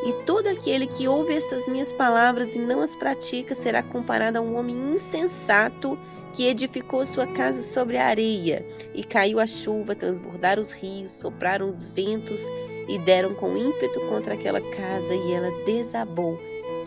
E 0.05 0.13
todo 0.23 0.47
aquele 0.47 0.85
que 0.85 1.07
ouve 1.07 1.33
essas 1.33 1.67
minhas 1.67 1.91
palavras 1.91 2.55
e 2.55 2.59
não 2.59 2.81
as 2.81 2.95
pratica 2.95 3.55
será 3.55 3.81
comparado 3.81 4.37
a 4.37 4.41
um 4.41 4.55
homem 4.55 4.75
insensato 4.93 5.97
que 6.31 6.45
edificou 6.45 7.03
sua 7.07 7.25
casa 7.25 7.63
sobre 7.63 7.97
a 7.97 8.05
areia. 8.05 8.63
E 8.93 9.03
caiu 9.03 9.39
a 9.39 9.47
chuva, 9.47 9.95
transbordaram 9.95 10.61
os 10.61 10.71
rios, 10.71 11.11
sopraram 11.11 11.69
os 11.69 11.87
ventos 11.87 12.41
e 12.87 12.99
deram 12.99 13.33
com 13.33 13.57
ímpeto 13.57 13.99
contra 14.01 14.35
aquela 14.35 14.61
casa, 14.61 15.13
e 15.13 15.33
ela 15.33 15.49
desabou, 15.65 16.39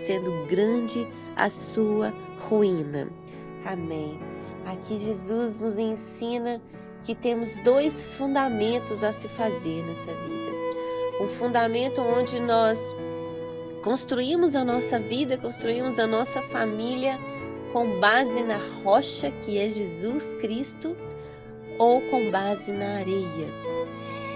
sendo 0.06 0.46
grande 0.46 1.04
a 1.36 1.50
sua 1.50 2.12
ruína. 2.52 3.08
Amém. 3.64 4.20
Aqui 4.66 4.98
Jesus 4.98 5.58
nos 5.58 5.78
ensina 5.78 6.60
que 7.02 7.14
temos 7.14 7.56
dois 7.64 8.04
fundamentos 8.04 9.02
a 9.02 9.10
se 9.10 9.26
fazer 9.26 9.82
nessa 9.82 10.14
vida. 10.14 10.52
Um 11.22 11.28
fundamento 11.28 12.02
onde 12.02 12.38
nós 12.40 12.78
construímos 13.82 14.54
a 14.54 14.64
nossa 14.64 14.98
vida, 14.98 15.38
construímos 15.38 15.98
a 15.98 16.06
nossa 16.06 16.42
família 16.42 17.18
com 17.72 17.98
base 17.98 18.42
na 18.42 18.58
rocha 18.84 19.30
que 19.30 19.58
é 19.58 19.70
Jesus 19.70 20.22
Cristo 20.40 20.94
ou 21.78 22.02
com 22.02 22.30
base 22.30 22.70
na 22.70 22.98
areia. 22.98 23.48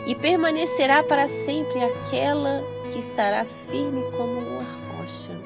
E 0.07 0.15
permanecerá 0.15 1.03
para 1.03 1.29
sempre 1.29 1.85
aquela 1.85 2.63
que 2.93 2.99
estará 2.99 3.45
firme 3.45 4.03
como 4.13 4.41
uma 4.41 4.65
rocha. 4.97 5.39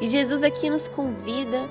E 0.00 0.08
Jesus 0.08 0.44
aqui 0.44 0.70
nos 0.70 0.86
convida 0.86 1.68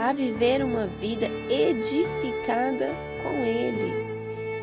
a 0.00 0.12
viver 0.12 0.62
uma 0.62 0.86
vida 0.86 1.26
edificada 1.50 2.94
com 3.22 3.44
Ele. 3.44 4.06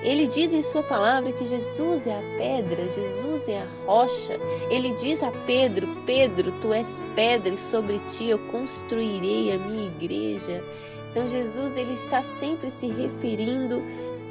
Ele 0.04 0.28
diz 0.28 0.52
em 0.52 0.62
Sua 0.62 0.84
palavra 0.84 1.32
que 1.32 1.46
Jesus 1.46 2.06
é 2.06 2.18
a 2.18 2.38
pedra, 2.38 2.88
Jesus 2.90 3.48
é 3.48 3.62
a 3.62 3.86
rocha. 3.86 4.38
Ele 4.70 4.94
diz 4.94 5.24
a 5.24 5.32
Pedro: 5.46 5.88
Pedro, 6.06 6.52
tu 6.62 6.74
és 6.74 7.02
pedra 7.16 7.54
e 7.54 7.58
sobre 7.58 8.00
ti 8.10 8.30
eu 8.30 8.40
construirei 8.52 9.54
a 9.54 9.58
minha 9.58 9.88
igreja. 9.88 10.62
Então 11.10 11.28
Jesus 11.28 11.78
ele 11.78 11.94
está 11.94 12.22
sempre 12.22 12.70
se 12.70 12.88
referindo 12.88 13.82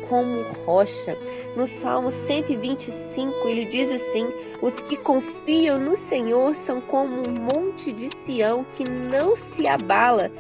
como 0.09 0.43
rocha. 0.67 1.17
No 1.57 1.67
Salmo 1.67 2.11
125, 2.11 3.49
ele 3.49 3.65
diz 3.65 3.91
assim: 3.91 4.27
Os 4.61 4.75
que 4.81 4.97
confiam 4.97 5.79
no 5.79 5.97
Senhor 5.97 6.55
são 6.55 6.83
como 6.83 7.27
um 7.27 7.33
monte 7.33 7.93
de 7.93 8.15
Sião 8.17 8.67
que 8.77 8.85
não 8.85 9.35
se 9.37 9.67
abala, 9.67 10.31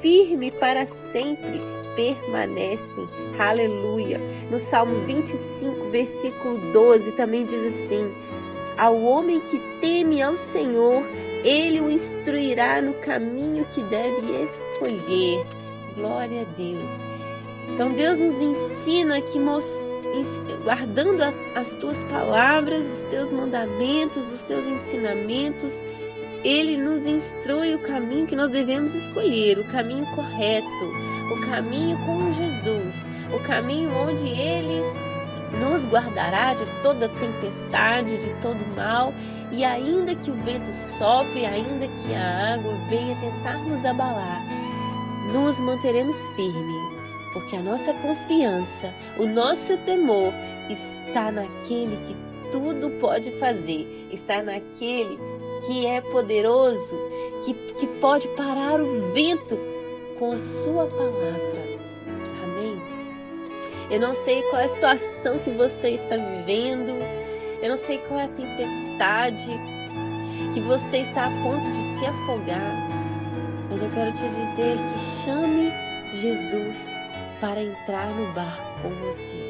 firme 0.00 0.50
para 0.50 0.86
sempre 0.86 1.60
permanecem. 1.94 3.08
Aleluia. 3.38 4.20
No 4.50 4.58
Salmo 4.58 5.04
25, 5.06 5.90
versículo 5.90 6.58
12, 6.72 7.12
também 7.12 7.44
diz 7.44 7.74
assim: 7.74 8.12
Ao 8.76 8.96
homem 9.00 9.40
que 9.40 9.58
teme 9.80 10.22
ao 10.22 10.36
Senhor, 10.36 11.02
ele 11.44 11.80
o 11.80 11.90
instruirá 11.90 12.80
no 12.80 12.94
caminho 12.94 13.64
que 13.66 13.82
deve 13.82 14.44
escolher. 14.44 15.44
Glória 15.96 16.42
a 16.42 16.56
Deus. 16.56 16.90
Então 17.74 17.92
Deus 17.92 18.18
nos 18.18 18.34
ensina 18.34 19.20
que 19.20 19.38
guardando 20.64 21.22
as 21.54 21.76
tuas 21.76 22.02
palavras, 22.04 22.88
os 22.88 23.04
teus 23.04 23.30
mandamentos, 23.32 24.30
os 24.32 24.42
teus 24.42 24.66
ensinamentos, 24.66 25.82
ele 26.44 26.76
nos 26.76 27.06
instrui 27.06 27.74
o 27.74 27.82
caminho 27.82 28.26
que 28.26 28.36
nós 28.36 28.50
devemos 28.50 28.94
escolher, 28.94 29.58
o 29.58 29.64
caminho 29.64 30.06
correto, 30.14 30.84
o 31.32 31.40
caminho 31.50 31.96
com 32.06 32.32
Jesus, 32.32 33.06
o 33.34 33.40
caminho 33.40 33.90
onde 33.94 34.26
ele 34.26 34.80
nos 35.60 35.84
guardará 35.86 36.54
de 36.54 36.64
toda 36.82 37.08
tempestade, 37.08 38.18
de 38.18 38.32
todo 38.40 38.58
mal, 38.76 39.12
e 39.50 39.64
ainda 39.64 40.14
que 40.14 40.30
o 40.30 40.34
vento 40.34 40.72
sopre, 40.72 41.46
ainda 41.46 41.86
que 41.86 42.14
a 42.14 42.54
água 42.54 42.72
venha 42.90 43.16
tentar 43.16 43.58
nos 43.64 43.84
abalar, 43.84 44.42
nos 45.32 45.58
manteremos 45.58 46.16
firmes 46.36 46.98
porque 47.32 47.56
a 47.56 47.62
nossa 47.62 47.92
confiança, 47.94 48.92
o 49.16 49.26
nosso 49.26 49.76
temor 49.78 50.32
está 50.68 51.30
naquele 51.30 51.96
que 52.06 52.16
tudo 52.50 52.90
pode 53.00 53.30
fazer, 53.32 54.08
está 54.10 54.42
naquele 54.42 55.18
que 55.66 55.86
é 55.86 56.00
poderoso, 56.00 56.96
que, 57.44 57.54
que 57.54 57.86
pode 58.00 58.28
parar 58.28 58.80
o 58.80 59.12
vento 59.12 59.58
com 60.18 60.32
a 60.32 60.38
sua 60.38 60.86
palavra. 60.86 61.62
Amém? 62.42 62.82
Eu 63.90 64.00
não 64.00 64.14
sei 64.14 64.42
qual 64.50 64.62
é 64.62 64.64
a 64.64 64.68
situação 64.68 65.38
que 65.38 65.50
você 65.50 65.90
está 65.90 66.16
vivendo, 66.16 66.92
eu 67.62 67.68
não 67.68 67.76
sei 67.76 67.98
qual 67.98 68.20
é 68.20 68.24
a 68.24 68.28
tempestade 68.28 69.52
que 70.54 70.60
você 70.60 70.98
está 70.98 71.26
a 71.26 71.30
ponto 71.30 71.72
de 71.72 71.98
se 71.98 72.06
afogar, 72.06 72.88
mas 73.70 73.82
eu 73.82 73.90
quero 73.90 74.12
te 74.12 74.22
dizer 74.22 74.76
que 74.76 75.24
chame 75.24 75.72
Jesus 76.12 76.86
para 77.40 77.62
entrar 77.62 78.06
no 78.14 78.32
barco 78.32 78.82
com 78.82 78.90
você. 78.90 79.47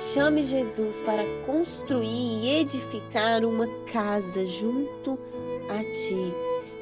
Chame 0.00 0.42
Jesus 0.42 1.00
para 1.02 1.22
construir 1.44 2.42
e 2.42 2.60
edificar 2.60 3.44
uma 3.44 3.66
casa 3.92 4.46
junto 4.46 5.18
a 5.68 5.78
ti, 5.78 6.32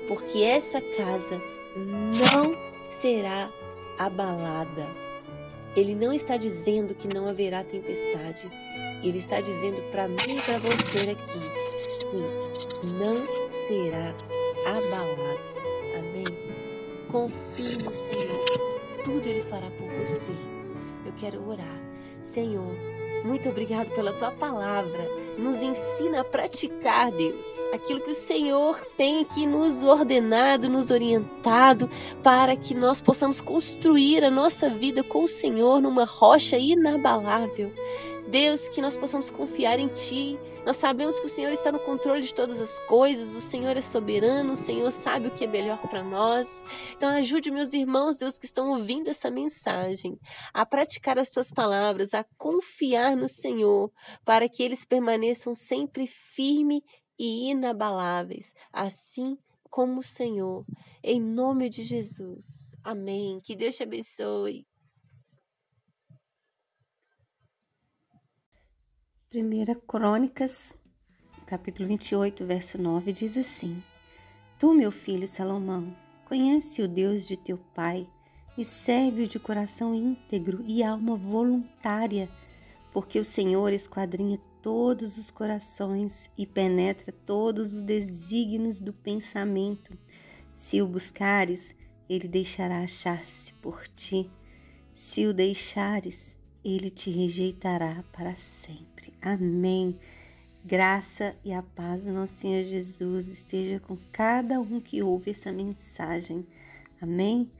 porque 0.06 0.44
essa 0.44 0.80
casa 0.80 1.42
não 1.76 2.56
será 3.02 3.50
abalada. 3.98 4.86
Ele 5.76 5.96
não 5.96 6.12
está 6.12 6.36
dizendo 6.36 6.94
que 6.94 7.12
não 7.12 7.28
haverá 7.28 7.64
tempestade. 7.64 8.48
Ele 9.02 9.18
está 9.18 9.40
dizendo 9.40 9.82
para 9.90 10.06
mim 10.06 10.38
e 10.38 10.42
para 10.42 10.58
você 10.58 11.10
aqui 11.10 11.40
que 12.10 12.86
não 12.94 13.16
será 13.66 14.14
abalado. 14.64 15.40
Amém? 15.98 16.24
Confie 17.10 17.76
no 17.82 17.92
Senhor 17.92 18.78
tudo 19.04 19.26
Ele 19.26 19.42
fará 19.42 19.70
por 19.70 19.88
você. 19.88 20.32
Eu 21.06 21.12
quero 21.18 21.48
orar. 21.48 21.80
Senhor, 22.20 22.74
muito 23.28 23.48
obrigado 23.48 23.90
pela 23.90 24.12
tua 24.14 24.30
palavra. 24.30 25.06
Nos 25.36 25.62
ensina 25.62 26.22
a 26.22 26.24
praticar, 26.24 27.12
Deus, 27.12 27.44
aquilo 27.74 28.00
que 28.00 28.10
o 28.10 28.14
Senhor 28.14 28.80
tem 28.96 29.20
aqui 29.20 29.46
nos 29.46 29.84
ordenado, 29.84 30.68
nos 30.68 30.90
orientado, 30.90 31.90
para 32.22 32.56
que 32.56 32.74
nós 32.74 33.02
possamos 33.02 33.40
construir 33.40 34.24
a 34.24 34.30
nossa 34.30 34.70
vida 34.70 35.04
com 35.04 35.24
o 35.24 35.28
Senhor 35.28 35.80
numa 35.82 36.04
rocha 36.04 36.56
inabalável. 36.56 37.70
Deus, 38.28 38.68
que 38.68 38.82
nós 38.82 38.96
possamos 38.96 39.30
confiar 39.30 39.78
em 39.78 39.88
Ti. 39.88 40.38
Nós 40.66 40.76
sabemos 40.76 41.18
que 41.18 41.24
o 41.24 41.30
Senhor 41.30 41.50
está 41.50 41.72
no 41.72 41.78
controle 41.78 42.20
de 42.20 42.34
todas 42.34 42.60
as 42.60 42.78
coisas, 42.80 43.34
o 43.34 43.40
Senhor 43.40 43.74
é 43.74 43.80
soberano, 43.80 44.52
o 44.52 44.56
Senhor 44.56 44.90
sabe 44.92 45.28
o 45.28 45.30
que 45.30 45.44
é 45.44 45.46
melhor 45.46 45.80
para 45.88 46.02
nós. 46.02 46.62
Então, 46.94 47.08
ajude 47.08 47.50
meus 47.50 47.72
irmãos, 47.72 48.18
Deus, 48.18 48.38
que 48.38 48.44
estão 48.44 48.70
ouvindo 48.70 49.08
essa 49.08 49.30
mensagem, 49.30 50.18
a 50.52 50.66
praticar 50.66 51.18
as 51.18 51.30
Tuas 51.30 51.50
palavras, 51.50 52.12
a 52.12 52.22
confiar 52.36 53.16
no 53.16 53.28
Senhor, 53.28 53.90
para 54.24 54.48
que 54.48 54.62
eles 54.62 54.84
permaneçam 54.84 55.54
sempre 55.54 56.06
firmes 56.06 56.84
e 57.18 57.50
inabaláveis, 57.50 58.52
assim 58.72 59.38
como 59.70 60.00
o 60.00 60.02
Senhor. 60.02 60.66
Em 61.02 61.20
nome 61.20 61.70
de 61.70 61.82
Jesus. 61.82 62.76
Amém. 62.84 63.40
Que 63.42 63.56
Deus 63.56 63.76
te 63.76 63.82
abençoe. 63.82 64.66
1 69.30 69.74
Crônicas, 69.86 70.74
capítulo 71.44 71.86
28, 71.86 72.46
verso 72.46 72.80
9, 72.80 73.12
diz 73.12 73.36
assim: 73.36 73.82
Tu, 74.58 74.72
meu 74.72 74.90
filho 74.90 75.28
Salomão, 75.28 75.94
conhece 76.24 76.80
o 76.80 76.88
Deus 76.88 77.28
de 77.28 77.36
teu 77.36 77.58
pai 77.74 78.08
e 78.56 78.64
serve-o 78.64 79.28
de 79.28 79.38
coração 79.38 79.94
íntegro 79.94 80.64
e 80.66 80.82
alma 80.82 81.14
voluntária, 81.14 82.26
porque 82.90 83.20
o 83.20 83.24
Senhor 83.24 83.70
esquadrinha 83.70 84.40
todos 84.62 85.18
os 85.18 85.30
corações 85.30 86.30
e 86.38 86.46
penetra 86.46 87.12
todos 87.12 87.74
os 87.74 87.82
desígnios 87.82 88.80
do 88.80 88.94
pensamento. 88.94 89.94
Se 90.54 90.80
o 90.80 90.86
buscares, 90.88 91.74
ele 92.08 92.28
deixará 92.28 92.78
achar-se 92.78 93.52
por 93.52 93.86
ti. 93.88 94.30
Se 94.90 95.26
o 95.26 95.34
deixares, 95.34 96.37
ele 96.64 96.90
te 96.90 97.10
rejeitará 97.10 98.04
para 98.12 98.34
sempre. 98.36 99.12
Amém. 99.22 99.98
Graça 100.64 101.36
e 101.44 101.52
a 101.52 101.62
paz 101.62 102.04
do 102.04 102.12
nosso 102.12 102.34
Senhor 102.34 102.64
Jesus 102.64 103.28
esteja 103.28 103.80
com 103.80 103.96
cada 104.12 104.60
um 104.60 104.80
que 104.80 105.02
ouve 105.02 105.30
essa 105.30 105.52
mensagem. 105.52 106.46
Amém? 107.00 107.50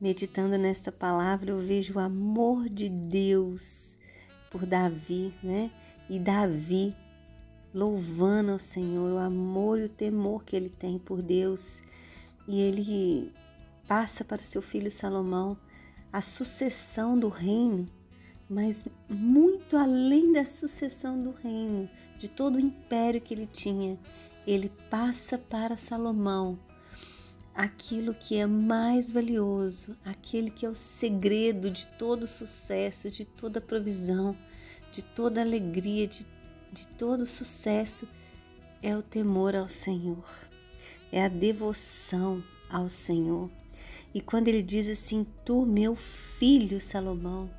Meditando 0.00 0.58
nesta 0.58 0.92
palavra, 0.92 1.50
eu 1.50 1.58
vejo 1.58 1.94
o 1.94 1.98
amor 1.98 2.68
de 2.68 2.88
Deus 2.88 3.98
por 4.50 4.66
Davi, 4.66 5.32
né? 5.42 5.70
E 6.08 6.18
Davi 6.18 6.94
louvando 7.74 8.52
ao 8.52 8.58
Senhor, 8.58 9.14
o 9.14 9.18
amor 9.18 9.78
e 9.80 9.84
o 9.84 9.88
temor 9.88 10.44
que 10.44 10.54
ele 10.54 10.70
tem 10.70 10.98
por 10.98 11.22
Deus. 11.22 11.82
E 12.46 12.60
ele 12.60 13.32
passa 13.88 14.24
para 14.24 14.40
o 14.40 14.44
seu 14.44 14.62
filho 14.62 14.90
Salomão 14.90 15.56
a 16.12 16.20
sucessão 16.20 17.18
do 17.18 17.28
reino 17.28 17.88
mas 18.48 18.84
muito 19.08 19.76
além 19.76 20.32
da 20.32 20.44
sucessão 20.44 21.20
do 21.20 21.32
reino, 21.32 21.88
de 22.18 22.28
todo 22.28 22.56
o 22.56 22.60
império 22.60 23.20
que 23.20 23.34
ele 23.34 23.46
tinha, 23.46 23.98
ele 24.46 24.70
passa 24.88 25.36
para 25.36 25.76
Salomão 25.76 26.58
aquilo 27.54 28.14
que 28.14 28.36
é 28.36 28.46
mais 28.46 29.10
valioso, 29.10 29.96
aquele 30.04 30.50
que 30.50 30.66
é 30.66 30.68
o 30.68 30.74
segredo 30.74 31.70
de 31.70 31.86
todo 31.86 32.26
sucesso, 32.26 33.10
de 33.10 33.24
toda 33.24 33.60
provisão, 33.60 34.36
de 34.92 35.02
toda 35.02 35.40
alegria, 35.40 36.06
de, 36.06 36.26
de 36.70 36.86
todo 36.88 37.24
sucesso, 37.24 38.06
é 38.82 38.94
o 38.96 39.02
temor 39.02 39.56
ao 39.56 39.68
Senhor, 39.68 40.24
é 41.10 41.24
a 41.24 41.28
devoção 41.28 42.44
ao 42.68 42.90
Senhor. 42.90 43.50
E 44.14 44.20
quando 44.20 44.48
ele 44.48 44.62
diz 44.62 44.88
assim: 44.88 45.26
Tu, 45.44 45.64
meu 45.64 45.96
filho 45.96 46.80
Salomão, 46.80 47.50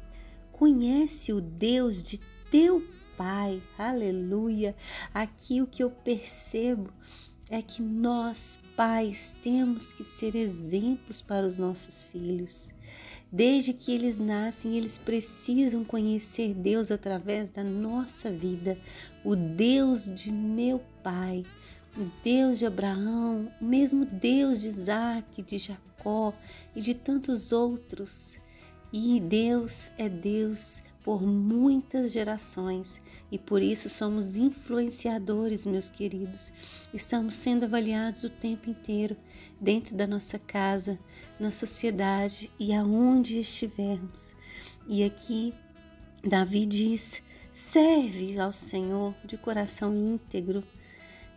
Conhece 0.58 1.32
o 1.32 1.40
Deus 1.40 2.02
de 2.02 2.20
teu 2.50 2.84
Pai. 3.16 3.62
Aleluia. 3.78 4.76
Aqui 5.14 5.62
o 5.62 5.68
que 5.68 5.84
eu 5.84 5.90
percebo 5.90 6.92
é 7.50 7.62
que 7.62 7.82
nós, 7.82 8.60
pais, 8.76 9.36
temos 9.44 9.92
que 9.92 10.04
ser 10.04 10.36
exemplos 10.36 11.22
para 11.22 11.48
os 11.48 11.58
nossos 11.58 12.04
filhos. 12.04 12.72
Desde 13.32 13.72
que 13.72 13.92
eles 13.92 14.18
nascem, 14.18 14.76
eles 14.76 14.98
precisam 14.98 15.84
conhecer 15.84 16.54
Deus 16.54 16.92
através 16.92 17.50
da 17.50 17.64
nossa 17.64 18.32
vida, 18.32 18.78
o 19.24 19.36
Deus 19.36 20.06
de 20.06 20.32
meu 20.32 20.82
pai, 21.04 21.44
o 21.96 22.06
Deus 22.24 22.58
de 22.58 22.66
Abraão, 22.66 23.52
o 23.62 23.66
mesmo 23.66 24.06
Deus 24.06 24.62
de 24.62 24.70
Isaac, 24.70 25.42
de 25.42 25.58
Jacó 25.58 26.34
e 26.76 26.82
de 26.82 26.94
tantos 26.94 27.52
outros. 27.52 28.38
E 28.92 29.20
Deus 29.20 29.92
é 29.98 30.08
Deus 30.08 30.82
por 31.04 31.22
muitas 31.22 32.12
gerações 32.12 33.02
e 33.32 33.38
por 33.38 33.62
isso 33.62 33.90
somos 33.90 34.36
influenciadores, 34.36 35.66
meus 35.66 35.90
queridos. 35.90 36.52
Estamos 36.94 37.36
sendo 37.36 37.64
avaliados 37.64 38.24
o 38.24 38.30
tempo 38.30 38.70
inteiro, 38.70 39.16
dentro 39.60 39.96
da 39.96 40.08
nossa 40.08 40.40
casa, 40.40 41.00
na 41.40 41.52
sociedade 41.52 42.52
e 42.60 42.74
aonde 42.74 43.40
estivermos. 43.40 44.36
E 44.88 45.04
aqui 45.04 45.54
Davi 46.24 46.66
diz: 46.66 47.22
serve 47.52 48.40
ao 48.40 48.54
Senhor 48.54 49.14
de 49.26 49.38
coração 49.38 49.96
íntegro, 49.96 50.64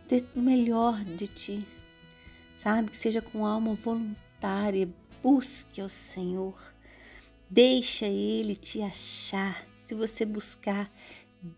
dê 0.07 0.23
o 0.35 0.39
melhor 0.41 1.03
de 1.03 1.27
ti, 1.27 1.67
sabe? 2.57 2.91
Que 2.91 2.97
seja 2.97 3.21
com 3.21 3.45
alma 3.45 3.73
voluntária, 3.75 4.89
busque 5.21 5.81
ao 5.81 5.89
Senhor 5.89 6.55
Deixa 7.51 8.05
ele 8.05 8.55
te 8.55 8.81
achar. 8.81 9.67
Se 9.83 9.93
você 9.93 10.25
buscar, 10.25 10.89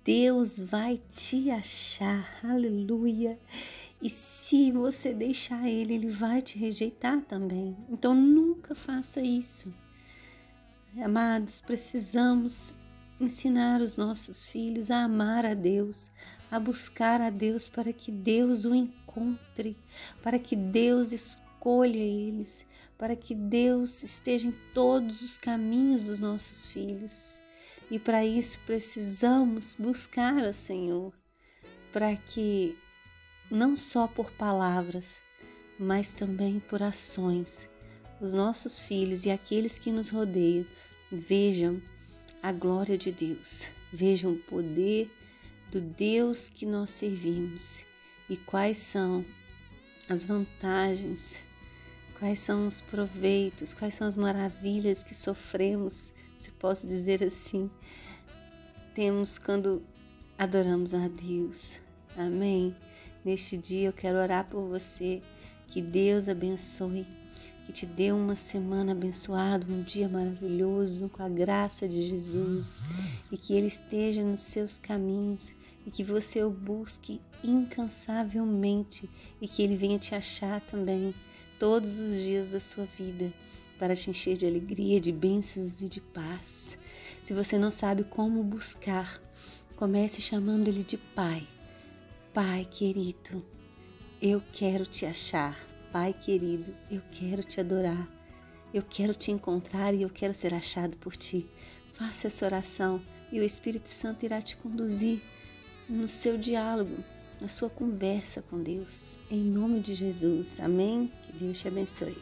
Deus 0.04 0.60
vai 0.60 1.00
te 1.12 1.52
achar. 1.52 2.36
Aleluia. 2.44 3.40
E 4.02 4.10
se 4.10 4.72
você 4.72 5.14
deixar 5.14 5.70
ele, 5.70 5.94
ele 5.94 6.10
vai 6.10 6.42
te 6.42 6.58
rejeitar 6.58 7.22
também. 7.22 7.78
Então 7.92 8.16
nunca 8.16 8.74
faça 8.74 9.22
isso. 9.22 9.72
Amados, 10.98 11.62
precisamos 11.62 12.74
ensinar 13.22 13.80
os 13.80 13.96
nossos 13.96 14.48
filhos 14.48 14.90
a 14.90 15.04
amar 15.04 15.46
a 15.46 15.54
Deus, 15.54 16.10
a 16.50 16.60
buscar 16.60 17.22
a 17.22 17.30
Deus 17.30 17.70
para 17.70 17.94
que 17.94 18.12
Deus 18.12 18.66
o 18.66 18.74
encontre, 18.74 19.78
para 20.24 20.40
que 20.40 20.56
Deus 20.56 21.12
escolha 21.12 22.00
eles, 22.00 22.66
para 23.04 23.18
que 23.18 23.36
Deus 23.36 24.02
esteja 24.02 24.48
em 24.48 24.56
todos 24.74 25.22
os 25.22 25.38
caminhos 25.38 26.04
dos 26.04 26.22
nossos 26.22 26.70
filhos. 26.70 27.42
E 27.92 28.00
para 28.00 28.26
isso 28.26 28.58
precisamos 28.66 29.76
buscar 29.78 30.42
o 30.42 30.54
Senhor, 30.54 31.12
para 31.92 32.16
que 32.16 32.78
não 33.52 33.76
só 33.76 34.08
por 34.08 34.32
palavras, 34.32 35.18
mas 35.78 36.14
também 36.14 36.62
por 36.62 36.82
ações, 36.82 37.68
os 38.22 38.34
nossos 38.34 38.80
filhos 38.80 39.26
e 39.26 39.32
aqueles 39.32 39.78
que 39.78 39.92
nos 39.92 40.10
rodeiam 40.10 40.66
vejam 41.12 41.82
a 42.42 42.54
glória 42.54 42.98
de 42.98 43.12
Deus, 43.12 43.68
vejam 43.92 44.32
o 44.32 44.40
poder 44.40 45.12
do 45.70 45.82
Deus 45.82 46.48
que 46.48 46.66
nós 46.66 46.92
servimos 46.92 47.84
e 48.30 48.38
quais 48.38 48.78
são 48.78 49.26
as 50.08 50.24
vantagens 50.24 51.44
quais 52.24 52.40
são 52.40 52.68
os 52.68 52.80
proveitos, 52.80 53.74
quais 53.74 53.96
são 53.96 54.08
as 54.08 54.16
maravilhas 54.16 55.04
que 55.04 55.14
sofremos, 55.14 56.14
se 56.38 56.52
posso 56.52 56.88
dizer 56.88 57.22
assim, 57.22 57.70
temos 58.96 59.38
quando 59.38 59.84
adoramos 60.38 60.94
a 60.94 61.10
Deus. 61.10 61.82
Amém? 62.16 62.74
Neste 63.26 63.58
dia 63.58 63.90
eu 63.90 63.92
quero 63.92 64.20
orar 64.20 64.48
por 64.48 64.62
você, 64.70 65.22
que 65.68 65.82
Deus 65.82 66.30
abençoe, 66.30 67.06
que 67.66 67.74
te 67.74 67.86
dê 67.86 68.14
uma 68.14 68.38
semana 68.38 68.94
abençoada, 68.94 69.66
um 69.70 69.84
dia 69.84 70.08
maravilhoso, 70.08 71.10
com 71.10 71.24
a 71.24 71.28
graça 71.28 71.90
de 71.90 72.08
Jesus, 72.08 72.86
e 73.34 73.38
que 73.38 73.54
Ele 73.54 73.68
esteja 73.68 74.24
nos 74.24 74.44
seus 74.44 74.78
caminhos 74.78 75.54
e 75.86 75.92
que 75.92 76.06
você 76.06 76.42
o 76.42 76.50
busque 76.50 77.20
incansavelmente 77.44 79.10
e 79.42 79.48
que 79.50 79.62
Ele 79.62 79.76
venha 79.76 80.00
te 80.00 80.16
achar 80.16 80.62
também 80.62 81.14
todos 81.60 82.00
os 82.00 82.22
dias 82.22 82.50
da 82.50 82.60
sua 82.60 82.86
vida 82.86 83.32
para 83.80 83.96
te 83.96 84.10
encher 84.10 84.38
de 84.38 84.46
alegria, 84.46 85.00
de 85.00 85.12
bênçãos 85.12 85.82
e 85.82 85.90
de 85.90 86.00
paz. 86.00 86.78
Se 87.24 87.34
você 87.34 87.58
não 87.58 87.72
sabe 87.72 88.04
como 88.04 88.44
buscar, 88.44 89.22
comece 89.76 90.22
chamando 90.22 90.68
Ele 90.68 90.84
de 90.84 90.98
Pai. 90.98 91.48
Pai 92.34 92.66
querido, 92.66 93.46
eu 94.22 94.42
quero 94.52 94.86
te 94.86 95.06
achar. 95.06 95.58
Pai 95.92 96.14
querido, 96.14 96.74
eu 96.90 97.02
quero 97.12 97.44
te 97.44 97.60
adorar. 97.60 98.10
Eu 98.74 98.82
quero 98.82 99.14
te 99.14 99.32
encontrar 99.32 99.94
e 99.94 100.02
eu 100.02 100.10
quero 100.10 100.34
ser 100.34 100.54
achado 100.54 100.98
por 100.98 101.16
ti. 101.16 101.48
Faça 101.94 102.28
essa 102.28 102.46
oração 102.46 103.02
e 103.32 103.40
o 103.40 103.44
Espírito 103.44 103.88
Santo 103.88 104.26
irá 104.26 104.42
te 104.42 104.58
conduzir 104.58 105.22
no 105.88 106.08
seu 106.08 106.38
diálogo, 106.38 107.04
na 107.44 107.50
sua 107.50 107.70
conversa 107.70 108.42
com 108.42 108.64
Deus. 108.64 109.20
Em 109.30 109.42
nome 109.42 109.82
de 109.82 109.94
Jesus. 109.94 110.62
Amém. 110.62 111.12
Que 111.24 111.34
Deus 111.34 111.60
te 111.60 111.68
abençoe. 111.68 112.18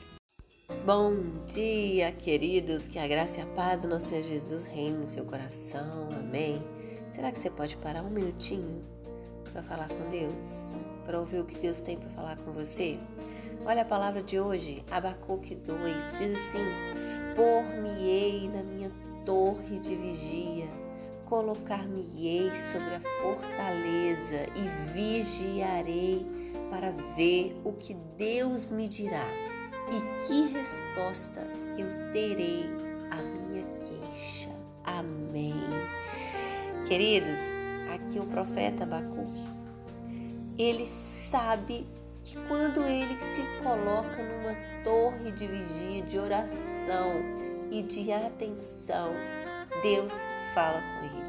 Bom 0.84 1.14
dia, 1.46 2.12
queridos. 2.12 2.88
Que 2.88 2.98
a 2.98 3.08
graça 3.08 3.40
e 3.40 3.44
a 3.44 3.46
paz 3.46 3.84
do 3.84 3.88
nosso 3.88 4.08
Senhor 4.08 4.24
Jesus 4.24 4.66
reine 4.66 4.98
no 4.98 5.06
seu 5.06 5.24
coração. 5.24 6.10
Amém. 6.20 6.62
Será 7.08 7.32
que 7.32 7.38
você 7.38 7.52
pode 7.52 7.78
parar 7.78 8.02
um 8.02 8.10
minutinho 8.10 8.84
para 9.52 9.62
falar 9.62 9.88
com 9.90 10.10
Deus? 10.10 10.88
Para 11.06 11.20
ouvir 11.20 11.42
o 11.42 11.46
que 11.46 11.60
Deus 11.60 11.80
tem 11.80 11.98
para 11.98 12.10
falar 12.10 12.38
com 12.38 12.52
você? 12.52 13.00
Olha 13.64 13.84
a 13.84 13.86
palavra 13.86 14.24
de 14.24 14.40
hoje, 14.40 14.84
Abacuque 14.90 15.54
2, 15.54 16.16
diz 16.16 16.34
assim: 16.34 16.66
Por-me-ei 17.36 18.50
na 18.50 18.64
minha 18.64 18.92
torre 19.24 19.80
de 19.80 19.96
vigia 19.96 20.81
colocar-me-ei 21.32 22.54
sobre 22.54 22.96
a 22.96 23.00
fortaleza 23.22 24.46
e 24.54 24.92
vigiarei 24.92 26.26
para 26.70 26.92
ver 27.16 27.58
o 27.64 27.72
que 27.72 27.94
Deus 28.18 28.70
me 28.70 28.86
dirá 28.86 29.26
e 29.88 30.28
que 30.28 30.52
resposta 30.52 31.40
eu 31.78 31.88
terei 32.12 32.66
à 33.12 33.16
minha 33.16 33.64
queixa. 33.80 34.50
Amém. 34.84 35.56
Queridos, 36.86 37.40
aqui 37.96 38.20
o 38.20 38.26
profeta 38.26 38.84
Abacuque, 38.84 39.48
ele 40.58 40.86
sabe 40.86 41.88
que 42.26 42.36
quando 42.50 42.84
ele 42.84 43.18
se 43.22 43.42
coloca 43.64 44.22
numa 44.22 44.54
torre 44.84 45.32
de 45.32 45.48
vigia, 45.48 46.02
de 46.02 46.20
oração 46.20 47.14
e 47.72 47.82
de 47.82 48.12
atenção, 48.12 49.14
Deus 49.82 50.28
fala 50.54 50.82
com 50.82 51.06
ele. 51.06 51.21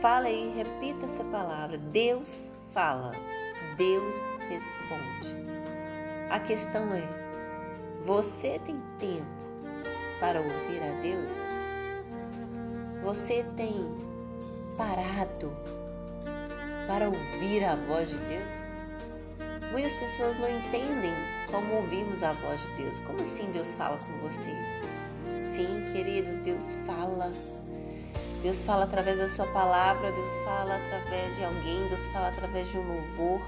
Fala 0.00 0.26
aí, 0.26 0.52
repita 0.54 1.06
essa 1.06 1.24
palavra. 1.24 1.78
Deus 1.78 2.50
fala, 2.72 3.12
Deus 3.78 4.14
responde. 4.48 5.34
A 6.30 6.38
questão 6.38 6.92
é: 6.92 7.02
você 8.04 8.58
tem 8.58 8.78
tempo 8.98 9.26
para 10.20 10.38
ouvir 10.40 10.82
a 10.82 11.00
Deus? 11.00 11.32
Você 13.02 13.42
tem 13.56 13.74
parado 14.76 15.50
para 16.86 17.08
ouvir 17.08 17.64
a 17.64 17.76
voz 17.76 18.10
de 18.10 18.18
Deus? 18.20 18.52
Muitas 19.72 19.96
pessoas 19.96 20.38
não 20.38 20.50
entendem 20.58 21.14
como 21.50 21.74
ouvimos 21.74 22.22
a 22.22 22.32
voz 22.34 22.62
de 22.62 22.82
Deus. 22.82 22.98
Como 23.00 23.22
assim 23.22 23.50
Deus 23.50 23.74
fala 23.74 23.96
com 23.96 24.28
você? 24.28 24.52
Sim, 25.46 25.84
queridos, 25.92 26.38
Deus 26.38 26.76
fala 26.84 27.32
Deus 28.46 28.62
fala 28.62 28.84
através 28.84 29.18
da 29.18 29.26
sua 29.26 29.46
palavra, 29.48 30.12
Deus 30.12 30.30
fala 30.44 30.76
através 30.76 31.34
de 31.34 31.42
alguém, 31.42 31.88
Deus 31.88 32.06
fala 32.06 32.28
através 32.28 32.70
de 32.70 32.78
um 32.78 32.86
louvor. 32.86 33.40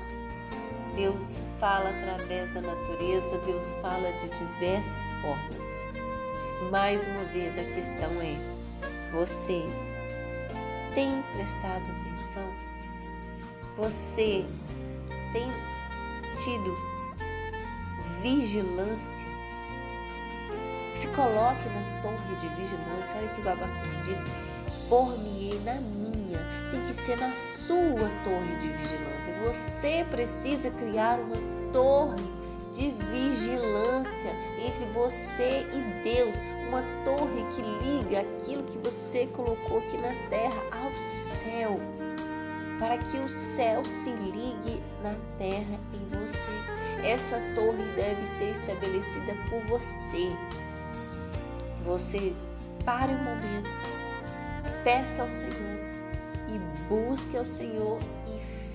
Deus 0.97 1.45
fala 1.61 1.91
através 1.91 2.53
da 2.53 2.61
natureza, 2.61 3.39
Deus 3.47 3.77
fala 3.81 4.11
de 4.15 4.29
diversas 4.29 5.05
formas. 5.23 5.85
Mais 6.73 7.07
uma 7.07 7.23
vez 7.27 7.57
a 7.57 7.62
questão 7.62 8.11
é: 8.20 8.37
você 9.12 9.62
tem 10.97 11.23
prestado 11.37 11.85
atenção? 12.01 12.49
Você 13.77 14.45
tem 15.33 15.49
tido 16.43 16.77
vigilância? 18.20 19.29
Se 20.93 21.07
coloque 21.07 21.69
na 21.69 22.03
torre 22.03 22.35
de 22.41 22.49
vigilância. 22.57 23.16
Olha 23.16 23.29
que 23.29 23.41
o 23.41 23.49
Abacuque 23.49 24.03
diz 24.03 24.25
por-me-ei 24.89 25.60
na 25.65 25.74
minha, 25.74 26.39
tem 26.70 26.85
que 26.86 26.94
ser 26.94 27.19
na 27.19 27.32
sua 27.35 28.09
torre 28.24 28.56
de 28.59 28.69
vigilância. 28.69 29.35
Você 29.44 30.06
precisa 30.10 30.70
criar 30.70 31.19
uma 31.19 31.36
torre 31.73 32.39
de 32.73 32.90
vigilância 33.10 34.31
entre 34.59 34.85
você 34.93 35.66
e 35.73 36.02
Deus, 36.05 36.36
uma 36.69 36.82
torre 37.05 37.44
que 37.55 37.62
liga 37.62 38.20
aquilo 38.20 38.62
que 38.65 38.78
você 38.78 39.27
colocou 39.28 39.78
aqui 39.78 39.97
na 39.97 40.15
terra 40.28 40.62
ao 40.73 40.93
céu. 41.43 41.81
para 42.78 42.97
que 42.97 43.19
o 43.19 43.28
céu 43.28 43.85
se 43.85 44.10
ligue 44.10 44.81
na 45.02 45.15
terra 45.36 45.78
em 45.93 46.16
você. 46.16 46.48
Essa 47.05 47.40
torre 47.55 47.85
deve 47.97 48.24
ser 48.27 48.51
estabelecida 48.52 49.35
por 49.51 49.60
você. 49.66 50.31
Você 51.85 52.32
pare 52.85 53.12
um 53.12 53.24
momento, 53.24 53.69
peça 54.85 55.22
ao 55.22 55.28
Senhor 55.28 55.78
e 56.48 56.59
busque 56.89 57.36
ao 57.36 57.44
Senhor 57.44 57.98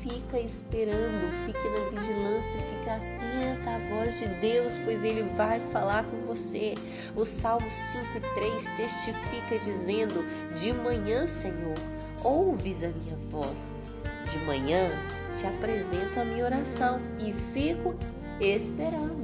fica 0.04 0.38
esperando, 0.38 1.32
fique 1.46 1.70
na 1.70 2.00
vigilância, 2.00 2.60
fica 2.60 2.96
atenta 2.96 3.70
à 3.70 3.80
voz 3.90 4.20
de 4.20 4.28
Deus, 4.28 4.78
pois 4.84 5.04
Ele 5.04 5.24
vai 5.36 5.60
falar 5.72 6.04
com 6.04 6.18
você. 6.24 6.76
O 7.16 7.26
Salmo 7.26 7.68
5,3 7.68 8.76
testifica 8.76 9.58
dizendo: 9.60 10.26
De 10.56 10.74
manhã, 10.74 11.26
Senhor, 11.26 11.78
ouves 12.24 12.84
a 12.84 12.90
minha 12.90 13.18
voz. 13.30 13.84
De 14.30 14.38
manhã 14.40 14.90
te 15.38 15.46
apresento 15.46 16.20
a 16.20 16.26
minha 16.26 16.46
oração 16.46 17.00
e 17.20 17.34
fico 17.54 17.96
esperando. 18.40 19.24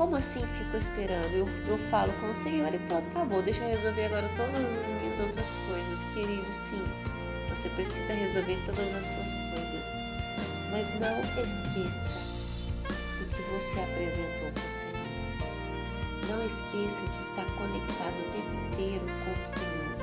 Como 0.00 0.16
assim 0.16 0.40
fico 0.54 0.78
esperando? 0.78 1.30
Eu, 1.34 1.46
eu 1.68 1.76
falo 1.90 2.10
com 2.14 2.30
o 2.30 2.34
Senhor 2.34 2.72
e 2.72 2.78
pronto, 2.78 3.06
acabou. 3.10 3.42
Deixa 3.42 3.62
eu 3.62 3.68
resolver 3.68 4.06
agora 4.06 4.30
todas 4.34 4.56
as 4.56 4.88
minhas 4.88 5.20
outras 5.20 5.52
coisas, 5.68 6.02
querido. 6.14 6.50
Sim, 6.54 6.82
você 7.50 7.68
precisa 7.68 8.14
resolver 8.14 8.56
todas 8.64 8.94
as 8.94 9.04
suas 9.04 9.34
coisas, 9.52 9.84
mas 10.70 10.88
não 10.98 11.20
esqueça 11.44 12.16
do 13.18 13.26
que 13.26 13.42
você 13.52 13.80
apresentou 13.80 14.50
para 14.54 14.66
o 14.66 14.70
Senhor. 14.70 14.96
Não 16.30 16.46
esqueça 16.46 17.02
de 17.12 17.20
estar 17.20 17.44
conectado 17.60 18.16
o 18.16 18.32
tempo 18.32 18.72
inteiro 18.72 19.04
com 19.04 19.38
o 19.38 19.44
Senhor. 19.44 20.00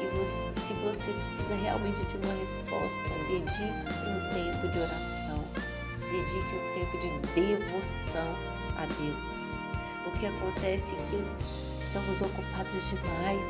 E 0.00 0.06
você, 0.14 0.60
se 0.60 0.74
você 0.74 1.10
precisa 1.10 1.56
realmente 1.60 2.04
de 2.04 2.16
uma 2.18 2.38
resposta, 2.38 3.02
dedique 3.26 3.64
um 4.06 4.32
tempo 4.32 4.68
de 4.68 4.78
oração, 4.78 5.44
dedique 6.12 6.54
um 6.54 6.78
tempo 6.78 6.98
de 6.98 7.10
devoção 7.34 8.54
a 8.84 8.86
Deus. 8.86 9.50
O 10.06 10.10
que 10.18 10.26
acontece 10.26 10.94
é 10.94 10.98
que 11.10 11.82
estamos 11.82 12.20
ocupados 12.20 12.90
demais, 12.90 13.46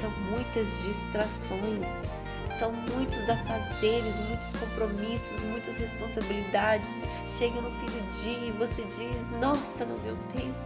são 0.00 0.10
muitas 0.30 0.84
distrações 0.84 2.18
são 2.58 2.72
muitos 2.72 3.30
afazeres, 3.30 4.16
muitos 4.16 4.52
compromissos, 4.54 5.40
muitas 5.42 5.78
responsabilidades. 5.78 6.90
Chega 7.26 7.60
no 7.60 7.70
fim 7.70 7.86
do 7.86 8.22
dia 8.22 8.48
e 8.48 8.50
você 8.58 8.82
diz: 8.84 9.30
Nossa, 9.40 9.84
não 9.84 9.96
deu 9.98 10.16
tempo. 10.32 10.58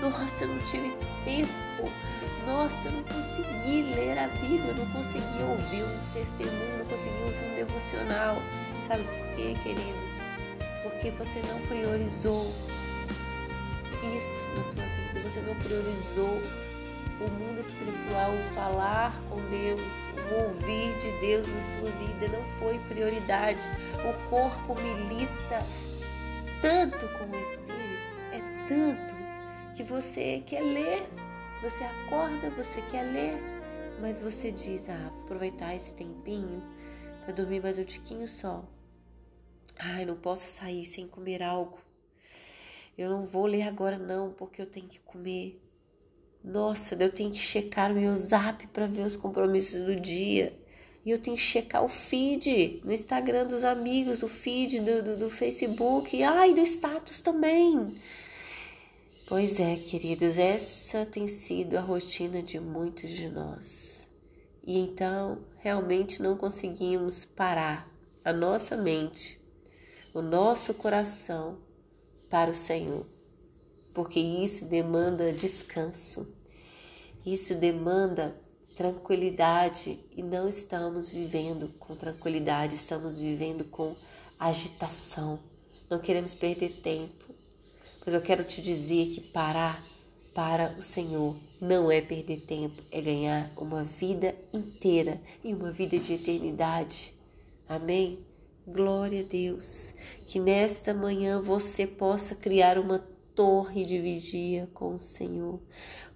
Nossa, 0.00 0.44
não 0.46 0.58
tive 0.64 0.90
tempo. 1.24 1.52
Nossa, 2.44 2.90
não 2.90 3.02
consegui 3.04 3.94
ler 3.94 4.18
a 4.18 4.28
Bíblia, 4.28 4.74
não 4.74 4.86
consegui 4.90 5.42
ouvir 5.48 5.84
um 5.84 6.12
testemunho, 6.12 6.78
não 6.78 6.86
consegui 6.86 7.22
ouvir 7.22 7.52
um 7.52 7.54
devocional. 7.54 8.36
Sabe 8.88 9.04
por 9.04 9.36
quê, 9.36 9.56
queridos? 9.62 10.20
Porque 10.82 11.10
você 11.10 11.40
não 11.42 11.60
priorizou 11.68 12.52
isso 14.16 14.48
na 14.56 14.64
sua 14.64 14.82
vida, 14.82 15.20
você 15.28 15.40
não 15.40 15.54
priorizou 15.56 16.40
o 17.20 17.30
mundo 17.30 17.60
espiritual, 17.60 18.32
o 18.34 18.54
falar 18.54 19.12
com 19.28 19.36
Deus, 19.48 20.10
o 20.30 20.44
ouvir 20.48 20.96
de 20.98 21.10
Deus 21.20 21.46
na 21.46 21.62
sua 21.62 21.90
vida 21.90 22.28
não 22.28 22.44
foi 22.58 22.78
prioridade. 22.88 23.64
O 24.00 24.30
corpo 24.30 24.74
milita 24.80 25.64
tanto 26.60 27.06
com 27.18 27.24
o 27.24 27.40
espírito, 27.40 28.14
é 28.32 28.40
tanto 28.68 29.14
que 29.76 29.82
você 29.82 30.42
quer 30.46 30.62
ler, 30.62 31.06
você 31.62 31.84
acorda, 31.84 32.50
você 32.50 32.82
quer 32.90 33.02
ler, 33.02 33.36
mas 34.00 34.20
você 34.20 34.50
diz: 34.50 34.88
"Ah, 34.88 35.10
vou 35.12 35.24
aproveitar 35.24 35.74
esse 35.74 35.94
tempinho 35.94 36.62
para 37.24 37.32
dormir 37.32 37.62
mais 37.62 37.78
um 37.78 37.84
tiquinho 37.84 38.26
só". 38.26 38.64
Ai, 39.78 40.04
não 40.04 40.16
posso 40.16 40.48
sair 40.48 40.86
sem 40.86 41.06
comer 41.06 41.42
algo. 41.42 41.83
Eu 42.96 43.10
não 43.10 43.26
vou 43.26 43.46
ler 43.46 43.62
agora 43.62 43.98
não, 43.98 44.30
porque 44.32 44.62
eu 44.62 44.66
tenho 44.66 44.86
que 44.86 45.00
comer. 45.00 45.60
Nossa, 46.42 46.94
eu 46.94 47.10
tenho 47.10 47.30
que 47.30 47.38
checar 47.38 47.90
o 47.90 47.94
meu 47.94 48.16
zap 48.16 48.66
para 48.68 48.86
ver 48.86 49.02
os 49.02 49.16
compromissos 49.16 49.84
do 49.84 49.96
dia. 49.96 50.56
E 51.04 51.10
eu 51.10 51.18
tenho 51.18 51.36
que 51.36 51.42
checar 51.42 51.84
o 51.84 51.88
feed 51.88 52.80
no 52.84 52.92
Instagram 52.92 53.46
dos 53.46 53.64
amigos, 53.64 54.22
o 54.22 54.28
feed 54.28 54.80
do, 54.80 55.02
do, 55.02 55.16
do 55.18 55.30
Facebook, 55.30 56.22
ai, 56.22 56.54
do 56.54 56.60
status 56.60 57.20
também. 57.20 57.94
Pois 59.26 59.58
é, 59.58 59.76
queridos, 59.76 60.38
essa 60.38 61.04
tem 61.04 61.26
sido 61.26 61.76
a 61.76 61.80
rotina 61.80 62.42
de 62.42 62.60
muitos 62.60 63.10
de 63.10 63.28
nós. 63.28 64.06
E 64.66 64.78
então, 64.78 65.38
realmente 65.58 66.22
não 66.22 66.36
conseguimos 66.36 67.24
parar 67.24 67.90
a 68.24 68.32
nossa 68.32 68.76
mente, 68.76 69.38
o 70.14 70.22
nosso 70.22 70.72
coração 70.72 71.58
para 72.34 72.50
o 72.50 72.54
Senhor 72.54 73.06
porque 73.94 74.18
isso 74.18 74.64
demanda 74.64 75.32
descanso, 75.32 76.26
isso 77.24 77.54
demanda 77.54 78.36
tranquilidade 78.76 80.00
e 80.16 80.20
não 80.20 80.48
estamos 80.48 81.08
vivendo 81.08 81.68
com 81.78 81.94
tranquilidade, 81.94 82.74
estamos 82.74 83.16
vivendo 83.16 83.64
com 83.64 83.94
agitação. 84.38 85.38
Não 85.88 86.00
queremos 86.00 86.34
perder 86.34 86.80
tempo, 86.82 87.24
pois 88.02 88.12
eu 88.12 88.20
quero 88.20 88.42
te 88.42 88.60
dizer 88.60 89.14
que 89.14 89.20
parar 89.20 89.80
para 90.34 90.74
o 90.76 90.82
Senhor 90.82 91.36
não 91.60 91.88
é 91.88 92.00
perder 92.00 92.40
tempo, 92.40 92.82
é 92.90 93.00
ganhar 93.00 93.52
uma 93.56 93.84
vida 93.84 94.34
inteira 94.52 95.22
e 95.44 95.54
uma 95.54 95.70
vida 95.70 95.96
de 96.00 96.14
eternidade. 96.14 97.14
Amém? 97.68 98.18
Glória 98.66 99.20
a 99.20 99.24
Deus. 99.24 99.92
Que 100.24 100.40
nesta 100.40 100.94
manhã 100.94 101.40
você 101.40 101.86
possa 101.86 102.34
criar 102.34 102.78
uma 102.78 102.98
torre 103.34 103.84
de 103.84 104.00
vigia 104.00 104.68
com 104.72 104.94
o 104.94 104.98
Senhor 104.98 105.60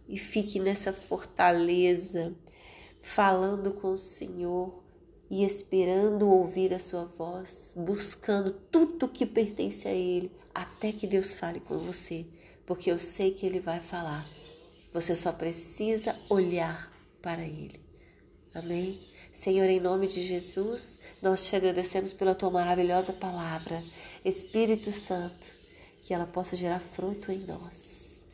e 0.08 0.16
fique 0.16 0.58
nessa 0.58 0.92
fortaleza, 0.92 2.34
falando 3.02 3.72
com 3.72 3.92
o 3.92 3.98
Senhor 3.98 4.82
e 5.30 5.44
esperando 5.44 6.26
ouvir 6.26 6.72
a 6.72 6.78
sua 6.78 7.04
voz, 7.04 7.74
buscando 7.76 8.50
tudo 8.50 9.08
que 9.08 9.26
pertence 9.26 9.86
a 9.86 9.92
Ele, 9.92 10.32
até 10.54 10.90
que 10.90 11.06
Deus 11.06 11.34
fale 11.34 11.60
com 11.60 11.76
você, 11.76 12.24
porque 12.64 12.90
eu 12.90 12.98
sei 12.98 13.32
que 13.32 13.44
Ele 13.44 13.60
vai 13.60 13.78
falar. 13.78 14.26
Você 14.92 15.14
só 15.14 15.32
precisa 15.32 16.16
olhar 16.30 16.90
para 17.20 17.42
Ele. 17.42 17.78
Amém? 18.54 18.98
Senhor, 19.38 19.68
em 19.68 19.78
nome 19.78 20.08
de 20.08 20.20
Jesus, 20.20 20.98
nós 21.22 21.46
te 21.46 21.54
agradecemos 21.54 22.12
pela 22.12 22.34
tua 22.34 22.50
maravilhosa 22.50 23.12
palavra. 23.12 23.84
Espírito 24.24 24.90
Santo, 24.90 25.46
que 26.02 26.12
ela 26.12 26.26
possa 26.26 26.56
gerar 26.56 26.80
fruto 26.80 27.30
em 27.30 27.38
nós. 27.46 28.24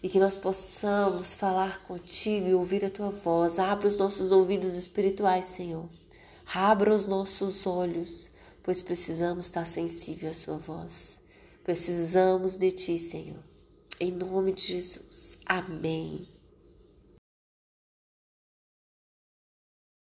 E 0.00 0.08
que 0.08 0.20
nós 0.20 0.36
possamos 0.36 1.34
falar 1.34 1.82
contigo 1.82 2.46
e 2.46 2.54
ouvir 2.54 2.84
a 2.84 2.90
tua 2.90 3.10
voz. 3.10 3.58
Abra 3.58 3.88
os 3.88 3.98
nossos 3.98 4.30
ouvidos 4.30 4.76
espirituais, 4.76 5.46
Senhor. 5.46 5.88
Abra 6.46 6.94
os 6.94 7.08
nossos 7.08 7.66
olhos, 7.66 8.30
pois 8.62 8.80
precisamos 8.80 9.46
estar 9.46 9.66
sensível 9.66 10.30
à 10.30 10.32
sua 10.32 10.58
voz. 10.58 11.18
Precisamos 11.64 12.56
de 12.56 12.70
ti, 12.70 13.00
Senhor. 13.00 13.42
Em 13.98 14.12
nome 14.12 14.52
de 14.52 14.62
Jesus. 14.62 15.36
Amém. 15.44 16.39